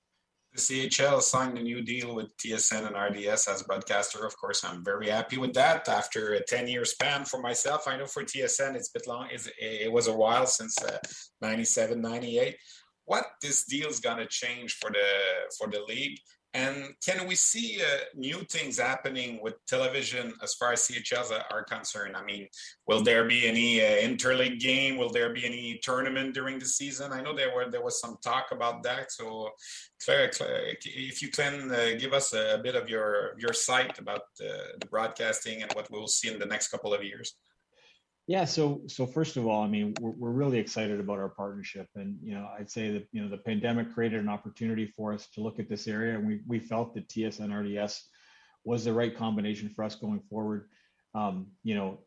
the 0.54 0.60
CHL 0.60 1.22
signed 1.22 1.56
a 1.56 1.62
new 1.62 1.80
deal 1.80 2.14
with 2.14 2.36
TSN 2.36 2.86
and 2.86 2.94
RDS 2.94 3.48
as 3.48 3.62
broadcaster. 3.62 4.26
Of 4.26 4.36
course, 4.36 4.62
I'm 4.64 4.84
very 4.84 5.08
happy 5.08 5.38
with 5.38 5.54
that. 5.54 5.88
After 5.88 6.34
a 6.34 6.44
10 6.44 6.68
year 6.68 6.84
span 6.84 7.24
for 7.24 7.40
myself, 7.40 7.88
I 7.88 7.96
know 7.96 8.04
for 8.04 8.22
TSN 8.22 8.74
it's 8.74 8.90
a 8.90 8.98
bit 8.98 9.06
long. 9.06 9.28
it 9.30 9.90
was 9.90 10.08
a 10.08 10.12
while 10.12 10.46
since 10.46 10.76
uh, 10.82 10.98
97, 11.40 12.00
98. 12.00 12.56
What 13.06 13.24
this 13.40 13.64
deal 13.64 13.88
is 13.88 13.98
going 13.98 14.18
to 14.18 14.26
change 14.26 14.74
for 14.74 14.90
the 14.90 15.06
for 15.58 15.70
the 15.70 15.82
league 15.88 16.18
and 16.54 16.94
can 17.04 17.26
we 17.26 17.34
see 17.34 17.80
uh, 17.80 18.04
new 18.14 18.40
things 18.44 18.78
happening 18.78 19.40
with 19.42 19.54
television 19.66 20.34
as 20.42 20.52
far 20.54 20.72
as 20.72 20.86
CHLs 20.86 21.32
are 21.50 21.64
concerned? 21.64 22.14
I 22.14 22.22
mean, 22.22 22.46
will 22.86 23.02
there 23.02 23.24
be 23.24 23.48
any 23.48 23.80
uh, 23.80 24.06
interleague 24.06 24.60
game? 24.60 24.98
Will 24.98 25.08
there 25.08 25.32
be 25.32 25.46
any 25.46 25.80
tournament 25.82 26.34
during 26.34 26.58
the 26.58 26.66
season? 26.66 27.10
I 27.10 27.22
know 27.22 27.34
there 27.34 27.54
were 27.54 27.70
there 27.70 27.82
was 27.82 27.98
some 27.98 28.18
talk 28.22 28.48
about 28.52 28.82
that. 28.82 29.12
So, 29.12 29.50
Claire, 30.04 30.28
Claire 30.28 30.76
if 30.84 31.22
you 31.22 31.28
can 31.28 31.72
uh, 31.72 31.98
give 31.98 32.12
us 32.12 32.34
a 32.34 32.60
bit 32.62 32.74
of 32.74 32.88
your 32.88 33.34
your 33.38 33.54
sight 33.54 33.98
about 33.98 34.22
uh, 34.40 34.76
the 34.78 34.86
broadcasting 34.90 35.62
and 35.62 35.72
what 35.72 35.90
we'll 35.90 36.06
see 36.06 36.28
in 36.30 36.38
the 36.38 36.46
next 36.46 36.68
couple 36.68 36.92
of 36.92 37.02
years. 37.02 37.34
Yeah, 38.32 38.46
so 38.46 38.80
so 38.86 39.04
first 39.04 39.36
of 39.36 39.46
all, 39.46 39.62
I 39.62 39.68
mean, 39.68 39.92
we're, 40.00 40.12
we're 40.12 40.30
really 40.30 40.58
excited 40.58 40.98
about 40.98 41.18
our 41.18 41.28
partnership, 41.28 41.86
and 41.96 42.16
you 42.22 42.34
know, 42.34 42.48
I'd 42.58 42.70
say 42.70 42.90
that 42.92 43.06
you 43.12 43.20
know 43.20 43.28
the 43.28 43.36
pandemic 43.36 43.92
created 43.92 44.20
an 44.20 44.30
opportunity 44.30 44.86
for 44.86 45.12
us 45.12 45.28
to 45.34 45.42
look 45.42 45.58
at 45.58 45.68
this 45.68 45.86
area, 45.86 46.14
and 46.14 46.26
we 46.26 46.40
we 46.46 46.58
felt 46.58 46.94
that 46.94 47.10
TSN 47.10 47.52
RDS 47.52 48.02
was 48.64 48.86
the 48.86 48.92
right 48.94 49.14
combination 49.14 49.68
for 49.68 49.84
us 49.84 49.96
going 49.96 50.22
forward. 50.30 50.70
Um, 51.14 51.48
you 51.62 51.74
know, 51.74 51.98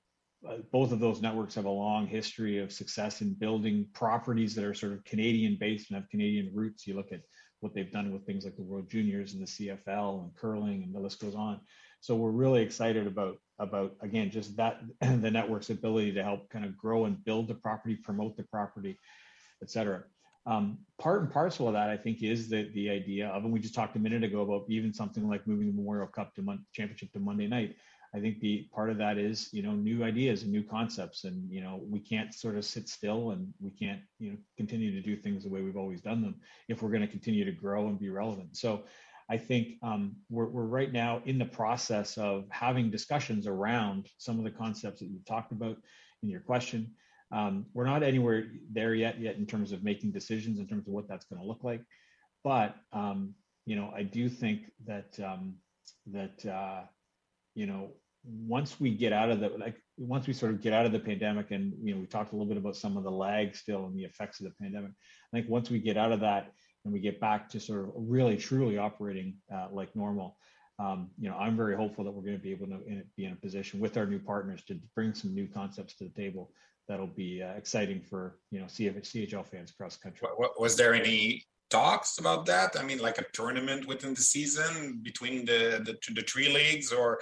uh, 0.49 0.57
both 0.71 0.91
of 0.91 0.99
those 0.99 1.21
networks 1.21 1.53
have 1.53 1.65
a 1.65 1.69
long 1.69 2.07
history 2.07 2.57
of 2.57 2.71
success 2.71 3.21
in 3.21 3.35
building 3.35 3.85
properties 3.93 4.55
that 4.55 4.65
are 4.65 4.73
sort 4.73 4.93
of 4.93 5.03
Canadian 5.03 5.57
based 5.59 5.91
and 5.91 5.99
have 5.99 6.09
Canadian 6.09 6.49
roots. 6.55 6.87
You 6.87 6.95
look 6.95 7.11
at 7.11 7.21
what 7.59 7.75
they've 7.75 7.91
done 7.91 8.11
with 8.11 8.25
things 8.25 8.45
like 8.45 8.55
the 8.55 8.63
World 8.63 8.89
Juniors 8.89 9.33
and 9.35 9.43
the 9.43 9.51
CFL 9.51 10.23
and 10.23 10.35
curling, 10.35 10.81
and 10.81 10.95
the 10.95 10.99
list 10.99 11.21
goes 11.21 11.35
on. 11.35 11.59
So 12.01 12.15
we're 12.15 12.31
really 12.31 12.63
excited 12.63 13.05
about 13.05 13.37
about 13.59 13.95
again 14.01 14.29
just 14.29 14.55
that 14.57 14.81
the 15.01 15.31
network's 15.31 15.69
ability 15.69 16.11
to 16.13 16.23
help 16.23 16.49
kind 16.49 16.65
of 16.65 16.77
grow 16.77 17.05
and 17.05 17.23
build 17.23 17.47
the 17.47 17.55
property, 17.55 17.95
promote 17.95 18.35
the 18.37 18.43
property, 18.43 18.97
et 19.61 19.69
cetera. 19.69 20.03
Um, 20.47 20.77
part 20.99 21.21
and 21.21 21.31
parcel 21.31 21.67
of 21.67 21.73
that, 21.73 21.89
I 21.89 21.97
think, 21.97 22.21
is 22.21 22.49
the 22.49 22.69
the 22.73 22.89
idea 22.89 23.27
of, 23.29 23.43
and 23.43 23.53
we 23.53 23.59
just 23.59 23.73
talked 23.73 23.95
a 23.95 23.99
minute 23.99 24.23
ago 24.23 24.41
about 24.41 24.65
even 24.69 24.93
something 24.93 25.27
like 25.27 25.47
moving 25.47 25.67
the 25.67 25.73
Memorial 25.73 26.07
Cup 26.07 26.35
to 26.35 26.41
Mon- 26.41 26.65
championship 26.71 27.11
to 27.13 27.19
Monday 27.19 27.47
night. 27.47 27.75
I 28.13 28.19
think 28.21 28.39
the 28.39 28.69
part 28.73 28.89
of 28.89 28.97
that 28.99 29.17
is 29.17 29.49
you 29.51 29.63
know 29.63 29.71
new 29.71 30.03
ideas 30.03 30.43
and 30.43 30.51
new 30.51 30.63
concepts, 30.63 31.23
and 31.23 31.49
you 31.49 31.61
know 31.61 31.81
we 31.89 31.99
can't 31.99 32.33
sort 32.33 32.57
of 32.57 32.63
sit 32.63 32.87
still 32.87 33.31
and 33.31 33.51
we 33.59 33.71
can't 33.71 34.01
you 34.19 34.31
know 34.31 34.37
continue 34.55 34.91
to 34.91 35.01
do 35.01 35.15
things 35.17 35.43
the 35.43 35.49
way 35.49 35.61
we've 35.61 35.77
always 35.77 36.01
done 36.01 36.21
them 36.21 36.35
if 36.69 36.83
we're 36.83 36.91
going 36.91 37.01
to 37.01 37.07
continue 37.07 37.43
to 37.43 37.51
grow 37.51 37.87
and 37.87 37.99
be 37.99 38.09
relevant. 38.09 38.55
So 38.55 38.83
I 39.29 39.37
think 39.37 39.77
um, 39.81 40.15
we're, 40.29 40.45
we're 40.45 40.65
right 40.65 40.91
now 40.91 41.21
in 41.25 41.39
the 41.39 41.45
process 41.45 42.17
of 42.17 42.45
having 42.49 42.91
discussions 42.91 43.47
around 43.47 44.07
some 44.17 44.37
of 44.37 44.43
the 44.43 44.51
concepts 44.51 44.99
that 44.99 45.07
you've 45.07 45.25
talked 45.25 45.51
about 45.51 45.77
in 46.21 46.29
your 46.29 46.41
question. 46.41 46.91
Um, 47.31 47.65
we're 47.73 47.85
not 47.85 48.03
anywhere 48.03 48.45
there 48.71 48.93
yet, 48.93 49.19
yet 49.19 49.37
in 49.37 49.47
terms 49.47 49.71
of 49.71 49.83
making 49.83 50.11
decisions 50.11 50.59
in 50.59 50.67
terms 50.67 50.87
of 50.87 50.93
what 50.93 51.07
that's 51.07 51.25
going 51.25 51.41
to 51.41 51.47
look 51.47 51.63
like. 51.63 51.81
But 52.43 52.75
um, 52.93 53.33
you 53.65 53.75
know, 53.75 53.91
I 53.95 54.03
do 54.03 54.29
think 54.29 54.71
that 54.85 55.19
um, 55.19 55.55
that 56.11 56.45
uh, 56.45 56.83
you 57.55 57.65
know 57.65 57.89
once 58.23 58.79
we 58.79 58.91
get 58.91 59.13
out 59.13 59.29
of 59.29 59.39
the 59.39 59.49
like 59.49 59.75
once 59.97 60.27
we 60.27 60.33
sort 60.33 60.51
of 60.51 60.61
get 60.61 60.73
out 60.73 60.85
of 60.85 60.91
the 60.91 60.99
pandemic 60.99 61.51
and 61.51 61.73
you 61.81 61.93
know 61.93 61.99
we 61.99 62.07
talked 62.07 62.31
a 62.31 62.35
little 62.35 62.47
bit 62.47 62.57
about 62.57 62.75
some 62.75 62.97
of 62.97 63.03
the 63.03 63.11
lag 63.11 63.55
still 63.55 63.85
and 63.85 63.95
the 63.95 64.03
effects 64.03 64.39
of 64.39 64.45
the 64.45 64.53
pandemic 64.59 64.91
i 64.91 65.37
think 65.37 65.49
once 65.49 65.69
we 65.69 65.79
get 65.79 65.95
out 65.95 66.11
of 66.11 66.19
that 66.19 66.51
and 66.85 66.93
we 66.93 66.99
get 66.99 67.19
back 67.19 67.49
to 67.49 67.59
sort 67.59 67.81
of 67.81 67.91
really 67.95 68.37
truly 68.37 68.77
operating 68.77 69.35
uh, 69.53 69.67
like 69.71 69.93
normal, 69.95 70.37
um, 70.77 71.09
you 71.17 71.29
know, 71.29 71.35
I'm 71.35 71.55
very 71.55 71.75
hopeful 71.75 72.03
that 72.03 72.11
we're 72.11 72.23
going 72.23 72.37
to 72.37 72.43
be 72.43 72.51
able 72.51 72.67
to 72.67 72.85
in, 72.85 73.03
be 73.17 73.25
in 73.25 73.33
a 73.33 73.35
position 73.35 73.79
with 73.79 73.97
our 73.97 74.05
new 74.05 74.19
partners 74.19 74.61
to 74.67 74.79
bring 74.93 75.13
some 75.13 75.33
new 75.33 75.47
concepts 75.47 75.95
to 75.95 76.03
the 76.05 76.09
table 76.09 76.51
that'll 76.87 77.07
be 77.07 77.41
uh, 77.41 77.53
exciting 77.53 78.01
for 78.01 78.37
you 78.51 78.59
know 78.59 78.65
CHL 78.65 79.45
fans 79.45 79.71
across 79.71 79.97
country. 79.97 80.27
Was 80.59 80.75
there 80.75 80.93
any 80.93 81.43
talks 81.69 82.19
about 82.19 82.45
that? 82.45 82.79
I 82.79 82.83
mean, 82.83 82.99
like 82.99 83.17
a 83.17 83.25
tournament 83.33 83.87
within 83.87 84.13
the 84.13 84.21
season 84.21 84.99
between 85.01 85.45
the 85.45 85.81
the, 85.85 86.13
the 86.13 86.21
three 86.21 86.53
leagues, 86.53 86.91
or 86.91 87.19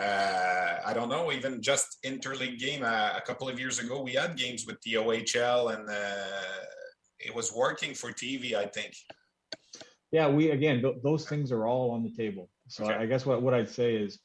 uh, 0.00 0.76
I 0.84 0.92
don't 0.94 1.08
know, 1.08 1.30
even 1.30 1.62
just 1.62 1.98
interleague 2.04 2.58
game. 2.58 2.82
Uh, 2.82 3.12
a 3.16 3.20
couple 3.20 3.48
of 3.48 3.58
years 3.58 3.78
ago, 3.78 4.02
we 4.02 4.14
had 4.14 4.36
games 4.36 4.64
with 4.66 4.80
the 4.82 4.94
OHL 4.94 5.74
and 5.74 5.88
uh, 5.88 6.43
it 7.24 7.34
was 7.34 7.52
working 7.52 7.94
for 7.94 8.10
TV, 8.10 8.54
I 8.54 8.66
think. 8.66 8.94
Yeah, 10.12 10.28
we 10.28 10.50
again 10.50 10.80
th- 10.82 10.96
those 11.02 11.28
things 11.28 11.50
are 11.50 11.66
all 11.66 11.90
on 11.90 12.02
the 12.02 12.10
table. 12.10 12.48
So 12.68 12.84
okay. 12.84 12.94
I 12.94 13.06
guess 13.06 13.26
what 13.26 13.42
what 13.42 13.54
I'd 13.54 13.70
say 13.70 13.96
is, 13.96 14.20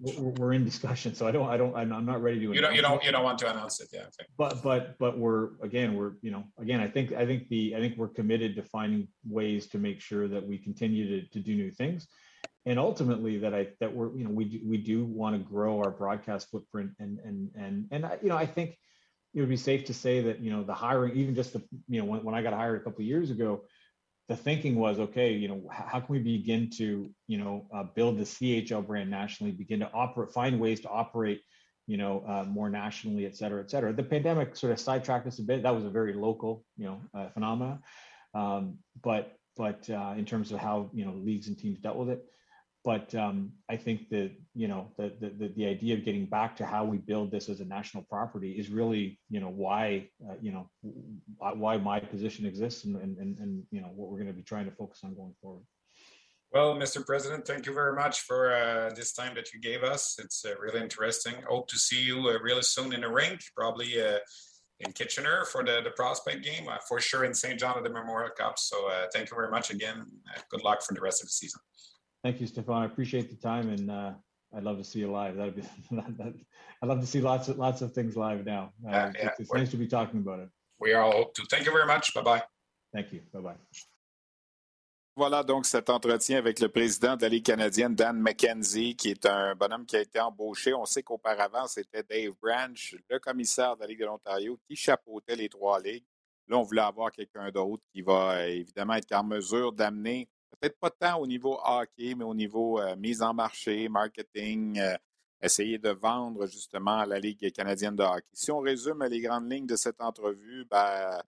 we're 0.00 0.52
in 0.52 0.64
discussion, 0.64 1.12
so 1.12 1.26
I 1.26 1.32
don't, 1.32 1.48
I 1.48 1.56
don't, 1.56 1.74
I'm 1.74 2.06
not 2.06 2.22
ready 2.22 2.38
to. 2.38 2.52
You 2.52 2.60
don't, 2.60 2.74
you 2.74 2.82
don't, 2.82 3.02
you 3.02 3.10
don't 3.10 3.24
want 3.24 3.38
to 3.40 3.50
announce 3.50 3.80
it, 3.80 3.88
yeah. 3.92 4.04
But, 4.36 4.62
but, 4.62 4.96
but 4.98 5.18
we're 5.18 5.60
again, 5.60 5.96
we're, 5.96 6.12
you 6.22 6.30
know, 6.30 6.44
again, 6.56 6.80
I 6.80 6.86
think, 6.86 7.12
I 7.12 7.26
think 7.26 7.48
the, 7.48 7.74
I 7.74 7.80
think 7.80 7.96
we're 7.96 8.06
committed 8.08 8.54
to 8.56 8.62
finding 8.62 9.08
ways 9.28 9.66
to 9.70 9.78
make 9.78 10.00
sure 10.00 10.28
that 10.28 10.46
we 10.46 10.56
continue 10.56 11.20
to, 11.20 11.28
to 11.30 11.40
do 11.40 11.56
new 11.56 11.72
things, 11.72 12.06
and 12.64 12.78
ultimately 12.78 13.38
that 13.38 13.52
I, 13.52 13.68
that 13.80 13.92
we're, 13.92 14.16
you 14.16 14.22
know, 14.22 14.30
we 14.30 14.44
do, 14.44 14.60
we 14.64 14.76
do 14.76 15.04
want 15.04 15.34
to 15.34 15.42
grow 15.42 15.78
our 15.78 15.90
broadcast 15.90 16.48
footprint, 16.48 16.92
and 17.00 17.18
and 17.24 17.50
and 17.56 17.88
and 17.90 18.06
I, 18.06 18.18
you 18.22 18.28
know, 18.28 18.36
I 18.36 18.46
think 18.46 18.78
it 19.34 19.40
would 19.40 19.48
be 19.48 19.56
safe 19.56 19.84
to 19.86 19.94
say 19.94 20.20
that 20.22 20.40
you 20.40 20.50
know 20.50 20.62
the 20.62 20.74
hiring, 20.74 21.16
even 21.16 21.34
just 21.34 21.52
the, 21.52 21.62
you 21.88 22.00
know, 22.00 22.06
when, 22.06 22.24
when 22.24 22.34
I 22.34 22.42
got 22.42 22.52
hired 22.52 22.80
a 22.80 22.84
couple 22.84 23.00
of 23.00 23.06
years 23.06 23.30
ago, 23.30 23.62
the 24.28 24.36
thinking 24.36 24.76
was 24.76 24.98
okay 24.98 25.32
you 25.32 25.48
know 25.48 25.62
how 25.70 26.00
can 26.00 26.06
we 26.08 26.18
begin 26.18 26.68
to 26.70 27.10
you 27.26 27.38
know 27.38 27.66
uh, 27.74 27.82
build 27.82 28.18
the 28.18 28.24
chl 28.24 28.86
brand 28.86 29.10
nationally 29.10 29.52
begin 29.52 29.80
to 29.80 29.90
operate 29.92 30.30
find 30.32 30.60
ways 30.60 30.80
to 30.80 30.88
operate 30.88 31.40
you 31.86 31.96
know 31.96 32.22
uh, 32.28 32.44
more 32.44 32.68
nationally 32.68 33.26
et 33.26 33.34
cetera 33.36 33.60
et 33.60 33.70
cetera. 33.70 33.92
The 33.92 34.02
pandemic 34.02 34.54
sort 34.54 34.72
of 34.72 34.78
sidetracked 34.78 35.26
us 35.26 35.38
a 35.38 35.42
bit. 35.42 35.62
That 35.62 35.74
was 35.74 35.84
a 35.84 35.90
very 35.90 36.12
local 36.12 36.64
you 36.76 36.84
know 36.84 37.00
uh, 37.14 37.28
phenomena 37.30 37.80
um, 38.34 38.78
but 39.02 39.32
but 39.56 39.88
uh, 39.90 40.14
in 40.16 40.24
terms 40.24 40.52
of 40.52 40.60
how 40.60 40.90
you 40.92 41.04
know 41.04 41.14
leagues 41.14 41.48
and 41.48 41.58
teams 41.58 41.80
dealt 41.80 41.96
with 41.96 42.10
it 42.10 42.24
but 42.84 43.14
um, 43.14 43.52
I 43.68 43.76
think 43.76 44.08
that 44.10 44.32
you 44.54 44.68
know 44.68 44.92
the, 44.96 45.12
the 45.20 45.52
the 45.56 45.66
idea 45.66 45.94
of 45.94 46.04
getting 46.04 46.26
back 46.26 46.56
to 46.56 46.66
how 46.66 46.84
we 46.84 46.98
build 46.98 47.30
this 47.30 47.48
as 47.48 47.60
a 47.60 47.64
national 47.64 48.04
property 48.04 48.52
is 48.52 48.70
really 48.70 49.18
you 49.28 49.40
know 49.40 49.48
why 49.48 50.08
uh, 50.28 50.34
you 50.40 50.52
know 50.52 50.70
why 51.38 51.76
my 51.76 52.00
position 52.00 52.46
exists 52.46 52.84
and, 52.84 52.96
and 52.96 53.38
and 53.38 53.62
you 53.70 53.80
know 53.80 53.88
what 53.94 54.10
we're 54.10 54.18
going 54.18 54.28
to 54.28 54.32
be 54.32 54.42
trying 54.42 54.64
to 54.64 54.72
focus 54.72 55.00
on 55.04 55.14
going 55.14 55.34
forward. 55.42 55.64
Well, 56.50 56.76
Mr. 56.76 57.04
President, 57.04 57.46
thank 57.46 57.66
you 57.66 57.74
very 57.74 57.94
much 57.94 58.20
for 58.20 58.54
uh, 58.54 58.90
this 58.94 59.12
time 59.12 59.34
that 59.34 59.52
you 59.52 59.60
gave 59.60 59.82
us. 59.82 60.16
It's 60.18 60.46
uh, 60.46 60.58
really 60.58 60.80
interesting. 60.80 61.34
Hope 61.46 61.68
to 61.68 61.76
see 61.76 62.00
you 62.00 62.16
uh, 62.30 62.38
really 62.42 62.62
soon 62.62 62.94
in 62.94 63.02
the 63.02 63.08
rink, 63.10 63.40
probably 63.54 64.00
uh, 64.00 64.16
in 64.80 64.92
Kitchener 64.92 65.44
for 65.44 65.62
the, 65.62 65.82
the 65.84 65.90
prospect 65.90 66.42
game, 66.42 66.66
uh, 66.66 66.78
for 66.88 67.00
sure 67.00 67.24
in 67.24 67.34
St. 67.34 67.60
John 67.60 67.76
at 67.76 67.84
the 67.84 67.90
Memorial 67.90 68.30
Cup. 68.30 68.58
So 68.58 68.90
thank 69.12 69.30
you 69.30 69.36
very 69.36 69.50
much 69.50 69.70
again. 69.70 70.06
good 70.50 70.64
luck 70.64 70.82
for 70.82 70.94
the 70.94 71.02
rest 71.02 71.20
of 71.20 71.26
the 71.26 71.32
season. 71.32 71.60
Thank 72.24 72.40
you, 72.40 72.46
Stefan. 72.46 72.82
I 72.82 72.86
appreciate 72.86 73.30
the 73.30 73.36
time, 73.36 73.70
and 73.70 73.90
uh, 73.90 74.12
I'd 74.54 74.64
love 74.64 74.78
to 74.78 74.84
see 74.84 75.00
you 75.00 75.10
live. 75.10 75.36
That'd 75.36 75.56
be. 75.56 75.62
I'd 76.82 76.88
love 76.88 77.00
to 77.00 77.06
see 77.06 77.20
lots 77.20 77.48
of 77.48 77.58
lots 77.58 77.82
of 77.82 77.92
things 77.92 78.16
live 78.16 78.44
now. 78.44 78.72
Uh, 78.86 78.90
yeah. 78.90 79.12
It's, 79.14 79.40
it's 79.40 79.52
nice 79.52 79.70
to 79.70 79.76
be 79.76 79.86
talking 79.86 80.20
about 80.20 80.40
it. 80.40 80.48
We 80.80 80.94
all 80.94 81.12
hope 81.12 81.34
to. 81.34 81.42
Thank 81.50 81.66
you 81.66 81.72
very 81.72 81.86
much. 81.86 82.14
Bye 82.14 82.22
bye. 82.22 82.42
Thank 82.92 83.12
you. 83.12 83.20
Bye 83.32 83.42
bye. 83.42 83.56
Voilà 85.16 85.42
donc 85.42 85.66
cet 85.66 85.90
entretien 85.90 86.38
avec 86.38 86.60
le 86.60 86.68
président 86.68 87.16
de 87.16 87.22
la 87.22 87.28
Ligue 87.28 87.44
canadienne, 87.44 87.92
Dan 87.92 88.20
McKenzie, 88.20 88.94
qui 88.94 89.10
est 89.10 89.26
un 89.26 89.56
bonhomme 89.56 89.84
qui 89.84 89.96
a 89.96 90.00
été 90.00 90.20
embauché. 90.20 90.72
On 90.74 90.84
sait 90.84 91.02
qu'auparavant, 91.02 91.66
c'était 91.66 92.04
Dave 92.04 92.34
Branch, 92.40 92.94
le 93.10 93.18
commissaire 93.18 93.74
de 93.74 93.80
la 93.80 93.88
Ligue 93.88 93.98
de 93.98 94.04
l'Ontario, 94.04 94.56
qui 94.68 94.76
chapeautait 94.76 95.34
les 95.34 95.48
trois 95.48 95.80
ligues. 95.80 96.04
Là, 96.46 96.58
on 96.58 96.62
voulait 96.62 96.82
avoir 96.82 97.10
quelqu'un 97.10 97.50
d'autre 97.50 97.82
qui 97.92 98.00
va 98.00 98.34
euh, 98.34 98.46
évidemment 98.46 98.94
être 98.94 99.12
en 99.12 99.24
mesure 99.24 99.72
d'amener 99.72 100.28
peut-être 100.60 100.78
pas 100.78 100.90
tant 100.90 101.20
au 101.20 101.26
niveau 101.26 101.58
hockey, 101.64 102.14
mais 102.14 102.24
au 102.24 102.34
niveau 102.34 102.80
euh, 102.80 102.96
mise 102.96 103.22
en 103.22 103.34
marché, 103.34 103.88
marketing, 103.88 104.78
euh, 104.78 104.96
essayer 105.40 105.78
de 105.78 105.90
vendre 105.90 106.46
justement 106.46 107.04
la 107.04 107.18
Ligue 107.18 107.52
canadienne 107.52 107.96
de 107.96 108.02
hockey. 108.02 108.26
Si 108.32 108.50
on 108.50 108.58
résume 108.58 109.04
les 109.04 109.20
grandes 109.20 109.50
lignes 109.50 109.66
de 109.66 109.76
cette 109.76 110.00
entrevue, 110.00 110.64
ben, 110.70 111.22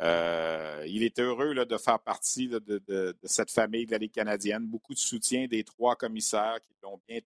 euh, 0.00 0.84
il 0.86 1.02
est 1.02 1.18
heureux 1.18 1.54
de 1.54 1.76
faire 1.76 2.00
partie 2.00 2.48
de, 2.48 2.58
de, 2.58 3.16
cette 3.24 3.50
famille 3.50 3.86
de 3.86 3.92
la 3.92 3.98
Ligue 3.98 4.12
canadienne. 4.12 4.66
Beaucoup 4.66 4.94
de 4.94 4.98
soutien 4.98 5.46
des 5.46 5.62
trois 5.62 5.94
commissaires 5.96 6.58
qui 6.66 6.74
l'ont 6.82 7.00
bien, 7.06 7.20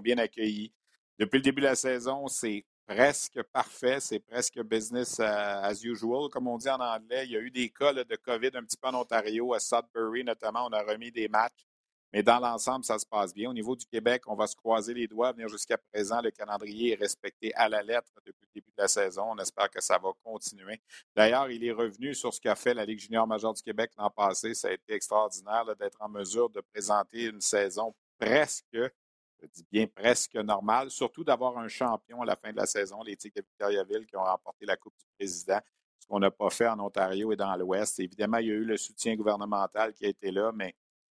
bien 0.00 0.18
accueilli. 0.18 0.72
Depuis 1.18 1.38
le 1.38 1.42
début 1.42 1.60
de 1.60 1.66
la 1.66 1.74
saison, 1.74 2.28
c'est 2.28 2.64
presque 2.86 3.42
parfait. 3.44 4.00
C'est 4.00 4.20
presque 4.20 4.60
business 4.62 5.20
as 5.20 5.82
usual, 5.82 6.28
comme 6.30 6.48
on 6.48 6.58
dit 6.58 6.68
en 6.68 6.80
anglais. 6.80 7.24
Il 7.26 7.32
y 7.32 7.36
a 7.36 7.40
eu 7.40 7.50
des 7.50 7.70
cas 7.70 7.92
de 7.92 8.16
COVID 8.16 8.50
un 8.54 8.64
petit 8.64 8.76
peu 8.76 8.88
en 8.88 8.94
Ontario, 8.94 9.54
à 9.54 9.60
Sudbury 9.60 10.24
notamment. 10.24 10.66
On 10.66 10.72
a 10.72 10.82
remis 10.82 11.10
des 11.10 11.28
matchs. 11.28 11.66
Mais 12.14 12.22
dans 12.22 12.38
l'ensemble, 12.38 12.84
ça 12.84 12.96
se 12.96 13.04
passe 13.04 13.34
bien. 13.34 13.50
Au 13.50 13.52
niveau 13.52 13.74
du 13.74 13.84
Québec, 13.86 14.22
on 14.28 14.36
va 14.36 14.46
se 14.46 14.54
croiser 14.54 14.94
les 14.94 15.08
doigts. 15.08 15.32
Venir 15.32 15.48
jusqu'à 15.48 15.76
présent, 15.76 16.20
le 16.22 16.30
calendrier 16.30 16.92
est 16.92 16.94
respecté 16.94 17.52
à 17.56 17.68
la 17.68 17.82
lettre 17.82 18.12
depuis 18.24 18.46
le 18.46 18.60
début 18.60 18.70
de 18.70 18.82
la 18.82 18.86
saison. 18.86 19.32
On 19.32 19.38
espère 19.38 19.68
que 19.68 19.80
ça 19.80 19.98
va 19.98 20.10
continuer. 20.22 20.80
D'ailleurs, 21.16 21.50
il 21.50 21.64
est 21.64 21.72
revenu 21.72 22.14
sur 22.14 22.32
ce 22.32 22.40
qu'a 22.40 22.54
fait 22.54 22.72
la 22.72 22.84
Ligue 22.84 23.00
junior 23.00 23.26
majeure 23.26 23.52
du 23.52 23.62
Québec 23.62 23.90
l'an 23.98 24.10
passé. 24.10 24.54
Ça 24.54 24.68
a 24.68 24.70
été 24.70 24.94
extraordinaire 24.94 25.64
d'être 25.74 26.00
en 26.00 26.08
mesure 26.08 26.48
de 26.50 26.60
présenter 26.60 27.24
une 27.24 27.40
saison 27.40 27.92
presque 28.20 28.78
je 29.44 29.48
dis 29.52 29.66
bien 29.70 29.86
presque 29.86 30.34
normal, 30.36 30.90
surtout 30.90 31.24
d'avoir 31.24 31.58
un 31.58 31.68
champion 31.68 32.22
à 32.22 32.24
la 32.24 32.36
fin 32.36 32.50
de 32.50 32.56
la 32.56 32.66
saison, 32.66 33.02
les 33.02 33.16
Tigres 33.16 33.36
de 33.36 33.42
Victoriaville 33.42 34.06
qui 34.06 34.16
ont 34.16 34.24
remporté 34.24 34.66
la 34.66 34.76
Coupe 34.76 34.94
du 34.98 35.06
Président, 35.18 35.60
ce 35.98 36.06
qu'on 36.06 36.18
n'a 36.18 36.30
pas 36.30 36.50
fait 36.50 36.66
en 36.66 36.78
Ontario 36.80 37.32
et 37.32 37.36
dans 37.36 37.54
l'Ouest. 37.56 38.00
Évidemment, 38.00 38.38
il 38.38 38.46
y 38.46 38.50
a 38.50 38.54
eu 38.54 38.64
le 38.64 38.76
soutien 38.76 39.14
gouvernemental 39.16 39.92
qui 39.92 40.06
a 40.06 40.08
été 40.08 40.30
là, 40.30 40.52
mais 40.54 40.74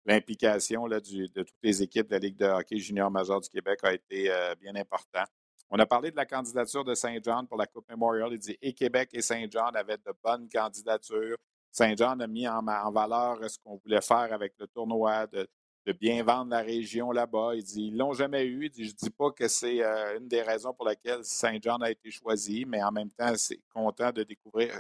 l'implication 0.07 0.87
de 0.87 0.99
toutes 0.99 1.49
les 1.63 1.83
équipes 1.83 2.09
de 2.09 2.13
la 2.13 2.19
Ligue 2.19 2.37
de 2.37 2.47
hockey 2.47 2.79
junior 2.79 3.11
majeur 3.11 3.41
du 3.41 3.49
Québec 3.49 3.81
a 3.83 3.93
été 3.93 4.31
euh, 4.31 4.55
bien 4.57 4.75
importante. 4.77 5.29
On 5.71 5.79
a 5.79 5.87
parlé 5.87 6.11
de 6.11 6.17
la 6.17 6.27
candidature 6.27 6.85
de 6.85 6.95
Saint-Jean 6.95 7.47
pour 7.47 7.57
la 7.57 7.67
Coupe 7.67 7.89
Memorial. 7.89 8.29
Il 8.33 8.39
dit 8.39 8.57
et 8.61 8.75
Québec 8.75 9.11
et 9.13 9.23
Saint-Jean 9.23 9.69
avaient 9.69 9.97
de 9.97 10.13
bonnes 10.23 10.49
candidatures. 10.49 11.37
Saint-Jean 11.71 12.21
a 12.21 12.27
mis 12.27 12.47
en, 12.47 12.67
en 12.67 12.93
valeur 12.93 13.39
ce 13.49 13.59
qu'on 13.59 13.77
voulait 13.77 14.03
faire 14.03 14.33
avec 14.33 14.55
le 14.59 14.67
tournoi, 14.69 15.27
de, 15.27 15.49
de 15.87 15.93
bien 15.93 16.23
vendre 16.23 16.51
la 16.51 16.61
région 16.61 17.11
là-bas. 17.13 17.55
Il 17.55 17.65
dit 17.65 17.89
ils 17.89 17.97
l'ont 17.97 18.13
jamais 18.13 18.45
eu. 18.45 18.67
Il 18.67 18.71
dit, 18.71 18.85
je 18.85 18.95
dis 18.95 19.11
pas 19.11 19.31
que 19.31 19.49
c'est 19.49 19.83
euh, 19.83 20.19
une 20.19 20.29
des 20.29 20.43
raisons 20.43 20.73
pour 20.73 20.87
laquelle 20.87 21.25
Saint-Jean 21.25 21.79
a 21.79 21.91
été 21.91 22.11
choisi, 22.11 22.65
mais 22.67 22.83
en 22.83 22.93
même 22.93 23.11
temps, 23.11 23.35
c'est 23.37 23.61
content 23.73 24.13
de 24.13 24.23
découvrir, 24.23 24.75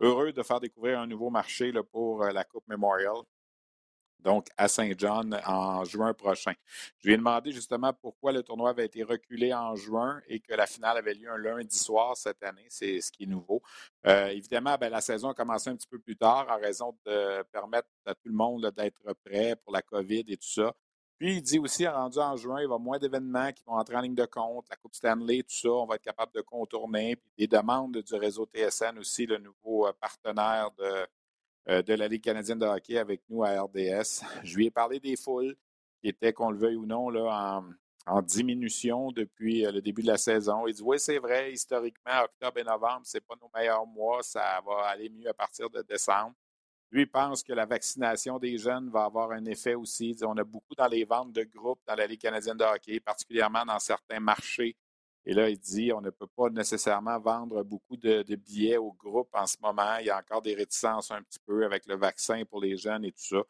heureux 0.00 0.32
de 0.32 0.42
faire 0.42 0.60
découvrir 0.60 1.00
un 1.00 1.06
nouveau 1.06 1.30
marché 1.30 1.72
pour 1.92 2.22
euh, 2.22 2.30
la 2.30 2.44
Coupe 2.44 2.66
Memorial 2.68 3.22
donc 4.22 4.48
à 4.56 4.68
Saint-John 4.68 5.40
en 5.46 5.84
juin 5.84 6.14
prochain. 6.14 6.52
Je 6.98 7.08
lui 7.08 7.14
ai 7.14 7.16
demandé 7.16 7.52
justement 7.52 7.92
pourquoi 7.92 8.32
le 8.32 8.42
tournoi 8.42 8.70
avait 8.70 8.86
été 8.86 9.02
reculé 9.02 9.52
en 9.54 9.74
juin 9.76 10.20
et 10.28 10.40
que 10.40 10.54
la 10.54 10.66
finale 10.66 10.98
avait 10.98 11.14
lieu 11.14 11.30
un 11.30 11.38
lundi 11.38 11.78
soir 11.78 12.16
cette 12.16 12.42
année. 12.42 12.66
C'est 12.68 13.00
ce 13.00 13.10
qui 13.10 13.24
est 13.24 13.26
nouveau. 13.26 13.62
Euh, 14.06 14.28
évidemment, 14.28 14.76
ben, 14.78 14.90
la 14.90 15.00
saison 15.00 15.30
a 15.30 15.34
commencé 15.34 15.70
un 15.70 15.76
petit 15.76 15.88
peu 15.88 15.98
plus 15.98 16.16
tard 16.16 16.46
en 16.50 16.58
raison 16.58 16.96
de 17.04 17.42
permettre 17.52 17.88
à 18.06 18.14
tout 18.14 18.28
le 18.28 18.34
monde 18.34 18.70
d'être 18.76 19.12
prêt 19.24 19.56
pour 19.56 19.72
la 19.72 19.82
COVID 19.82 20.24
et 20.28 20.36
tout 20.36 20.48
ça. 20.48 20.74
Puis 21.20 21.36
il 21.36 21.42
dit 21.42 21.58
aussi, 21.58 21.86
rendu 21.86 22.18
en 22.18 22.34
juin, 22.36 22.62
il 22.62 22.68
va 22.68 22.78
moins 22.78 22.98
d'événements 22.98 23.52
qui 23.52 23.62
vont 23.64 23.74
entrer 23.74 23.94
en 23.94 24.00
ligne 24.00 24.14
de 24.14 24.24
compte, 24.24 24.64
la 24.70 24.76
Coupe 24.76 24.94
Stanley, 24.94 25.42
tout 25.42 25.54
ça, 25.54 25.68
on 25.68 25.84
va 25.84 25.96
être 25.96 26.02
capable 26.02 26.32
de 26.32 26.40
contourner. 26.40 27.16
Puis 27.16 27.30
des 27.36 27.46
demandes 27.46 27.98
du 27.98 28.14
réseau 28.14 28.46
TSN 28.46 28.98
aussi, 28.98 29.26
le 29.26 29.36
nouveau 29.36 29.86
euh, 29.86 29.92
partenaire 30.00 30.70
de, 30.78 30.82
euh, 30.82 31.06
de 31.66 31.94
la 31.94 32.08
Ligue 32.08 32.22
canadienne 32.22 32.58
de 32.58 32.66
hockey 32.66 32.98
avec 32.98 33.22
nous 33.28 33.44
à 33.44 33.62
RDS. 33.62 34.22
Je 34.44 34.56
lui 34.56 34.66
ai 34.66 34.70
parlé 34.70 34.98
des 34.98 35.16
foules 35.16 35.56
qui 36.00 36.08
étaient, 36.08 36.32
qu'on 36.32 36.50
le 36.50 36.58
veuille 36.58 36.76
ou 36.76 36.86
non, 36.86 37.10
là, 37.10 37.62
en, 38.06 38.22
diminution 38.22 39.12
depuis 39.12 39.64
euh, 39.64 39.72
le 39.72 39.82
début 39.82 40.02
de 40.02 40.08
la 40.08 40.18
saison. 40.18 40.66
Il 40.66 40.74
dit 40.74 40.82
Oui, 40.82 40.98
c'est 40.98 41.18
vrai, 41.18 41.52
historiquement, 41.52 42.22
octobre 42.24 42.58
et 42.58 42.64
novembre, 42.64 43.02
ce 43.04 43.18
pas 43.18 43.34
nos 43.40 43.50
meilleurs 43.54 43.86
mois. 43.86 44.22
Ça 44.22 44.60
va 44.66 44.86
aller 44.86 45.08
mieux 45.10 45.28
à 45.28 45.34
partir 45.34 45.68
de 45.70 45.82
décembre. 45.82 46.34
Lui 46.90 47.06
pense 47.06 47.44
que 47.44 47.52
la 47.52 47.66
vaccination 47.66 48.38
des 48.38 48.58
jeunes 48.58 48.90
va 48.90 49.04
avoir 49.04 49.30
un 49.30 49.44
effet 49.44 49.74
aussi. 49.74 50.16
On 50.22 50.36
a 50.38 50.44
beaucoup 50.44 50.74
dans 50.74 50.88
les 50.88 51.04
ventes 51.04 51.32
de 51.32 51.44
groupes 51.44 51.80
dans 51.86 51.94
la 51.94 52.06
Ligue 52.06 52.20
canadienne 52.20 52.56
de 52.56 52.64
hockey, 52.64 52.98
particulièrement 52.98 53.64
dans 53.64 53.78
certains 53.78 54.18
marchés 54.18 54.76
et 55.26 55.34
là, 55.34 55.48
il 55.48 55.58
dit 55.58 55.92
on 55.92 56.00
ne 56.00 56.10
peut 56.10 56.26
pas 56.26 56.48
nécessairement 56.48 57.18
vendre 57.18 57.62
beaucoup 57.62 57.96
de, 57.96 58.22
billets 58.36 58.78
au 58.78 58.92
groupe 58.92 59.28
en 59.32 59.46
ce 59.46 59.56
moment. 59.60 59.96
Il 60.00 60.06
y 60.06 60.10
a 60.10 60.18
encore 60.18 60.42
des 60.42 60.54
réticences 60.54 61.10
un 61.10 61.22
petit 61.22 61.38
peu 61.46 61.64
avec 61.64 61.86
le 61.86 61.96
vaccin 61.96 62.42
pour 62.44 62.60
les 62.60 62.76
jeunes 62.76 63.04
et 63.04 63.12
tout 63.12 63.24
ça. 63.24 63.42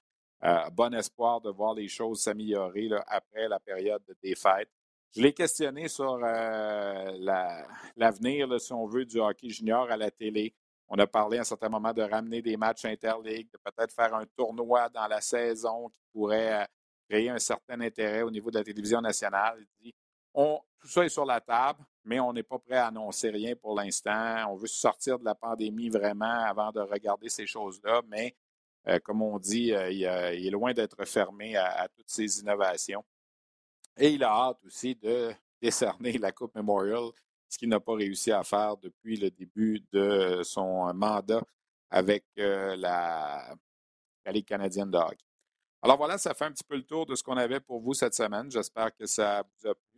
Euh, 0.43 0.71
bon 0.71 0.93
espoir 0.95 1.41
de 1.41 1.51
voir 1.51 1.75
les 1.75 1.89
choses 1.89 2.23
s'améliorer 2.23 2.89
après 3.07 3.49
la 3.49 3.61
période 3.61 4.03
des 4.23 4.35
fêtes. 4.35 4.71
Je 5.15 5.23
l'ai 5.23 5.33
questionné 5.33 5.89
sur 5.89 6.19
euh, 6.23 7.45
l'avenir, 7.97 8.61
si 8.61 8.73
on 8.73 8.87
veut, 8.87 9.05
du 9.05 9.19
hockey 9.19 9.49
junior 9.49 9.91
à 9.91 9.97
la 9.97 10.11
télé. 10.11 10.55
On 10.89 10.99
a 10.99 11.07
parlé 11.07 11.39
à 11.39 11.41
un 11.43 11.45
certain 11.45 11.69
moment 11.69 11.93
de 11.93 12.03
ramener 12.03 12.43
des 12.43 12.57
matchs 12.57 12.85
interligues, 12.85 13.49
de 13.53 13.59
peut-être 13.59 13.93
faire 13.93 14.15
un 14.15 14.25
tournoi 14.37 14.89
dans 14.89 15.07
la 15.07 15.21
saison 15.21 15.89
qui 15.89 16.01
pourrait 16.13 16.63
euh, 16.63 16.65
créer 17.09 17.29
un 17.29 17.39
certain 17.39 17.81
intérêt 17.81 18.23
au 18.23 18.31
niveau 18.31 18.51
de 18.51 18.59
la 18.59 18.65
télévision 18.65 19.01
nationale. 19.01 19.59
Il 19.61 19.85
dit 19.85 19.95
tout 20.35 20.89
ça 20.89 21.05
est 21.05 21.09
sur 21.09 21.25
la 21.25 21.41
table, 21.41 21.85
mais 22.05 22.21
on 22.21 22.33
n'est 22.33 22.43
pas 22.43 22.59
prêt 22.59 22.77
à 22.77 22.87
annoncer 22.87 23.31
rien 23.31 23.55
pour 23.55 23.75
l'instant. 23.75 24.51
On 24.51 24.57
veut 24.57 24.67
sortir 24.67 25.19
de 25.19 25.25
la 25.25 25.35
pandémie 25.35 25.89
vraiment 25.89 26.45
avant 26.45 26.71
de 26.73 26.81
regarder 26.81 27.29
ces 27.29 27.47
choses-là, 27.47 28.03
mais 28.09 28.35
euh, 28.89 28.99
comme 29.01 29.23
on 29.23 29.39
dit, 29.39 29.73
euh, 29.73 29.91
il, 29.91 30.47
est 30.47 30.51
loin 30.51 30.73
d'être 30.73 31.05
fermé 31.05 31.57
à, 31.57 31.89
toutes 31.89 32.09
ces 32.09 32.41
innovations. 32.41 33.05
Et 33.97 34.11
il 34.11 34.25
a 34.25 34.31
hâte 34.31 34.59
aussi 34.65 34.95
de 34.95 35.33
décerner 35.63 36.17
la 36.19 36.33
Coupe 36.33 36.55
Memorial, 36.55 37.11
ce 37.49 37.59
qu'il 37.59 37.69
n'a 37.69 37.81
pas 37.81 37.95
réussi 37.95 38.33
à 38.33 38.43
faire 38.43 38.77
depuis 38.79 39.17
le 39.17 39.31
début 39.31 39.85
de 39.93 40.41
son 40.43 40.93
mandat 40.95 41.43
avec 41.91 42.25
euh, 42.39 42.77
la, 42.77 43.55
Ligue 44.27 44.47
canadienne 44.47 44.91
de 44.93 44.97
hockey. 44.97 45.25
Alors 45.83 45.97
voilà, 45.97 46.17
ça 46.17 46.35
fait 46.35 46.45
un 46.45 46.53
petit 46.53 46.63
peu 46.63 46.77
le 46.77 46.85
tour 46.85 47.05
de 47.05 47.17
ce 47.17 47.23
qu'on 47.23 47.37
avait 47.37 47.59
pour 47.59 47.81
vous 47.81 47.95
cette 47.95 48.15
semaine. 48.15 48.49
J'espère 48.49 48.95
que 48.95 49.07
ça 49.07 49.43
vous 49.43 49.71
a 49.71 49.75
plu. 49.75 49.90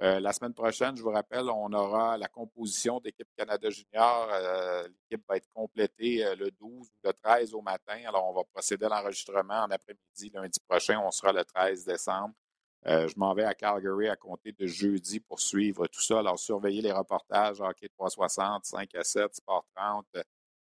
Euh, 0.00 0.20
la 0.20 0.32
semaine 0.32 0.54
prochaine, 0.54 0.96
je 0.96 1.02
vous 1.02 1.10
rappelle, 1.10 1.50
on 1.50 1.72
aura 1.72 2.16
la 2.16 2.28
composition 2.28 3.00
d'équipe 3.00 3.26
Canada 3.36 3.68
Junior. 3.68 4.28
Euh, 4.32 4.86
l'équipe 4.86 5.24
va 5.28 5.36
être 5.36 5.48
complétée 5.52 6.24
euh, 6.24 6.36
le 6.36 6.52
12 6.52 6.86
ou 6.86 6.86
le 7.02 7.12
13 7.12 7.52
au 7.52 7.62
matin. 7.62 7.98
Alors, 8.06 8.30
on 8.30 8.32
va 8.32 8.44
procéder 8.44 8.86
à 8.86 8.90
l'enregistrement 8.90 9.64
en 9.64 9.70
après-midi. 9.70 10.30
Lundi 10.32 10.60
prochain, 10.68 11.00
on 11.04 11.10
sera 11.10 11.32
le 11.32 11.44
13 11.44 11.84
décembre. 11.84 12.32
je 12.84 13.12
m'en 13.16 13.34
vais 13.34 13.42
à 13.42 13.54
Calgary 13.54 14.08
à 14.08 14.14
compter 14.14 14.52
de 14.52 14.66
jeudi 14.66 15.18
pour 15.18 15.40
suivre 15.40 15.88
tout 15.88 16.00
ça. 16.00 16.20
Alors, 16.20 16.38
surveillez 16.38 16.80
les 16.80 16.92
reportages 16.92 17.60
Hockey 17.60 17.88
360, 17.88 18.66
5 18.66 18.94
à 18.94 19.02
7, 19.02 19.34
Sport 19.34 19.66
30, 19.74 20.06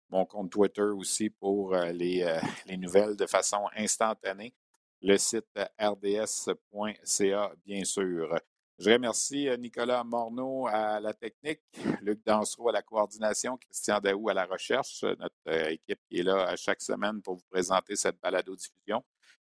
mon 0.09 0.25
compte 0.25 0.51
Twitter 0.51 0.83
aussi 0.83 1.31
pour 1.31 1.75
les, 1.75 2.23
les 2.67 2.77
nouvelles 2.77 3.15
de 3.15 3.25
façon 3.25 3.65
instantanée. 3.75 4.53
Le 5.01 5.17
site 5.17 5.59
rds.ca, 5.79 7.51
bien 7.65 7.83
sûr. 7.83 8.39
Je 8.79 8.89
remercie 8.89 9.47
euh, 9.49 9.57
Nicolas 9.57 10.03
Morneau 10.03 10.67
à 10.67 10.99
la 10.99 11.13
technique, 11.13 11.61
Luc 12.01 12.25
Dansereau 12.25 12.69
à 12.69 12.71
la 12.71 12.81
coordination, 12.81 13.57
Christian 13.57 13.99
Daou 13.99 14.29
à 14.29 14.33
la 14.33 14.45
recherche, 14.45 15.03
notre 15.03 15.35
euh, 15.47 15.69
équipe 15.69 15.99
qui 16.09 16.19
est 16.19 16.23
là 16.23 16.47
à 16.47 16.55
chaque 16.55 16.81
semaine 16.81 17.21
pour 17.21 17.35
vous 17.35 17.45
présenter 17.51 17.95
cette 17.95 18.19
balado-diffusion. 18.19 19.03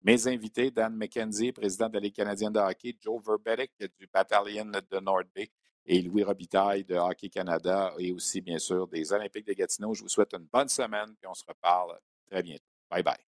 Mes 0.03 0.27
invités, 0.27 0.73
Dan 0.73 0.97
McKenzie, 0.97 1.53
président 1.53 1.89
de 1.89 1.95
la 1.95 2.01
Ligue 2.01 2.16
canadienne 2.16 2.53
de 2.53 2.59
hockey, 2.59 2.97
Joe 3.01 3.23
Verbetic 3.25 3.73
du 3.99 4.09
Battalion 4.12 4.64
de 4.64 5.01
North 5.01 5.29
Bay 5.35 5.49
et 5.87 6.03
Louis 6.03 6.25
Robitaille 6.25 6.85
de 6.85 6.97
Hockey 6.97 7.29
Canada 7.29 7.95
et 7.99 8.12
aussi, 8.12 8.41
bien 8.41 8.59
sûr, 8.59 8.89
des 8.89 9.12
Olympiques 9.12 9.47
de 9.47 9.53
Gatineau. 9.53 9.95
Je 9.95 10.03
vous 10.03 10.09
souhaite 10.09 10.35
une 10.35 10.47
bonne 10.53 10.68
semaine 10.68 11.14
et 11.23 11.27
on 11.29 11.35
se 11.35 11.45
reparle 11.47 11.99
très 12.27 12.43
bientôt. 12.43 12.64
Bye 12.91 13.05
bye. 13.05 13.32